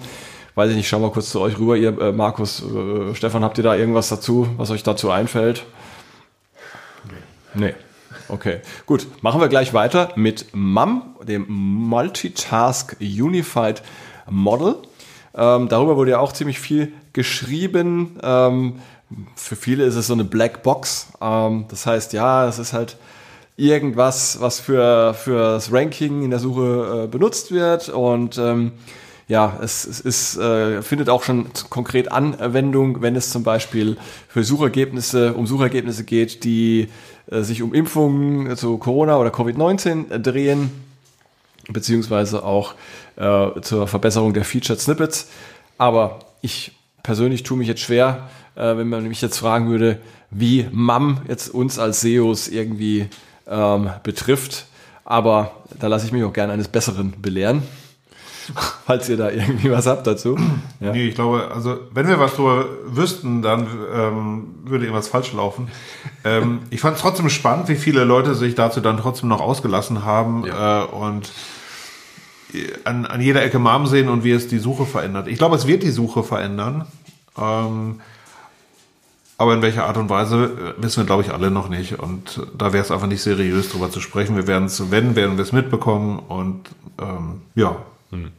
weiß 0.54 0.70
ich 0.70 0.76
nicht, 0.76 0.88
schau 0.88 0.98
mal 0.98 1.10
kurz 1.10 1.30
zu 1.30 1.40
euch 1.40 1.58
rüber, 1.58 1.76
ihr 1.76 1.98
äh, 2.00 2.12
Markus, 2.12 2.62
äh, 2.62 3.14
Stefan, 3.14 3.44
habt 3.44 3.58
ihr 3.58 3.64
da 3.64 3.74
irgendwas 3.74 4.08
dazu, 4.08 4.48
was 4.56 4.70
euch 4.70 4.82
dazu 4.82 5.10
einfällt? 5.10 5.64
Nee. 7.54 7.66
Nee. 7.66 7.74
Okay, 8.28 8.60
gut. 8.86 9.06
Machen 9.22 9.40
wir 9.40 9.48
gleich 9.48 9.74
weiter 9.74 10.12
mit 10.16 10.46
MUM, 10.54 11.16
dem 11.22 11.46
Multitask 11.48 12.96
Unified 13.00 13.82
Model. 14.30 14.76
Ähm, 15.34 15.68
darüber 15.68 15.96
wurde 15.96 16.12
ja 16.12 16.20
auch 16.20 16.32
ziemlich 16.32 16.58
viel 16.58 16.92
geschrieben. 17.12 18.18
Ähm, 18.22 18.80
für 19.36 19.56
viele 19.56 19.84
ist 19.84 19.96
es 19.96 20.06
so 20.06 20.14
eine 20.14 20.24
Black 20.24 20.62
Box. 20.62 21.08
Ähm, 21.20 21.66
das 21.68 21.86
heißt, 21.86 22.12
ja, 22.12 22.48
es 22.48 22.58
ist 22.58 22.72
halt 22.72 22.96
irgendwas, 23.56 24.40
was 24.40 24.60
für, 24.60 25.14
für 25.14 25.38
das 25.38 25.72
Ranking 25.72 26.22
in 26.22 26.30
der 26.30 26.38
Suche 26.38 27.04
äh, 27.04 27.06
benutzt 27.06 27.52
wird 27.52 27.88
und 27.88 28.38
ähm, 28.38 28.72
ja, 29.26 29.58
es, 29.62 29.86
es 29.86 30.00
ist, 30.00 30.36
äh, 30.36 30.82
findet 30.82 31.08
auch 31.08 31.22
schon 31.22 31.46
konkret 31.70 32.12
Anwendung, 32.12 33.00
wenn 33.00 33.16
es 33.16 33.30
zum 33.30 33.42
Beispiel 33.42 33.96
für 34.28 34.44
Suchergebnisse, 34.44 35.32
um 35.34 35.46
Suchergebnisse 35.46 36.04
geht, 36.04 36.44
die 36.44 36.88
äh, 37.30 37.42
sich 37.42 37.62
um 37.62 37.72
Impfungen 37.72 38.56
zu 38.56 38.76
Corona 38.76 39.16
oder 39.16 39.30
Covid-19 39.30 40.18
drehen, 40.18 40.70
beziehungsweise 41.68 42.44
auch 42.44 42.74
äh, 43.16 43.60
zur 43.62 43.86
Verbesserung 43.86 44.34
der 44.34 44.44
Featured 44.44 44.80
Snippets. 44.80 45.28
Aber 45.78 46.18
ich 46.42 46.72
persönlich 47.02 47.42
tue 47.42 47.56
mich 47.56 47.68
jetzt 47.68 47.80
schwer, 47.80 48.28
äh, 48.56 48.76
wenn 48.76 48.88
man 48.88 49.08
mich 49.08 49.22
jetzt 49.22 49.38
fragen 49.38 49.70
würde, 49.70 50.00
wie 50.30 50.66
MAM 50.70 51.22
jetzt 51.28 51.48
uns 51.48 51.78
als 51.78 52.02
SEOs 52.02 52.48
irgendwie 52.48 53.06
ähm, 53.46 53.90
betrifft. 54.02 54.66
Aber 55.04 55.52
da 55.78 55.86
lasse 55.86 56.06
ich 56.06 56.12
mich 56.12 56.24
auch 56.24 56.32
gerne 56.32 56.52
eines 56.52 56.68
Besseren 56.68 57.14
belehren. 57.20 57.62
falls 58.86 59.08
ihr 59.08 59.16
da 59.16 59.30
irgendwie 59.30 59.70
was 59.70 59.86
habt 59.86 60.06
dazu. 60.06 60.36
Ja. 60.80 60.92
Nee, 60.92 61.08
ich 61.08 61.14
glaube, 61.14 61.50
also 61.52 61.78
wenn 61.92 62.08
wir 62.08 62.18
was 62.18 62.32
darüber 62.32 62.66
wüssten, 62.86 63.42
dann 63.42 63.66
ähm, 63.94 64.54
würde 64.64 64.84
irgendwas 64.84 65.08
falsch 65.08 65.32
laufen. 65.32 65.68
ähm, 66.24 66.60
ich 66.70 66.80
fand 66.80 66.96
es 66.96 67.02
trotzdem 67.02 67.28
spannend, 67.28 67.68
wie 67.68 67.76
viele 67.76 68.04
Leute 68.04 68.34
sich 68.34 68.54
dazu 68.54 68.80
dann 68.80 68.98
trotzdem 68.98 69.28
noch 69.28 69.40
ausgelassen 69.40 70.04
haben 70.04 70.44
ja. 70.46 70.84
äh, 70.84 70.86
und 70.86 71.30
an, 72.84 73.06
an 73.06 73.20
jeder 73.20 73.42
Ecke 73.42 73.58
Mom 73.58 73.86
sehen 73.86 74.08
und 74.08 74.24
wie 74.24 74.30
es 74.30 74.48
die 74.48 74.58
Suche 74.58 74.86
verändert. 74.86 75.26
Ich 75.28 75.38
glaube, 75.38 75.56
es 75.56 75.66
wird 75.66 75.82
die 75.82 75.90
Suche 75.90 76.22
verändern. 76.22 76.86
Ähm, 77.36 78.00
aber 79.36 79.54
in 79.54 79.62
welcher 79.62 79.86
Art 79.86 79.96
und 79.96 80.08
Weise 80.08 80.74
äh, 80.78 80.82
wissen 80.82 80.98
wir, 80.98 81.06
glaube 81.06 81.22
ich, 81.22 81.32
alle 81.32 81.50
noch 81.50 81.68
nicht. 81.68 81.98
Und 81.98 82.40
da 82.56 82.72
wäre 82.72 82.84
es 82.84 82.90
einfach 82.90 83.08
nicht 83.08 83.22
seriös, 83.22 83.68
darüber 83.68 83.90
zu 83.90 84.00
sprechen. 84.00 84.36
Wir 84.36 84.46
werden 84.46 84.66
es, 84.66 84.90
wenn, 84.90 85.16
werden 85.16 85.36
wir 85.36 85.42
es 85.42 85.52
mitbekommen. 85.52 86.20
Und 86.20 86.70
ähm, 87.00 87.42
ja, 87.54 87.76
hm. 88.14 88.30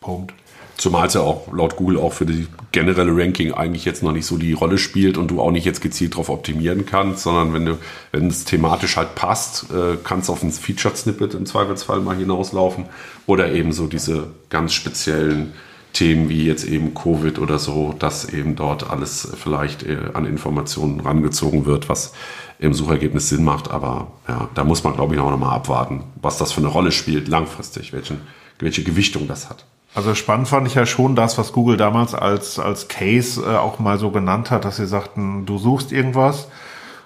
Punkt. 0.00 0.34
Zumal 0.76 1.06
es 1.06 1.14
ja 1.14 1.20
auch 1.20 1.52
laut 1.52 1.76
Google 1.76 1.98
auch 1.98 2.12
für 2.12 2.26
die 2.26 2.48
generelle 2.72 3.16
Ranking 3.16 3.52
eigentlich 3.52 3.84
jetzt 3.84 4.02
noch 4.02 4.12
nicht 4.12 4.26
so 4.26 4.36
die 4.36 4.52
Rolle 4.52 4.76
spielt 4.76 5.16
und 5.16 5.28
du 5.28 5.40
auch 5.40 5.52
nicht 5.52 5.64
jetzt 5.64 5.80
gezielt 5.80 6.14
darauf 6.14 6.30
optimieren 6.30 6.84
kannst, 6.84 7.22
sondern 7.22 7.54
wenn 7.54 7.64
du, 7.64 7.78
wenn 8.10 8.26
es 8.26 8.44
thematisch 8.44 8.96
halt 8.96 9.14
passt, 9.14 9.70
äh, 9.70 9.96
kannst 10.02 10.28
du 10.28 10.32
auf 10.32 10.42
ein 10.42 10.50
Featured 10.50 10.96
Snippet 10.96 11.34
im 11.34 11.46
Zweifelsfall 11.46 12.00
mal 12.00 12.16
hinauslaufen 12.16 12.86
oder 13.26 13.52
eben 13.52 13.72
so 13.72 13.86
diese 13.86 14.28
ganz 14.50 14.72
speziellen 14.72 15.52
Themen 15.92 16.28
wie 16.28 16.44
jetzt 16.44 16.64
eben 16.64 16.92
Covid 16.92 17.38
oder 17.38 17.60
so, 17.60 17.94
dass 17.96 18.28
eben 18.28 18.56
dort 18.56 18.90
alles 18.90 19.28
vielleicht 19.36 19.84
äh, 19.84 19.96
an 20.12 20.26
Informationen 20.26 20.98
rangezogen 20.98 21.66
wird, 21.66 21.88
was 21.88 22.12
im 22.58 22.74
Suchergebnis 22.74 23.28
Sinn 23.28 23.44
macht. 23.44 23.70
Aber 23.70 24.08
ja, 24.26 24.48
da 24.54 24.64
muss 24.64 24.82
man, 24.82 24.94
glaube 24.94 25.14
ich, 25.14 25.20
auch 25.20 25.30
nochmal 25.30 25.54
abwarten, 25.54 26.02
was 26.20 26.36
das 26.36 26.50
für 26.50 26.60
eine 26.60 26.68
Rolle 26.68 26.90
spielt 26.90 27.28
langfristig, 27.28 27.92
welchen 27.92 28.20
welche 28.58 28.82
Gewichtung 28.82 29.28
das 29.28 29.48
hat. 29.48 29.64
Also 29.94 30.14
spannend 30.14 30.48
fand 30.48 30.66
ich 30.66 30.74
ja 30.74 30.86
schon 30.86 31.14
das, 31.14 31.38
was 31.38 31.52
Google 31.52 31.76
damals 31.76 32.14
als, 32.14 32.58
als 32.58 32.88
Case 32.88 33.40
äh, 33.40 33.56
auch 33.56 33.78
mal 33.78 33.98
so 33.98 34.10
genannt 34.10 34.50
hat, 34.50 34.64
dass 34.64 34.76
sie 34.76 34.86
sagten, 34.86 35.46
du 35.46 35.58
suchst 35.58 35.92
irgendwas 35.92 36.48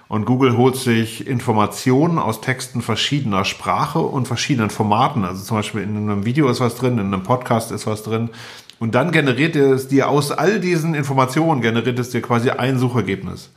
und 0.07 0.25
Google 0.25 0.57
holt 0.57 0.75
sich 0.75 1.27
Informationen 1.27 2.17
aus 2.17 2.41
Texten 2.41 2.81
verschiedener 2.81 3.45
Sprache 3.45 3.99
und 3.99 4.27
verschiedenen 4.27 4.71
Formaten. 4.71 5.23
Also 5.23 5.43
zum 5.43 5.57
Beispiel 5.57 5.83
in 5.83 5.95
einem 5.95 6.25
Video 6.25 6.49
ist 6.49 6.61
was 6.61 6.75
drin, 6.75 6.93
in 6.93 7.13
einem 7.13 7.21
Podcast 7.21 7.71
ist 7.71 7.85
was 7.85 8.01
drin. 8.01 8.31
Und 8.79 8.95
dann 8.95 9.11
generiert 9.11 9.55
es 9.55 9.87
dir 9.87 10.09
aus 10.09 10.31
all 10.31 10.59
diesen 10.59 10.95
Informationen, 10.95 11.61
generiert 11.61 11.99
es 11.99 12.09
dir 12.09 12.23
quasi 12.23 12.49
ein 12.49 12.79
Suchergebnis. 12.79 13.51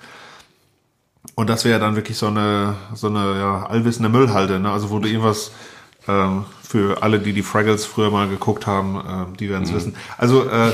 Und 1.34 1.48
das 1.48 1.64
wäre 1.64 1.80
dann 1.80 1.96
wirklich 1.96 2.18
so 2.18 2.26
eine, 2.26 2.74
so 2.92 3.06
eine 3.06 3.38
ja, 3.38 3.66
allwissende 3.66 4.10
Müllhalde, 4.10 4.60
ne? 4.60 4.70
also 4.70 4.90
wo 4.90 4.98
du 4.98 5.08
irgendwas 5.08 5.52
für 6.72 7.02
alle, 7.02 7.18
die 7.18 7.34
die 7.34 7.42
Fraggles 7.42 7.84
früher 7.84 8.10
mal 8.10 8.28
geguckt 8.28 8.66
haben, 8.66 8.96
äh, 8.96 9.36
die 9.38 9.50
werden 9.50 9.64
es 9.64 9.70
mhm. 9.70 9.76
wissen. 9.76 9.96
Also 10.16 10.48
äh, 10.48 10.72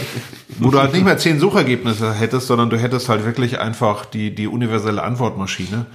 wo 0.58 0.70
du 0.70 0.78
halt 0.78 0.92
nicht 0.92 1.04
mehr 1.04 1.18
zehn 1.18 1.40
Suchergebnisse 1.40 2.14
hättest, 2.14 2.46
sondern 2.46 2.70
du 2.70 2.78
hättest 2.78 3.08
halt 3.08 3.24
wirklich 3.24 3.58
einfach 3.58 4.06
die, 4.06 4.34
die 4.34 4.46
universelle 4.46 5.02
Antwortmaschine, 5.02 5.86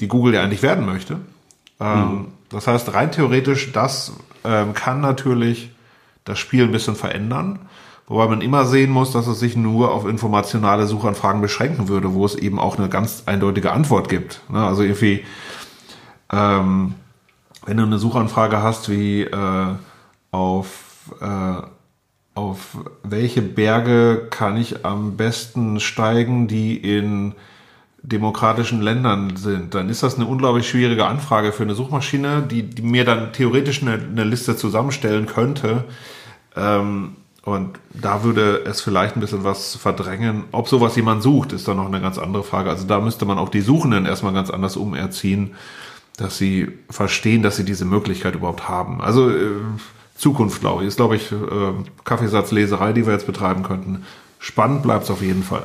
die 0.00 0.08
Google 0.08 0.34
ja 0.34 0.42
eigentlich 0.42 0.62
werden 0.62 0.86
möchte. 0.86 1.18
Ähm, 1.78 1.98
mhm. 1.98 2.26
Das 2.48 2.66
heißt, 2.66 2.92
rein 2.94 3.12
theoretisch, 3.12 3.72
das 3.72 4.14
ähm, 4.44 4.72
kann 4.72 5.00
natürlich 5.00 5.70
das 6.24 6.38
Spiel 6.38 6.64
ein 6.64 6.72
bisschen 6.72 6.96
verändern. 6.96 7.58
Wobei 8.06 8.26
man 8.26 8.40
immer 8.40 8.64
sehen 8.64 8.90
muss, 8.90 9.12
dass 9.12 9.28
es 9.28 9.38
sich 9.38 9.56
nur 9.56 9.92
auf 9.92 10.04
informationale 10.04 10.86
Suchanfragen 10.86 11.40
beschränken 11.40 11.86
würde, 11.86 12.12
wo 12.12 12.24
es 12.24 12.34
eben 12.34 12.58
auch 12.58 12.76
eine 12.76 12.88
ganz 12.88 13.22
eindeutige 13.26 13.70
Antwort 13.70 14.08
gibt. 14.08 14.40
Ne? 14.48 14.58
Also 14.64 14.82
irgendwie, 14.82 15.24
ähm, 16.32 16.94
wenn 17.66 17.76
du 17.76 17.82
eine 17.82 17.98
Suchanfrage 17.98 18.62
hast 18.62 18.88
wie 18.88 19.22
äh, 19.22 19.66
auf, 20.30 21.12
äh, 21.20 21.62
auf 22.34 22.78
welche 23.02 23.42
Berge 23.42 24.28
kann 24.30 24.56
ich 24.56 24.84
am 24.84 25.16
besten 25.16 25.80
steigen, 25.80 26.48
die 26.48 26.76
in 26.76 27.34
demokratischen 28.02 28.80
Ländern 28.80 29.36
sind, 29.36 29.74
dann 29.74 29.90
ist 29.90 30.02
das 30.02 30.16
eine 30.16 30.26
unglaublich 30.26 30.68
schwierige 30.68 31.06
Anfrage 31.06 31.52
für 31.52 31.64
eine 31.64 31.74
Suchmaschine, 31.74 32.42
die, 32.42 32.62
die 32.62 32.82
mir 32.82 33.04
dann 33.04 33.32
theoretisch 33.32 33.82
eine, 33.82 33.92
eine 33.92 34.24
Liste 34.24 34.56
zusammenstellen 34.56 35.26
könnte. 35.26 35.84
Ähm, 36.56 37.16
und 37.42 37.78
da 37.92 38.22
würde 38.22 38.64
es 38.66 38.80
vielleicht 38.80 39.16
ein 39.16 39.20
bisschen 39.20 39.44
was 39.44 39.76
verdrängen. 39.76 40.44
Ob 40.52 40.68
sowas 40.68 40.96
jemand 40.96 41.22
sucht, 41.22 41.52
ist 41.52 41.68
dann 41.68 41.78
noch 41.78 41.86
eine 41.86 42.00
ganz 42.00 42.18
andere 42.18 42.44
Frage. 42.44 42.70
Also 42.70 42.86
da 42.86 43.00
müsste 43.00 43.24
man 43.24 43.38
auch 43.38 43.48
die 43.48 43.62
Suchenden 43.62 44.06
erstmal 44.06 44.32
ganz 44.32 44.50
anders 44.50 44.76
umerziehen, 44.76 45.54
dass 46.20 46.38
sie 46.38 46.68
verstehen, 46.90 47.42
dass 47.42 47.56
sie 47.56 47.64
diese 47.64 47.84
Möglichkeit 47.84 48.34
überhaupt 48.34 48.68
haben. 48.68 49.00
Also 49.00 49.30
äh, 49.30 49.50
Zukunft, 50.14 50.60
glaube 50.60 50.82
ich, 50.82 50.88
ist, 50.88 50.96
glaube 50.96 51.16
ich, 51.16 51.32
äh, 51.32 51.36
Kaffeesatzleserei, 52.04 52.92
die 52.92 53.06
wir 53.06 53.12
jetzt 53.12 53.26
betreiben 53.26 53.62
könnten. 53.62 54.04
Spannend 54.38 54.82
bleibt 54.82 55.04
es 55.04 55.10
auf 55.10 55.22
jeden 55.22 55.42
Fall. 55.42 55.64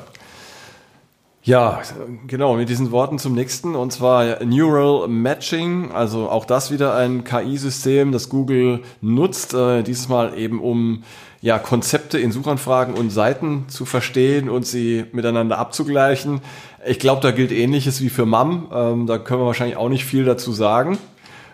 Ja, 1.44 1.82
genau, 2.26 2.56
mit 2.56 2.70
diesen 2.70 2.90
Worten 2.90 3.20
zum 3.20 3.36
nächsten, 3.36 3.76
und 3.76 3.92
zwar 3.92 4.44
Neural 4.44 5.08
Matching, 5.08 5.92
also 5.92 6.28
auch 6.28 6.46
das 6.46 6.72
wieder 6.72 6.96
ein 6.96 7.24
KI-System, 7.24 8.12
das 8.12 8.30
Google 8.30 8.82
nutzt, 9.00 9.54
äh, 9.54 9.84
dieses 9.84 10.10
Mal 10.10 10.36
eben 10.40 10.60
um 10.60 11.04
ja, 11.42 11.60
Konzepte 11.60 12.18
in 12.18 12.32
Suchanfragen 12.32 12.96
und 12.96 13.12
Seiten 13.12 13.66
zu 13.68 13.86
verstehen 13.86 14.50
und 14.50 14.66
sie 14.66 15.06
miteinander 15.12 15.60
abzugleichen. 15.60 16.42
Ich 16.88 17.00
glaube, 17.00 17.22
da 17.22 17.32
gilt 17.32 17.52
ähnliches 17.52 18.02
wie 18.02 18.10
für 18.10 18.26
MAM, 18.26 18.68
ähm, 18.74 19.08
da 19.08 19.18
können 19.18 19.42
wir 19.42 19.48
wahrscheinlich 19.48 19.78
auch 19.78 19.90
nicht 19.90 20.06
viel 20.06 20.24
dazu 20.26 20.52
sagen. 20.52 20.98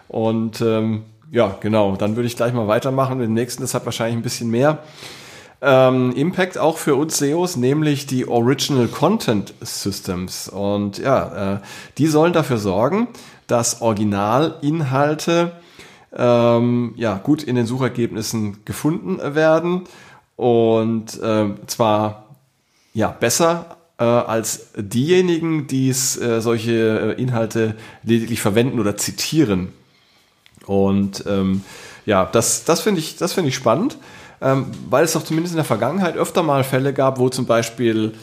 Und 0.07 0.61
ähm, 0.61 1.03
ja, 1.31 1.55
genau, 1.61 1.95
dann 1.95 2.15
würde 2.17 2.27
ich 2.27 2.35
gleich 2.35 2.53
mal 2.53 2.67
weitermachen. 2.67 3.19
Den 3.19 3.33
nächsten, 3.33 3.61
das 3.61 3.73
hat 3.73 3.85
wahrscheinlich 3.85 4.17
ein 4.17 4.23
bisschen 4.23 4.49
mehr 4.49 4.79
ähm, 5.61 6.11
Impact 6.15 6.57
auch 6.57 6.77
für 6.77 6.95
uns 6.95 7.17
SEOs, 7.17 7.55
nämlich 7.55 8.07
die 8.07 8.27
Original 8.27 8.87
Content 8.87 9.53
Systems. 9.61 10.49
Und 10.49 10.97
ja, 10.97 11.55
äh, 11.55 11.59
die 11.97 12.07
sollen 12.07 12.33
dafür 12.33 12.57
sorgen, 12.57 13.07
dass 13.47 13.81
Originalinhalte 13.81 15.53
ähm, 16.15 16.93
ja, 16.97 17.17
gut 17.17 17.43
in 17.43 17.55
den 17.55 17.65
Suchergebnissen 17.65 18.65
gefunden 18.65 19.19
werden 19.35 19.83
und 20.35 21.21
äh, 21.21 21.49
zwar 21.67 22.25
ja 22.93 23.09
besser 23.09 23.77
äh, 24.01 24.03
als 24.03 24.67
diejenigen, 24.75 25.67
die 25.67 25.89
äh, 25.89 25.93
solche 25.93 27.15
äh, 27.17 27.21
Inhalte 27.21 27.75
lediglich 28.03 28.41
verwenden 28.41 28.79
oder 28.79 28.97
zitieren. 28.97 29.69
Und 30.65 31.23
ähm, 31.27 31.63
ja, 32.05 32.25
das, 32.25 32.65
das 32.65 32.81
finde 32.81 32.99
ich, 32.99 33.15
das 33.15 33.33
finde 33.33 33.49
ich 33.49 33.55
spannend 33.55 33.97
ähm, 34.41 34.67
weil 34.89 35.03
es 35.03 35.13
doch 35.13 35.23
zumindest 35.23 35.53
in 35.53 35.57
der 35.57 35.65
Vergangenheit 35.65 36.17
öfter 36.17 36.43
mal 36.43 36.63
Fälle 36.63 36.93
gab, 36.93 37.19
wo 37.19 37.29
zum 37.29 37.45
Beispiel 37.45 38.13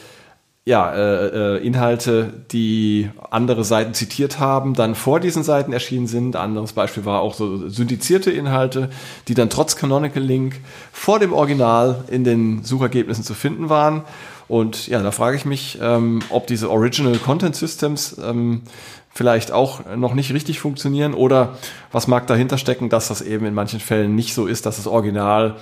ja, 0.65 0.93
äh, 0.93 1.57
äh, 1.57 1.67
Inhalte, 1.67 2.31
die 2.53 3.09
andere 3.31 3.65
Seiten 3.65 3.95
zitiert 3.95 4.39
haben, 4.39 4.75
dann 4.75 4.95
vor 4.95 5.19
diesen 5.19 5.43
Seiten 5.43 5.73
erschienen 5.73 6.07
sind. 6.07 6.37
Anderes 6.37 6.75
Beispiel 6.75 7.07
war 7.07 7.23
auch 7.23 7.33
so 7.33 7.71
syndizierte 7.71 8.31
Inhalte, 8.31 8.91
die 9.29 9.35
dann 9.35 9.49
trotz 9.49 9.77
Canonical 9.77 10.23
Link 10.23 10.61
vor 10.93 11.21
dem 11.21 11.33
Original 11.33 12.05
in 12.09 12.23
den 12.23 12.65
Suchergebnissen 12.65 13.25
zu 13.25 13.33
finden 13.33 13.71
waren. 13.71 14.03
Und 14.49 14.89
ja, 14.89 15.03
da 15.03 15.11
frage 15.11 15.37
ich 15.37 15.45
mich, 15.45 15.79
ähm, 15.81 16.21
ob 16.31 16.47
diese 16.47 16.71
Original 16.71 17.19
Content 17.19 17.55
Systems 17.55 18.17
ähm, 18.19 18.63
vielleicht 19.11 19.53
auch 19.53 19.85
noch 19.95 20.15
nicht 20.15 20.33
richtig 20.33 20.59
funktionieren 20.59 21.13
oder 21.13 21.57
was 21.93 22.07
mag 22.07 22.27
dahinter 22.27 22.57
stecken, 22.57 22.89
dass 22.89 23.09
das 23.09 23.21
eben 23.21 23.45
in 23.47 23.55
manchen 23.55 23.81
Fällen 23.81 24.15
nicht 24.15 24.33
so 24.35 24.47
ist, 24.47 24.65
dass 24.65 24.77
das 24.77 24.87
Original 24.87 25.57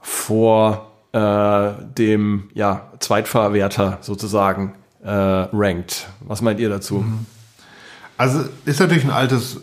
vor 0.00 0.92
äh, 1.12 1.72
dem 1.98 2.48
ja, 2.54 2.90
Zweitverwerter 3.00 3.98
sozusagen 4.00 4.74
äh, 5.04 5.10
rankt. 5.10 6.08
Was 6.20 6.40
meint 6.40 6.58
ihr 6.58 6.70
dazu? 6.70 6.96
Mhm. 6.96 7.26
Also 8.16 8.44
ist 8.64 8.80
natürlich 8.80 9.04
ein 9.04 9.10
altes 9.10 9.60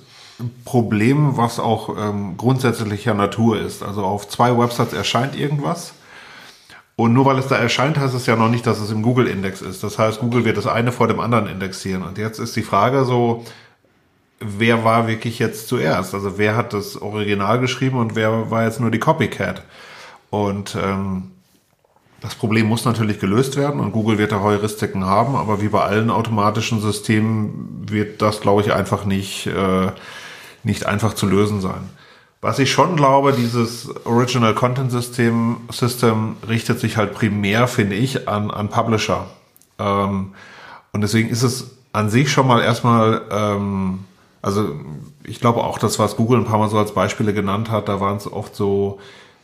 Problem, 0.63 1.38
was 1.38 1.59
auch 1.59 1.95
ähm, 1.97 2.38
grundsätzlicher 2.38 3.13
Natur 3.13 3.59
ist. 3.59 3.84
Also 3.84 4.03
auf 4.03 4.28
zwei 4.28 4.57
Websites 4.57 4.93
erscheint 4.93 5.36
irgendwas. 5.36 5.93
Und 6.99 7.13
nur 7.13 7.23
weil 7.23 7.39
es 7.39 7.47
da 7.47 7.55
erscheint, 7.55 7.97
heißt 7.97 8.13
es 8.13 8.25
ja 8.25 8.35
noch 8.35 8.49
nicht, 8.49 8.67
dass 8.67 8.81
es 8.81 8.91
im 8.91 9.03
Google-Index 9.03 9.61
ist. 9.61 9.81
Das 9.85 9.97
heißt, 9.97 10.19
Google 10.19 10.43
wird 10.43 10.57
das 10.57 10.67
eine 10.67 10.91
vor 10.91 11.07
dem 11.07 11.21
anderen 11.21 11.47
indexieren. 11.47 12.03
Und 12.03 12.17
jetzt 12.17 12.39
ist 12.39 12.57
die 12.57 12.61
Frage 12.61 13.05
so, 13.05 13.45
wer 14.41 14.83
war 14.83 15.07
wirklich 15.07 15.39
jetzt 15.39 15.69
zuerst? 15.69 16.13
Also 16.13 16.37
wer 16.37 16.57
hat 16.57 16.73
das 16.73 17.01
Original 17.01 17.61
geschrieben 17.61 17.99
und 17.99 18.17
wer 18.17 18.51
war 18.51 18.65
jetzt 18.65 18.81
nur 18.81 18.91
die 18.91 18.99
Copycat? 18.99 19.63
Und 20.29 20.75
ähm, 20.75 21.31
das 22.19 22.35
Problem 22.35 22.65
muss 22.65 22.83
natürlich 22.83 23.21
gelöst 23.21 23.55
werden 23.55 23.79
und 23.79 23.93
Google 23.93 24.17
wird 24.17 24.33
da 24.33 24.41
Heuristiken 24.41 25.05
haben, 25.05 25.37
aber 25.37 25.61
wie 25.61 25.69
bei 25.69 25.81
allen 25.81 26.09
automatischen 26.09 26.81
Systemen 26.81 27.85
wird 27.87 28.21
das, 28.21 28.41
glaube 28.41 28.61
ich, 28.61 28.73
einfach 28.73 29.05
nicht, 29.05 29.47
äh, 29.47 29.91
nicht 30.63 30.85
einfach 30.85 31.13
zu 31.13 31.27
lösen 31.27 31.61
sein. 31.61 31.89
Was 32.41 32.57
ich 32.59 32.71
schon 32.71 32.95
glaube, 32.95 33.33
dieses 33.33 33.89
Original 34.05 34.53
Content 34.53 34.91
System, 34.91 35.57
System 35.71 36.37
richtet 36.47 36.79
sich 36.79 36.95
halt 36.95 37.13
primär, 37.13 37.67
finde 37.67 37.95
ich, 37.95 38.29
an, 38.29 38.49
an 38.49 38.69
Publisher. 38.69 39.27
Ähm, 39.77 40.33
und 40.93 41.01
deswegen 41.01 41.29
ist 41.29 41.43
es 41.43 41.71
an 41.91 42.09
sich 42.09 42.31
schon 42.31 42.47
mal 42.47 42.61
erstmal, 42.61 43.23
ähm, 43.29 44.05
also 44.41 44.69
ich 45.23 45.41
glaube 45.41 45.63
auch 45.63 45.79
das, 45.79 45.99
was 45.99 46.15
Google 46.15 46.39
ein 46.39 46.45
paar 46.45 46.59
Mal 46.59 46.69
so 46.69 46.77
als 46.77 46.93
Beispiele 46.93 47.33
genannt 47.33 47.69
hat, 47.69 47.89
da 47.89 47.99
waren 47.99 48.17
es 48.17 48.31
oft 48.31 48.55
so 48.55 48.99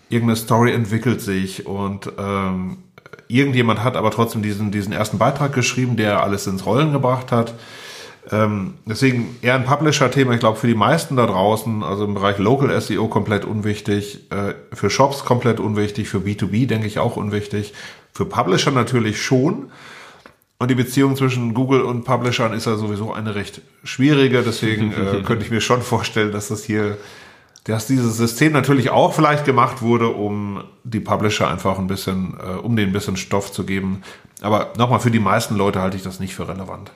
irgendeine 0.10 0.38
Story 0.38 0.72
entwickelt 0.72 1.22
sich 1.22 1.66
und 1.66 2.12
ähm, 2.18 2.78
irgendjemand 3.28 3.84
hat 3.84 3.98
aber 3.98 4.12
trotzdem 4.12 4.42
diesen, 4.42 4.72
diesen 4.72 4.94
ersten 4.94 5.18
Beitrag 5.18 5.54
geschrieben, 5.54 5.98
der 5.98 6.24
alles 6.24 6.48
ins 6.48 6.66
Rollen 6.66 6.94
gebracht 6.94 7.32
hat. 7.32 7.56
Ähm, 8.32 8.76
deswegen 8.86 9.36
eher 9.42 9.56
ein 9.56 9.66
Publisher-Thema, 9.66 10.34
ich 10.34 10.40
glaube, 10.40 10.58
für 10.58 10.68
die 10.68 10.76
meisten 10.76 11.16
da 11.16 11.28
draußen, 11.28 11.84
also 11.84 12.06
im 12.06 12.16
Bereich 12.16 12.38
Local 12.40 12.80
SEO 12.82 13.08
komplett 13.08 13.46
unwichtig, 13.46 14.32
äh, 14.32 14.54
für 14.74 14.90
Shops 14.90 15.26
komplett 15.26 15.60
unwichtig, 15.60 16.10
für 16.10 16.18
B2B 16.18 16.66
denke 16.66 16.88
ich 16.88 16.98
auch 16.98 17.18
unwichtig, 17.18 17.74
für 18.14 18.26
Publisher 18.26 18.72
natürlich 18.72 19.22
schon. 19.22 19.72
Und 20.58 20.72
die 20.72 20.76
Beziehung 20.76 21.16
zwischen 21.16 21.54
Google 21.54 21.82
und 21.82 22.06
Publishern 22.06 22.54
ist 22.54 22.66
ja 22.66 22.78
sowieso 22.78 23.14
eine 23.14 23.36
recht 23.36 23.62
schwierige, 23.84 24.42
deswegen 24.42 24.92
äh, 24.92 25.22
könnte 25.26 25.46
ich 25.46 25.52
mir 25.52 25.62
schon 25.62 25.82
vorstellen, 25.82 26.32
dass 26.32 26.48
das 26.48 26.64
hier 26.64 26.98
dass 27.66 27.88
dieses 27.88 28.18
System 28.18 28.54
natürlich 28.54 28.92
auch 28.92 29.14
vielleicht 29.14 29.44
gemacht 29.44 29.82
wurde, 29.82 30.10
um 30.10 30.64
die 30.84 31.00
Publisher 31.00 31.50
einfach 31.50 31.80
ein 31.80 31.88
bisschen, 31.88 32.38
äh, 32.40 32.58
um 32.58 32.76
denen 32.76 32.92
ein 32.92 32.94
bisschen 32.94 33.18
Stoff 33.18 33.52
zu 33.52 33.66
geben. 33.66 34.04
Aber 34.42 34.74
nochmal, 34.78 35.00
für 35.00 35.10
die 35.10 35.20
meisten 35.20 35.56
Leute 35.56 35.82
halte 35.82 35.98
ich 35.98 36.04
das 36.04 36.20
nicht 36.20 36.36
für 36.36 36.48
relevant. 36.48 36.92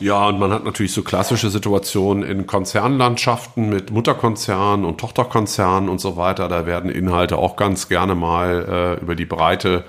Ja, 0.00 0.28
und 0.28 0.38
man 0.38 0.52
hat 0.52 0.64
natürlich 0.64 0.92
so 0.92 1.02
klassische 1.02 1.50
Situationen 1.50 2.22
in 2.22 2.46
Konzernlandschaften 2.46 3.68
mit 3.68 3.90
Mutterkonzernen 3.90 4.84
und 4.84 4.98
Tochterkonzernen 4.98 5.88
und 5.88 6.00
so 6.00 6.16
weiter. 6.16 6.48
Da 6.48 6.66
werden 6.66 6.90
Inhalte 6.90 7.36
auch 7.36 7.56
ganz 7.56 7.88
gerne 7.88 8.14
mal 8.14 8.96
äh, 8.98 9.02
über 9.02 9.14
die 9.14 9.26
Breite 9.26 9.84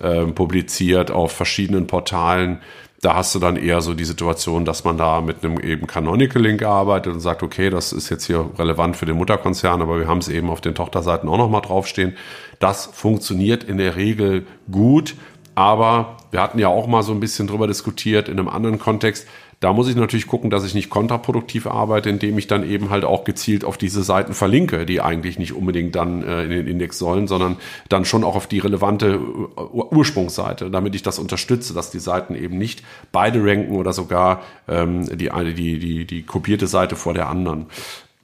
äh, 0.00 0.26
publiziert 0.26 1.10
auf 1.10 1.32
verschiedenen 1.32 1.86
Portalen 1.86 2.60
da 3.00 3.14
hast 3.14 3.34
du 3.34 3.38
dann 3.38 3.56
eher 3.56 3.80
so 3.80 3.94
die 3.94 4.04
Situation, 4.04 4.64
dass 4.64 4.82
man 4.82 4.98
da 4.98 5.20
mit 5.20 5.44
einem 5.44 5.60
eben 5.60 5.86
Canonical 5.86 6.42
Link 6.42 6.64
arbeitet 6.64 7.12
und 7.12 7.20
sagt, 7.20 7.44
okay, 7.44 7.70
das 7.70 7.92
ist 7.92 8.08
jetzt 8.08 8.24
hier 8.24 8.50
relevant 8.58 8.96
für 8.96 9.06
den 9.06 9.16
Mutterkonzern, 9.16 9.80
aber 9.80 10.00
wir 10.00 10.08
haben 10.08 10.18
es 10.18 10.28
eben 10.28 10.50
auf 10.50 10.60
den 10.60 10.74
Tochterseiten 10.74 11.28
auch 11.28 11.38
nochmal 11.38 11.60
draufstehen. 11.60 12.16
Das 12.58 12.86
funktioniert 12.86 13.62
in 13.62 13.78
der 13.78 13.94
Regel 13.94 14.46
gut, 14.70 15.14
aber 15.54 16.16
wir 16.32 16.42
hatten 16.42 16.58
ja 16.58 16.68
auch 16.68 16.88
mal 16.88 17.04
so 17.04 17.12
ein 17.12 17.20
bisschen 17.20 17.46
drüber 17.46 17.68
diskutiert 17.68 18.28
in 18.28 18.38
einem 18.38 18.48
anderen 18.48 18.80
Kontext, 18.80 19.28
Da 19.60 19.72
muss 19.72 19.88
ich 19.88 19.96
natürlich 19.96 20.28
gucken, 20.28 20.50
dass 20.50 20.64
ich 20.64 20.74
nicht 20.74 20.88
kontraproduktiv 20.88 21.66
arbeite, 21.66 22.08
indem 22.10 22.38
ich 22.38 22.46
dann 22.46 22.68
eben 22.68 22.90
halt 22.90 23.04
auch 23.04 23.24
gezielt 23.24 23.64
auf 23.64 23.76
diese 23.76 24.04
Seiten 24.04 24.32
verlinke, 24.32 24.86
die 24.86 25.00
eigentlich 25.00 25.36
nicht 25.36 25.52
unbedingt 25.52 25.96
dann 25.96 26.22
äh, 26.22 26.44
in 26.44 26.50
den 26.50 26.66
Index 26.68 26.96
sollen, 26.96 27.26
sondern 27.26 27.56
dann 27.88 28.04
schon 28.04 28.22
auch 28.22 28.36
auf 28.36 28.46
die 28.46 28.60
relevante 28.60 29.14
äh, 29.14 29.60
Ursprungsseite, 29.60 30.70
damit 30.70 30.94
ich 30.94 31.02
das 31.02 31.18
unterstütze, 31.18 31.74
dass 31.74 31.90
die 31.90 31.98
Seiten 31.98 32.36
eben 32.36 32.56
nicht 32.56 32.84
beide 33.10 33.44
ranken 33.44 33.74
oder 33.74 33.92
sogar 33.92 34.42
ähm, 34.68 35.06
die, 35.18 35.28
die, 35.54 35.78
die, 35.80 36.04
die 36.04 36.22
kopierte 36.22 36.68
Seite 36.68 36.94
vor 36.94 37.14
der 37.14 37.28
anderen. 37.28 37.66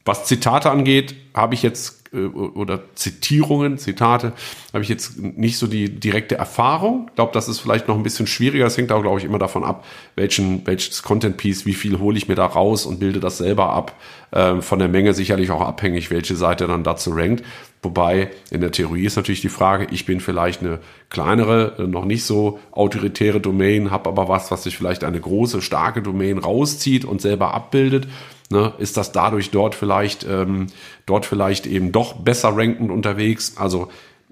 Was 0.04 0.26
Zitate 0.26 0.70
angeht, 0.70 1.16
habe 1.34 1.54
ich 1.54 1.62
jetzt 1.62 2.03
oder 2.14 2.80
Zitierungen, 2.94 3.78
Zitate, 3.78 4.32
habe 4.72 4.82
ich 4.82 4.88
jetzt 4.88 5.18
nicht 5.18 5.58
so 5.58 5.66
die 5.66 5.88
direkte 5.88 6.36
Erfahrung. 6.36 7.06
Ich 7.08 7.16
glaube, 7.16 7.32
das 7.32 7.48
ist 7.48 7.60
vielleicht 7.60 7.88
noch 7.88 7.96
ein 7.96 8.02
bisschen 8.02 8.26
schwieriger. 8.26 8.66
Es 8.66 8.76
hängt 8.76 8.92
auch, 8.92 9.02
glaube 9.02 9.18
ich, 9.18 9.24
immer 9.24 9.38
davon 9.38 9.64
ab, 9.64 9.84
welchen, 10.14 10.66
welches 10.66 11.02
Content 11.02 11.36
Piece, 11.36 11.66
wie 11.66 11.74
viel 11.74 11.98
hole 11.98 12.16
ich 12.16 12.28
mir 12.28 12.34
da 12.34 12.46
raus 12.46 12.86
und 12.86 13.00
bilde 13.00 13.20
das 13.20 13.38
selber 13.38 13.70
ab. 13.70 13.94
Ähm, 14.32 14.62
von 14.62 14.78
der 14.78 14.88
Menge 14.88 15.14
sicherlich 15.14 15.50
auch 15.50 15.60
abhängig, 15.60 16.10
welche 16.10 16.36
Seite 16.36 16.66
dann 16.66 16.84
dazu 16.84 17.10
rankt. 17.10 17.44
Wobei 17.82 18.30
in 18.50 18.62
der 18.62 18.72
Theorie 18.72 19.04
ist 19.04 19.16
natürlich 19.16 19.42
die 19.42 19.50
Frage, 19.50 19.86
ich 19.90 20.06
bin 20.06 20.20
vielleicht 20.20 20.62
eine 20.62 20.78
kleinere, 21.10 21.86
noch 21.86 22.06
nicht 22.06 22.24
so 22.24 22.58
autoritäre 22.72 23.40
Domain, 23.40 23.90
habe 23.90 24.08
aber 24.08 24.26
was, 24.28 24.50
was 24.50 24.64
sich 24.64 24.76
vielleicht 24.76 25.04
eine 25.04 25.20
große, 25.20 25.60
starke 25.60 26.00
Domain 26.00 26.38
rauszieht 26.38 27.04
und 27.04 27.20
selber 27.20 27.52
abbildet 27.52 28.08
Ne, 28.50 28.74
ist 28.78 28.98
das 28.98 29.10
dadurch 29.10 29.50
dort 29.50 29.74
vielleicht, 29.74 30.24
ähm, 30.24 30.66
dort 31.06 31.24
vielleicht 31.24 31.66
eben 31.66 31.92
doch 31.92 32.12
besser 32.12 32.54
rankend 32.54 32.90
unterwegs? 32.90 33.54
Also 33.56 33.88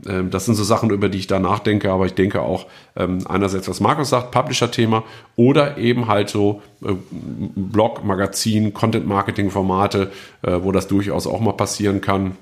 ähm, 0.07 0.31
das 0.31 0.45
sind 0.45 0.55
so 0.55 0.65
Sachen, 0.65 0.91
über 0.91 1.09
die 1.09 1.19
ich 1.19 1.27
da 1.27 1.39
nachdenke, 1.39 1.91
aber 1.91 2.07
ich 2.07 2.15
denke 2.15 2.43
auch 2.43 2.67
ähm, 2.97 3.27
einerseits, 3.27 3.69
was 3.69 3.81
Markus 3.81 4.11
sagt, 4.11 4.31
Publisher-Thema 4.31 5.05
oder 5.37 5.79
eben 5.79 6.09
halt 6.09 6.29
so 6.29 6.63
äh, 6.85 6.93
Blog, 7.11 8.05
Magazin, 8.05 8.75
Content-Marketing-Formate, 8.75 10.11
äh, 10.43 10.59
wo 10.63 10.73
das 10.73 10.89
durchaus 10.89 11.27
auch 11.27 11.41
mal 11.41 11.53
passieren 11.53 12.01
kann. 12.01 12.37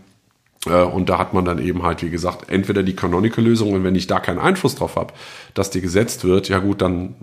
Äh, 0.66 0.82
und 0.82 1.08
da 1.08 1.18
hat 1.18 1.32
man 1.32 1.44
dann 1.44 1.58
eben 1.58 1.82
halt, 1.82 2.02
wie 2.02 2.10
gesagt, 2.10 2.50
entweder 2.50 2.82
die 2.82 2.94
Canonical-Lösung 2.94 3.72
und 3.72 3.84
wenn 3.84 3.94
ich 3.94 4.06
da 4.06 4.20
keinen 4.20 4.38
Einfluss 4.38 4.74
drauf 4.74 4.96
habe, 4.96 5.12
dass 5.54 5.70
die 5.70 5.80
gesetzt 5.80 6.24
wird, 6.24 6.48
ja 6.48 6.58
gut, 6.58 6.82
dann 6.82 7.14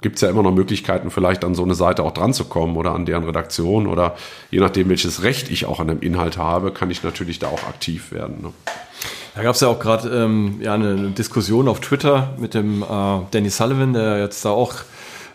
gibt's 0.00 0.20
ja 0.20 0.28
immer 0.28 0.42
noch 0.42 0.52
Möglichkeiten, 0.52 1.10
vielleicht 1.10 1.44
an 1.44 1.54
so 1.54 1.64
eine 1.64 1.74
Seite 1.74 2.02
auch 2.02 2.12
dran 2.12 2.32
zu 2.32 2.44
kommen 2.44 2.76
oder 2.76 2.92
an 2.92 3.06
deren 3.06 3.24
Redaktion 3.24 3.86
oder 3.86 4.16
je 4.50 4.60
nachdem, 4.60 4.88
welches 4.88 5.22
Recht 5.22 5.50
ich 5.50 5.66
auch 5.66 5.80
an 5.80 5.88
dem 5.88 6.00
Inhalt 6.00 6.38
habe, 6.38 6.70
kann 6.70 6.90
ich 6.90 7.02
natürlich 7.02 7.38
da 7.38 7.48
auch 7.48 7.64
aktiv 7.64 8.12
werden. 8.12 8.42
Ne? 8.42 8.52
Da 9.34 9.42
gab's 9.42 9.60
ja 9.60 9.68
auch 9.68 9.80
gerade 9.80 10.08
ähm, 10.10 10.60
ja, 10.60 10.74
eine 10.74 11.10
Diskussion 11.10 11.66
auf 11.66 11.80
Twitter 11.80 12.34
mit 12.38 12.54
dem 12.54 12.82
äh, 12.82 12.86
Danny 13.32 13.50
Sullivan, 13.50 13.92
der 13.92 14.20
jetzt 14.20 14.44
da 14.44 14.50
auch 14.50 14.74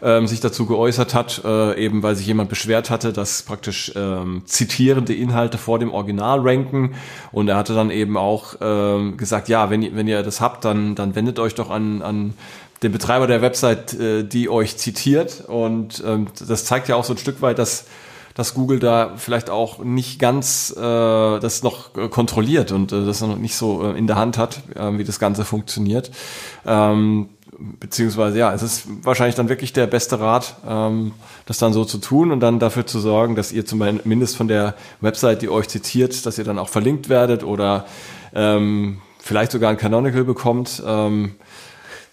ähm, 0.02 0.28
sich 0.28 0.40
dazu 0.40 0.66
geäußert 0.66 1.14
hat, 1.14 1.42
äh, 1.44 1.84
eben 1.84 2.04
weil 2.04 2.16
sich 2.16 2.28
jemand 2.28 2.50
beschwert 2.50 2.90
hatte, 2.90 3.14
dass 3.14 3.44
praktisch 3.44 3.92
ähm, 3.96 4.44
zitierende 4.46 5.14
Inhalte 5.14 5.58
vor 5.58 5.80
dem 5.80 5.92
Original 5.92 6.40
ranken. 6.42 6.96
Und 7.32 7.48
er 7.48 7.58
hatte 7.58 7.74
dann 7.74 7.92
eben 7.92 8.18
auch 8.18 8.56
ähm, 8.62 9.18
gesagt, 9.18 9.50
ja, 9.50 9.70
wenn, 9.70 9.96
wenn 9.96 10.08
ihr 10.08 10.24
das 10.24 10.42
habt, 10.42 10.66
dann, 10.66 10.96
dann 10.96 11.16
wendet 11.16 11.40
euch 11.40 11.56
doch 11.56 11.70
an, 11.70 12.02
an 12.02 12.34
den 12.84 12.92
Betreiber 12.92 13.28
der 13.28 13.42
Website, 13.42 13.94
äh, 13.94 14.24
die 14.24 14.50
euch 14.50 14.78
zitiert. 14.78 15.44
Und 15.48 16.04
ähm, 16.06 16.28
das 16.48 16.66
zeigt 16.66 16.88
ja 16.88 16.96
auch 16.96 17.04
so 17.04 17.14
ein 17.14 17.18
Stück 17.18 17.42
weit, 17.42 17.60
dass 17.60 17.86
dass 18.40 18.54
Google 18.54 18.80
da 18.80 19.16
vielleicht 19.18 19.50
auch 19.50 19.80
nicht 19.80 20.18
ganz 20.18 20.74
äh, 20.78 20.80
das 20.80 21.62
noch 21.62 21.92
kontrolliert 22.10 22.72
und 22.72 22.94
äh, 22.94 23.06
das 23.06 23.20
noch 23.20 23.36
nicht 23.36 23.54
so 23.54 23.84
äh, 23.84 23.98
in 23.98 24.08
der 24.08 24.16
Hand 24.16 24.38
hat, 24.38 24.62
äh, 24.76 24.98
wie 24.98 25.04
das 25.04 25.20
Ganze 25.20 25.44
funktioniert. 25.44 26.10
Ähm, 26.66 27.28
beziehungsweise 27.80 28.38
ja, 28.40 28.54
es 28.54 28.64
ist 28.64 28.88
wahrscheinlich 29.04 29.36
dann 29.36 29.50
wirklich 29.50 29.74
der 29.74 29.88
beste 29.88 30.20
Rat, 30.20 30.56
ähm, 30.68 31.14
das 31.46 31.58
dann 31.58 31.74
so 31.74 31.86
zu 31.86 31.98
tun 31.98 32.32
und 32.32 32.40
dann 32.40 32.60
dafür 32.60 32.86
zu 32.86 33.00
sorgen, 33.00 33.36
dass 33.36 33.52
ihr 33.52 33.66
zumindest 33.66 34.38
von 34.38 34.48
der 34.48 34.76
Website, 35.02 35.42
die 35.42 35.50
euch 35.50 35.68
zitiert, 35.68 36.26
dass 36.26 36.38
ihr 36.38 36.44
dann 36.44 36.60
auch 36.60 36.70
verlinkt 36.70 37.10
werdet 37.10 37.44
oder 37.44 37.86
ähm, 38.34 39.00
vielleicht 39.20 39.52
sogar 39.52 39.70
ein 39.70 39.78
Canonical 39.78 40.24
bekommt. 40.24 40.82
Ähm, 40.86 41.36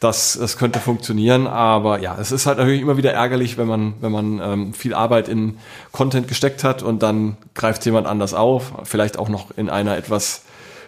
das, 0.01 0.37
das 0.39 0.59
könnte 0.59 0.79
funktionieren, 0.79 1.47
aber 1.47 2.01
ja, 2.01 2.19
es 2.21 2.31
ist 2.31 2.45
halt 2.45 2.59
natürlich 2.59 2.83
immer 2.83 2.99
wieder 2.99 3.13
ärgerlich, 3.15 3.57
wenn 3.57 3.67
man, 3.67 3.95
wenn 4.01 4.13
man 4.13 4.41
ähm, 4.43 4.75
viel 4.75 4.93
Arbeit 4.93 5.27
in 5.29 5.57
Content 5.91 6.29
gesteckt 6.29 6.65
hat 6.65 6.83
und 6.83 7.03
dann 7.03 7.39
greift 7.55 7.85
jemand 7.87 8.07
anders 8.07 8.35
auf, 8.35 8.73
vielleicht 8.85 9.19
auch 9.19 9.31
noch 9.31 9.57
in 9.57 9.71
einer 9.71 9.97
etwas 9.97 10.43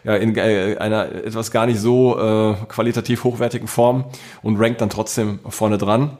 ja, 0.04 0.14
in 0.16 0.36
äh, 0.36 0.76
einer 0.78 1.12
etwas 1.12 1.50
gar 1.50 1.66
nicht 1.66 1.80
so 1.80 2.18
äh, 2.18 2.54
qualitativ 2.68 3.24
hochwertigen 3.24 3.68
Form 3.68 4.04
und 4.42 4.58
rankt 4.58 4.80
dann 4.80 4.90
trotzdem 4.90 5.40
vorne 5.48 5.78
dran. 5.78 6.18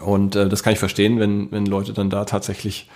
Und 0.00 0.36
äh, 0.36 0.48
das 0.48 0.62
kann 0.62 0.72
ich 0.72 0.78
verstehen, 0.78 1.20
wenn, 1.20 1.50
wenn 1.52 1.66
Leute 1.66 1.92
dann 1.92 2.10
da 2.10 2.24
tatsächlich 2.24 2.88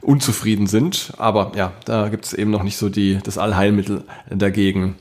unzufrieden 0.00 0.66
sind. 0.66 1.12
Aber 1.18 1.52
ja, 1.56 1.72
da 1.84 2.08
gibt 2.08 2.24
es 2.24 2.32
eben 2.32 2.50
noch 2.50 2.62
nicht 2.62 2.76
so 2.76 2.88
die, 2.88 3.18
das 3.22 3.38
Allheilmittel 3.38 4.04
dagegen. 4.30 4.96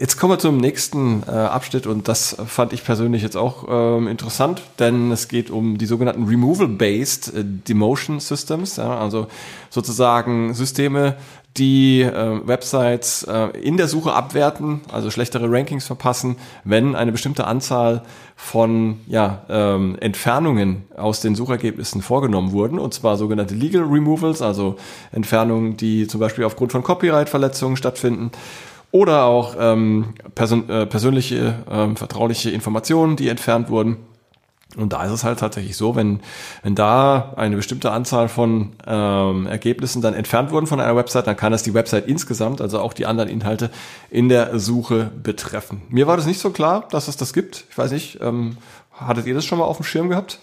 Jetzt 0.00 0.16
kommen 0.16 0.34
wir 0.34 0.38
zum 0.38 0.58
nächsten 0.58 1.24
äh, 1.26 1.30
Abschnitt 1.32 1.88
und 1.88 2.06
das 2.06 2.36
fand 2.46 2.72
ich 2.72 2.84
persönlich 2.84 3.20
jetzt 3.20 3.36
auch 3.36 3.66
ähm, 3.68 4.06
interessant, 4.06 4.62
denn 4.78 5.10
es 5.10 5.26
geht 5.26 5.50
um 5.50 5.76
die 5.76 5.86
sogenannten 5.86 6.22
Removal-Based 6.22 7.34
äh, 7.34 7.42
Demotion 7.44 8.20
Systems, 8.20 8.76
ja, 8.76 8.96
also 8.96 9.26
sozusagen 9.70 10.54
Systeme, 10.54 11.16
die 11.58 12.02
äh, 12.02 12.40
Websites 12.46 13.24
äh, 13.24 13.48
in 13.60 13.76
der 13.76 13.88
Suche 13.88 14.12
abwerten, 14.12 14.80
also 14.92 15.10
schlechtere 15.10 15.50
Rankings 15.50 15.86
verpassen, 15.86 16.36
wenn 16.64 16.94
eine 16.94 17.12
bestimmte 17.12 17.46
Anzahl 17.46 18.02
von 18.36 19.00
ja, 19.06 19.42
ähm, 19.48 19.96
Entfernungen 20.00 20.84
aus 20.96 21.20
den 21.20 21.34
Suchergebnissen 21.34 22.02
vorgenommen 22.02 22.52
wurden, 22.52 22.78
und 22.78 22.94
zwar 22.94 23.16
sogenannte 23.16 23.54
Legal 23.54 23.82
Removals, 23.82 24.42
also 24.42 24.76
Entfernungen, 25.12 25.76
die 25.76 26.06
zum 26.06 26.20
Beispiel 26.20 26.44
aufgrund 26.44 26.72
von 26.72 26.82
Copyright-Verletzungen 26.82 27.76
stattfinden 27.76 28.30
oder 28.90 29.24
auch 29.24 29.54
ähm, 29.58 30.14
person 30.34 30.68
äh, 30.70 30.86
persönliche, 30.86 31.56
ähm, 31.70 31.96
vertrauliche 31.96 32.50
Informationen, 32.50 33.16
die 33.16 33.28
entfernt 33.28 33.68
wurden. 33.68 33.96
Und 34.78 34.92
da 34.92 35.04
ist 35.04 35.12
es 35.12 35.24
halt 35.24 35.40
tatsächlich 35.40 35.76
so, 35.76 35.96
wenn, 35.96 36.20
wenn 36.62 36.74
da 36.74 37.34
eine 37.36 37.56
bestimmte 37.56 37.90
Anzahl 37.90 38.28
von 38.28 38.72
ähm, 38.86 39.46
Ergebnissen 39.46 40.02
dann 40.02 40.14
entfernt 40.14 40.50
wurden 40.50 40.66
von 40.66 40.80
einer 40.80 40.96
Website, 40.96 41.26
dann 41.26 41.36
kann 41.36 41.52
das 41.52 41.62
die 41.62 41.74
Website 41.74 42.06
insgesamt, 42.06 42.60
also 42.60 42.78
auch 42.80 42.92
die 42.92 43.06
anderen 43.06 43.28
Inhalte 43.28 43.70
in 44.10 44.28
der 44.28 44.58
Suche 44.58 45.10
betreffen. 45.22 45.82
Mir 45.88 46.06
war 46.06 46.16
das 46.16 46.26
nicht 46.26 46.40
so 46.40 46.50
klar, 46.50 46.86
dass 46.90 47.08
es 47.08 47.16
das 47.16 47.32
gibt. 47.32 47.64
Ich 47.70 47.78
weiß 47.78 47.90
nicht, 47.90 48.20
ähm, 48.22 48.56
hattet 48.94 49.26
ihr 49.26 49.34
das 49.34 49.44
schon 49.44 49.58
mal 49.58 49.64
auf 49.64 49.78
dem 49.78 49.84
Schirm 49.84 50.08
gehabt? 50.08 50.38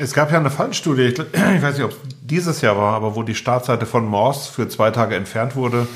Es 0.00 0.14
gab 0.14 0.30
ja 0.30 0.38
eine 0.38 0.50
Fallstudie, 0.50 1.02
ich, 1.02 1.18
weiß 1.18 1.76
nicht, 1.76 1.84
ob 1.84 1.90
es 1.90 1.98
dieses 2.22 2.60
Jahr 2.60 2.76
war, 2.76 2.94
aber 2.94 3.16
wo 3.16 3.22
die 3.22 3.34
Startseite 3.34 3.84
von 3.84 4.06
Morse 4.06 4.50
für 4.52 4.68
zwei 4.68 4.90
Tage 4.90 5.16
entfernt 5.16 5.56
wurde 5.56 5.88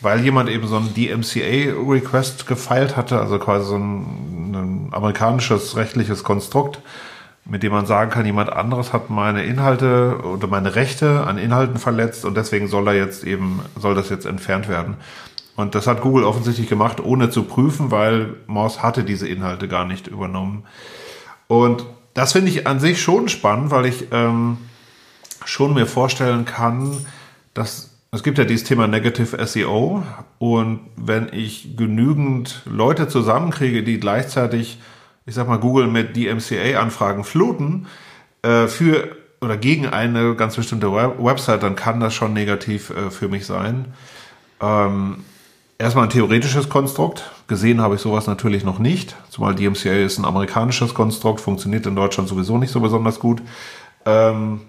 weil 0.00 0.20
jemand 0.20 0.48
eben 0.48 0.66
so 0.66 0.76
ein 0.76 0.94
DMCA-Request 0.94 2.46
gefeilt 2.46 2.96
hatte, 2.96 3.20
also 3.20 3.38
quasi 3.38 3.66
so 3.66 3.76
ein, 3.76 4.52
ein, 4.52 4.88
amerikanisches 4.92 5.76
rechtliches 5.76 6.24
Konstrukt, 6.24 6.80
mit 7.44 7.62
dem 7.62 7.72
man 7.72 7.86
sagen 7.86 8.10
kann, 8.10 8.26
jemand 8.26 8.52
anderes 8.52 8.92
hat 8.92 9.10
meine 9.10 9.44
Inhalte 9.44 10.20
oder 10.24 10.46
meine 10.46 10.74
Rechte 10.74 11.26
an 11.26 11.38
Inhalten 11.38 11.78
verletzt 11.78 12.24
und 12.24 12.36
deswegen 12.36 12.68
soll 12.68 12.88
er 12.88 12.94
jetzt 12.94 13.24
eben, 13.24 13.60
soll 13.76 13.94
das 13.94 14.08
jetzt 14.08 14.26
entfernt 14.26 14.68
werden. 14.68 14.96
Und 15.56 15.74
das 15.74 15.86
hat 15.86 16.00
Google 16.00 16.24
offensichtlich 16.24 16.68
gemacht, 16.68 17.00
ohne 17.00 17.28
zu 17.30 17.42
prüfen, 17.42 17.90
weil 17.90 18.36
Morse 18.46 18.82
hatte 18.82 19.04
diese 19.04 19.28
Inhalte 19.28 19.68
gar 19.68 19.84
nicht 19.84 20.06
übernommen. 20.06 20.64
Und 21.48 21.84
das 22.14 22.32
finde 22.32 22.50
ich 22.50 22.66
an 22.66 22.80
sich 22.80 23.02
schon 23.02 23.28
spannend, 23.28 23.70
weil 23.70 23.86
ich 23.86 24.08
ähm, 24.12 24.58
schon 25.44 25.74
mir 25.74 25.86
vorstellen 25.86 26.44
kann, 26.44 27.04
dass 27.52 27.89
es 28.12 28.22
gibt 28.22 28.38
ja 28.38 28.44
dieses 28.44 28.66
Thema 28.66 28.88
Negative 28.88 29.46
SEO 29.46 30.02
und 30.38 30.80
wenn 30.96 31.28
ich 31.32 31.76
genügend 31.76 32.62
Leute 32.64 33.06
zusammenkriege, 33.06 33.84
die 33.84 34.00
gleichzeitig, 34.00 34.80
ich 35.26 35.34
sag 35.34 35.46
mal, 35.46 35.58
Google 35.58 35.86
mit 35.86 36.16
DMCA-Anfragen 36.16 37.22
fluten, 37.22 37.86
äh, 38.42 38.66
für 38.66 39.16
oder 39.40 39.56
gegen 39.56 39.86
eine 39.86 40.34
ganz 40.34 40.56
bestimmte 40.56 40.92
Website, 40.92 41.62
dann 41.62 41.76
kann 41.76 42.00
das 42.00 42.12
schon 42.12 42.32
negativ 42.32 42.90
äh, 42.90 43.10
für 43.10 43.28
mich 43.28 43.46
sein. 43.46 43.94
Ähm, 44.60 45.24
erstmal 45.78 46.04
ein 46.04 46.10
theoretisches 46.10 46.68
Konstrukt. 46.68 47.30
Gesehen 47.46 47.80
habe 47.80 47.94
ich 47.94 48.00
sowas 48.00 48.26
natürlich 48.26 48.64
noch 48.64 48.78
nicht, 48.78 49.16
zumal 49.30 49.54
DMCA 49.54 49.94
ist 50.04 50.18
ein 50.18 50.24
amerikanisches 50.24 50.94
Konstrukt, 50.94 51.40
funktioniert 51.40 51.86
in 51.86 51.96
Deutschland 51.96 52.28
sowieso 52.28 52.58
nicht 52.58 52.70
so 52.70 52.80
besonders 52.80 53.18
gut. 53.18 53.40
Ähm, 54.04 54.62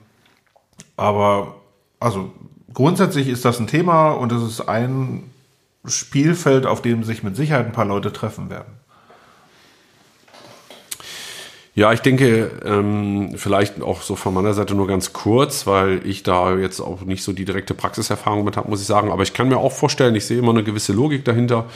aber 0.96 1.56
also 2.00 2.32
grundsätzlich 2.74 3.28
ist 3.28 3.46
das 3.46 3.60
ein 3.60 3.68
Thema 3.68 4.12
und 4.12 4.32
es 4.32 4.44
ist 4.44 4.62
ein 4.62 5.24
Spielfeld, 5.86 6.66
auf 6.66 6.82
dem 6.82 7.04
sich 7.04 7.24
mit 7.24 7.36
Sicherheit 7.36 7.66
ein 7.66 7.72
paar 7.72 7.86
Leute 7.86 8.14
treffen 8.14 8.50
werden. 8.50 8.82
Ja, 11.74 11.94
ich 11.94 12.02
denke, 12.02 12.52
ähm, 12.66 13.32
vielleicht 13.38 13.82
auch 13.82 14.02
so 14.02 14.18
von 14.18 14.34
meiner 14.34 14.54
Seite 14.54 14.76
nur 14.76 14.88
ganz 14.88 15.14
kurz, 15.14 15.66
weil 15.66 16.06
ich 16.06 16.22
da 16.22 16.58
jetzt 16.58 16.82
auch 16.82 17.02
nicht 17.02 17.24
so 17.24 17.32
die 17.32 17.46
direkte 17.46 17.74
Praxiserfahrung 17.74 18.44
mit 18.44 18.58
habe, 18.58 18.70
muss 18.70 18.82
ich 18.82 18.88
sagen. 18.88 19.10
Aber 19.10 19.24
ich 19.24 19.34
kann 19.34 19.48
mir 19.48 19.58
auch 19.58 19.72
vorstellen, 19.72 20.14
ich 20.16 20.26
sehe 20.26 20.40
immer 20.40 20.52
eine 20.52 20.66
gewisse 20.66 20.92
Logik 20.92 21.24
dahinter. 21.24 21.68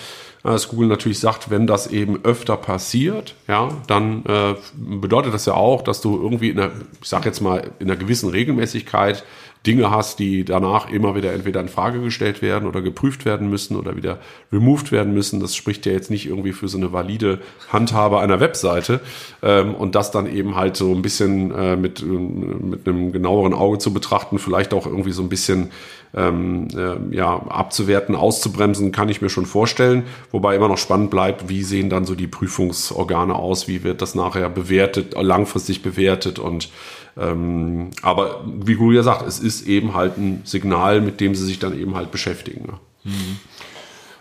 dass 0.43 0.67
Google 0.67 0.89
natürlich 0.89 1.19
sagt, 1.19 1.49
wenn 1.49 1.65
das 1.65 1.87
eben 1.87 2.23
öfter 2.25 2.57
passiert, 2.57 3.35
ja, 3.47 3.69
dann 3.87 4.25
äh, 4.25 4.55
bedeutet 4.75 5.33
das 5.33 5.45
ja 5.45 5.53
auch, 5.53 5.81
dass 5.81 6.01
du 6.01 6.21
irgendwie 6.21 6.49
in 6.49 6.59
einer, 6.59 6.71
ich 7.01 7.07
sag 7.07 7.25
jetzt 7.25 7.39
mal, 7.39 7.71
in 7.79 7.89
einer 7.89 7.97
gewissen 7.97 8.29
Regelmäßigkeit 8.29 9.23
Dinge 9.66 9.91
hast, 9.91 10.20
die 10.20 10.45
danach 10.45 10.89
immer 10.89 11.16
wieder 11.16 11.34
entweder 11.34 11.59
in 11.59 11.70
Frage 11.70 12.01
gestellt 12.01 12.41
werden 12.41 12.68
oder 12.68 12.82
geprüft 12.82 13.26
werden 13.26 13.49
müssen 13.49 13.76
oder 13.76 13.95
wieder 13.95 14.20
removed 14.51 14.91
werden 14.91 15.13
müssen. 15.13 15.39
Das 15.39 15.55
spricht 15.55 15.86
ja 15.86 15.91
jetzt 15.91 16.11
nicht 16.11 16.28
irgendwie 16.28 16.53
für 16.53 16.68
so 16.68 16.78
eine 16.78 16.93
valide 16.93 17.39
Handhabe 17.70 18.20
einer 18.20 18.39
Webseite. 18.39 19.01
Ähm, 19.41 19.76
und 19.76 19.95
das 19.95 20.11
dann 20.11 20.28
eben 20.28 20.55
halt 20.55 20.78
so 20.78 20.93
ein 20.93 21.01
bisschen 21.01 21.51
äh, 21.51 21.76
mit, 21.76 22.03
mit 22.03 22.88
einem 22.88 23.11
genaueren 23.11 23.53
Auge 23.53 23.80
zu 23.80 23.93
betrachten, 23.93 24.39
vielleicht 24.39 24.74
auch 24.74 24.86
irgendwie 24.86 25.11
so 25.11 25.22
ein 25.22 25.30
bisschen 25.30 25.72
ähm, 26.16 26.68
äh, 26.76 27.16
ja, 27.16 27.36
abzuwerten, 27.36 28.16
auszubremsen, 28.16 28.91
kann 28.91 29.09
ich 29.09 29.22
mir 29.22 29.30
schon 29.30 29.45
vorstellen. 29.45 30.03
Wobei 30.32 30.55
immer 30.55 30.68
noch 30.68 30.78
spannend 30.78 31.11
bleibt, 31.11 31.49
wie 31.49 31.63
sehen 31.63 31.89
dann 31.89 32.05
so 32.05 32.16
die 32.16 32.28
Prüfungsorgane 32.28 33.36
aus, 33.36 33.68
wie 33.68 33.84
wird 33.84 34.01
das 34.01 34.16
nachher 34.16 34.49
bewertet, 34.49 35.13
langfristig 35.20 35.82
bewertet 35.82 36.39
und 36.39 36.70
ähm, 37.18 37.91
aber 38.01 38.43
wie 38.45 38.76
Google 38.76 38.97
ja 38.97 39.03
sagt, 39.03 39.26
es 39.26 39.39
ist 39.39 39.68
eben 39.68 39.93
halt 39.93 40.18
ein 40.18 40.41
Signal, 40.43 40.99
mit 40.99 41.22
dem 41.22 41.34
sie 41.34 41.45
sich 41.45 41.59
dann 41.59 41.78
eben 41.80 41.95
halt 41.95 42.11
beschäftigen. 42.11 42.66
Ne? 42.66 43.11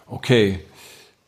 Okay. 0.06 0.60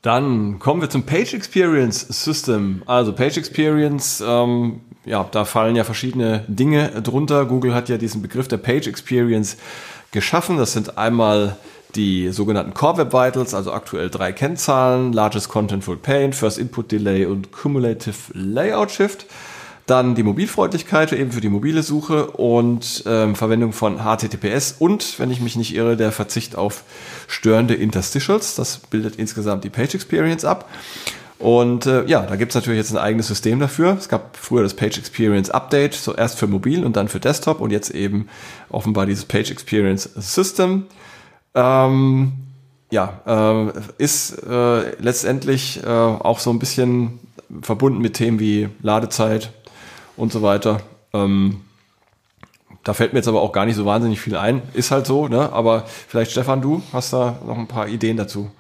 Dann 0.03 0.61
kommen 0.61 0.81
wir 0.81 0.91
zum 0.91 1.05
Page 1.05 1.35
Experience 1.35 2.01
System. 2.01 2.83
Also 2.87 3.13
Page 3.13 3.39
Experience, 3.39 4.23
ähm, 4.25 4.81
ja, 5.05 5.25
da 5.25 5.45
fallen 5.45 5.75
ja 5.75 5.83
verschiedene 5.83 6.45
Dinge 6.47 7.03
drunter. 7.03 7.45
Google 7.47 7.75
hat 7.75 7.89
ja 7.89 7.97
diesen 7.97 8.23
Begriff 8.23 8.47
der 8.47 8.59
Page 8.59 8.87
Experience 8.87 9.57
geschaffen. 10.17 10.57
Das 10.57 10.73
sind 10.73 10.97
einmal 10.97 11.57
die 11.95 12.31
sogenannten 12.31 12.75
Core 12.75 12.97
Web 12.97 13.13
Vitals, 13.13 13.55
also 13.55 13.71
aktuell 13.73 14.09
drei 14.09 14.33
Kennzahlen, 14.33 15.13
Largest 15.13 15.51
Contentful 15.51 15.99
Paint, 15.99 16.35
First 16.35 16.59
Input 16.59 16.91
Delay 16.91 17.27
und 17.27 17.53
Cumulative 17.53 18.17
Layout 18.33 18.91
Shift. 18.91 19.27
Dann 19.85 20.15
die 20.17 20.25
Mobilfreundlichkeit 20.25 21.13
eben 21.13 21.31
für 21.31 21.41
die 21.41 21.51
mobile 21.51 21.83
Suche 21.83 22.29
und 22.33 23.05
ähm, 23.07 23.37
Verwendung 23.37 23.73
von 23.73 23.99
HTTPS 23.99 24.77
und, 24.79 25.21
wenn 25.21 25.31
ich 25.31 25.41
mich 25.41 25.55
nicht 25.55 25.77
irre, 25.77 25.97
der 25.97 26.11
Verzicht 26.11 26.57
auf 26.57 26.83
störende 27.29 27.75
Interstitials. 27.75 28.57
Das 28.57 28.79
bildet 28.79 29.17
insgesamt 29.17 29.63
die 29.63 29.71
Page 29.71 29.95
Experience 29.95 30.45
ab. 30.45 30.69
Und 31.39 31.87
äh, 31.87 32.07
ja, 32.07 32.23
da 32.23 32.37
gibt's 32.37 32.55
natürlich 32.55 32.79
jetzt 32.79 32.93
ein 32.93 32.99
eigenes 32.99 33.29
System 33.29 33.61
dafür. 33.61 33.97
Es 33.99 34.09
gab 34.09 34.37
früher 34.37 34.63
das 34.63 34.75
Page 34.75 34.99
Experience 34.99 35.51
Update, 35.51 35.95
so 35.95 36.15
erst 36.15 36.39
für 36.39 36.47
mobil 36.47 36.85
und 36.85 36.97
dann 36.97 37.09
für 37.09 37.21
Desktop 37.21 37.61
und 37.61 37.71
jetzt 37.71 37.91
eben 37.91 38.29
offenbar 38.71 39.05
dieses 39.07 39.27
Page 39.27 39.51
Experience 39.51 40.09
System. 40.15 40.87
Ähm, 41.55 42.33
ja, 42.91 43.21
äh, 43.27 43.73
ist 43.99 44.43
äh, 44.49 44.97
letztendlich 45.01 45.83
äh, 45.85 45.89
auch 45.89 46.39
so 46.39 46.51
ein 46.51 46.59
bisschen 46.59 47.19
verbunden 47.61 48.01
mit 48.01 48.15
Themen 48.15 48.41
wie 48.41 48.69
Ladezeit, 48.81 49.51
und 50.17 50.33
so 50.33 50.43
weiter. 50.43 50.81
Ähm, 51.13 51.61
da 52.85 52.95
fällt 52.95 53.13
mir 53.13 53.19
jetzt 53.19 53.29
aber 53.29 53.43
auch 53.43 53.53
gar 53.53 53.67
nicht 53.67 53.77
so 53.77 53.85
wahnsinnig 53.85 54.21
viel 54.21 54.37
ein. 54.37 54.63
Ist 54.75 54.91
halt 54.91 55.07
so, 55.07 55.29
ne? 55.29 55.53
Aber 55.53 55.85
vielleicht, 55.87 56.31
Stefan, 56.31 56.63
du 56.63 56.83
hast 56.93 57.13
da 57.13 57.39
noch 57.47 57.59
ein 57.59 57.67
paar 57.67 57.89
Ideen 57.89 58.17
dazu. 58.17 58.51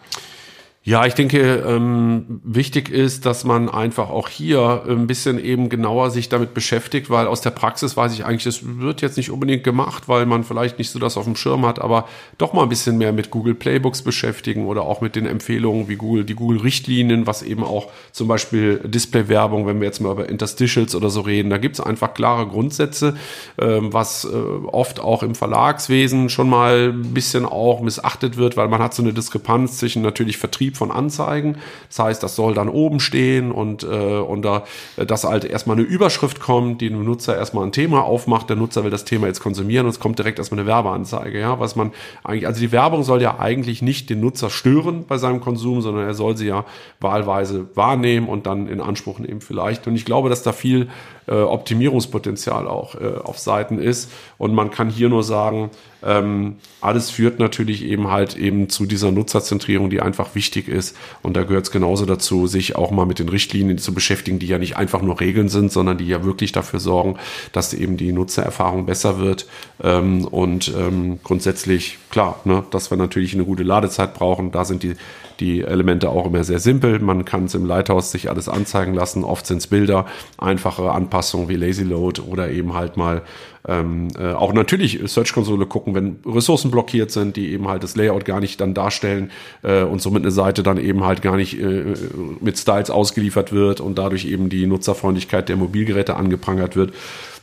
Ja, 0.89 1.05
ich 1.05 1.15
denke, 1.15 1.65
ähm, 1.67 2.41
wichtig 2.45 2.91
ist, 2.91 3.27
dass 3.27 3.43
man 3.43 3.69
einfach 3.69 4.09
auch 4.09 4.29
hier 4.29 4.85
ein 4.87 5.09
bisschen 5.09 5.45
eben 5.45 5.69
genauer 5.69 6.13
sich 6.13 6.29
damit 6.29 6.55
beschäftigt, 6.55 7.11
weil 7.11 7.27
aus 7.27 7.41
der 7.41 7.51
Praxis 7.51 7.97
weiß 7.97 8.15
ich 8.15 8.25
eigentlich, 8.25 8.45
das 8.45 8.61
wird 8.79 9.03
jetzt 9.03 9.17
nicht 9.17 9.33
unbedingt 9.33 9.65
gemacht, 9.65 10.05
weil 10.07 10.27
man 10.27 10.45
vielleicht 10.45 10.79
nicht 10.79 10.91
so 10.91 11.01
das 11.01 11.17
auf 11.17 11.25
dem 11.25 11.35
Schirm 11.35 11.67
hat, 11.67 11.81
aber 11.81 12.07
doch 12.39 12.53
mal 12.53 12.63
ein 12.63 12.69
bisschen 12.69 12.99
mehr 12.99 13.13
mit 13.13 13.33
Google 13.33 13.57
Playbooks 13.57 14.03
beschäftigen 14.03 14.67
oder 14.67 14.83
auch 14.83 15.01
mit 15.01 15.17
den 15.17 15.27
Empfehlungen 15.27 15.89
wie 15.89 15.97
Google, 15.97 16.25
die 16.25 16.37
Google 16.37 16.61
Richtlinien, 16.61 17.27
was 17.27 17.43
eben 17.43 17.65
auch 17.65 17.89
zum 18.13 18.29
Beispiel 18.29 18.79
Display-Werbung, 18.85 19.67
wenn 19.67 19.81
wir 19.81 19.87
jetzt 19.87 19.99
mal 19.99 20.13
über 20.13 20.29
Interstitials 20.29 20.95
oder 20.95 21.11
so 21.11 21.23
reden, 21.23 21.51
da 21.51 21.59
gibt's 21.59 21.81
einfach 21.81 22.15
klare 22.15 22.47
Grundsätze, 22.47 23.17
ähm, 23.59 23.93
was 23.93 24.25
äh, 24.25 24.29
oft 24.29 25.01
auch 25.01 25.25
im 25.25 25.35
Verlagswesen 25.35 26.29
schon 26.29 26.49
mal 26.49 26.93
ein 26.93 27.13
bisschen 27.13 27.45
auch 27.45 27.81
missachtet 27.81 28.37
wird, 28.37 28.57
weil 28.57 28.69
man 28.69 28.81
hat 28.81 28.95
so 28.95 29.03
eine 29.03 29.13
Diskrepanz 29.13 29.79
zwischen 29.79 30.03
natürlich 30.03 30.37
Vertrieb 30.39 30.76
von 30.77 30.91
Anzeigen. 30.91 31.59
Das 31.89 31.99
heißt, 31.99 32.23
das 32.23 32.37
soll 32.37 32.55
dann 32.55 32.69
oben 32.69 33.01
stehen 33.01 33.53
und, 33.53 33.83
äh, 33.83 33.87
und 33.87 34.43
da, 34.43 34.65
dass 34.97 35.25
halt 35.25 35.45
erstmal 35.45 35.77
eine 35.77 35.87
Überschrift 35.87 36.41
kommt, 36.41 36.81
die 36.81 36.89
dem 36.89 37.05
Nutzer 37.05 37.37
erstmal 37.37 37.65
ein 37.65 37.73
Thema 37.73 38.05
aufmacht. 38.05 38.49
Der 38.49 38.57
Nutzer 38.57 38.85
will 38.85 38.91
das 38.91 39.05
Thema 39.05 39.27
jetzt 39.27 39.41
konsumieren 39.41 39.87
und 39.87 39.91
es 39.91 40.01
kommt 40.01 40.19
direkt 40.19 40.39
erstmal 40.39 40.61
eine 40.61 40.69
Werbeanzeige. 40.69 41.39
Ja, 41.41 41.59
was 41.61 41.77
man 41.77 41.93
eigentlich, 42.25 42.47
also 42.47 42.61
die 42.61 42.73
Werbung 42.73 43.03
soll 43.03 43.23
ja 43.23 43.39
eigentlich 43.39 43.83
nicht 43.83 44.11
den 44.11 44.21
Nutzer 44.21 44.51
stören 44.51 45.05
bei 45.07 45.19
seinem 45.19 45.41
Konsum, 45.41 45.81
sondern 45.81 46.07
er 46.07 46.15
soll 46.15 46.37
sie 46.37 46.47
ja 46.47 46.65
wahlweise 47.01 47.69
wahrnehmen 47.75 48.29
und 48.29 48.47
dann 48.47 48.69
in 48.69 48.81
Anspruch 48.81 49.19
nehmen 49.19 49.41
vielleicht. 49.41 49.87
Und 49.87 49.97
ich 49.97 50.05
glaube, 50.05 50.29
dass 50.29 50.43
da 50.43 50.53
viel 50.53 50.89
äh, 51.29 51.35
Optimierungspotenzial 51.35 52.69
auch 52.69 52.95
äh, 52.95 53.19
auf 53.23 53.39
Seiten 53.39 53.79
ist. 53.79 54.11
Und 54.39 54.55
man 54.55 54.71
kann 54.71 54.91
hier 54.91 55.09
nur 55.09 55.23
sagen, 55.23 55.71
ähm, 56.05 56.57
alles 56.81 57.11
führt 57.11 57.39
natürlich 57.39 57.85
eben 57.85 58.11
halt 58.11 58.37
eben 58.37 58.69
zu 58.69 58.87
dieser 58.87 59.11
Nutzerzentrierung, 59.11 59.91
die 59.91 60.01
einfach 60.01 60.35
wichtig 60.35 60.69
ist. 60.69 60.97
Und 61.23 61.37
da 61.37 61.43
gehört 61.43 61.65
es 61.65 61.71
genauso 61.71 62.07
dazu, 62.07 62.47
sich 62.47 62.77
auch 62.77 62.91
mal 62.91 63.07
mit 63.07 63.19
den 63.19 63.29
Richtlinien 63.29 63.79
zu 63.79 63.93
beschäftigen, 63.93 64.39
die 64.39 64.47
ja 64.47 64.59
nicht 64.59 64.77
einfach 64.77 65.03
nur 65.03 65.19
Regeln 65.19 65.49
sind, 65.49 65.73
sondern 65.73 65.99
die 65.99 66.07
ja 66.07 66.25
wirklich 66.25 66.53
dafür 66.53 66.81
sorgen, 66.81 67.17
dass 67.53 67.75
eben 67.75 67.97
die 67.97 68.13
Nutzererfahrung 68.13 68.87
besser 68.87 69.19
wird. 69.19 69.47
Ähm, 69.83 70.25
und 70.27 70.73
ähm, 70.77 71.19
grundsätzlich, 71.25 71.99
klar, 72.11 72.41
ne, 72.45 72.65
dass 72.71 72.91
wir 72.91 72.99
natürlich 72.99 73.35
eine 73.35 73.45
gute 73.45 73.65
Ladezeit 73.65 74.15
brauchen. 74.15 74.53
Da 74.53 74.65
sind 74.65 74.83
die 74.83 74.95
die 75.41 75.63
Elemente 75.63 76.09
auch 76.11 76.27
immer 76.27 76.45
sehr 76.45 76.59
simpel. 76.59 76.99
Man 76.99 77.25
kann 77.25 77.45
es 77.45 77.55
im 77.55 77.67
Lighthouse 77.67 78.11
sich 78.11 78.31
alles 78.31 78.49
anzeigen 78.49 78.95
lassen. 78.95 79.25
Oft 79.25 79.47
sind 79.47 79.59
es 79.59 79.67
Bilder, 79.67 80.07
einfache 80.39 80.91
Anpassungen 80.91 81.49
wie 81.49 81.57
Lazy 81.57 81.85
Load 81.85 82.23
oder 82.23 82.51
eben 82.51 82.75
halt 82.75 82.97
mal 82.97 83.23
ähm, 83.69 84.09
äh, 84.19 84.33
auch 84.33 84.53
natürlich 84.53 85.01
Search-Konsole 85.05 85.67
gucken, 85.67 85.95
wenn 85.95 86.19
Ressourcen 86.25 86.71
blockiert 86.71 87.11
sind, 87.11 87.37
die 87.37 87.53
eben 87.53 87.69
halt 87.69 87.83
das 87.83 87.97
Layout 87.97 88.25
gar 88.25 88.41
nicht 88.41 88.61
dann 88.61 88.75
darstellen 88.75 89.31
äh, 89.63 89.83
und 89.83 90.01
somit 90.01 90.23
eine 90.23 90.31
Seite 90.31 90.63
dann 90.63 90.79
eben 90.79 91.05
halt 91.05 91.21
gar 91.21 91.37
nicht 91.37 91.61
äh, 91.61 91.95
mit 92.41 92.59
Styles 92.59 92.91
ausgeliefert 92.91 93.53
wird 93.53 93.81
und 93.81 93.99
dadurch 93.99 94.27
eben 94.27 94.49
die 94.49 94.67
Nutzerfreundlichkeit 94.67 95.49
der 95.49 95.57
Mobilgeräte 95.57 96.17
angeprangert 96.17 96.77
wird 96.77 96.93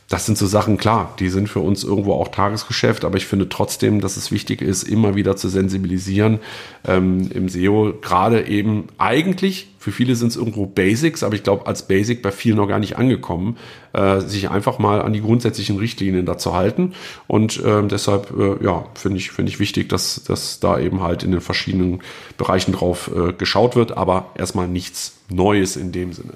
das 0.08 0.26
sind 0.26 0.36
so 0.36 0.46
Sachen, 0.46 0.76
klar, 0.76 1.14
die 1.18 1.30
sind 1.30 1.48
für 1.48 1.60
uns 1.60 1.82
irgendwo 1.82 2.12
auch 2.12 2.28
Tagesgeschäft, 2.28 3.04
aber 3.04 3.16
ich 3.16 3.26
finde 3.26 3.48
trotzdem, 3.48 4.00
dass 4.00 4.16
es 4.16 4.30
wichtig 4.30 4.60
ist, 4.60 4.82
immer 4.82 5.14
wieder 5.14 5.36
zu 5.36 5.48
sensibilisieren 5.48 6.40
ähm, 6.86 7.30
im 7.32 7.48
SEO, 7.48 7.94
gerade 8.02 8.46
eben 8.46 8.88
eigentlich, 8.98 9.68
für 9.78 9.92
viele 9.92 10.14
sind 10.14 10.28
es 10.28 10.36
irgendwo 10.36 10.66
Basics, 10.66 11.22
aber 11.22 11.34
ich 11.34 11.42
glaube, 11.42 11.66
als 11.66 11.86
Basic 11.86 12.22
bei 12.22 12.32
vielen 12.32 12.56
noch 12.56 12.68
gar 12.68 12.78
nicht 12.78 12.96
angekommen, 12.96 13.56
äh, 13.92 14.20
sich 14.20 14.50
einfach 14.50 14.78
mal 14.78 15.00
an 15.00 15.14
die 15.14 15.20
grundsätzlichen 15.20 15.78
Richtlinien 15.78 16.26
dazu 16.26 16.54
halten. 16.54 16.94
Und 17.26 17.62
äh, 17.62 17.86
deshalb, 17.86 18.32
äh, 18.38 18.64
ja, 18.64 18.86
finde 18.94 19.18
ich, 19.18 19.30
finde 19.30 19.50
ich 19.50 19.58
wichtig, 19.58 19.88
dass, 19.88 20.24
dass 20.24 20.60
da 20.60 20.78
eben 20.78 21.02
halt 21.02 21.22
in 21.22 21.32
den 21.32 21.40
verschiedenen 21.40 22.00
Bereichen 22.38 22.72
drauf 22.72 23.10
äh, 23.14 23.32
geschaut 23.32 23.76
wird, 23.76 23.96
aber 23.96 24.30
erstmal 24.36 24.68
nichts 24.68 25.18
Neues 25.28 25.76
in 25.76 25.92
dem 25.92 26.12
Sinne. 26.12 26.32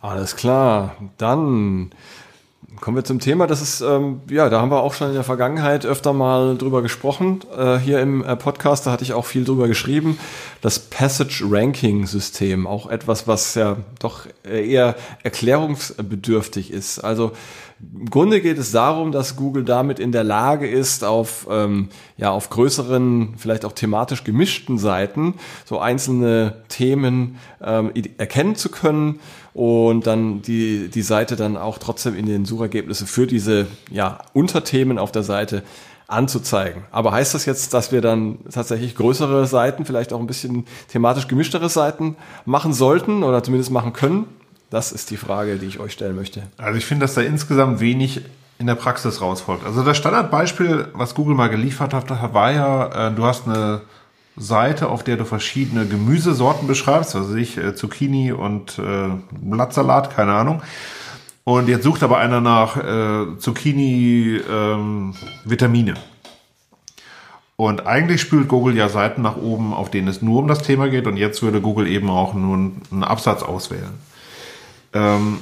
Alles 0.00 0.36
klar, 0.36 0.96
dann 1.18 1.90
Kommen 2.80 2.96
wir 2.96 3.04
zum 3.04 3.20
Thema. 3.20 3.46
Das 3.46 3.62
ist, 3.62 3.80
ähm, 3.80 4.20
ja, 4.30 4.48
da 4.48 4.60
haben 4.60 4.70
wir 4.70 4.82
auch 4.82 4.92
schon 4.92 5.08
in 5.08 5.14
der 5.14 5.24
Vergangenheit 5.24 5.86
öfter 5.86 6.12
mal 6.12 6.56
drüber 6.58 6.82
gesprochen. 6.82 7.40
Äh, 7.56 7.78
hier 7.78 8.00
im 8.00 8.22
äh, 8.22 8.36
Podcast, 8.36 8.86
da 8.86 8.92
hatte 8.92 9.02
ich 9.02 9.14
auch 9.14 9.24
viel 9.24 9.44
drüber 9.44 9.66
geschrieben. 9.66 10.18
Das 10.60 10.78
Passage 10.78 11.44
Ranking 11.48 12.06
System, 12.06 12.66
auch 12.66 12.88
etwas, 12.88 13.26
was 13.26 13.54
ja 13.54 13.76
doch 13.98 14.26
eher 14.44 14.94
erklärungsbedürftig 15.22 16.70
ist. 16.70 16.98
Also 16.98 17.32
im 17.78 18.08
Grunde 18.08 18.40
geht 18.40 18.56
es 18.56 18.72
darum, 18.72 19.12
dass 19.12 19.36
Google 19.36 19.64
damit 19.64 19.98
in 19.98 20.10
der 20.10 20.24
Lage 20.24 20.66
ist, 20.66 21.04
auf, 21.04 21.46
ähm, 21.50 21.90
ja, 22.16 22.30
auf 22.30 22.48
größeren, 22.48 23.34
vielleicht 23.36 23.64
auch 23.66 23.72
thematisch 23.72 24.24
gemischten 24.24 24.78
Seiten 24.78 25.34
so 25.66 25.78
einzelne 25.78 26.64
Themen 26.68 27.38
ähm, 27.62 27.92
erkennen 28.16 28.56
zu 28.56 28.70
können 28.70 29.20
und 29.56 30.06
dann 30.06 30.42
die, 30.42 30.88
die 30.88 31.00
Seite 31.00 31.34
dann 31.34 31.56
auch 31.56 31.78
trotzdem 31.78 32.14
in 32.14 32.26
den 32.26 32.44
Suchergebnissen 32.44 33.06
für 33.06 33.26
diese 33.26 33.66
ja, 33.90 34.18
Unterthemen 34.34 34.98
auf 34.98 35.12
der 35.12 35.22
Seite 35.22 35.62
anzuzeigen. 36.08 36.82
Aber 36.90 37.12
heißt 37.12 37.32
das 37.32 37.46
jetzt, 37.46 37.72
dass 37.72 37.90
wir 37.90 38.02
dann 38.02 38.36
tatsächlich 38.52 38.94
größere 38.94 39.46
Seiten, 39.46 39.86
vielleicht 39.86 40.12
auch 40.12 40.20
ein 40.20 40.26
bisschen 40.26 40.66
thematisch 40.88 41.26
gemischtere 41.26 41.70
Seiten 41.70 42.16
machen 42.44 42.74
sollten 42.74 43.22
oder 43.22 43.42
zumindest 43.42 43.70
machen 43.70 43.94
können? 43.94 44.26
Das 44.68 44.92
ist 44.92 45.10
die 45.10 45.16
Frage, 45.16 45.56
die 45.56 45.64
ich 45.64 45.80
euch 45.80 45.92
stellen 45.92 46.16
möchte. 46.16 46.42
Also 46.58 46.76
ich 46.76 46.84
finde, 46.84 47.04
dass 47.04 47.14
da 47.14 47.22
insgesamt 47.22 47.80
wenig 47.80 48.20
in 48.58 48.66
der 48.66 48.74
Praxis 48.74 49.22
rausfolgt. 49.22 49.64
Also 49.64 49.82
das 49.82 49.96
Standardbeispiel, 49.96 50.88
was 50.92 51.14
Google 51.14 51.34
mal 51.34 51.48
geliefert 51.48 51.94
hat, 51.94 52.10
war 52.34 52.52
ja, 52.52 53.08
äh, 53.08 53.14
du 53.14 53.24
hast 53.24 53.48
eine 53.48 53.80
Seite, 54.36 54.88
auf 54.88 55.02
der 55.02 55.16
du 55.16 55.24
verschiedene 55.24 55.86
Gemüsesorten 55.86 56.66
beschreibst, 56.68 57.16
also 57.16 57.34
ich 57.34 57.56
äh, 57.56 57.74
Zucchini 57.74 58.32
und 58.32 58.78
äh, 58.78 59.08
Blattsalat, 59.40 60.14
keine 60.14 60.34
Ahnung. 60.34 60.62
Und 61.44 61.68
jetzt 61.68 61.84
sucht 61.84 62.02
aber 62.02 62.18
einer 62.18 62.40
nach 62.40 62.76
äh, 62.76 63.38
Zucchini 63.38 64.40
ähm, 64.50 65.14
Vitamine. 65.44 65.94
Und 67.54 67.86
eigentlich 67.86 68.20
spült 68.20 68.48
Google 68.48 68.76
ja 68.76 68.88
Seiten 68.88 69.22
nach 69.22 69.36
oben, 69.36 69.72
auf 69.72 69.90
denen 69.90 70.08
es 70.08 70.20
nur 70.20 70.40
um 70.40 70.48
das 70.48 70.62
Thema 70.62 70.88
geht. 70.88 71.06
Und 71.06 71.16
jetzt 71.16 71.42
würde 71.42 71.60
Google 71.60 71.86
eben 71.86 72.10
auch 72.10 72.34
nur 72.34 72.54
einen 72.56 73.04
Absatz 73.04 73.42
auswählen. 73.42 73.94
Ähm, 74.92 75.38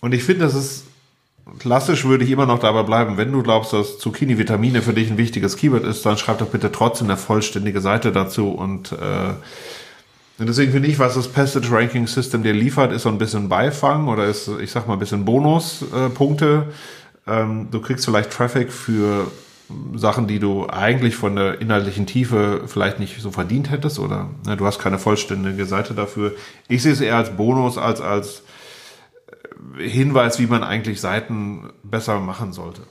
und 0.00 0.14
ich 0.14 0.22
finde, 0.22 0.44
das 0.44 0.54
ist 0.54 0.84
klassisch 1.58 2.04
würde 2.04 2.24
ich 2.24 2.30
immer 2.30 2.46
noch 2.46 2.58
dabei 2.58 2.82
bleiben. 2.82 3.16
Wenn 3.16 3.32
du 3.32 3.42
glaubst, 3.42 3.72
dass 3.72 3.98
Zucchini-Vitamine 3.98 4.82
für 4.82 4.92
dich 4.92 5.10
ein 5.10 5.18
wichtiges 5.18 5.56
Keyword 5.56 5.84
ist, 5.84 6.04
dann 6.04 6.18
schreib 6.18 6.38
doch 6.38 6.48
bitte 6.48 6.72
trotzdem 6.72 7.08
eine 7.08 7.16
vollständige 7.16 7.80
Seite 7.80 8.12
dazu. 8.12 8.50
Und, 8.50 8.92
äh, 8.92 9.34
deswegen 10.38 10.72
finde 10.72 10.88
ich, 10.88 10.98
was 10.98 11.14
das 11.14 11.28
Passage 11.28 11.70
Ranking 11.70 12.06
System 12.06 12.42
dir 12.42 12.52
liefert, 12.52 12.92
ist 12.92 13.02
so 13.02 13.08
ein 13.08 13.18
bisschen 13.18 13.48
Beifang 13.48 14.08
oder 14.08 14.26
ist, 14.26 14.50
ich 14.60 14.70
sag 14.70 14.86
mal, 14.86 14.94
ein 14.94 15.00
bisschen 15.00 15.24
Bonuspunkte. 15.24 16.66
Äh, 17.26 17.40
ähm, 17.40 17.68
du 17.70 17.80
kriegst 17.80 18.04
vielleicht 18.04 18.30
Traffic 18.30 18.72
für 18.72 19.30
Sachen, 19.94 20.26
die 20.26 20.38
du 20.38 20.66
eigentlich 20.66 21.14
von 21.16 21.36
der 21.36 21.60
inhaltlichen 21.60 22.06
Tiefe 22.06 22.62
vielleicht 22.66 22.98
nicht 22.98 23.20
so 23.20 23.30
verdient 23.30 23.70
hättest 23.70 23.98
oder 23.98 24.30
ne, 24.46 24.56
du 24.56 24.64
hast 24.64 24.78
keine 24.78 24.98
vollständige 24.98 25.66
Seite 25.66 25.92
dafür. 25.92 26.32
Ich 26.68 26.82
sehe 26.82 26.92
es 26.92 27.00
eher 27.02 27.16
als 27.16 27.36
Bonus 27.36 27.76
als 27.76 28.00
als 28.00 28.42
Hinweis, 29.78 30.38
wie 30.38 30.46
man 30.46 30.62
eigentlich 30.62 31.00
Seiten 31.00 31.70
besser 31.82 32.20
machen 32.20 32.52
sollte. 32.52 32.82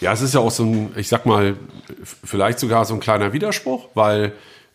Ja, 0.00 0.12
es 0.12 0.22
ist 0.22 0.34
ja 0.34 0.40
auch 0.40 0.50
so 0.50 0.64
ein, 0.64 0.92
ich 0.96 1.08
sag 1.08 1.26
mal, 1.26 1.56
vielleicht 2.02 2.58
sogar 2.58 2.84
so 2.84 2.94
ein 2.94 3.00
kleiner 3.00 3.32
Widerspruch, 3.32 3.88
weil 3.94 4.32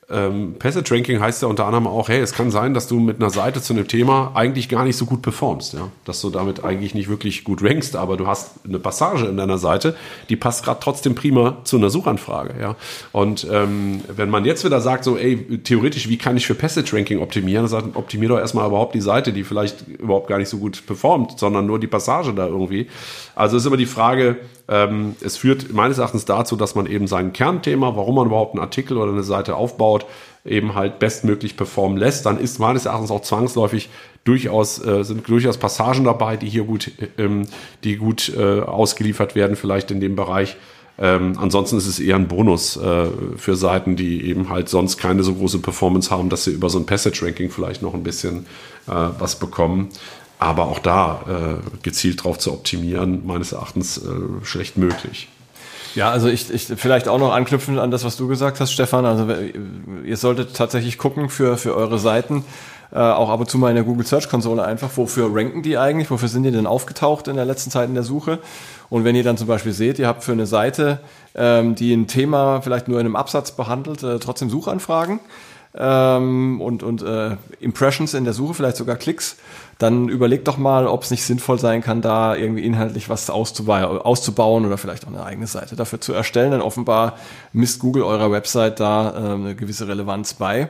ähm, 0.09 0.55
Passage 0.59 0.93
Ranking 0.93 1.19
heißt 1.19 1.41
ja 1.41 1.47
unter 1.47 1.65
anderem 1.65 1.87
auch, 1.87 2.09
hey, 2.09 2.19
es 2.19 2.33
kann 2.33 2.51
sein, 2.51 2.75
dass 2.75 2.87
du 2.87 2.99
mit 2.99 3.17
einer 3.17 3.31
Seite 3.31 3.61
zu 3.61 3.73
einem 3.73 3.87
Thema 3.87 4.31
eigentlich 4.35 4.69
gar 4.69 4.83
nicht 4.83 4.97
so 4.97 5.05
gut 5.05 5.23
performst, 5.23 5.73
ja, 5.73 5.89
dass 6.05 6.21
du 6.21 6.29
damit 6.29 6.63
eigentlich 6.63 6.93
nicht 6.93 7.09
wirklich 7.09 7.43
gut 7.43 7.63
rankst, 7.63 7.95
aber 7.95 8.15
du 8.15 8.27
hast 8.27 8.51
eine 8.67 8.77
Passage 8.77 9.25
in 9.25 9.37
deiner 9.37 9.57
Seite, 9.57 9.95
die 10.29 10.35
passt 10.35 10.63
gerade 10.63 10.79
trotzdem 10.79 11.15
prima 11.15 11.57
zu 11.63 11.77
einer 11.77 11.89
Suchanfrage, 11.89 12.53
ja. 12.61 12.75
Und 13.13 13.47
ähm, 13.51 14.01
wenn 14.15 14.29
man 14.29 14.45
jetzt 14.45 14.63
wieder 14.63 14.79
sagt, 14.79 15.03
so, 15.03 15.17
ey, 15.17 15.59
theoretisch, 15.63 16.07
wie 16.07 16.17
kann 16.17 16.37
ich 16.37 16.45
für 16.45 16.55
Passage 16.55 16.95
Ranking 16.95 17.19
optimieren? 17.19 17.63
Dann 17.63 17.69
sagt, 17.69 17.95
optimier 17.95 18.29
doch 18.29 18.39
erstmal 18.39 18.67
überhaupt 18.67 18.93
die 18.93 19.01
Seite, 19.01 19.33
die 19.33 19.43
vielleicht 19.43 19.87
überhaupt 19.87 20.27
gar 20.27 20.37
nicht 20.37 20.49
so 20.49 20.57
gut 20.57 20.85
performt, 20.85 21.39
sondern 21.39 21.65
nur 21.65 21.79
die 21.79 21.87
Passage 21.87 22.31
da 22.33 22.45
irgendwie. 22.45 22.87
Also 23.33 23.57
ist 23.57 23.65
immer 23.65 23.77
die 23.77 23.87
Frage, 23.87 24.37
ähm, 24.68 25.16
es 25.22 25.38
führt 25.38 25.74
meines 25.74 25.99
Erachtens 25.99 26.26
dazu, 26.26 26.55
dass 26.55 26.76
man 26.76 26.88
eben 26.88 27.07
sein 27.07 27.34
Kernthema, 27.34 27.95
warum 27.95 28.16
man 28.16 28.28
überhaupt 28.28 28.53
einen 28.53 28.63
Artikel 28.63 28.97
oder 28.97 29.11
eine 29.11 29.24
Seite 29.24 29.55
aufbaut, 29.55 30.05
eben 30.43 30.76
halt 30.76 30.99
bestmöglich 30.99 31.55
performen 31.57 31.97
lässt. 31.97 32.26
Dann 32.26 32.39
ist 32.39 32.59
meines 32.59 32.86
Erachtens 32.86 33.11
auch 33.11 33.22
zwangsläufig 33.22 33.89
durchaus, 34.24 34.84
äh, 34.84 35.03
sind 35.03 35.28
durchaus 35.28 35.57
Passagen 35.57 36.03
dabei, 36.03 36.38
die 36.38 36.49
hier 36.49 36.63
gut, 36.63 36.91
ähm, 37.18 37.43
die 37.84 37.97
gut 37.97 38.32
äh, 38.36 38.61
ausgeliefert 38.61 39.36
werden, 39.36 39.55
vielleicht 39.55 39.91
in 39.91 39.99
dem 39.99 40.16
Bereich. 40.16 40.57
Ähm, 40.97 41.34
ansonsten 41.38 41.78
ist 41.78 41.88
es 41.88 41.99
eher 41.99 42.16
ein 42.16 42.28
Bonus 42.28 42.78
äh, 42.78 43.07
für 43.36 43.55
Seiten, 43.55 43.95
die 43.95 44.26
eben 44.30 44.49
halt 44.49 44.70
sonst 44.70 44.97
keine 44.97 45.24
so 45.24 45.36
große 45.36 45.59
Performance 45.59 46.09
haben, 46.09 46.30
dass 46.30 46.45
sie 46.45 46.51
über 46.51 46.70
so 46.70 46.80
ein 46.80 46.86
Passage-Ranking 46.86 47.49
vielleicht 47.49 47.82
noch 47.82 47.93
ein 47.93 48.03
bisschen 48.03 48.45
äh, 48.88 48.91
was 49.20 49.38
bekommen. 49.38 49.89
Aber 50.45 50.67
auch 50.67 50.77
da 50.77 51.21
äh, 51.27 51.79
gezielt 51.81 52.23
drauf 52.23 52.37
zu 52.37 52.53
optimieren, 52.53 53.25
meines 53.25 53.51
Erachtens 53.51 53.97
äh, 53.97 54.45
schlecht 54.45 54.77
möglich. 54.77 55.27
Ja, 55.95 56.11
also 56.11 56.27
ich, 56.27 56.53
ich 56.53 56.67
vielleicht 56.75 57.07
auch 57.07 57.17
noch 57.17 57.33
anknüpfen 57.33 57.79
an 57.79 57.89
das, 57.89 58.03
was 58.03 58.15
du 58.15 58.27
gesagt 58.27 58.59
hast, 58.59 58.71
Stefan. 58.71 59.05
Also 59.05 59.27
ihr 60.05 60.17
solltet 60.17 60.55
tatsächlich 60.55 60.99
gucken 60.99 61.29
für, 61.29 61.57
für 61.57 61.75
eure 61.75 61.97
Seiten, 61.97 62.45
äh, 62.91 62.99
auch 62.99 63.31
ab 63.31 63.39
und 63.39 63.49
zu 63.49 63.57
mal 63.57 63.69
in 63.69 63.75
der 63.75 63.85
Google 63.85 64.05
Search 64.05 64.29
Konsole 64.29 64.63
einfach, 64.63 64.91
wofür 64.97 65.33
ranken 65.33 65.63
die 65.63 65.79
eigentlich, 65.79 66.11
wofür 66.11 66.27
sind 66.27 66.43
die 66.43 66.51
denn 66.51 66.67
aufgetaucht 66.67 67.27
in 67.27 67.37
der 67.37 67.45
letzten 67.45 67.71
Zeit 67.71 67.89
in 67.89 67.95
der 67.95 68.03
Suche. 68.03 68.37
Und 68.89 69.03
wenn 69.03 69.15
ihr 69.15 69.23
dann 69.23 69.37
zum 69.37 69.47
Beispiel 69.47 69.71
seht, 69.71 69.97
ihr 69.97 70.07
habt 70.07 70.23
für 70.23 70.33
eine 70.33 70.45
Seite, 70.45 70.99
ähm, 71.33 71.73
die 71.73 71.91
ein 71.91 72.05
Thema 72.05 72.61
vielleicht 72.61 72.87
nur 72.87 72.99
in 72.99 73.07
einem 73.07 73.15
Absatz 73.15 73.53
behandelt, 73.53 74.03
äh, 74.03 74.19
trotzdem 74.19 74.51
Suchanfragen 74.51 75.19
ähm, 75.77 76.61
und, 76.61 76.83
und 76.83 77.01
äh, 77.01 77.37
Impressions 77.59 78.13
in 78.13 78.23
der 78.23 78.33
Suche, 78.33 78.53
vielleicht 78.53 78.77
sogar 78.77 78.95
Klicks, 78.95 79.37
dann 79.78 80.07
überlegt 80.07 80.47
doch 80.47 80.57
mal, 80.57 80.88
ob 80.88 81.03
es 81.03 81.11
nicht 81.11 81.23
sinnvoll 81.23 81.59
sein 81.59 81.82
kann, 81.82 82.01
da 82.01 82.36
irgendwie 82.36 82.63
inhaltlich 82.65 83.09
was 83.09 83.30
auszubauen 83.30 84.65
oder 84.65 84.78
vielleicht 84.78 85.05
auch 85.05 85.09
eine 85.09 85.23
eigene 85.23 85.47
Seite 85.47 85.76
dafür 85.76 85.99
zu 85.99 86.13
erstellen. 86.13 86.51
Denn 86.51 86.61
offenbar 86.61 87.17
misst 87.51 87.80
Google 87.80 88.03
eurer 88.03 88.32
Website 88.32 88.80
da 88.80 89.09
äh, 89.09 89.34
eine 89.34 89.55
gewisse 89.55 89.88
Relevanz 89.88 90.36
bei. 90.36 90.69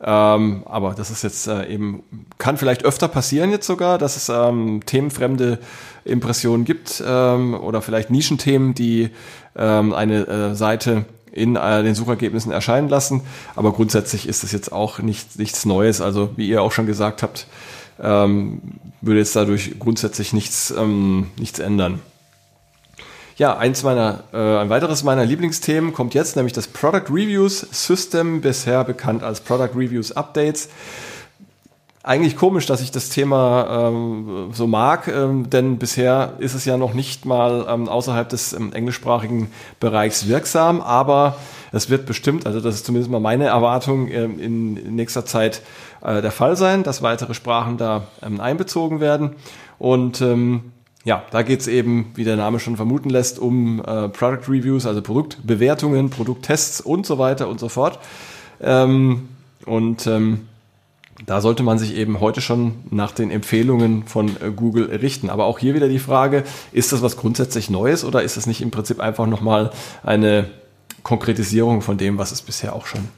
Ähm, 0.00 0.62
aber 0.66 0.94
das 0.94 1.10
ist 1.10 1.24
jetzt 1.24 1.48
äh, 1.48 1.66
eben, 1.66 2.02
kann 2.38 2.58
vielleicht 2.58 2.84
öfter 2.84 3.08
passieren 3.08 3.50
jetzt 3.50 3.66
sogar, 3.66 3.98
dass 3.98 4.16
es 4.16 4.28
ähm, 4.28 4.82
themenfremde 4.84 5.58
Impressionen 6.04 6.64
gibt 6.64 7.02
ähm, 7.04 7.54
oder 7.54 7.80
vielleicht 7.80 8.10
Nischenthemen, 8.10 8.74
die 8.74 9.10
ähm, 9.56 9.94
eine 9.94 10.26
äh, 10.26 10.54
Seite 10.54 11.06
in 11.32 11.56
äh, 11.56 11.82
den 11.82 11.94
Suchergebnissen 11.94 12.52
erscheinen 12.52 12.88
lassen. 12.88 13.22
Aber 13.56 13.72
grundsätzlich 13.72 14.28
ist 14.28 14.44
es 14.44 14.52
jetzt 14.52 14.70
auch 14.70 14.98
nicht, 14.98 15.38
nichts 15.38 15.64
Neues. 15.64 16.00
Also 16.00 16.30
wie 16.36 16.48
ihr 16.48 16.62
auch 16.62 16.72
schon 16.72 16.86
gesagt 16.86 17.22
habt, 17.22 17.46
ähm, 18.02 18.60
würde 19.00 19.20
jetzt 19.20 19.36
dadurch 19.36 19.78
grundsätzlich 19.78 20.32
nichts, 20.32 20.72
ähm, 20.76 21.28
nichts 21.38 21.58
ändern. 21.58 22.00
Ja, 23.36 23.56
eins 23.58 23.82
meiner, 23.82 24.24
äh, 24.32 24.58
ein 24.58 24.70
weiteres 24.70 25.04
meiner 25.04 25.26
Lieblingsthemen 25.26 25.92
kommt 25.92 26.14
jetzt, 26.14 26.36
nämlich 26.36 26.54
das 26.54 26.66
Product 26.68 27.10
Reviews 27.10 27.66
System, 27.70 28.40
bisher 28.40 28.82
bekannt 28.82 29.22
als 29.22 29.40
Product 29.40 29.76
Reviews 29.76 30.12
Updates. 30.12 30.70
Eigentlich 32.02 32.36
komisch, 32.36 32.66
dass 32.66 32.80
ich 32.80 32.92
das 32.92 33.10
Thema 33.10 33.88
ähm, 33.88 34.50
so 34.52 34.66
mag, 34.66 35.08
ähm, 35.08 35.50
denn 35.50 35.76
bisher 35.76 36.34
ist 36.38 36.54
es 36.54 36.64
ja 36.64 36.76
noch 36.76 36.94
nicht 36.94 37.26
mal 37.26 37.66
ähm, 37.68 37.88
außerhalb 37.88 38.28
des 38.28 38.52
ähm, 38.52 38.72
englischsprachigen 38.72 39.48
Bereichs 39.80 40.28
wirksam, 40.28 40.80
aber 40.80 41.36
es 41.72 41.90
wird 41.90 42.06
bestimmt, 42.06 42.46
also 42.46 42.60
das 42.60 42.76
ist 42.76 42.86
zumindest 42.86 43.10
mal 43.10 43.20
meine 43.20 43.46
Erwartung, 43.46 44.08
ähm, 44.08 44.38
in 44.38 44.94
nächster 44.94 45.26
Zeit 45.26 45.62
äh, 46.06 46.22
der 46.22 46.30
Fall 46.30 46.56
sein, 46.56 46.84
dass 46.84 47.02
weitere 47.02 47.34
Sprachen 47.34 47.76
da 47.76 48.06
ähm, 48.22 48.40
einbezogen 48.40 49.00
werden. 49.00 49.32
Und 49.78 50.20
ähm, 50.22 50.72
ja, 51.04 51.24
da 51.30 51.42
geht's 51.42 51.66
eben, 51.66 52.12
wie 52.14 52.24
der 52.24 52.36
Name 52.36 52.60
schon 52.60 52.76
vermuten 52.76 53.10
lässt, 53.10 53.38
um 53.38 53.80
äh, 53.80 54.08
Product 54.08 54.48
Reviews, 54.48 54.86
also 54.86 55.02
Produktbewertungen, 55.02 56.10
Produkttests 56.10 56.80
und 56.80 57.06
so 57.06 57.18
weiter 57.18 57.48
und 57.48 57.60
so 57.60 57.68
fort. 57.68 57.98
Ähm, 58.60 59.28
und 59.64 60.06
ähm, 60.06 60.46
da 61.24 61.40
sollte 61.40 61.62
man 61.62 61.78
sich 61.78 61.96
eben 61.96 62.20
heute 62.20 62.40
schon 62.40 62.74
nach 62.90 63.10
den 63.10 63.30
Empfehlungen 63.30 64.04
von 64.06 64.28
äh, 64.40 64.50
Google 64.54 64.84
richten. 64.84 65.28
Aber 65.28 65.46
auch 65.46 65.58
hier 65.58 65.74
wieder 65.74 65.88
die 65.88 65.98
Frage, 65.98 66.44
ist 66.72 66.92
das 66.92 67.02
was 67.02 67.16
grundsätzlich 67.16 67.68
Neues 67.68 68.04
oder 68.04 68.22
ist 68.22 68.36
das 68.36 68.46
nicht 68.46 68.62
im 68.62 68.70
Prinzip 68.70 69.00
einfach 69.00 69.26
nochmal 69.26 69.70
eine 70.04 70.50
Konkretisierung 71.02 71.82
von 71.82 71.98
dem, 71.98 72.16
was 72.16 72.30
es 72.30 72.42
bisher 72.42 72.74
auch 72.74 72.86
schon 72.86 73.08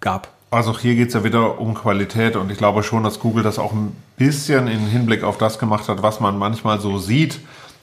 gab? 0.00 0.39
Also 0.52 0.76
hier 0.76 0.96
geht 0.96 1.08
es 1.08 1.14
ja 1.14 1.22
wieder 1.22 1.60
um 1.60 1.74
Qualität 1.74 2.34
und 2.34 2.50
ich 2.50 2.58
glaube 2.58 2.82
schon, 2.82 3.04
dass 3.04 3.20
Google 3.20 3.44
das 3.44 3.60
auch 3.60 3.72
ein 3.72 3.94
bisschen 4.16 4.66
im 4.66 4.80
Hinblick 4.80 5.22
auf 5.22 5.38
das 5.38 5.60
gemacht 5.60 5.88
hat, 5.88 6.02
was 6.02 6.18
man 6.18 6.38
manchmal 6.38 6.80
so 6.80 6.98
sieht, 6.98 7.38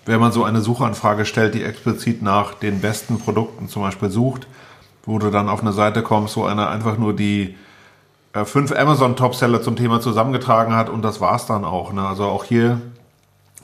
wenn 0.05 0.20
man 0.20 0.34
so 0.34 0.43
eine 0.43 0.59
Suchanfrage 0.59 1.26
stellt, 1.26 1.55
die 1.55 1.63
explizit 1.63 2.22
nach 2.22 2.53
den 2.53 2.82
besten 2.82 3.20
Produkten 3.20 3.70
zum 3.70 3.84
Beispiel 3.84 4.09
sucht, 4.09 4.47
wo 5.05 5.18
du 5.18 5.30
dann 5.30 5.47
auf 5.47 5.61
eine 5.61 5.72
Seite 5.72 6.03
kommst, 6.03 6.36
wo 6.36 6.43
einer 6.43 6.70
einfach 6.70 6.97
nur 6.97 7.15
die 7.15 7.55
äh, 8.34 8.43
fünf 8.43 8.74
Amazon-Topseller 8.74 9.61
zum 9.61 9.78
Thema 9.78 10.01
zusammengetragen 10.01 10.76
hat 10.76 10.89
und 10.89 11.03
das 11.03 11.22
war's 11.22 11.45
dann 11.45 11.63
auch. 11.63 11.93
Ne? 11.93 12.05
Also 12.05 12.26
auch 12.26 12.43
hier 12.43 12.82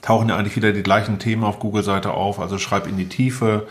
tauchen 0.02 0.30
ja 0.30 0.38
eigentlich 0.38 0.56
wieder 0.56 0.72
die 0.72 0.84
gleichen 0.84 1.20
Themen 1.20 1.44
auf 1.44 1.60
Google-Seite 1.60 2.12
auf. 2.12 2.40
Also 2.40 2.58
schreib 2.58 2.88
in 2.88 2.96
die 2.96 3.10
Tiefe, 3.10 3.68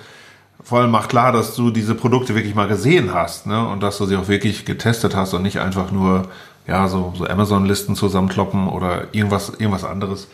vor 0.64 0.80
allem 0.80 0.90
mach 0.90 1.08
klar, 1.08 1.32
dass 1.32 1.54
du 1.54 1.70
diese 1.70 1.94
Produkte 1.94 2.34
wirklich 2.34 2.54
mal 2.54 2.68
gesehen 2.68 3.12
hast, 3.12 3.46
ne? 3.46 3.66
Und 3.68 3.82
dass 3.82 3.98
du 3.98 4.06
sie 4.06 4.16
auch 4.16 4.28
wirklich 4.28 4.64
getestet 4.64 5.16
hast 5.16 5.34
und 5.34 5.42
nicht 5.42 5.58
einfach 5.58 5.90
nur, 5.90 6.22
ja, 6.66 6.88
so, 6.88 7.12
so 7.16 7.26
Amazon-Listen 7.26 7.96
zusammenkloppen 7.96 8.68
oder 8.68 9.08
irgendwas, 9.12 9.50
irgendwas 9.50 9.84
anderes. 9.84 10.28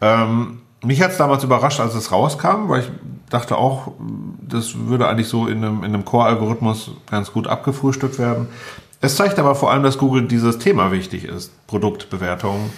Ähm, 0.00 0.58
mich 0.82 1.02
hat 1.02 1.12
es 1.12 1.18
damals 1.18 1.44
überrascht, 1.44 1.80
als 1.80 1.94
es 1.94 2.10
rauskam, 2.10 2.68
weil 2.68 2.80
ich 2.80 2.90
dachte 3.28 3.56
auch, 3.56 3.92
das 4.40 4.74
würde 4.86 5.08
eigentlich 5.08 5.28
so 5.28 5.46
in 5.46 5.58
einem, 5.58 5.78
in 5.78 5.94
einem 5.94 6.04
Core-Algorithmus 6.04 6.92
ganz 7.10 7.32
gut 7.32 7.46
abgefrühstückt 7.46 8.18
werden. 8.18 8.48
Es 9.00 9.16
zeigt 9.16 9.38
aber 9.38 9.54
vor 9.54 9.70
allem, 9.70 9.82
dass 9.82 9.98
Google 9.98 10.26
dieses 10.26 10.58
Thema 10.58 10.90
wichtig 10.90 11.24
ist, 11.24 11.66
Produktbewertung. 11.66 12.70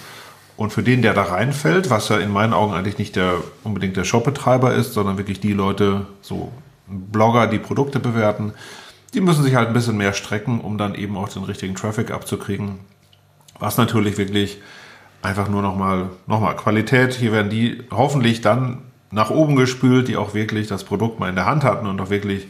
Und 0.55 0.71
für 0.71 0.83
den, 0.83 1.01
der 1.01 1.13
da 1.13 1.23
reinfällt, 1.23 1.89
was 1.89 2.09
ja 2.09 2.17
in 2.17 2.31
meinen 2.31 2.53
Augen 2.53 2.73
eigentlich 2.73 2.99
nicht 2.99 3.15
der 3.15 3.35
unbedingt 3.63 3.97
der 3.97 4.03
Shopbetreiber 4.03 4.73
ist, 4.73 4.93
sondern 4.93 5.17
wirklich 5.17 5.39
die 5.39 5.53
Leute, 5.53 6.05
so 6.21 6.51
Blogger, 6.87 7.47
die 7.47 7.59
Produkte 7.59 7.99
bewerten, 7.99 8.53
die 9.13 9.21
müssen 9.21 9.43
sich 9.43 9.55
halt 9.55 9.67
ein 9.67 9.73
bisschen 9.73 9.97
mehr 9.97 10.13
strecken, 10.13 10.61
um 10.61 10.77
dann 10.77 10.95
eben 10.95 11.17
auch 11.17 11.29
den 11.29 11.43
richtigen 11.43 11.75
Traffic 11.75 12.11
abzukriegen. 12.11 12.79
Was 13.59 13.77
natürlich 13.77 14.17
wirklich 14.17 14.59
einfach 15.21 15.47
nur 15.47 15.61
nochmal 15.61 16.09
noch 16.27 16.41
mal 16.41 16.53
Qualität. 16.53 17.13
Hier 17.13 17.31
werden 17.31 17.49
die 17.49 17.81
hoffentlich 17.91 18.41
dann 18.41 18.79
nach 19.11 19.29
oben 19.29 19.55
gespült, 19.55 20.07
die 20.07 20.17
auch 20.17 20.33
wirklich 20.33 20.67
das 20.67 20.83
Produkt 20.83 21.19
mal 21.19 21.29
in 21.29 21.35
der 21.35 21.45
Hand 21.45 21.63
hatten 21.63 21.87
und 21.87 21.99
auch 22.01 22.09
wirklich 22.09 22.47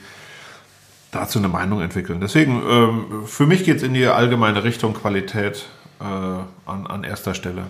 dazu 1.12 1.40
eine 1.40 1.50
Meinung 1.50 1.82
entwickeln. 1.82 2.20
Deswegen, 2.22 2.64
ähm, 2.68 3.06
für 3.26 3.46
mich 3.46 3.64
geht 3.64 3.78
es 3.78 3.84
in 3.84 3.94
die 3.94 4.06
allgemeine 4.06 4.64
Richtung 4.64 4.94
Qualität 4.94 5.66
äh, 6.00 6.04
an, 6.04 6.88
an 6.88 7.04
erster 7.04 7.34
Stelle. 7.34 7.68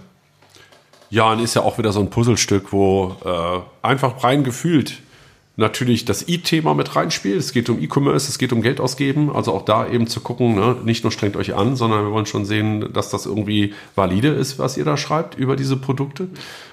Ja, 1.09 1.32
und 1.32 1.39
ist 1.39 1.55
ja 1.55 1.64
auch 1.64 1.78
wieder 1.78 1.91
so 1.91 1.99
ein 1.99 2.09
Puzzlestück, 2.09 2.72
wo 2.72 3.16
äh, 3.26 3.86
einfach 3.86 4.24
rein 4.24 4.43
gefühlt 4.43 5.01
natürlich 5.56 6.06
das 6.06 6.28
E-Thema 6.28 6.74
mit 6.74 6.95
reinspielt. 6.95 7.38
Es 7.38 7.54
geht 7.54 7.70
um 7.70 7.82
E-Commerce, 7.82 8.28
es 8.30 8.39
geht 8.39 8.54
um 8.54 8.62
Geld 8.62 8.80
ausgeben. 8.80 9.32
Also 9.32 9.54
auch 9.54 9.64
da 9.64 9.88
eben 9.88 10.08
zu 10.08 10.22
gucken, 10.22 10.56
ne, 10.56 10.78
nicht 10.84 11.04
nur 11.04 11.12
strengt 11.12 11.36
euch 11.36 11.56
an, 11.56 11.76
sondern 11.76 12.06
wir 12.06 12.12
wollen 12.12 12.26
schon 12.26 12.45
sehen, 12.45 12.91
dass 12.91 13.10
das 13.10 13.26
irgendwie 13.26 13.74
valide 13.95 14.30
ist, 14.30 14.58
was 14.58 14.78
ihr 14.78 14.86
da 14.86 14.97
schreibt 14.97 15.36
über 15.36 15.56
diese 15.56 15.78
Produkte. 15.78 16.28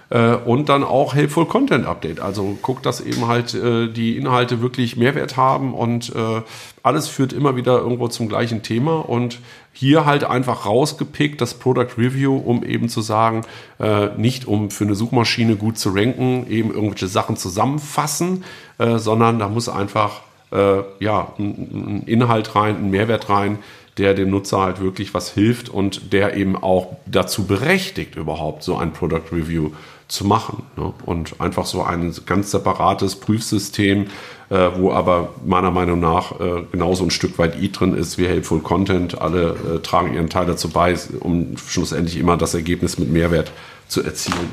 Äh, 0.09 0.35
und 0.35 0.69
dann 0.69 0.83
auch 0.83 1.15
Helpful 1.15 1.47
Content 1.47 1.85
Update. 1.87 2.21
Also 2.21 2.59
guckt, 2.63 2.87
dass 2.87 3.01
eben 3.01 3.27
halt 3.27 3.55
äh, 3.55 3.89
die 3.89 4.17
Inhalte 4.17 4.63
wirklich 4.63 4.97
Mehrwert 4.97 5.37
haben 5.37 5.75
und 5.75 6.15
äh, 6.15 6.43
alles 6.83 7.09
führt 7.09 7.33
immer 7.35 7.57
wieder 7.57 7.79
irgendwo 7.79 8.09
zum 8.09 8.29
gleichen 8.29 8.63
Thema 8.63 8.97
und 8.97 9.39
hier 9.73 10.05
halt 10.05 10.25
einfach 10.25 10.67
rausgepickt 10.67 11.41
das 11.41 11.55
Product 11.55 11.97
Review, 11.97 12.37
um 12.37 12.65
eben 12.65 12.89
zu 12.89 13.01
sagen, 13.01 13.43
äh, 13.79 14.09
nicht 14.17 14.47
um 14.47 14.71
für 14.71 14.85
eine 14.85 14.95
Suchmaschine 14.95 15.57
gut 15.57 15.79
zu 15.79 15.91
ranken, 15.91 16.47
eben 16.49 16.71
irgendwelche 16.73 17.07
Sachen 17.07 17.37
zusammenfassen, 17.37 18.45
äh, 18.79 18.99
sondern 18.99 19.39
da 19.39 19.49
muss 19.49 19.69
einfach 19.69 20.23
äh, 20.53 20.83
ja 20.99 21.33
ein, 21.39 22.03
ein 22.03 22.03
Inhalt 22.07 22.55
rein, 22.55 22.77
ein 22.77 22.91
Mehrwert 22.91 23.29
rein, 23.29 23.59
der 23.97 24.15
dem 24.15 24.31
Nutzer 24.31 24.61
halt 24.61 24.81
wirklich 24.81 25.15
was 25.15 25.33
hilft 25.33 25.69
und 25.69 26.13
der 26.13 26.37
eben 26.37 26.57
auch 26.57 26.97
dazu 27.07 27.47
berechtigt, 27.47 28.17
überhaupt 28.17 28.63
so 28.63 28.77
ein 28.77 28.93
Product 28.93 29.33
Review 29.33 29.71
zu 30.11 30.27
machen. 30.27 30.65
Ne? 30.77 30.93
Und 31.07 31.41
einfach 31.41 31.65
so 31.65 31.83
ein 31.83 32.15
ganz 32.27 32.51
separates 32.51 33.17
Prüfsystem, 33.17 34.09
äh, 34.51 34.69
wo 34.77 34.93
aber 34.93 35.35
meiner 35.45 35.71
Meinung 35.71 36.01
nach 36.01 36.39
äh, 36.41 36.65
genauso 36.71 37.05
ein 37.05 37.11
Stück 37.11 37.39
weit 37.39 37.61
I 37.61 37.71
drin 37.71 37.95
ist 37.95 38.19
wie 38.19 38.27
Helpful 38.27 38.61
Content. 38.61 39.21
Alle 39.21 39.51
äh, 39.77 39.79
tragen 39.79 40.13
ihren 40.13 40.29
Teil 40.29 40.47
dazu 40.47 40.69
bei, 40.69 40.97
um 41.21 41.57
schlussendlich 41.57 42.19
immer 42.19 42.37
das 42.37 42.55
Ergebnis 42.55 42.99
mit 42.99 43.11
Mehrwert 43.11 43.53
zu 43.89 44.03
erzielen. 44.03 44.51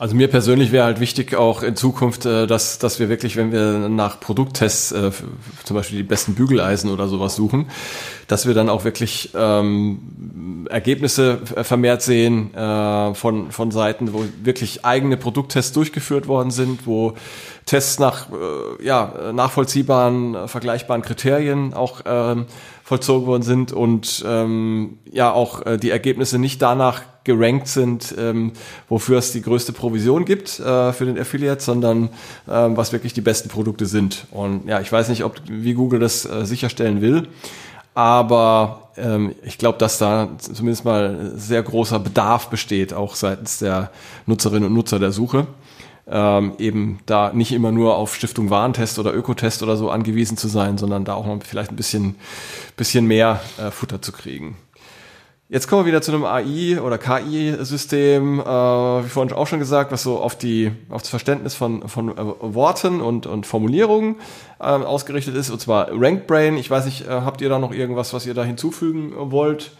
Also 0.00 0.14
mir 0.14 0.28
persönlich 0.28 0.70
wäre 0.70 0.84
halt 0.84 1.00
wichtig 1.00 1.34
auch 1.34 1.64
in 1.64 1.74
Zukunft, 1.74 2.24
äh, 2.24 2.46
dass, 2.46 2.78
dass 2.78 3.00
wir 3.00 3.08
wirklich, 3.08 3.36
wenn 3.36 3.50
wir 3.50 3.88
nach 3.88 4.20
Produkttests, 4.20 4.92
äh, 4.92 5.10
zum 5.64 5.76
Beispiel 5.76 5.98
die 5.98 6.04
besten 6.04 6.34
Bügeleisen 6.34 6.90
oder 6.90 7.08
sowas 7.08 7.34
suchen, 7.34 7.66
dass 8.28 8.46
wir 8.46 8.54
dann 8.54 8.68
auch 8.68 8.84
wirklich 8.84 9.30
ähm, 9.34 10.66
Ergebnisse 10.70 11.38
vermehrt 11.62 12.02
sehen 12.02 12.54
äh, 12.54 13.14
von, 13.14 13.50
von 13.50 13.72
Seiten, 13.72 14.12
wo 14.12 14.24
wirklich 14.42 14.84
eigene 14.84 15.16
Produkttests 15.16 15.72
durchgeführt 15.72 16.28
worden 16.28 16.52
sind, 16.52 16.86
wo 16.86 17.14
Tests 17.66 17.98
nach 17.98 18.28
äh, 18.30 18.84
ja, 18.84 19.32
nachvollziehbaren, 19.32 20.34
äh, 20.34 20.48
vergleichbaren 20.48 21.02
Kriterien 21.02 21.74
auch 21.74 22.02
ähm, 22.06 22.46
vollzogen 22.84 23.26
worden 23.26 23.42
sind 23.42 23.72
und 23.72 24.24
ähm, 24.26 24.98
ja 25.10 25.32
auch 25.32 25.66
äh, 25.66 25.76
die 25.76 25.90
Ergebnisse 25.90 26.38
nicht 26.38 26.62
danach 26.62 27.02
gerankt 27.28 27.68
sind, 27.68 28.14
ähm, 28.18 28.52
wofür 28.88 29.18
es 29.18 29.32
die 29.32 29.42
größte 29.42 29.72
Provision 29.72 30.24
gibt 30.24 30.58
äh, 30.58 30.92
für 30.94 31.04
den 31.04 31.18
Affiliate, 31.18 31.62
sondern 31.62 32.08
ähm, 32.50 32.76
was 32.76 32.92
wirklich 32.92 33.12
die 33.12 33.20
besten 33.20 33.50
Produkte 33.50 33.84
sind. 33.84 34.26
Und 34.30 34.66
ja, 34.66 34.80
ich 34.80 34.90
weiß 34.90 35.10
nicht, 35.10 35.24
ob 35.24 35.36
wie 35.46 35.74
Google 35.74 36.00
das 36.00 36.24
äh, 36.24 36.46
sicherstellen 36.46 37.02
will, 37.02 37.28
aber 37.94 38.90
ähm, 38.96 39.34
ich 39.44 39.58
glaube, 39.58 39.76
dass 39.76 39.98
da 39.98 40.30
zumindest 40.38 40.86
mal 40.86 41.32
sehr 41.36 41.62
großer 41.62 41.98
Bedarf 41.98 42.48
besteht, 42.48 42.94
auch 42.94 43.14
seitens 43.14 43.58
der 43.58 43.90
Nutzerinnen 44.24 44.68
und 44.68 44.74
Nutzer 44.74 44.98
der 44.98 45.12
Suche. 45.12 45.46
Ähm, 46.10 46.54
eben 46.58 47.00
da 47.04 47.34
nicht 47.34 47.52
immer 47.52 47.70
nur 47.70 47.96
auf 47.96 48.14
Stiftung 48.14 48.48
Warentest 48.48 48.98
oder 48.98 49.14
Ökotest 49.14 49.62
oder 49.62 49.76
so 49.76 49.90
angewiesen 49.90 50.38
zu 50.38 50.48
sein, 50.48 50.78
sondern 50.78 51.04
da 51.04 51.12
auch 51.12 51.26
noch 51.26 51.42
vielleicht 51.42 51.70
ein 51.70 51.76
bisschen, 51.76 52.14
bisschen 52.78 53.04
mehr 53.06 53.42
äh, 53.58 53.70
Futter 53.70 54.00
zu 54.00 54.12
kriegen. 54.12 54.56
Jetzt 55.50 55.66
kommen 55.66 55.84
wir 55.84 55.86
wieder 55.86 56.02
zu 56.02 56.12
einem 56.12 56.26
AI- 56.26 56.78
oder 56.78 56.98
KI-System, 56.98 58.38
äh, 58.38 58.44
wie 58.44 59.08
vorhin 59.08 59.32
auch 59.32 59.46
schon 59.46 59.58
gesagt, 59.58 59.90
was 59.92 60.02
so 60.02 60.18
auf 60.18 60.36
die 60.36 60.72
auf 60.90 61.00
das 61.00 61.08
Verständnis 61.08 61.54
von 61.54 61.88
von 61.88 62.10
äh, 62.10 62.14
Worten 62.40 63.00
und 63.00 63.26
und 63.26 63.46
Formulierungen 63.46 64.16
äh, 64.60 64.64
ausgerichtet 64.64 65.34
ist, 65.34 65.48
und 65.48 65.58
zwar 65.58 65.88
RankBrain. 65.90 66.58
Ich 66.58 66.70
weiß 66.70 66.84
nicht, 66.84 67.06
äh, 67.06 67.08
habt 67.08 67.40
ihr 67.40 67.48
da 67.48 67.58
noch 67.58 67.72
irgendwas, 67.72 68.12
was 68.12 68.26
ihr 68.26 68.34
da 68.34 68.44
hinzufügen 68.44 69.14
wollt? 69.16 69.70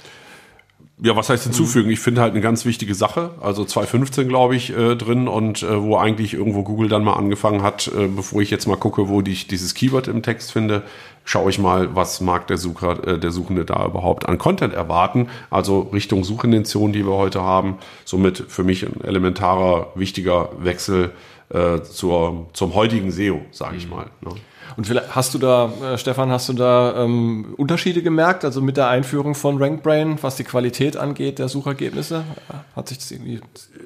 Ja, 1.00 1.14
was 1.14 1.28
heißt 1.28 1.44
hinzufügen? 1.44 1.90
Ich 1.90 2.00
finde 2.00 2.22
halt 2.22 2.32
eine 2.32 2.40
ganz 2.40 2.64
wichtige 2.64 2.94
Sache. 2.94 3.32
Also 3.40 3.64
2015, 3.64 4.26
glaube 4.26 4.56
ich, 4.56 4.76
äh, 4.76 4.96
drin 4.96 5.28
und 5.28 5.62
äh, 5.62 5.80
wo 5.80 5.96
eigentlich 5.96 6.34
irgendwo 6.34 6.64
Google 6.64 6.88
dann 6.88 7.04
mal 7.04 7.12
angefangen 7.12 7.62
hat, 7.62 7.88
äh, 7.88 8.08
bevor 8.08 8.40
ich 8.42 8.50
jetzt 8.50 8.66
mal 8.66 8.76
gucke, 8.76 9.08
wo 9.08 9.20
ich 9.20 9.46
dieses 9.46 9.74
Keyword 9.74 10.08
im 10.08 10.22
Text 10.22 10.50
finde, 10.50 10.82
schaue 11.28 11.50
ich 11.50 11.58
mal, 11.58 11.94
was 11.94 12.22
mag 12.22 12.46
der 12.46 12.56
Sucher, 12.56 13.06
äh, 13.06 13.18
der 13.18 13.30
Suchende 13.30 13.66
da 13.66 13.84
überhaupt 13.84 14.26
an 14.26 14.38
Content 14.38 14.72
erwarten. 14.72 15.28
Also 15.50 15.80
Richtung 15.80 16.24
Suchintention, 16.24 16.94
die 16.94 17.04
wir 17.06 17.12
heute 17.12 17.42
haben. 17.42 17.76
Somit 18.06 18.46
für 18.48 18.64
mich 18.64 18.86
ein 18.86 19.04
elementarer, 19.04 19.92
wichtiger 19.94 20.48
Wechsel 20.58 21.12
äh, 21.50 21.82
zur, 21.82 22.46
zum 22.54 22.74
heutigen 22.74 23.10
SEO, 23.10 23.42
sage 23.50 23.76
ich 23.76 23.90
mal. 23.90 24.06
Ne? 24.22 24.30
Und 24.76 24.86
vielleicht 24.86 25.14
hast 25.14 25.34
du 25.34 25.38
da, 25.38 25.72
äh, 25.82 25.98
Stefan, 25.98 26.30
hast 26.30 26.48
du 26.48 26.52
da 26.52 27.04
ähm, 27.04 27.54
Unterschiede 27.56 28.02
gemerkt, 28.02 28.44
also 28.44 28.60
mit 28.60 28.76
der 28.76 28.88
Einführung 28.88 29.34
von 29.34 29.62
RankBrain, 29.62 30.18
was 30.22 30.36
die 30.36 30.44
Qualität 30.44 30.96
angeht 30.96 31.38
der 31.38 31.48
Suchergebnisse? 31.48 32.24
Hat 32.76 32.88
sich 32.88 32.98
das 32.98 33.10
irgendwie 33.10 33.40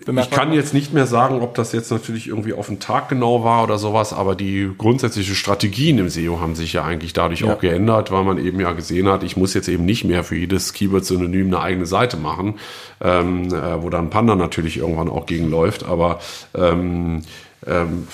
bemerkt? 0.04 0.30
Ich 0.30 0.36
kann 0.36 0.52
jetzt 0.52 0.74
nicht 0.74 0.92
mehr 0.92 1.06
sagen, 1.06 1.40
ob 1.40 1.54
das 1.54 1.72
jetzt 1.72 1.90
natürlich 1.90 2.28
irgendwie 2.28 2.52
auf 2.52 2.66
den 2.66 2.80
Tag 2.80 3.08
genau 3.08 3.44
war 3.44 3.62
oder 3.62 3.78
sowas, 3.78 4.12
aber 4.12 4.34
die 4.34 4.70
grundsätzliche 4.76 5.34
Strategien 5.34 5.98
im 5.98 6.08
SEO 6.08 6.40
haben 6.40 6.54
sich 6.54 6.72
ja 6.72 6.84
eigentlich 6.84 7.12
dadurch 7.12 7.40
ja. 7.40 7.52
auch 7.52 7.58
geändert, 7.58 8.10
weil 8.10 8.24
man 8.24 8.38
eben 8.38 8.60
ja 8.60 8.72
gesehen 8.72 9.08
hat, 9.08 9.22
ich 9.22 9.36
muss 9.36 9.54
jetzt 9.54 9.68
eben 9.68 9.84
nicht 9.84 10.04
mehr 10.04 10.24
für 10.24 10.36
jedes 10.36 10.72
Keyword-Synonym 10.72 11.46
eine 11.48 11.60
eigene 11.60 11.86
Seite 11.86 12.16
machen, 12.16 12.54
ähm, 13.00 13.46
äh, 13.46 13.82
wo 13.82 13.90
dann 13.90 14.10
Panda 14.10 14.34
natürlich 14.34 14.76
irgendwann 14.76 15.08
auch 15.08 15.26
gegenläuft, 15.26 15.84
aber 15.84 16.20
ähm, 16.54 17.22
ähm, 17.66 18.08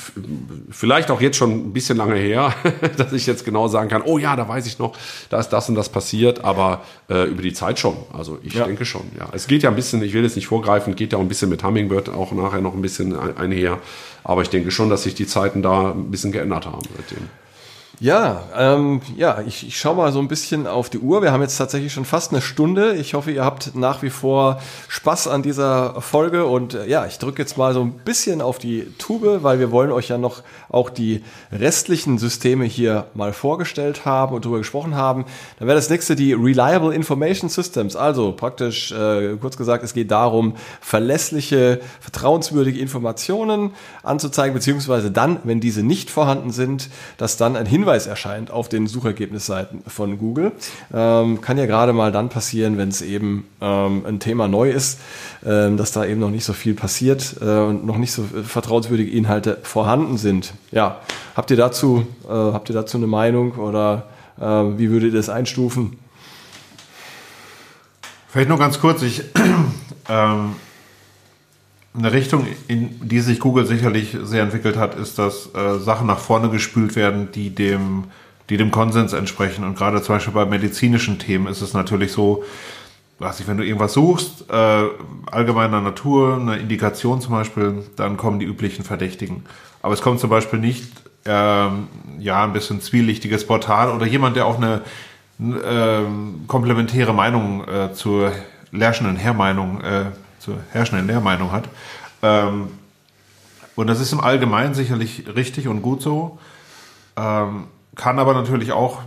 vielleicht 0.70 1.10
auch 1.10 1.20
jetzt 1.20 1.36
schon 1.36 1.50
ein 1.50 1.72
bisschen 1.72 1.96
lange 1.96 2.16
her, 2.16 2.54
dass 2.96 3.12
ich 3.12 3.26
jetzt 3.26 3.44
genau 3.44 3.68
sagen 3.68 3.88
kann, 3.88 4.02
oh 4.02 4.18
ja, 4.18 4.36
da 4.36 4.48
weiß 4.48 4.66
ich 4.66 4.78
noch, 4.78 4.96
da 5.30 5.40
ist 5.40 5.48
das 5.50 5.68
und 5.68 5.74
das 5.74 5.88
passiert, 5.88 6.44
aber 6.44 6.82
äh, 7.08 7.24
über 7.24 7.42
die 7.42 7.52
Zeit 7.52 7.78
schon. 7.78 7.96
Also 8.12 8.38
ich 8.42 8.54
ja. 8.54 8.64
denke 8.66 8.84
schon, 8.84 9.02
ja. 9.18 9.28
Es 9.32 9.46
geht 9.46 9.62
ja 9.62 9.70
ein 9.70 9.76
bisschen, 9.76 10.02
ich 10.02 10.12
will 10.12 10.22
jetzt 10.22 10.36
nicht 10.36 10.48
vorgreifen, 10.48 10.96
geht 10.96 11.12
ja 11.12 11.18
auch 11.18 11.22
ein 11.22 11.28
bisschen 11.28 11.48
mit 11.48 11.64
Hummingbird 11.64 12.10
auch 12.10 12.32
nachher 12.32 12.60
noch 12.60 12.74
ein 12.74 12.82
bisschen 12.82 13.18
einher, 13.36 13.78
aber 14.24 14.42
ich 14.42 14.50
denke 14.50 14.70
schon, 14.70 14.90
dass 14.90 15.04
sich 15.04 15.14
die 15.14 15.26
Zeiten 15.26 15.62
da 15.62 15.92
ein 15.92 16.10
bisschen 16.10 16.32
geändert 16.32 16.66
haben 16.66 16.86
seitdem. 16.96 17.28
Ja, 18.00 18.44
ähm, 18.56 19.00
ja, 19.16 19.42
ich, 19.44 19.66
ich 19.66 19.76
schaue 19.76 19.96
mal 19.96 20.12
so 20.12 20.20
ein 20.20 20.28
bisschen 20.28 20.68
auf 20.68 20.88
die 20.88 21.00
Uhr. 21.00 21.20
Wir 21.20 21.32
haben 21.32 21.42
jetzt 21.42 21.56
tatsächlich 21.56 21.92
schon 21.92 22.04
fast 22.04 22.30
eine 22.30 22.40
Stunde. 22.40 22.94
Ich 22.94 23.14
hoffe, 23.14 23.32
ihr 23.32 23.44
habt 23.44 23.74
nach 23.74 24.02
wie 24.02 24.10
vor 24.10 24.60
Spaß 24.86 25.26
an 25.26 25.42
dieser 25.42 26.00
Folge 26.00 26.46
und 26.46 26.74
äh, 26.74 26.86
ja, 26.86 27.06
ich 27.06 27.18
drücke 27.18 27.42
jetzt 27.42 27.58
mal 27.58 27.74
so 27.74 27.80
ein 27.80 27.90
bisschen 27.90 28.40
auf 28.40 28.60
die 28.60 28.86
Tube, 28.98 29.42
weil 29.42 29.58
wir 29.58 29.72
wollen 29.72 29.90
euch 29.90 30.10
ja 30.10 30.16
noch 30.16 30.42
auch 30.68 30.90
die 30.90 31.24
restlichen 31.50 32.18
Systeme 32.18 32.66
hier 32.66 33.06
mal 33.14 33.32
vorgestellt 33.32 34.04
haben 34.04 34.32
und 34.32 34.44
darüber 34.44 34.58
gesprochen 34.58 34.94
haben. 34.94 35.24
Dann 35.58 35.66
wäre 35.66 35.76
das 35.76 35.90
nächste 35.90 36.14
die 36.14 36.34
Reliable 36.34 36.94
Information 36.94 37.50
Systems. 37.50 37.96
Also 37.96 38.30
praktisch, 38.30 38.92
äh, 38.92 39.36
kurz 39.40 39.56
gesagt, 39.56 39.82
es 39.82 39.92
geht 39.92 40.12
darum, 40.12 40.54
verlässliche, 40.80 41.80
vertrauenswürdige 41.98 42.78
Informationen 42.78 43.72
anzuzeigen, 44.04 44.54
beziehungsweise 44.54 45.10
dann, 45.10 45.40
wenn 45.42 45.58
diese 45.58 45.82
nicht 45.82 46.10
vorhanden 46.10 46.52
sind, 46.52 46.90
dass 47.16 47.36
dann 47.36 47.56
ein 47.56 47.66
Hinweis 47.66 47.87
Hinweis 47.88 48.06
erscheint 48.06 48.50
auf 48.50 48.68
den 48.68 48.86
Suchergebnisseiten 48.86 49.82
von 49.86 50.18
Google. 50.18 50.52
Ähm, 50.92 51.40
kann 51.40 51.56
ja 51.56 51.64
gerade 51.64 51.94
mal 51.94 52.12
dann 52.12 52.28
passieren, 52.28 52.76
wenn 52.76 52.90
es 52.90 53.00
eben 53.00 53.46
ähm, 53.62 54.04
ein 54.06 54.20
Thema 54.20 54.46
neu 54.46 54.70
ist, 54.70 55.00
ähm, 55.42 55.78
dass 55.78 55.92
da 55.92 56.04
eben 56.04 56.20
noch 56.20 56.28
nicht 56.28 56.44
so 56.44 56.52
viel 56.52 56.74
passiert 56.74 57.36
äh, 57.40 57.44
und 57.44 57.86
noch 57.86 57.96
nicht 57.96 58.12
so 58.12 58.24
vertrauenswürdige 58.24 59.10
Inhalte 59.10 59.56
vorhanden 59.62 60.18
sind. 60.18 60.52
Ja, 60.70 61.00
habt 61.34 61.50
ihr 61.50 61.56
dazu, 61.56 62.06
äh, 62.26 62.30
habt 62.30 62.68
ihr 62.68 62.74
dazu 62.74 62.98
eine 62.98 63.06
Meinung 63.06 63.52
oder 63.52 64.04
äh, 64.38 64.44
wie 64.44 64.90
würdet 64.90 65.14
ihr 65.14 65.18
das 65.18 65.30
einstufen? 65.30 65.98
Vielleicht 68.28 68.50
nur 68.50 68.58
ganz 68.58 68.80
kurz, 68.80 69.00
ich 69.00 69.24
ähm, 70.10 70.56
eine 71.98 72.12
Richtung, 72.12 72.46
in 72.68 73.08
die 73.08 73.20
sich 73.20 73.40
Google 73.40 73.66
sicherlich 73.66 74.16
sehr 74.22 74.42
entwickelt 74.42 74.76
hat, 74.76 74.94
ist, 74.94 75.18
dass 75.18 75.54
äh, 75.54 75.78
Sachen 75.78 76.06
nach 76.06 76.18
vorne 76.18 76.48
gespült 76.48 76.96
werden, 76.96 77.30
die 77.32 77.50
dem, 77.50 78.04
die 78.48 78.56
dem 78.56 78.70
Konsens 78.70 79.12
entsprechen. 79.12 79.64
Und 79.64 79.76
gerade 79.76 80.00
zum 80.02 80.14
Beispiel 80.16 80.34
bei 80.34 80.46
medizinischen 80.46 81.18
Themen 81.18 81.46
ist 81.46 81.60
es 81.60 81.74
natürlich 81.74 82.12
so, 82.12 82.44
weiß 83.18 83.40
ich, 83.40 83.48
wenn 83.48 83.56
du 83.56 83.64
irgendwas 83.64 83.94
suchst, 83.94 84.48
äh, 84.50 84.84
allgemeiner 85.30 85.80
Natur, 85.80 86.36
eine 86.36 86.56
Indikation 86.58 87.20
zum 87.20 87.32
Beispiel, 87.32 87.84
dann 87.96 88.16
kommen 88.16 88.38
die 88.38 88.46
üblichen 88.46 88.84
Verdächtigen. 88.84 89.44
Aber 89.82 89.94
es 89.94 90.02
kommt 90.02 90.20
zum 90.20 90.30
Beispiel 90.30 90.58
nicht, 90.58 90.92
ähm, 91.24 91.88
ja, 92.18 92.44
ein 92.44 92.52
bisschen 92.52 92.80
zwielichtiges 92.80 93.46
Portal 93.46 93.90
oder 93.90 94.06
jemand, 94.06 94.36
der 94.36 94.46
auch 94.46 94.56
eine 94.56 94.82
äh, 95.40 96.02
komplementäre 96.46 97.12
Meinung 97.12 97.66
äh, 97.66 97.92
zur 97.92 98.32
herrschenden 98.72 99.16
Herrmeinung 99.16 99.80
äh, 99.80 100.06
zur 100.38 100.58
herrschenden 100.72 101.06
Lehrmeinung 101.06 101.52
hat. 101.52 101.68
Ähm, 102.22 102.68
und 103.76 103.86
das 103.86 104.00
ist 104.00 104.12
im 104.12 104.20
Allgemeinen 104.20 104.74
sicherlich 104.74 105.24
richtig 105.34 105.68
und 105.68 105.82
gut 105.82 106.02
so, 106.02 106.38
ähm, 107.16 107.64
kann 107.94 108.18
aber 108.18 108.34
natürlich 108.34 108.72
auch 108.72 109.02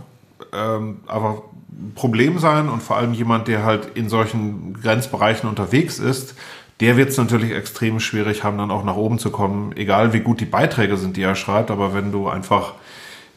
ähm, 0.52 1.00
aber 1.06 1.42
ein 1.70 1.92
Problem 1.94 2.38
sein 2.38 2.68
und 2.68 2.82
vor 2.82 2.96
allem 2.96 3.14
jemand, 3.14 3.48
der 3.48 3.64
halt 3.64 3.96
in 3.96 4.08
solchen 4.08 4.74
Grenzbereichen 4.74 5.48
unterwegs 5.48 5.98
ist, 5.98 6.34
der 6.80 6.96
wird 6.96 7.10
es 7.10 7.16
natürlich 7.16 7.52
extrem 7.52 8.00
schwierig 8.00 8.44
haben, 8.44 8.58
dann 8.58 8.70
auch 8.70 8.84
nach 8.84 8.96
oben 8.96 9.18
zu 9.18 9.30
kommen, 9.30 9.72
egal 9.76 10.12
wie 10.12 10.20
gut 10.20 10.40
die 10.40 10.46
Beiträge 10.46 10.96
sind, 10.96 11.16
die 11.16 11.22
er 11.22 11.36
schreibt, 11.36 11.70
aber 11.70 11.94
wenn 11.94 12.12
du 12.12 12.28
einfach 12.28 12.74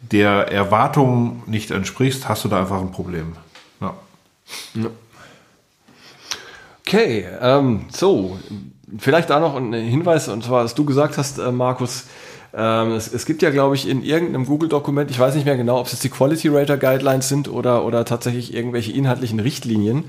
der 0.01 0.51
Erwartung 0.51 1.43
nicht 1.45 1.71
entsprichst, 1.71 2.27
hast 2.27 2.43
du 2.43 2.49
da 2.49 2.59
einfach 2.59 2.79
ein 2.79 2.91
Problem. 2.91 3.35
Ja. 3.81 3.93
Okay, 6.87 7.25
ähm, 7.41 7.85
so, 7.91 8.37
vielleicht 8.99 9.31
da 9.31 9.39
noch 9.39 9.55
ein 9.55 9.73
Hinweis, 9.73 10.27
und 10.27 10.43
zwar, 10.43 10.65
was 10.65 10.75
du 10.75 10.85
gesagt 10.85 11.17
hast, 11.17 11.39
äh, 11.39 11.51
Markus, 11.51 12.05
ähm, 12.53 12.91
es, 12.91 13.11
es, 13.11 13.25
gibt 13.25 13.41
ja, 13.41 13.49
glaube 13.49 13.73
ich, 13.73 13.89
in 13.89 14.03
irgendeinem 14.03 14.45
Google-Dokument, 14.45 15.09
ich 15.09 15.17
weiß 15.17 15.33
nicht 15.33 15.45
mehr 15.45 15.57
genau, 15.57 15.79
ob 15.79 15.87
es 15.87 15.93
jetzt 15.93 16.03
die 16.03 16.09
Quality 16.09 16.49
Rater 16.49 16.77
Guidelines 16.77 17.27
sind 17.27 17.49
oder, 17.49 17.85
oder 17.85 18.05
tatsächlich 18.05 18.53
irgendwelche 18.53 18.91
inhaltlichen 18.91 19.39
Richtlinien, 19.39 20.05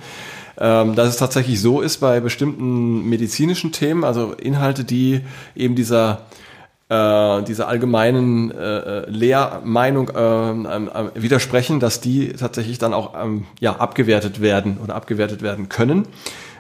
ähm, 0.59 0.95
dass 0.95 1.09
es 1.09 1.16
tatsächlich 1.16 1.62
so 1.62 1.81
ist 1.81 1.97
bei 1.97 2.20
bestimmten 2.20 3.09
medizinischen 3.09 3.72
Themen, 3.72 4.05
also 4.05 4.35
Inhalte, 4.35 4.85
die 4.85 5.22
eben 5.55 5.77
dieser 5.77 6.27
äh, 6.89 7.43
dieser 7.43 7.66
allgemeinen 7.66 8.53
äh, 8.53 9.11
Lehrmeinung 9.11 10.09
äh, 10.11 10.51
äh, 10.51 11.11
widersprechen, 11.14 11.81
dass 11.81 12.01
die 12.01 12.35
tatsächlich 12.35 12.79
dann 12.79 12.95
auch 12.95 13.14
ähm, 13.20 13.45
ja, 13.59 13.77
abgewertet 13.77 14.41
werden 14.41 14.79
oder 14.83 14.95
abgewertet 14.95 15.43
werden 15.43 15.68
können. 15.68 16.07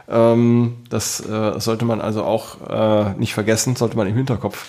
Ähm, 0.08 0.78
das 0.88 1.20
äh, 1.20 1.58
sollte 1.58 1.84
man 1.84 2.00
also 2.00 2.24
auch 2.24 2.60
äh, 2.68 3.14
nicht 3.18 3.34
vergessen, 3.34 3.76
sollte 3.76 3.96
man 3.96 4.06
im 4.06 4.14
Hinterkopf 4.14 4.66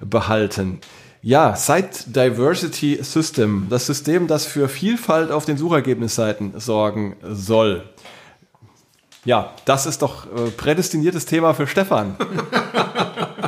behalten. 0.00 0.80
Ja, 1.22 1.54
Site 1.54 2.04
Diversity 2.06 2.98
System, 3.02 3.66
das 3.68 3.86
System, 3.86 4.26
das 4.26 4.46
für 4.46 4.68
Vielfalt 4.68 5.30
auf 5.30 5.44
den 5.44 5.58
Suchergebnisseiten 5.58 6.58
sorgen 6.58 7.16
soll. 7.22 7.84
Ja, 9.26 9.52
das 9.66 9.84
ist 9.84 10.00
doch 10.00 10.24
äh, 10.26 10.50
prädestiniertes 10.50 11.26
Thema 11.26 11.52
für 11.52 11.66
Stefan. 11.66 12.16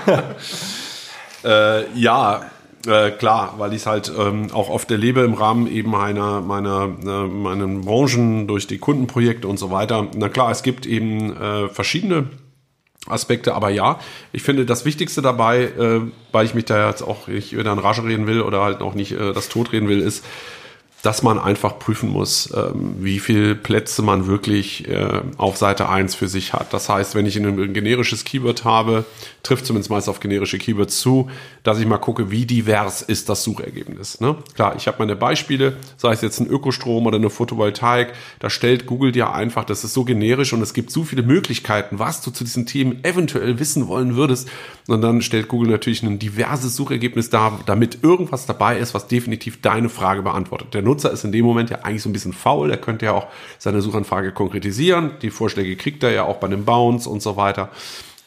äh, 1.45 1.91
ja, 1.99 2.43
äh, 2.87 3.11
klar, 3.11 3.55
weil 3.59 3.73
ich 3.73 3.83
es 3.83 3.87
halt 3.87 4.13
ähm, 4.17 4.51
auch 4.53 4.69
oft 4.69 4.91
erlebe 4.91 5.21
im 5.21 5.35
Rahmen 5.35 5.67
eben 5.67 5.91
meiner, 5.91 6.41
meiner, 6.41 6.91
äh, 7.05 7.27
meinen 7.27 7.83
Branchen 7.83 8.47
durch 8.47 8.67
die 8.67 8.79
Kundenprojekte 8.79 9.49
und 9.49 9.59
so 9.59 9.71
weiter. 9.71 10.09
Na 10.15 10.29
klar, 10.29 10.51
es 10.51 10.63
gibt 10.63 10.87
eben 10.87 11.37
äh, 11.37 11.69
verschiedene 11.69 12.27
Aspekte. 13.07 13.55
Aber 13.55 13.71
ja, 13.71 13.99
ich 14.33 14.43
finde 14.43 14.65
das 14.65 14.85
Wichtigste 14.85 15.23
dabei, 15.23 15.63
äh, 15.65 16.01
weil 16.31 16.47
ich 16.47 16.55
mich 16.55 16.65
da 16.65 16.89
jetzt 16.89 17.03
auch 17.03 17.27
nicht 17.27 17.57
wieder 17.57 17.73
in 17.73 17.79
Rage 17.79 18.05
reden 18.05 18.27
will 18.27 18.43
oder 18.43 18.63
halt 18.63 18.81
auch 18.81 18.95
nicht 18.95 19.13
äh, 19.13 19.33
das 19.33 19.49
Tod 19.49 19.73
reden 19.73 19.89
will, 19.89 20.01
ist, 20.01 20.25
dass 21.03 21.25
man 21.25 21.39
einfach 21.39 21.81
prüfen 21.81 22.09
muss, 22.09 22.53
ähm, 22.57 22.95
wie 23.01 23.19
viel 23.19 23.57
Plätze 23.57 24.03
man 24.03 24.29
wirklich 24.29 24.89
äh, 24.89 25.21
auf 25.37 25.57
Seite 25.57 25.89
1 25.89 26.15
für 26.15 26.29
sich 26.29 26.53
hat. 26.53 26.73
Das 26.73 26.89
heißt, 26.89 27.17
wenn 27.17 27.27
ich 27.27 27.37
ein 27.37 27.75
generisches 27.75 28.25
Keyword 28.25 28.65
habe, 28.65 29.05
trifft 29.43 29.67
zumindest 29.67 29.91
meist 29.91 30.09
auf 30.09 30.21
generische 30.21 30.59
Keywords 30.59 31.01
zu, 31.01 31.29
dass 31.65 31.81
ich 31.81 31.87
mal 31.87 31.99
gucke, 31.99 32.31
wie 32.31 32.47
divers 32.47 33.03
ist 33.03 33.29
das 33.29 33.43
Suchergebnis. 33.43 34.21
Ne? 34.21 34.37
Klar, 34.55 34.75
ich 34.77 34.87
habe 34.87 34.99
meine 35.01 35.17
Beispiele, 35.17 35.77
sei 35.97 36.13
es 36.13 36.21
jetzt 36.21 36.39
ein 36.39 36.47
Ökostrom 36.47 37.05
oder 37.07 37.17
eine 37.17 37.31
Photovoltaik, 37.31 38.13
da 38.39 38.49
stellt 38.49 38.87
Google 38.87 39.11
dir 39.11 39.33
einfach, 39.33 39.65
das 39.65 39.83
ist 39.83 39.95
so 39.95 40.05
generisch 40.05 40.53
und 40.53 40.63
es 40.63 40.73
gibt 40.73 40.93
so 40.93 41.03
viele 41.03 41.25
Möglichkeiten, 41.25 41.99
was 41.99 42.21
du 42.21 42.31
zu 42.31 42.45
diesen 42.45 42.67
Themen 42.67 43.05
eventuell 43.05 43.59
wissen 43.59 43.89
wollen 43.89 44.15
würdest. 44.15 44.49
Und 44.89 45.03
dann 45.03 45.23
stellt 45.23 45.49
Google 45.49 45.71
natürlich 45.71 46.03
ein 46.03 46.19
diverses 46.19 46.75
Suchergebnis 46.75 47.31
dar, 47.31 47.61
damit 47.67 48.03
irgendwas 48.03 48.47
dabei 48.47 48.79
ist, 48.79 48.95
was 48.95 49.07
definitiv 49.07 49.61
deine 49.61 49.89
Frage 49.89 50.23
beantwortet. 50.23 50.75
Der 50.75 50.83
Nutzer 50.83 51.13
ist 51.13 51.25
in 51.25 51.33
dem 51.33 51.45
Moment 51.45 51.71
ja 51.71 51.81
eigentlich 51.83 52.03
so 52.03 52.09
ein 52.09 52.13
bisschen 52.13 52.33
faul. 52.33 52.71
Er 52.71 52.79
könnte 52.79 53.07
ja 53.07 53.13
auch 53.13 53.29
seine 53.59 53.81
Suchanfrage 53.81 54.33
konkretisieren. 54.33 55.13
Die 55.23 55.31
Vorschläge 55.31 55.77
kriegt 55.77 56.03
er 56.03 56.11
ja 56.11 56.25
auch 56.25 56.39
bei 56.39 56.47
einem 56.47 56.65
Bounce 56.65 57.09
und 57.09 57.23
so 57.23 57.37
weiter. 57.37 57.71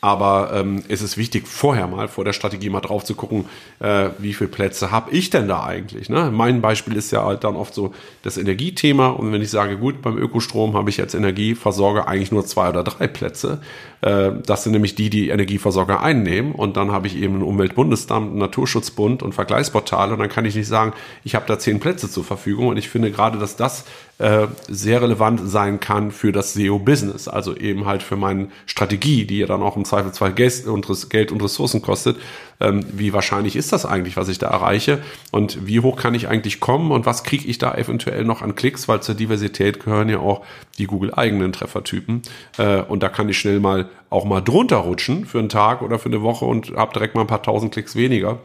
Aber 0.06 0.52
ähm, 0.54 0.84
es 0.88 1.02
ist 1.02 1.18
wichtig, 1.18 1.48
vorher 1.48 1.88
mal 1.88 2.08
vor 2.08 2.24
der 2.24 2.34
Strategie 2.34 2.70
mal 2.70 2.80
drauf 2.80 3.04
zu 3.04 3.16
gucken, 3.16 3.46
äh, 3.80 4.10
wie 4.20 4.36
viele 4.36 4.52
Plätze 4.52 4.92
habe 4.92 5.10
ich 5.10 5.32
denn 5.32 5.48
da 5.48 5.64
eigentlich. 5.64 6.10
Ne? 6.10 6.30
Mein 6.32 6.62
Beispiel 6.62 6.96
ist 6.96 7.10
ja 7.10 7.26
halt 7.26 7.44
dann 7.44 7.56
oft 7.56 7.74
so 7.74 7.92
das 8.22 8.38
Energiethema. 8.38 9.08
Und 9.08 9.32
wenn 9.32 9.42
ich 9.42 9.50
sage, 9.50 9.80
gut, 9.80 10.04
beim 10.04 10.16
Ökostrom 10.20 10.76
habe 10.76 10.92
ich 10.92 11.02
als 11.02 11.16
Energieversorger 11.16 12.08
eigentlich 12.08 12.32
nur 12.32 12.46
zwei 12.46 12.70
oder 12.70 12.84
drei 12.84 13.08
Plätze. 13.08 13.62
Äh, 14.02 14.34
das 14.46 14.62
sind 14.62 14.74
nämlich 14.74 14.94
die, 14.94 15.10
die 15.10 15.30
Energieversorger 15.30 16.04
einnehmen. 16.04 16.52
Und 16.52 16.78
dann 16.78 16.92
habe 16.92 17.08
ich 17.08 17.16
eben 17.16 17.34
einen 17.34 17.44
Umweltbundesamt, 17.44 18.30
einen 18.30 18.38
Naturschutzbund 18.38 19.24
und 19.24 19.34
Vergleichsportale. 19.34 20.14
Und 20.14 20.20
dann 20.20 20.30
kann 20.30 20.46
ich 20.46 20.54
nicht 20.54 20.68
sagen, 20.68 20.94
ich 21.24 21.34
habe 21.34 21.46
da 21.48 21.58
zehn 21.58 21.80
Plätze 21.80 22.12
zur 22.12 22.24
Verfügung. 22.24 22.68
Und 22.68 22.78
ich 22.78 22.90
finde 22.90 23.10
gerade, 23.10 23.40
dass 23.40 23.56
das 23.56 23.86
äh, 24.18 24.48
sehr 24.70 25.02
relevant 25.02 25.42
sein 25.44 25.82
kann 25.82 26.12
für 26.12 26.32
das 26.32 26.54
SEO-Business, 26.54 27.28
also 27.28 27.56
eben 27.56 27.86
halt 27.86 28.02
für 28.02 28.16
meine 28.16 28.48
Strategie, 28.66 29.26
die 29.26 29.40
ja 29.40 29.46
dann 29.46 29.62
auch 29.62 29.76
im 29.76 29.84
Zweifelsfall 29.84 30.32
Geld 30.32 30.66
und, 30.68 31.10
Geld 31.10 31.34
und 31.34 31.44
Ressourcen 31.44 31.82
kostet. 31.82 32.18
Ähm, 32.62 32.86
wie 32.94 33.12
wahrscheinlich 33.12 33.58
ist 33.58 33.74
das 33.74 33.86
eigentlich, 33.86 34.16
was 34.16 34.30
ich 34.30 34.38
da 34.38 34.48
erreiche? 34.48 35.00
Und 35.32 35.68
wie 35.68 35.82
hoch 35.82 35.98
kann 35.98 36.16
ich 36.16 36.30
eigentlich 36.30 36.62
kommen? 36.62 36.92
Und 36.92 37.06
was 37.06 37.26
kriege 37.26 37.46
ich 37.46 37.58
da 37.58 37.76
eventuell 37.76 38.24
noch 38.24 38.42
an 38.42 38.56
Klicks, 38.56 38.88
weil 38.88 39.02
zur 39.02 39.16
Diversität 39.16 39.84
gehören 39.84 40.08
ja 40.08 40.20
auch 40.20 40.46
die 40.78 40.86
Google-eigenen 40.86 41.52
Treffertypen. 41.52 42.22
Äh, 42.58 42.84
und 42.84 43.04
da 43.04 43.10
kann 43.10 43.28
ich 43.28 43.38
schnell 43.38 43.60
mal 43.60 43.90
auch 44.10 44.24
mal 44.24 44.40
drunter 44.40 44.78
rutschen 44.78 45.26
für 45.26 45.40
einen 45.40 45.50
Tag 45.50 45.82
oder 45.82 46.00
für 46.00 46.08
eine 46.08 46.22
Woche 46.22 46.46
und 46.46 46.74
habe 46.76 46.94
direkt 46.94 47.16
mal 47.16 47.22
ein 47.22 47.28
paar 47.28 47.44
tausend 47.44 47.74
Klicks 47.74 47.98
weniger. 47.98 48.40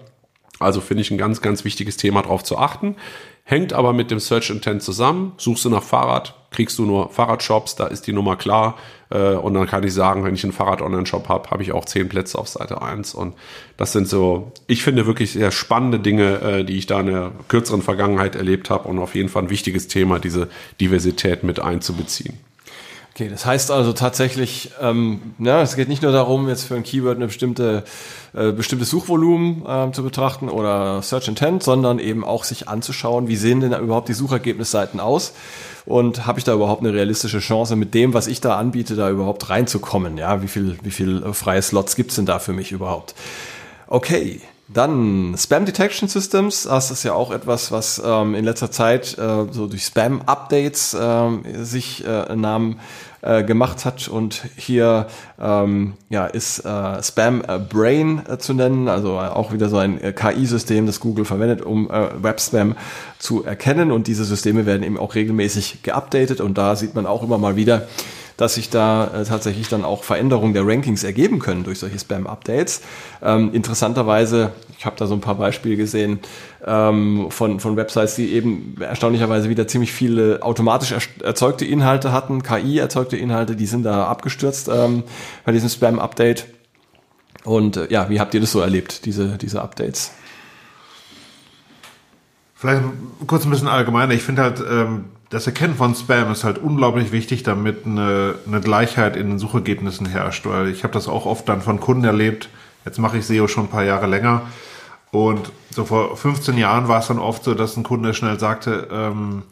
Also 0.61 0.81
finde 0.81 1.01
ich 1.01 1.11
ein 1.11 1.19
ganz, 1.19 1.41
ganz 1.41 1.65
wichtiges 1.65 1.97
Thema 1.97 2.23
darauf 2.23 2.45
zu 2.45 2.59
achten. 2.59 2.95
Hängt 3.45 3.73
aber 3.73 3.93
mit 3.93 4.13
dem 4.13 4.21
Search 4.21 4.51
Intent 4.51 4.83
zusammen. 4.83 5.33
Suchst 5.39 5.65
du 5.65 5.71
nach 5.71 5.83
Fahrrad, 5.83 6.35
kriegst 6.53 6.79
du 6.79 6.85
nur 6.85 7.11
Fahrradshops, 7.11 7.75
da 7.75 7.87
ist 7.87 8.07
die 8.07 8.13
Nummer 8.13 8.37
klar. 8.37 8.77
Äh, 9.11 9.33
und 9.33 9.55
dann 9.55 9.67
kann 9.67 9.83
ich 9.83 9.93
sagen, 9.93 10.23
wenn 10.23 10.35
ich 10.35 10.45
einen 10.45 10.53
Fahrrad-Online-Shop 10.53 11.29
habe, 11.29 11.51
habe 11.51 11.63
ich 11.63 11.73
auch 11.73 11.87
zehn 11.87 12.09
Plätze 12.09 12.39
auf 12.39 12.47
Seite 12.47 12.83
1. 12.83 13.15
Und 13.15 13.35
das 13.77 13.93
sind 13.93 14.07
so, 14.07 14.53
ich 14.67 14.85
finde 14.85 15.07
wirklich 15.07 15.33
sehr 15.33 15.51
spannende 15.51 15.99
Dinge, 15.99 16.41
äh, 16.43 16.65
die 16.65 16.77
ich 16.77 16.87
da 16.87 17.01
in 17.01 17.07
der 17.07 17.33
kürzeren 17.49 17.83
Vergangenheit 17.83 18.37
erlebt 18.37 18.71
habe 18.71 18.87
und 18.87 18.99
auf 18.99 19.15
jeden 19.15 19.31
Fall 19.31 19.45
ein 19.45 19.51
wichtiges 19.51 19.89
Thema, 19.89 20.21
diese 20.21 20.49
Diversität 20.81 21.43
mit 21.43 21.59
einzubeziehen. 21.59 22.39
Okay, 23.13 23.29
das 23.29 23.45
heißt 23.45 23.71
also 23.71 23.93
tatsächlich, 23.93 24.71
ähm, 24.81 25.21
ja, 25.39 25.61
es 25.63 25.75
geht 25.75 25.89
nicht 25.89 26.03
nur 26.03 26.13
darum, 26.13 26.49
jetzt 26.49 26.65
für 26.65 26.77
ein 26.77 26.85
Keyword 26.85 27.17
eine 27.17 27.27
bestimmte 27.27 27.83
äh, 28.33 28.53
bestimmtes 28.53 28.89
Suchvolumen 28.91 29.67
äh, 29.67 29.93
zu 29.93 30.05
betrachten 30.05 30.49
oder 30.49 31.03
Search 31.03 31.27
Intent, 31.27 31.63
sondern 31.63 31.99
eben 31.99 32.25
auch 32.25 32.45
sich 32.45 32.69
anzuschauen, 32.69 33.27
wie 33.27 33.37
sehen 33.37 33.61
denn 33.61 33.73
überhaupt 33.73 34.09
die 34.09 34.15
Suchergebnisseiten 34.15 35.01
aus 35.01 35.33
und 35.87 36.27
habe 36.27 36.39
ich 36.39 36.45
da 36.45 36.55
überhaupt 36.55 36.83
eine 36.83 36.95
realistische 36.95 37.41
Chance 37.41 37.75
mit 37.75 37.95
dem, 37.95 38.15
was 38.15 38.29
ich 38.29 38.41
da 38.41 38.57
anbiete, 38.57 38.95
da 38.95 39.11
überhaupt 39.11 39.51
reinzukommen? 39.51 40.17
Ja, 40.17 40.43
wie 40.43 40.49
viel 40.49 40.79
wie 40.83 40.93
viel 40.93 41.33
freie 41.33 41.63
Slots 41.63 41.97
gibt's 41.97 42.15
denn 42.15 42.27
da 42.27 42.39
für 42.39 42.53
mich 42.53 42.71
überhaupt? 42.71 43.17
Okay, 43.89 44.41
dann 44.73 45.35
Spam 45.37 45.64
Detection 45.64 46.09
Systems, 46.09 46.64
das 46.64 46.91
ist 46.91 47.03
ja 47.03 47.12
auch 47.12 47.33
etwas, 47.33 47.73
was 47.73 48.01
ähm, 48.05 48.35
in 48.35 48.45
letzter 48.45 48.71
Zeit 48.71 49.18
äh, 49.18 49.47
so 49.51 49.66
durch 49.66 49.85
Spam-Updates 49.85 50.95
äh, 50.95 51.29
sich 51.62 52.05
äh, 52.07 52.37
Namen 52.37 52.79
äh, 53.23 53.43
gemacht 53.43 53.85
hat. 53.85 54.09
Und 54.09 54.43
hier 54.57 55.09
ähm, 55.41 55.95
ja, 56.09 56.27
ist 56.27 56.61
äh, 56.61 57.03
Spam 57.03 57.43
äh, 57.47 57.59
Brain 57.59 58.23
äh, 58.29 58.39
zu 58.39 58.55
nennen, 58.55 58.89
also 58.89 59.18
auch 59.18 59.53
wieder 59.53 59.68
so 59.68 59.77
ein 59.77 60.01
äh, 60.01 60.12
KI-System, 60.12 60.87
das 60.87 61.01
Google 61.01 61.25
verwendet, 61.25 61.62
um 61.62 61.91
äh, 61.91 62.23
Web-Spam 62.23 62.77
zu 63.18 63.45
erkennen. 63.45 63.91
Und 63.91 64.07
diese 64.07 64.25
Systeme 64.25 64.66
werden 64.66 64.83
eben 64.83 64.99
auch 64.99 65.14
regelmäßig 65.14 65.83
geupdatet. 65.83 66.41
Und 66.41 66.57
da 66.57 66.77
sieht 66.77 66.95
man 66.95 67.07
auch 67.07 67.23
immer 67.23 67.39
mal 67.39 67.57
wieder, 67.57 67.89
dass 68.41 68.55
sich 68.55 68.70
da 68.70 69.09
äh, 69.09 69.24
tatsächlich 69.24 69.68
dann 69.68 69.84
auch 69.84 70.03
Veränderungen 70.03 70.55
der 70.55 70.66
Rankings 70.66 71.05
ergeben 71.05 71.41
können 71.41 71.62
durch 71.62 71.78
solche 71.78 71.99
Spam-Updates. 71.99 72.80
Ähm, 73.22 73.53
interessanterweise, 73.53 74.53
ich 74.78 74.86
habe 74.86 74.97
da 74.97 75.07
so 75.07 75.12
ein 75.12 75.20
paar 75.20 75.34
Beispiele 75.34 75.76
gesehen 75.76 76.20
ähm, 76.64 77.26
von, 77.28 77.61
von 77.61 77.76
Websites, 77.76 78.14
die 78.14 78.32
eben 78.32 78.76
erstaunlicherweise 78.80 79.51
wieder 79.51 79.68
ziemlich 79.68 79.93
viele 79.93 80.43
automatisch 80.43 80.95
erzeugte 81.22 81.66
Inhalte 81.66 82.12
hatten, 82.12 82.43
KI-erzeugte 82.43 83.18
Inhalte, 83.18 83.57
die 83.57 83.66
sind 83.66 83.82
da 83.82 84.05
abgestürzt 84.05 84.70
ähm, 84.72 85.03
bei 85.45 85.53
diesem 85.53 85.68
Spam-Update. 85.68 86.47
Und 87.45 87.76
äh, 87.76 87.88
ja, 87.91 88.09
wie 88.09 88.20
habt 88.20 88.32
ihr 88.32 88.41
das 88.41 88.53
so 88.53 88.61
erlebt, 88.61 89.05
diese, 89.05 89.36
diese 89.36 89.61
Updates? 89.61 90.12
Vielleicht 92.55 92.84
kurz 93.26 93.45
ein 93.45 93.51
bisschen 93.51 93.68
allgemeiner. 93.68 94.14
Ich 94.14 94.22
finde 94.22 94.43
halt, 94.43 94.62
ähm, 94.66 95.05
das 95.31 95.47
Erkennen 95.47 95.76
von 95.76 95.95
Spam 95.95 96.33
ist 96.33 96.43
halt 96.43 96.59
unglaublich 96.59 97.12
wichtig, 97.12 97.45
damit 97.45 97.87
eine, 97.87 98.35
eine 98.47 98.61
Gleichheit 98.61 99.16
in 99.16 99.28
den 99.28 99.39
Suchergebnissen 99.39 100.07
herrscht. 100.07 100.45
Weil 100.45 100.68
ich 100.68 100.83
habe 100.83 100.93
das 100.93 101.07
auch 101.07 101.24
oft 101.24 101.49
dann 101.49 101.62
von 101.62 101.78
Kunden 101.78 102.05
erlebt. 102.05 102.49
Jetzt 102.85 102.99
mache 102.99 103.18
ich 103.18 103.26
SEO 103.26 103.47
schon 103.47 103.64
ein 103.64 103.70
paar 103.70 103.85
Jahre 103.85 104.09
länger. 104.09 104.43
Und 105.12 105.53
so 105.70 105.85
vor 105.85 106.16
15 106.16 106.59
Jahren 106.59 106.89
war 106.89 106.99
es 106.99 107.07
dann 107.07 107.20
oft 107.20 107.45
so, 107.45 107.55
dass 107.55 107.76
ein 107.76 107.85
Kunde 107.85 108.12
schnell 108.12 108.41
sagte, 108.41 108.89
ähm, 108.91 109.43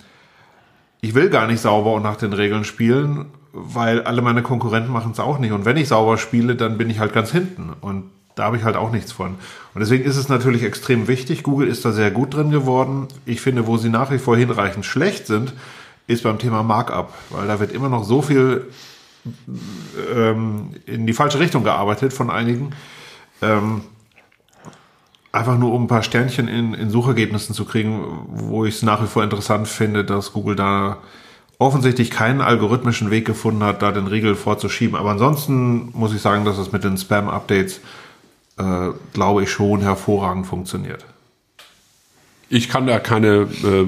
ich 1.01 1.15
will 1.15 1.31
gar 1.31 1.47
nicht 1.47 1.61
sauber 1.61 1.93
und 1.95 2.03
nach 2.03 2.17
den 2.17 2.33
Regeln 2.33 2.65
spielen, 2.65 3.27
weil 3.53 4.03
alle 4.03 4.21
meine 4.21 4.43
Konkurrenten 4.43 4.93
machen 4.93 5.13
es 5.13 5.21
auch 5.21 5.39
nicht. 5.39 5.53
Und 5.53 5.65
wenn 5.65 5.77
ich 5.77 5.89
sauber 5.89 6.19
spiele, 6.19 6.57
dann 6.57 6.77
bin 6.77 6.91
ich 6.91 6.99
halt 6.99 7.13
ganz 7.13 7.31
hinten. 7.31 7.73
Und 7.81 8.11
da 8.39 8.45
habe 8.45 8.57
ich 8.57 8.65
halt 8.65 8.77
auch 8.77 8.91
nichts 8.91 9.13
von. 9.13 9.37
Und 9.75 9.81
deswegen 9.81 10.05
ist 10.05 10.17
es 10.17 10.29
natürlich 10.29 10.63
extrem 10.63 11.09
wichtig. 11.09 11.43
Google 11.43 11.69
ist 11.69 11.85
da 11.85 11.93
sehr 11.93 12.11
gut 12.11 12.35
drin 12.35 12.51
geworden. 12.51 13.09
Ich 13.27 13.41
finde, 13.41 13.67
wo 13.67 13.77
sie 13.77 13.89
nach 13.89 14.11
wie 14.11 14.19
vor 14.19 14.37
hinreichend 14.37 14.85
schlecht 14.85 15.27
sind, 15.27 15.55
ist 16.07 16.23
beim 16.23 16.39
Thema 16.39 16.63
Markup, 16.63 17.13
weil 17.31 17.47
da 17.47 17.61
wird 17.61 17.73
immer 17.73 17.89
noch 17.89 18.05
so 18.05 18.23
viel 18.23 18.67
ähm, 20.15 20.71
in 20.87 21.07
die 21.07 21.13
falsche 21.13 21.39
Richtung 21.39 21.65
gearbeitet 21.65 22.13
von 22.13 22.31
einigen. 22.31 22.71
Ähm, 23.43 23.83
einfach 25.33 25.59
nur 25.59 25.73
um 25.73 25.85
ein 25.85 25.89
paar 25.89 26.03
Sternchen 26.03 26.49
in, 26.49 26.75
in 26.75 26.91
Suchergebnissen 26.91 27.55
zu 27.55 27.65
kriegen, 27.65 28.05
wo 28.29 28.65
ich 28.65 28.77
es 28.77 28.83
nach 28.83 29.03
wie 29.03 29.07
vor 29.07 29.23
interessant 29.23 29.69
finde, 29.69 30.05
dass 30.05 30.33
Google 30.33 30.57
da 30.57 30.99
offensichtlich 31.59 32.11
keinen 32.11 32.41
algorithmischen 32.41 33.11
Weg 33.11 33.27
gefunden 33.27 33.63
hat, 33.65 33.83
da 33.83 33.91
den 33.91 34.07
Riegel 34.07 34.37
vorzuschieben. 34.37 34.97
Aber 34.97 35.11
ansonsten 35.11 35.91
muss 35.93 36.15
ich 36.15 36.23
sagen, 36.23 36.45
dass 36.45 36.57
es 36.57 36.73
mit 36.73 36.85
den 36.85 36.97
Spam-Updates, 36.97 37.81
äh, 38.59 38.91
glaube 39.13 39.45
ich, 39.45 39.51
schon 39.51 39.81
hervorragend 39.81 40.47
funktioniert. 40.47 41.05
Ich 42.51 42.69
kann 42.69 42.87
da 42.87 42.99
keine 42.99 43.49
äh, 43.63 43.87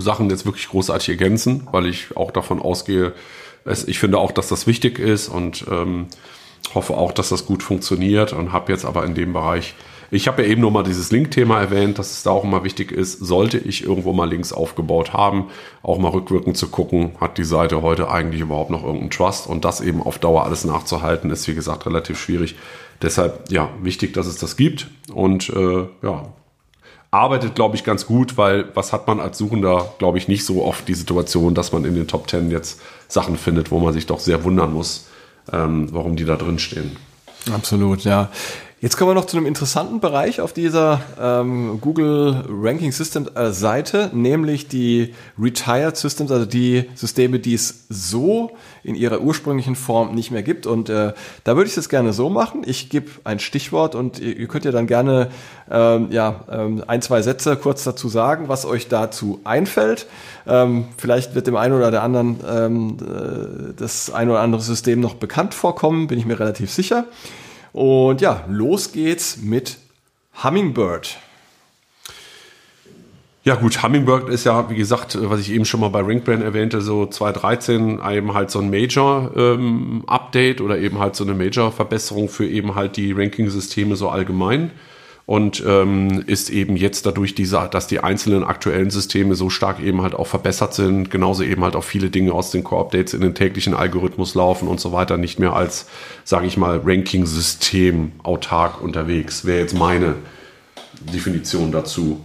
Sachen 0.00 0.30
jetzt 0.30 0.44
wirklich 0.44 0.68
großartig 0.68 1.10
ergänzen, 1.10 1.68
weil 1.70 1.86
ich 1.86 2.16
auch 2.16 2.30
davon 2.30 2.60
ausgehe, 2.60 3.12
es, 3.64 3.86
ich 3.86 3.98
finde 3.98 4.18
auch, 4.18 4.32
dass 4.32 4.48
das 4.48 4.66
wichtig 4.66 4.98
ist 4.98 5.28
und 5.28 5.64
ähm, 5.70 6.06
hoffe 6.74 6.94
auch, 6.94 7.12
dass 7.12 7.28
das 7.28 7.46
gut 7.46 7.62
funktioniert 7.62 8.32
und 8.32 8.52
habe 8.52 8.72
jetzt 8.72 8.84
aber 8.84 9.04
in 9.04 9.14
dem 9.14 9.32
Bereich 9.32 9.74
ich 10.12 10.26
habe 10.26 10.42
ja 10.42 10.48
eben 10.48 10.60
nur 10.60 10.72
mal 10.72 10.82
dieses 10.82 11.12
Link-Thema 11.12 11.60
erwähnt, 11.60 11.98
dass 11.98 12.10
es 12.10 12.22
da 12.24 12.30
auch 12.30 12.42
immer 12.42 12.64
wichtig 12.64 12.90
ist, 12.90 13.20
sollte 13.20 13.58
ich 13.58 13.84
irgendwo 13.84 14.12
mal 14.12 14.28
Links 14.28 14.52
aufgebaut 14.52 15.12
haben, 15.12 15.50
auch 15.82 15.98
mal 15.98 16.08
rückwirkend 16.08 16.56
zu 16.56 16.68
gucken, 16.68 17.12
hat 17.20 17.38
die 17.38 17.44
Seite 17.44 17.82
heute 17.82 18.10
eigentlich 18.10 18.40
überhaupt 18.40 18.70
noch 18.70 18.82
irgendeinen 18.82 19.10
Trust 19.10 19.46
und 19.46 19.64
das 19.64 19.80
eben 19.80 20.02
auf 20.02 20.18
Dauer 20.18 20.44
alles 20.44 20.64
nachzuhalten, 20.64 21.30
ist 21.30 21.46
wie 21.46 21.54
gesagt 21.54 21.86
relativ 21.86 22.18
schwierig. 22.18 22.56
Deshalb, 23.02 23.50
ja, 23.50 23.70
wichtig, 23.82 24.12
dass 24.12 24.26
es 24.26 24.36
das 24.36 24.56
gibt 24.56 24.88
und 25.12 25.48
äh, 25.50 25.86
ja, 26.02 26.32
arbeitet, 27.10 27.54
glaube 27.54 27.76
ich, 27.76 27.84
ganz 27.84 28.06
gut, 28.06 28.36
weil 28.36 28.66
was 28.74 28.92
hat 28.92 29.06
man 29.06 29.20
als 29.20 29.38
Suchender, 29.38 29.94
glaube 29.98 30.18
ich, 30.18 30.28
nicht 30.28 30.44
so 30.44 30.64
oft 30.64 30.86
die 30.86 30.94
Situation, 30.94 31.54
dass 31.54 31.72
man 31.72 31.84
in 31.84 31.94
den 31.94 32.06
Top 32.06 32.26
Ten 32.26 32.50
jetzt 32.50 32.80
Sachen 33.08 33.36
findet, 33.36 33.70
wo 33.70 33.78
man 33.78 33.92
sich 33.92 34.06
doch 34.06 34.20
sehr 34.20 34.44
wundern 34.44 34.72
muss, 34.72 35.08
ähm, 35.52 35.88
warum 35.92 36.16
die 36.16 36.24
da 36.24 36.36
drin 36.36 36.58
stehen. 36.58 36.96
Absolut, 37.52 38.04
ja. 38.04 38.30
Jetzt 38.82 38.96
kommen 38.96 39.10
wir 39.10 39.14
noch 39.14 39.26
zu 39.26 39.36
einem 39.36 39.44
interessanten 39.44 40.00
Bereich 40.00 40.40
auf 40.40 40.54
dieser 40.54 41.02
ähm, 41.20 41.82
Google 41.82 42.46
Ranking 42.48 42.92
Systems 42.92 43.28
äh, 43.34 43.52
Seite, 43.52 44.08
nämlich 44.14 44.68
die 44.68 45.14
Retired 45.38 45.98
Systems, 45.98 46.30
also 46.30 46.46
die 46.46 46.86
Systeme, 46.94 47.40
die 47.40 47.52
es 47.52 47.84
so 47.90 48.52
in 48.82 48.94
ihrer 48.94 49.20
ursprünglichen 49.20 49.76
Form 49.76 50.14
nicht 50.14 50.30
mehr 50.30 50.42
gibt. 50.42 50.66
Und 50.66 50.88
äh, 50.88 51.12
da 51.44 51.56
würde 51.56 51.68
ich 51.68 51.76
es 51.76 51.90
gerne 51.90 52.14
so 52.14 52.30
machen. 52.30 52.62
Ich 52.64 52.88
gebe 52.88 53.10
ein 53.24 53.38
Stichwort 53.38 53.94
und 53.94 54.18
ihr, 54.18 54.34
ihr 54.34 54.48
könnt 54.48 54.64
ja 54.64 54.72
dann 54.72 54.86
gerne 54.86 55.28
ähm, 55.70 56.06
ja, 56.10 56.46
ähm, 56.50 56.82
ein, 56.86 57.02
zwei 57.02 57.20
Sätze 57.20 57.56
kurz 57.56 57.84
dazu 57.84 58.08
sagen, 58.08 58.48
was 58.48 58.64
euch 58.64 58.88
dazu 58.88 59.40
einfällt. 59.44 60.06
Ähm, 60.46 60.86
vielleicht 60.96 61.34
wird 61.34 61.46
dem 61.46 61.56
einen 61.56 61.74
oder 61.74 61.90
der 61.90 62.02
anderen 62.02 62.40
ähm, 62.50 62.96
äh, 62.98 63.74
das 63.76 64.10
ein 64.10 64.30
oder 64.30 64.40
andere 64.40 64.62
System 64.62 65.00
noch 65.00 65.16
bekannt 65.16 65.52
vorkommen, 65.52 66.06
bin 66.06 66.18
ich 66.18 66.24
mir 66.24 66.40
relativ 66.40 66.70
sicher. 66.70 67.04
Und 67.72 68.20
ja, 68.20 68.44
los 68.48 68.92
geht's 68.92 69.38
mit 69.38 69.78
Hummingbird. 70.42 71.18
Ja 73.42 73.54
gut, 73.54 73.82
Hummingbird 73.82 74.28
ist 74.28 74.44
ja, 74.44 74.68
wie 74.68 74.76
gesagt, 74.76 75.16
was 75.18 75.40
ich 75.40 75.50
eben 75.50 75.64
schon 75.64 75.80
mal 75.80 75.88
bei 75.88 76.00
Ringbrand 76.00 76.42
erwähnte, 76.42 76.82
so 76.82 77.06
2013 77.06 78.00
eben 78.10 78.34
halt 78.34 78.50
so 78.50 78.58
ein 78.58 78.68
Major-Update 78.70 80.60
ähm, 80.60 80.66
oder 80.66 80.78
eben 80.78 80.98
halt 80.98 81.16
so 81.16 81.24
eine 81.24 81.32
Major-Verbesserung 81.32 82.28
für 82.28 82.46
eben 82.46 82.74
halt 82.74 82.98
die 82.98 83.12
Ranking-Systeme 83.12 83.96
so 83.96 84.10
allgemein 84.10 84.72
und 85.30 85.62
ähm, 85.64 86.24
ist 86.26 86.50
eben 86.50 86.74
jetzt 86.74 87.06
dadurch, 87.06 87.36
diese, 87.36 87.68
dass 87.70 87.86
die 87.86 88.00
einzelnen 88.00 88.42
aktuellen 88.42 88.90
Systeme 88.90 89.36
so 89.36 89.48
stark 89.48 89.78
eben 89.78 90.02
halt 90.02 90.12
auch 90.12 90.26
verbessert 90.26 90.74
sind, 90.74 91.08
genauso 91.08 91.44
eben 91.44 91.62
halt 91.62 91.76
auch 91.76 91.84
viele 91.84 92.10
Dinge 92.10 92.32
aus 92.32 92.50
den 92.50 92.64
Core-Updates 92.64 93.14
in 93.14 93.20
den 93.20 93.36
täglichen 93.36 93.72
Algorithmus 93.72 94.34
laufen 94.34 94.66
und 94.66 94.80
so 94.80 94.92
weiter, 94.92 95.18
nicht 95.18 95.38
mehr 95.38 95.54
als, 95.54 95.86
sage 96.24 96.48
ich 96.48 96.56
mal, 96.56 96.80
Ranking-System 96.84 98.10
autark 98.24 98.82
unterwegs, 98.82 99.44
wäre 99.44 99.60
jetzt 99.60 99.78
meine 99.78 100.16
Definition 101.00 101.70
dazu. 101.70 102.24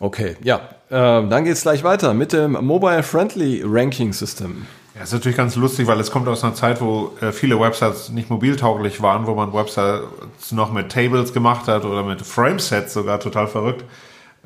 Okay, 0.00 0.34
ja, 0.42 0.68
äh, 0.90 1.28
dann 1.28 1.44
geht 1.44 1.52
es 1.52 1.62
gleich 1.62 1.84
weiter 1.84 2.12
mit 2.12 2.32
dem 2.32 2.54
Mobile 2.54 3.04
Friendly 3.04 3.62
Ranking 3.64 4.12
System. 4.12 4.66
Ja, 4.94 5.02
ist 5.02 5.12
natürlich 5.12 5.38
ganz 5.38 5.56
lustig, 5.56 5.86
weil 5.86 5.98
es 6.00 6.10
kommt 6.10 6.28
aus 6.28 6.44
einer 6.44 6.54
Zeit, 6.54 6.80
wo 6.82 7.16
äh, 7.20 7.32
viele 7.32 7.58
Websites 7.58 8.10
nicht 8.10 8.28
mobiltauglich 8.28 9.00
waren, 9.00 9.26
wo 9.26 9.34
man 9.34 9.52
Websites 9.54 10.52
noch 10.52 10.70
mit 10.70 10.92
Tables 10.92 11.32
gemacht 11.32 11.66
hat 11.66 11.84
oder 11.84 12.02
mit 12.02 12.20
Framesets 12.20 12.92
sogar 12.92 13.18
total 13.18 13.48
verrückt. 13.48 13.84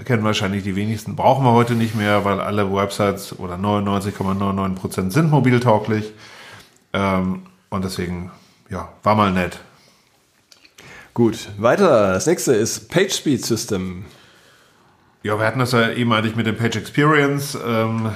Kennen 0.04 0.22
wahrscheinlich 0.24 0.62
die 0.62 0.76
wenigsten. 0.76 1.16
Brauchen 1.16 1.44
wir 1.44 1.52
heute 1.52 1.74
nicht 1.74 1.94
mehr, 1.94 2.24
weil 2.24 2.38
alle 2.38 2.72
Websites 2.72 3.36
oder 3.38 3.54
99,99% 3.54 5.10
sind 5.10 5.30
mobiltauglich. 5.30 6.12
Ähm, 6.92 7.42
und 7.70 7.84
deswegen, 7.84 8.30
ja, 8.68 8.90
war 9.02 9.14
mal 9.14 9.32
nett. 9.32 9.58
Gut, 11.14 11.48
weiter. 11.56 12.12
Das 12.12 12.26
nächste 12.26 12.54
ist 12.54 12.90
PageSpeed 12.90 13.44
System. 13.44 14.04
Ja, 15.26 15.40
wir 15.40 15.44
hatten 15.44 15.58
das 15.58 15.72
ja 15.72 15.90
eben 15.90 16.12
eigentlich 16.12 16.36
mit 16.36 16.46
dem 16.46 16.56
Page 16.56 16.76
Experience. 16.76 17.58
Ähm, 17.66 18.10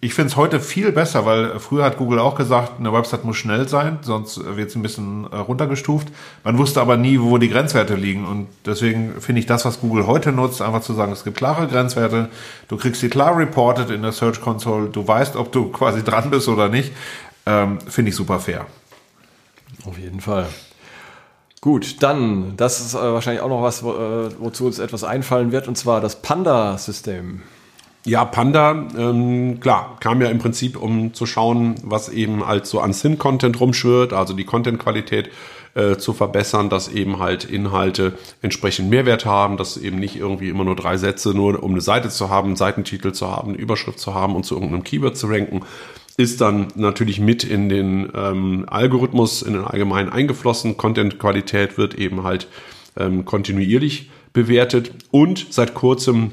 ich 0.00 0.14
finde 0.14 0.28
es 0.28 0.36
heute 0.36 0.60
viel 0.60 0.92
besser, 0.92 1.26
weil 1.26 1.58
früher 1.60 1.84
hat 1.84 1.98
Google 1.98 2.18
auch 2.18 2.36
gesagt, 2.36 2.80
eine 2.80 2.90
Website 2.90 3.22
muss 3.22 3.36
schnell 3.36 3.68
sein, 3.68 3.98
sonst 4.00 4.42
wird 4.42 4.70
es 4.70 4.74
ein 4.74 4.80
bisschen 4.80 5.30
äh, 5.30 5.36
runtergestuft. 5.36 6.08
Man 6.42 6.56
wusste 6.56 6.80
aber 6.80 6.96
nie, 6.96 7.20
wo 7.20 7.36
die 7.36 7.50
Grenzwerte 7.50 7.96
liegen. 7.96 8.24
Und 8.24 8.48
deswegen 8.64 9.20
finde 9.20 9.40
ich 9.40 9.46
das, 9.46 9.66
was 9.66 9.80
Google 9.80 10.06
heute 10.06 10.32
nutzt, 10.32 10.62
einfach 10.62 10.80
zu 10.80 10.94
sagen, 10.94 11.12
es 11.12 11.22
gibt 11.22 11.36
klare 11.36 11.68
Grenzwerte, 11.68 12.30
du 12.68 12.78
kriegst 12.78 13.02
sie 13.02 13.10
klar 13.10 13.36
reported 13.36 13.90
in 13.90 14.00
der 14.00 14.12
Search 14.12 14.40
Console, 14.40 14.88
du 14.88 15.06
weißt, 15.06 15.36
ob 15.36 15.52
du 15.52 15.70
quasi 15.70 16.02
dran 16.02 16.30
bist 16.30 16.48
oder 16.48 16.70
nicht, 16.70 16.92
ähm, 17.44 17.78
finde 17.86 18.08
ich 18.08 18.16
super 18.16 18.40
fair. 18.40 18.64
Auf 19.84 19.98
jeden 19.98 20.22
Fall. 20.22 20.46
Gut, 21.64 22.02
dann, 22.02 22.58
das 22.58 22.78
ist 22.78 22.92
äh, 22.92 22.98
wahrscheinlich 22.98 23.40
auch 23.40 23.48
noch 23.48 23.62
was, 23.62 23.82
wo, 23.82 23.92
äh, 23.92 24.28
wozu 24.38 24.66
uns 24.66 24.78
etwas 24.78 25.02
einfallen 25.02 25.50
wird, 25.50 25.66
und 25.66 25.78
zwar 25.78 26.02
das 26.02 26.20
Panda-System. 26.20 27.40
Ja, 28.04 28.26
Panda, 28.26 28.86
ähm, 28.98 29.60
klar, 29.60 29.96
kam 30.00 30.20
ja 30.20 30.28
im 30.28 30.40
Prinzip, 30.40 30.76
um 30.76 31.14
zu 31.14 31.24
schauen, 31.24 31.76
was 31.82 32.10
eben 32.10 32.46
halt 32.46 32.66
so 32.66 32.80
an 32.80 32.92
Sin-Content 32.92 33.60
rumschwirrt, 33.60 34.12
also 34.12 34.34
die 34.34 34.44
Content-Qualität 34.44 35.30
äh, 35.74 35.96
zu 35.96 36.12
verbessern, 36.12 36.68
dass 36.68 36.88
eben 36.88 37.18
halt 37.18 37.44
Inhalte 37.44 38.12
entsprechend 38.42 38.90
Mehrwert 38.90 39.24
haben, 39.24 39.56
dass 39.56 39.78
eben 39.78 39.98
nicht 39.98 40.16
irgendwie 40.16 40.50
immer 40.50 40.64
nur 40.64 40.76
drei 40.76 40.98
Sätze, 40.98 41.30
nur 41.30 41.62
um 41.62 41.70
eine 41.70 41.80
Seite 41.80 42.10
zu 42.10 42.28
haben, 42.28 42.48
einen 42.48 42.56
Seitentitel 42.56 43.12
zu 43.12 43.30
haben, 43.30 43.54
eine 43.54 43.58
Überschrift 43.58 44.00
zu 44.00 44.12
haben 44.12 44.36
und 44.36 44.44
zu 44.44 44.54
irgendeinem 44.54 44.84
Keyword 44.84 45.16
zu 45.16 45.28
ranken, 45.28 45.62
ist 46.16 46.40
dann 46.40 46.68
natürlich 46.76 47.20
mit 47.20 47.44
in 47.44 47.68
den 47.68 48.10
ähm, 48.14 48.64
Algorithmus, 48.68 49.42
in 49.42 49.54
den 49.54 49.64
allgemeinen 49.64 50.10
eingeflossen. 50.10 50.76
Content-Qualität 50.76 51.76
wird 51.76 51.94
eben 51.94 52.22
halt 52.22 52.46
ähm, 52.96 53.24
kontinuierlich 53.24 54.10
bewertet. 54.32 54.92
Und 55.10 55.46
seit 55.50 55.74
kurzem 55.74 56.32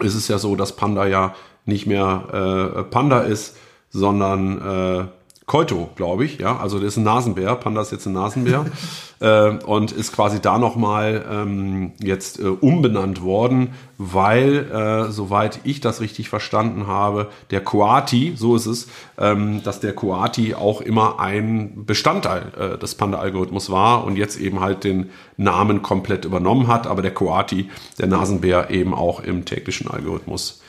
ist 0.00 0.14
es 0.14 0.28
ja 0.28 0.38
so, 0.38 0.54
dass 0.54 0.76
Panda 0.76 1.06
ja 1.06 1.34
nicht 1.64 1.86
mehr 1.86 2.74
äh, 2.76 2.82
Panda 2.84 3.20
ist, 3.20 3.56
sondern 3.90 4.60
äh, 4.60 5.04
Koito, 5.48 5.88
glaube 5.96 6.26
ich, 6.26 6.38
ja, 6.38 6.58
also 6.58 6.78
das 6.78 6.88
ist 6.88 6.96
ein 6.98 7.04
Nasenbär, 7.04 7.54
Panda 7.56 7.80
ist 7.80 7.90
jetzt 7.90 8.04
ein 8.04 8.12
Nasenbär 8.12 8.66
äh, 9.20 9.52
und 9.64 9.92
ist 9.92 10.12
quasi 10.12 10.40
da 10.40 10.58
nochmal 10.58 11.24
ähm, 11.28 11.92
jetzt 12.00 12.38
äh, 12.38 12.44
umbenannt 12.44 13.22
worden, 13.22 13.70
weil, 13.96 14.70
äh, 14.70 15.10
soweit 15.10 15.60
ich 15.64 15.80
das 15.80 16.02
richtig 16.02 16.28
verstanden 16.28 16.86
habe, 16.86 17.28
der 17.50 17.62
Koati, 17.62 18.34
so 18.36 18.56
ist 18.56 18.66
es, 18.66 18.88
ähm, 19.16 19.62
dass 19.64 19.80
der 19.80 19.94
Koati 19.94 20.54
auch 20.54 20.82
immer 20.82 21.18
ein 21.18 21.86
Bestandteil 21.86 22.52
äh, 22.58 22.78
des 22.78 22.94
Panda-Algorithmus 22.96 23.70
war 23.70 24.04
und 24.04 24.16
jetzt 24.16 24.38
eben 24.38 24.60
halt 24.60 24.84
den 24.84 25.08
Namen 25.38 25.80
komplett 25.80 26.26
übernommen 26.26 26.68
hat, 26.68 26.86
aber 26.86 27.00
der 27.00 27.14
Koati, 27.14 27.70
der 27.98 28.06
Nasenbär, 28.06 28.68
eben 28.68 28.92
auch 28.92 29.20
im 29.20 29.46
täglichen 29.46 29.88
Algorithmus 29.88 30.60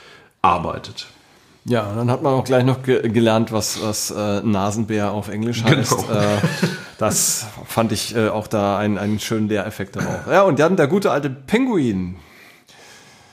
arbeitet. 0.42 1.08
Ja, 1.66 1.94
dann 1.96 2.10
hat 2.10 2.24
man 2.24 2.34
auch 2.34 2.46
gleich 2.46 2.64
noch 2.64 2.84
ge 2.84 3.08
gelernt, 3.10 3.52
was, 3.52 3.82
was 3.82 4.12
äh, 4.12 4.42
Nasenbär 4.42 5.12
auf 5.12 5.30
Englisch 5.30 5.64
heißt. 5.64 6.08
Genau. 6.08 6.20
Äh, 6.20 6.38
das 6.98 7.48
fand 7.66 7.92
ich 7.92 8.16
äh, 8.16 8.30
auch 8.30 8.48
da 8.48 8.78
einen, 8.78 8.98
einen 8.98 9.20
schönen 9.20 9.50
Lehreffekt 9.50 9.96
darauf. 9.96 10.28
Ja, 10.30 10.44
und 10.44 10.60
dann 10.60 10.78
der 10.78 10.88
gute 10.88 11.12
alte 11.12 11.30
Pinguin. 11.30 12.16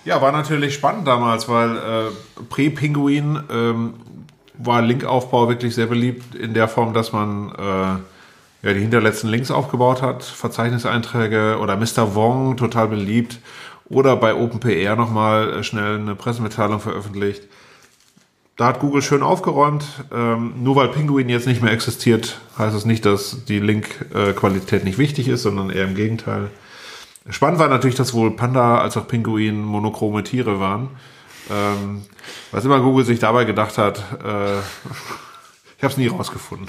Ja, 0.05 0.21
war 0.23 0.33
natürlich 0.33 0.75
spannend 0.75 1.07
damals, 1.09 1.49
weil 1.49 1.77
äh, 1.77 2.43
Prä-Pinguin 2.49 3.41
ähm, 3.51 3.95
war 4.55 4.83
Linkaufbau 4.83 5.49
wirklich 5.49 5.75
sehr 5.75 5.87
beliebt 5.87 6.35
in 6.35 6.55
der 6.55 6.69
Form, 6.69 6.95
dass 6.95 7.13
man 7.13 7.51
äh, 7.59 8.67
ja, 8.67 8.73
die 8.73 8.81
hinterletzten 8.81 9.29
Links 9.29 9.51
aufgebaut 9.51 10.03
hat, 10.03 10.23
Verzeichniseinträge 10.23 11.59
oder 11.61 11.77
Mr. 11.77 12.15
Wong, 12.15 12.57
total 12.57 12.89
beliebt, 12.89 13.41
oder 13.89 14.17
bei 14.17 14.35
OpenPR 14.35 14.95
nochmal 14.97 15.55
äh, 15.55 15.65
schnell 15.65 15.97
eine 15.97 16.15
Pressemitteilung 16.15 16.81
veröffentlicht 16.81 17.43
da 18.57 18.67
hat 18.67 18.81
Google 18.81 19.03
schön 19.03 19.23
aufgeräumt. 19.23 19.85
Ähm, 20.13 20.55
nur 20.63 20.77
weil 20.77 20.89
Pinguin 20.89 21.29
jetzt 21.29 21.47
nicht 21.47 21.63
mehr 21.63 21.73
existiert, 21.73 22.41
heißt 22.59 22.69
es 22.69 22.83
das 22.83 22.85
nicht, 22.85 23.05
dass 23.05 23.45
die 23.45 23.61
Link-Qualität 23.61 24.85
nicht 24.85 24.99
wichtig 24.99 25.29
ist, 25.29 25.43
sondern 25.43 25.71
eher 25.71 25.85
im 25.85 25.95
Gegenteil. 25.95 26.51
Spannend 27.29 27.59
war 27.59 27.69
natürlich, 27.69 27.97
dass 27.97 28.15
wohl 28.15 28.31
Panda 28.31 28.79
als 28.79 28.97
auch 28.97 29.09
Pinguin 29.09 29.63
monochrome 29.63 30.23
Tiere 30.23 30.61
waren. 30.61 30.89
Ähm, 31.51 32.03
was 32.51 32.65
immer 32.65 32.81
Google 32.81 33.05
sich 33.05 33.19
dabei 33.19 33.45
gedacht 33.45 33.79
hat, 33.79 33.99
äh, 34.25 34.59
Ich 35.77 35.83
habe 35.83 35.93
es 35.93 35.99
nie 35.99 36.07
rausgefunden. 36.07 36.69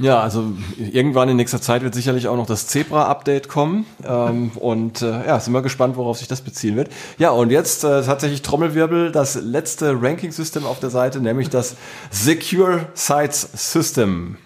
Ja, 0.00 0.20
also 0.20 0.52
irgendwann 0.78 1.28
in 1.28 1.36
nächster 1.36 1.60
Zeit 1.60 1.82
wird 1.82 1.94
sicherlich 1.94 2.26
auch 2.26 2.36
noch 2.36 2.46
das 2.46 2.66
Zebra-Update 2.68 3.48
kommen. 3.50 3.84
Ähm, 4.02 4.50
und 4.54 5.02
äh, 5.02 5.26
ja, 5.26 5.38
sind 5.38 5.52
wir 5.52 5.60
gespannt, 5.60 5.96
worauf 5.96 6.16
sich 6.16 6.26
das 6.26 6.40
beziehen 6.40 6.74
wird. 6.74 6.88
Ja, 7.18 7.30
und 7.30 7.50
jetzt 7.50 7.84
äh, 7.84 8.02
tatsächlich 8.02 8.40
Trommelwirbel, 8.40 9.12
das 9.12 9.34
letzte 9.34 10.00
Ranking-System 10.00 10.64
auf 10.64 10.80
der 10.80 10.88
Seite, 10.88 11.20
nämlich 11.20 11.50
das 11.50 11.76
Secure 12.10 12.86
Sites 12.94 13.46
System. 13.52 14.38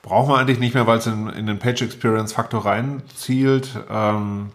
Brauchen 0.00 0.30
wir 0.30 0.38
eigentlich 0.38 0.58
nicht 0.58 0.74
mehr, 0.74 0.86
weil 0.86 0.98
es 0.98 1.06
in, 1.06 1.28
in 1.28 1.46
den 1.46 1.58
Page 1.58 1.82
Experience 1.82 2.32
Faktor 2.32 2.64
reinzielt. 2.64 3.68
Ähm, 3.90 4.50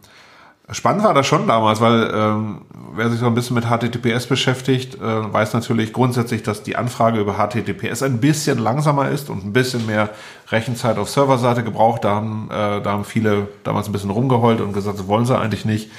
Spannend 0.69 1.03
war 1.05 1.13
das 1.13 1.25
schon 1.25 1.47
damals, 1.47 1.79
weil 1.79 2.11
ähm, 2.13 2.61
wer 2.93 3.09
sich 3.09 3.21
so 3.21 3.25
ein 3.25 3.35
bisschen 3.35 3.55
mit 3.55 3.65
HTTPS 3.65 4.27
beschäftigt, 4.27 4.95
äh, 4.95 5.33
weiß 5.33 5.53
natürlich 5.53 5.93
grundsätzlich, 5.93 6.43
dass 6.43 6.61
die 6.61 6.75
Anfrage 6.75 7.21
über 7.21 7.35
HTTPS 7.35 8.03
ein 8.03 8.19
bisschen 8.19 8.57
langsamer 8.57 9.07
ist 9.09 9.29
und 9.29 9.45
ein 9.45 9.53
bisschen 9.53 9.85
mehr 9.85 10.09
Rechenzeit 10.49 10.97
auf 10.97 11.09
Serverseite 11.09 11.63
gebraucht. 11.63 12.03
Da 12.03 12.15
haben, 12.15 12.49
äh, 12.51 12.81
da 12.81 12.91
haben 12.91 13.05
viele 13.05 13.47
damals 13.63 13.87
ein 13.87 13.93
bisschen 13.93 14.09
rumgeheult 14.09 14.59
und 14.59 14.73
gesagt, 14.73 14.99
das 14.99 15.07
wollen 15.07 15.25
sie 15.25 15.37
eigentlich 15.39 15.63
nicht. 15.63 15.89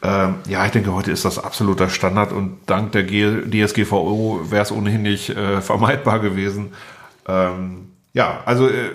Ähm, 0.00 0.36
ja, 0.46 0.64
ich 0.64 0.70
denke, 0.70 0.94
heute 0.94 1.10
ist 1.10 1.24
das 1.24 1.42
absoluter 1.42 1.88
Standard 1.88 2.30
und 2.30 2.58
dank 2.66 2.92
der 2.92 3.02
G 3.02 3.42
DSGVO 3.50 4.42
wäre 4.48 4.62
es 4.62 4.70
ohnehin 4.70 5.02
nicht 5.02 5.30
äh, 5.30 5.60
vermeidbar 5.60 6.20
gewesen. 6.20 6.72
Ähm, 7.26 7.88
ja, 8.12 8.42
also 8.44 8.68
äh, 8.68 8.90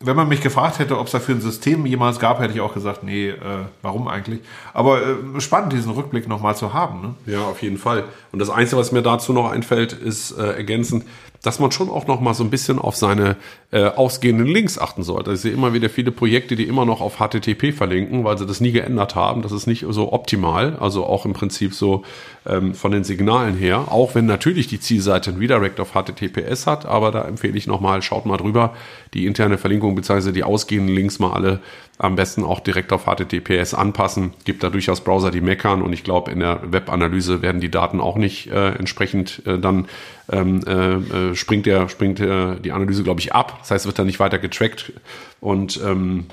wenn 0.00 0.16
man 0.16 0.28
mich 0.28 0.42
gefragt 0.42 0.78
hätte, 0.78 0.98
ob 0.98 1.06
es 1.06 1.12
dafür 1.12 1.34
ein 1.34 1.40
System 1.40 1.86
jemals 1.86 2.18
gab, 2.18 2.38
hätte 2.38 2.52
ich 2.52 2.60
auch 2.60 2.74
gesagt, 2.74 3.02
nee, 3.02 3.30
äh, 3.30 3.36
warum 3.80 4.08
eigentlich? 4.08 4.40
Aber 4.74 5.00
äh, 5.00 5.40
spannend, 5.40 5.72
diesen 5.72 5.92
Rückblick 5.92 6.28
nochmal 6.28 6.54
zu 6.54 6.74
haben. 6.74 7.00
Ne? 7.00 7.14
Ja, 7.32 7.44
auf 7.44 7.62
jeden 7.62 7.78
Fall. 7.78 8.04
Und 8.30 8.38
das 8.38 8.50
Einzige, 8.50 8.78
was 8.78 8.92
mir 8.92 9.02
dazu 9.02 9.32
noch 9.32 9.50
einfällt, 9.50 9.94
ist 9.94 10.32
äh, 10.32 10.52
ergänzend, 10.52 11.04
dass 11.46 11.60
man 11.60 11.70
schon 11.70 11.90
auch 11.90 12.08
noch 12.08 12.20
mal 12.20 12.34
so 12.34 12.42
ein 12.42 12.50
bisschen 12.50 12.80
auf 12.80 12.96
seine 12.96 13.36
äh, 13.70 13.84
ausgehenden 13.84 14.48
Links 14.48 14.78
achten 14.78 15.04
sollte. 15.04 15.32
Ich 15.32 15.40
sehe 15.42 15.52
immer 15.52 15.72
wieder 15.72 15.88
viele 15.88 16.10
Projekte, 16.10 16.56
die 16.56 16.64
immer 16.64 16.84
noch 16.84 17.00
auf 17.00 17.18
HTTP 17.18 17.72
verlinken, 17.72 18.24
weil 18.24 18.36
sie 18.36 18.46
das 18.46 18.60
nie 18.60 18.72
geändert 18.72 19.14
haben. 19.14 19.42
Das 19.42 19.52
ist 19.52 19.68
nicht 19.68 19.86
so 19.88 20.12
optimal, 20.12 20.76
also 20.80 21.06
auch 21.06 21.24
im 21.24 21.34
Prinzip 21.34 21.72
so 21.72 22.02
ähm, 22.46 22.74
von 22.74 22.90
den 22.90 23.04
Signalen 23.04 23.56
her. 23.56 23.92
Auch 23.92 24.16
wenn 24.16 24.26
natürlich 24.26 24.66
die 24.66 24.80
Zielseite 24.80 25.30
ein 25.30 25.36
Redirect 25.36 25.78
auf 25.78 25.92
HTTPS 25.92 26.66
hat, 26.66 26.84
aber 26.84 27.12
da 27.12 27.22
empfehle 27.22 27.56
ich 27.56 27.68
nochmal, 27.68 28.02
schaut 28.02 28.26
mal 28.26 28.38
drüber, 28.38 28.74
die 29.14 29.24
interne 29.24 29.56
Verlinkung 29.56 29.94
bzw. 29.94 30.32
die 30.32 30.42
ausgehenden 30.42 30.96
Links 30.96 31.20
mal 31.20 31.32
alle 31.32 31.60
am 31.98 32.16
besten 32.16 32.44
auch 32.44 32.60
direkt 32.60 32.92
auf 32.92 33.04
HTTPS 33.04 33.72
anpassen. 33.72 34.34
Gibt 34.44 34.62
da 34.62 34.70
durchaus 34.70 35.00
Browser, 35.00 35.30
die 35.30 35.40
meckern 35.40 35.80
und 35.80 35.92
ich 35.92 36.04
glaube, 36.04 36.30
in 36.30 36.40
der 36.40 36.60
Webanalyse 36.70 37.40
werden 37.40 37.60
die 37.60 37.70
Daten 37.70 38.00
auch 38.00 38.16
nicht 38.16 38.48
äh, 38.48 38.72
entsprechend 38.72 39.42
äh, 39.46 39.58
dann 39.58 39.86
ähm, 40.30 40.62
äh, 40.66 41.30
äh 41.30 41.34
springt 41.34 41.66
der 41.66 41.88
springt 41.88 42.20
äh, 42.20 42.56
die 42.60 42.72
Analyse 42.72 43.02
glaube 43.02 43.20
ich 43.20 43.34
ab. 43.34 43.58
Das 43.60 43.70
heißt, 43.70 43.82
es 43.82 43.86
wird 43.86 43.98
dann 43.98 44.06
nicht 44.06 44.20
weiter 44.20 44.38
getrackt 44.38 44.92
und 45.40 45.80
ähm, 45.84 46.26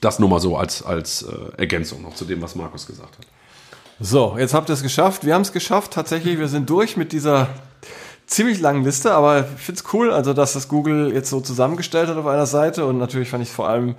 das 0.00 0.18
nur 0.18 0.28
mal 0.28 0.40
so 0.40 0.56
als 0.56 0.82
als 0.82 1.22
äh, 1.22 1.58
Ergänzung 1.58 2.02
noch 2.02 2.14
zu 2.14 2.24
dem, 2.24 2.42
was 2.42 2.54
Markus 2.54 2.86
gesagt 2.86 3.18
hat. 3.18 3.26
So, 3.98 4.36
jetzt 4.38 4.52
habt 4.52 4.68
ihr 4.68 4.74
es 4.74 4.82
geschafft. 4.82 5.24
Wir 5.24 5.34
haben 5.34 5.42
es 5.42 5.52
geschafft. 5.52 5.92
Tatsächlich, 5.92 6.38
wir 6.38 6.48
sind 6.48 6.68
durch 6.68 6.98
mit 6.98 7.12
dieser 7.12 7.48
ziemlich 8.26 8.60
langen 8.60 8.84
Liste, 8.84 9.14
aber 9.14 9.40
ich 9.40 9.62
finde 9.62 9.80
es 9.80 9.92
cool, 9.94 10.10
also 10.10 10.32
dass 10.32 10.52
das 10.52 10.68
Google 10.68 11.12
jetzt 11.14 11.30
so 11.30 11.40
zusammengestellt 11.40 12.08
hat 12.08 12.16
auf 12.16 12.26
einer 12.26 12.46
Seite 12.46 12.84
und 12.84 12.98
natürlich 12.98 13.28
fand 13.30 13.42
ich 13.42 13.48
es 13.48 13.54
vor 13.54 13.68
allem 13.68 13.94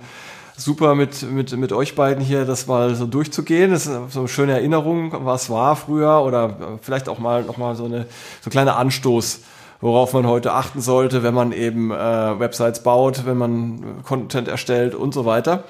super 0.58 0.94
mit, 0.94 1.22
mit, 1.30 1.56
mit 1.56 1.72
euch 1.72 1.94
beiden 1.94 2.22
hier 2.22 2.44
das 2.44 2.66
mal 2.66 2.94
so 2.94 3.06
durchzugehen. 3.06 3.70
Das 3.70 3.86
ist 3.86 4.12
so 4.12 4.20
eine 4.20 4.28
schöne 4.28 4.52
Erinnerung, 4.52 5.12
was 5.24 5.48
war 5.50 5.76
früher 5.76 6.22
oder 6.22 6.78
vielleicht 6.82 7.08
auch 7.08 7.18
mal 7.18 7.44
nochmal 7.44 7.76
so 7.76 7.84
eine 7.84 8.06
so 8.42 8.48
ein 8.48 8.50
kleiner 8.50 8.76
Anstoß, 8.76 9.40
worauf 9.80 10.12
man 10.12 10.26
heute 10.26 10.52
achten 10.52 10.80
sollte, 10.80 11.22
wenn 11.22 11.34
man 11.34 11.52
eben 11.52 11.92
äh, 11.92 11.94
Websites 11.94 12.82
baut, 12.82 13.24
wenn 13.24 13.38
man 13.38 14.02
Content 14.02 14.48
erstellt 14.48 14.94
und 14.94 15.14
so 15.14 15.24
weiter. 15.24 15.64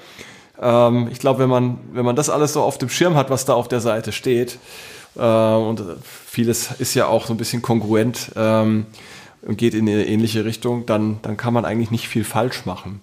Ähm, 0.59 1.07
ich 1.11 1.19
glaube, 1.19 1.39
wenn 1.39 1.49
man, 1.49 1.77
wenn 1.93 2.05
man 2.05 2.15
das 2.15 2.29
alles 2.29 2.53
so 2.53 2.61
auf 2.61 2.77
dem 2.77 2.89
Schirm 2.89 3.15
hat, 3.15 3.29
was 3.29 3.45
da 3.45 3.53
auf 3.53 3.67
der 3.67 3.81
Seite 3.81 4.11
steht, 4.11 4.57
äh, 5.15 5.21
und 5.21 5.83
vieles 6.01 6.71
ist 6.79 6.95
ja 6.95 7.07
auch 7.07 7.27
so 7.27 7.33
ein 7.33 7.37
bisschen 7.37 7.61
kongruent 7.61 8.31
ähm, 8.35 8.87
und 9.43 9.57
geht 9.57 9.75
in 9.75 9.87
eine 9.87 10.05
ähnliche 10.07 10.45
Richtung, 10.45 10.87
dann, 10.87 11.19
dann 11.21 11.37
kann 11.37 11.53
man 11.53 11.65
eigentlich 11.65 11.91
nicht 11.91 12.07
viel 12.07 12.23
falsch 12.23 12.65
machen. 12.65 13.01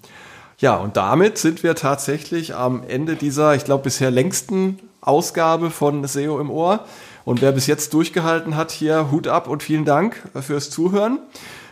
Ja, 0.58 0.76
und 0.76 0.96
damit 0.96 1.36
sind 1.36 1.62
wir 1.62 1.74
tatsächlich 1.74 2.54
am 2.54 2.82
Ende 2.86 3.16
dieser, 3.16 3.54
ich 3.54 3.64
glaube, 3.64 3.84
bisher 3.84 4.10
längsten 4.10 4.78
Ausgabe 5.02 5.70
von 5.70 6.06
SEO 6.06 6.40
im 6.40 6.50
Ohr. 6.50 6.80
Und 7.24 7.42
wer 7.42 7.52
bis 7.52 7.66
jetzt 7.66 7.92
durchgehalten 7.92 8.56
hat, 8.56 8.70
hier 8.70 9.10
Hut 9.10 9.28
ab 9.28 9.48
und 9.48 9.62
vielen 9.62 9.84
Dank 9.84 10.22
fürs 10.40 10.70
Zuhören. 10.70 11.18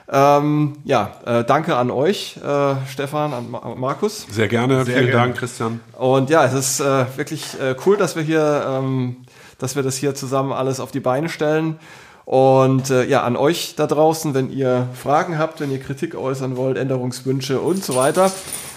Ähm, 0.06 0.74
ja, 0.84 1.12
äh, 1.24 1.44
danke 1.44 1.76
an 1.76 1.90
euch, 1.90 2.36
äh, 2.36 2.74
Stefan, 2.90 3.32
an 3.32 3.50
Ma 3.50 3.74
Markus. 3.74 4.26
Sehr 4.30 4.48
gerne, 4.48 4.84
Sehr 4.84 4.96
vielen 4.96 5.06
gerne. 5.06 5.12
Dank, 5.28 5.36
Christian. 5.38 5.80
Und 5.96 6.28
ja, 6.28 6.44
es 6.44 6.52
ist 6.52 6.80
äh, 6.80 7.06
wirklich 7.16 7.58
äh, 7.58 7.74
cool, 7.86 7.96
dass 7.96 8.14
wir 8.14 8.22
hier, 8.22 8.66
ähm, 8.68 9.16
dass 9.58 9.76
wir 9.76 9.82
das 9.82 9.96
hier 9.96 10.14
zusammen 10.14 10.52
alles 10.52 10.78
auf 10.78 10.90
die 10.90 11.00
Beine 11.00 11.30
stellen. 11.30 11.78
Und 12.26 12.90
äh, 12.90 13.06
ja, 13.06 13.22
an 13.22 13.36
euch 13.36 13.76
da 13.76 13.86
draußen, 13.86 14.34
wenn 14.34 14.50
ihr 14.50 14.88
Fragen 14.94 15.38
habt, 15.38 15.60
wenn 15.60 15.70
ihr 15.70 15.80
Kritik 15.80 16.14
äußern 16.14 16.56
wollt, 16.56 16.76
Änderungswünsche 16.76 17.60
und 17.60 17.82
so 17.82 17.96
weiter, 17.96 18.30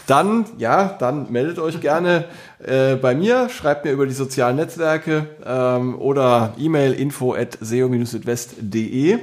dann, 0.07 0.45
ja, 0.57 0.95
dann 0.99 1.31
meldet 1.31 1.59
euch 1.59 1.79
gerne 1.79 2.25
äh, 2.65 2.95
bei 2.95 3.13
mir, 3.13 3.49
schreibt 3.49 3.85
mir 3.85 3.91
über 3.91 4.07
die 4.07 4.13
sozialen 4.13 4.55
Netzwerke 4.55 5.27
ähm, 5.45 5.99
oder 5.99 6.53
E-Mail 6.57 6.93
info 6.93 7.33
at 7.33 7.57
seo-südwest.de. 7.61 9.19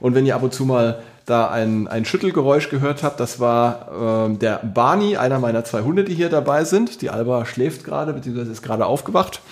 Und 0.00 0.14
wenn 0.14 0.24
ihr 0.24 0.36
ab 0.36 0.42
und 0.42 0.54
zu 0.54 0.64
mal 0.64 1.02
da 1.26 1.50
ein, 1.50 1.88
ein 1.88 2.04
Schüttelgeräusch 2.04 2.70
gehört 2.70 3.02
habt, 3.02 3.20
das 3.20 3.38
war 3.38 4.26
ähm, 4.26 4.38
der 4.38 4.60
Barney, 4.62 5.16
einer 5.16 5.38
meiner 5.38 5.64
zwei 5.64 5.82
Hunde, 5.82 6.04
die 6.04 6.14
hier 6.14 6.30
dabei 6.30 6.64
sind. 6.64 7.02
Die 7.02 7.10
Alba 7.10 7.44
schläft 7.44 7.84
gerade, 7.84 8.14
beziehungsweise 8.14 8.52
ist 8.52 8.62
gerade 8.62 8.86
aufgewacht. 8.86 9.42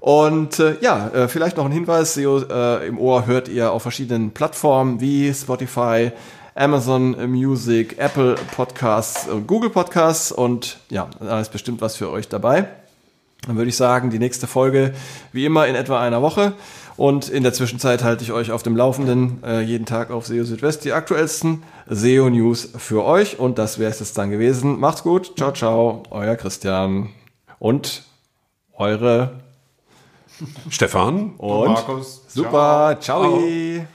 Und 0.00 0.58
äh, 0.58 0.76
ja, 0.82 1.08
äh, 1.08 1.28
vielleicht 1.28 1.56
noch 1.56 1.64
ein 1.64 1.72
Hinweis, 1.72 2.14
SEO 2.14 2.42
äh, 2.42 2.86
im 2.86 2.98
Ohr 2.98 3.26
hört 3.26 3.48
ihr 3.48 3.72
auf 3.72 3.80
verschiedenen 3.80 4.32
Plattformen 4.32 5.00
wie 5.00 5.32
Spotify, 5.32 6.12
Amazon 6.54 7.30
Music, 7.30 7.98
Apple 7.98 8.36
Podcasts 8.54 9.28
und 9.28 9.46
Google 9.46 9.70
Podcasts 9.70 10.30
und 10.30 10.78
ja, 10.88 11.08
da 11.18 11.40
ist 11.40 11.50
bestimmt 11.50 11.80
was 11.80 11.96
für 11.96 12.10
euch 12.10 12.28
dabei. 12.28 12.68
Dann 13.46 13.56
würde 13.56 13.68
ich 13.68 13.76
sagen, 13.76 14.10
die 14.10 14.18
nächste 14.18 14.46
Folge 14.46 14.94
wie 15.32 15.44
immer 15.44 15.66
in 15.66 15.74
etwa 15.74 16.00
einer 16.00 16.22
Woche. 16.22 16.54
Und 16.96 17.28
in 17.28 17.42
der 17.42 17.52
Zwischenzeit 17.52 18.04
halte 18.04 18.22
ich 18.22 18.32
euch 18.32 18.52
auf 18.52 18.62
dem 18.62 18.76
Laufenden 18.76 19.42
äh, 19.44 19.60
jeden 19.60 19.84
Tag 19.84 20.10
auf 20.10 20.26
SEO 20.26 20.44
Südwest 20.44 20.84
die 20.84 20.92
aktuellsten 20.92 21.64
SEO 21.88 22.30
News 22.30 22.70
für 22.76 23.04
euch. 23.04 23.38
Und 23.38 23.58
das 23.58 23.78
wäre 23.78 23.90
es 23.90 23.98
jetzt 23.98 24.16
dann 24.16 24.30
gewesen. 24.30 24.78
Macht's 24.78 25.02
gut. 25.02 25.36
Ciao, 25.36 25.52
ciao. 25.52 26.04
Euer 26.10 26.36
Christian. 26.36 27.10
Und 27.58 28.04
eure 28.74 29.40
Stefan 30.70 31.34
und, 31.38 31.50
und 31.50 31.72
Markus. 31.72 32.22
Super. 32.28 32.96
ciao. 33.00 33.40
ciao. 33.40 33.86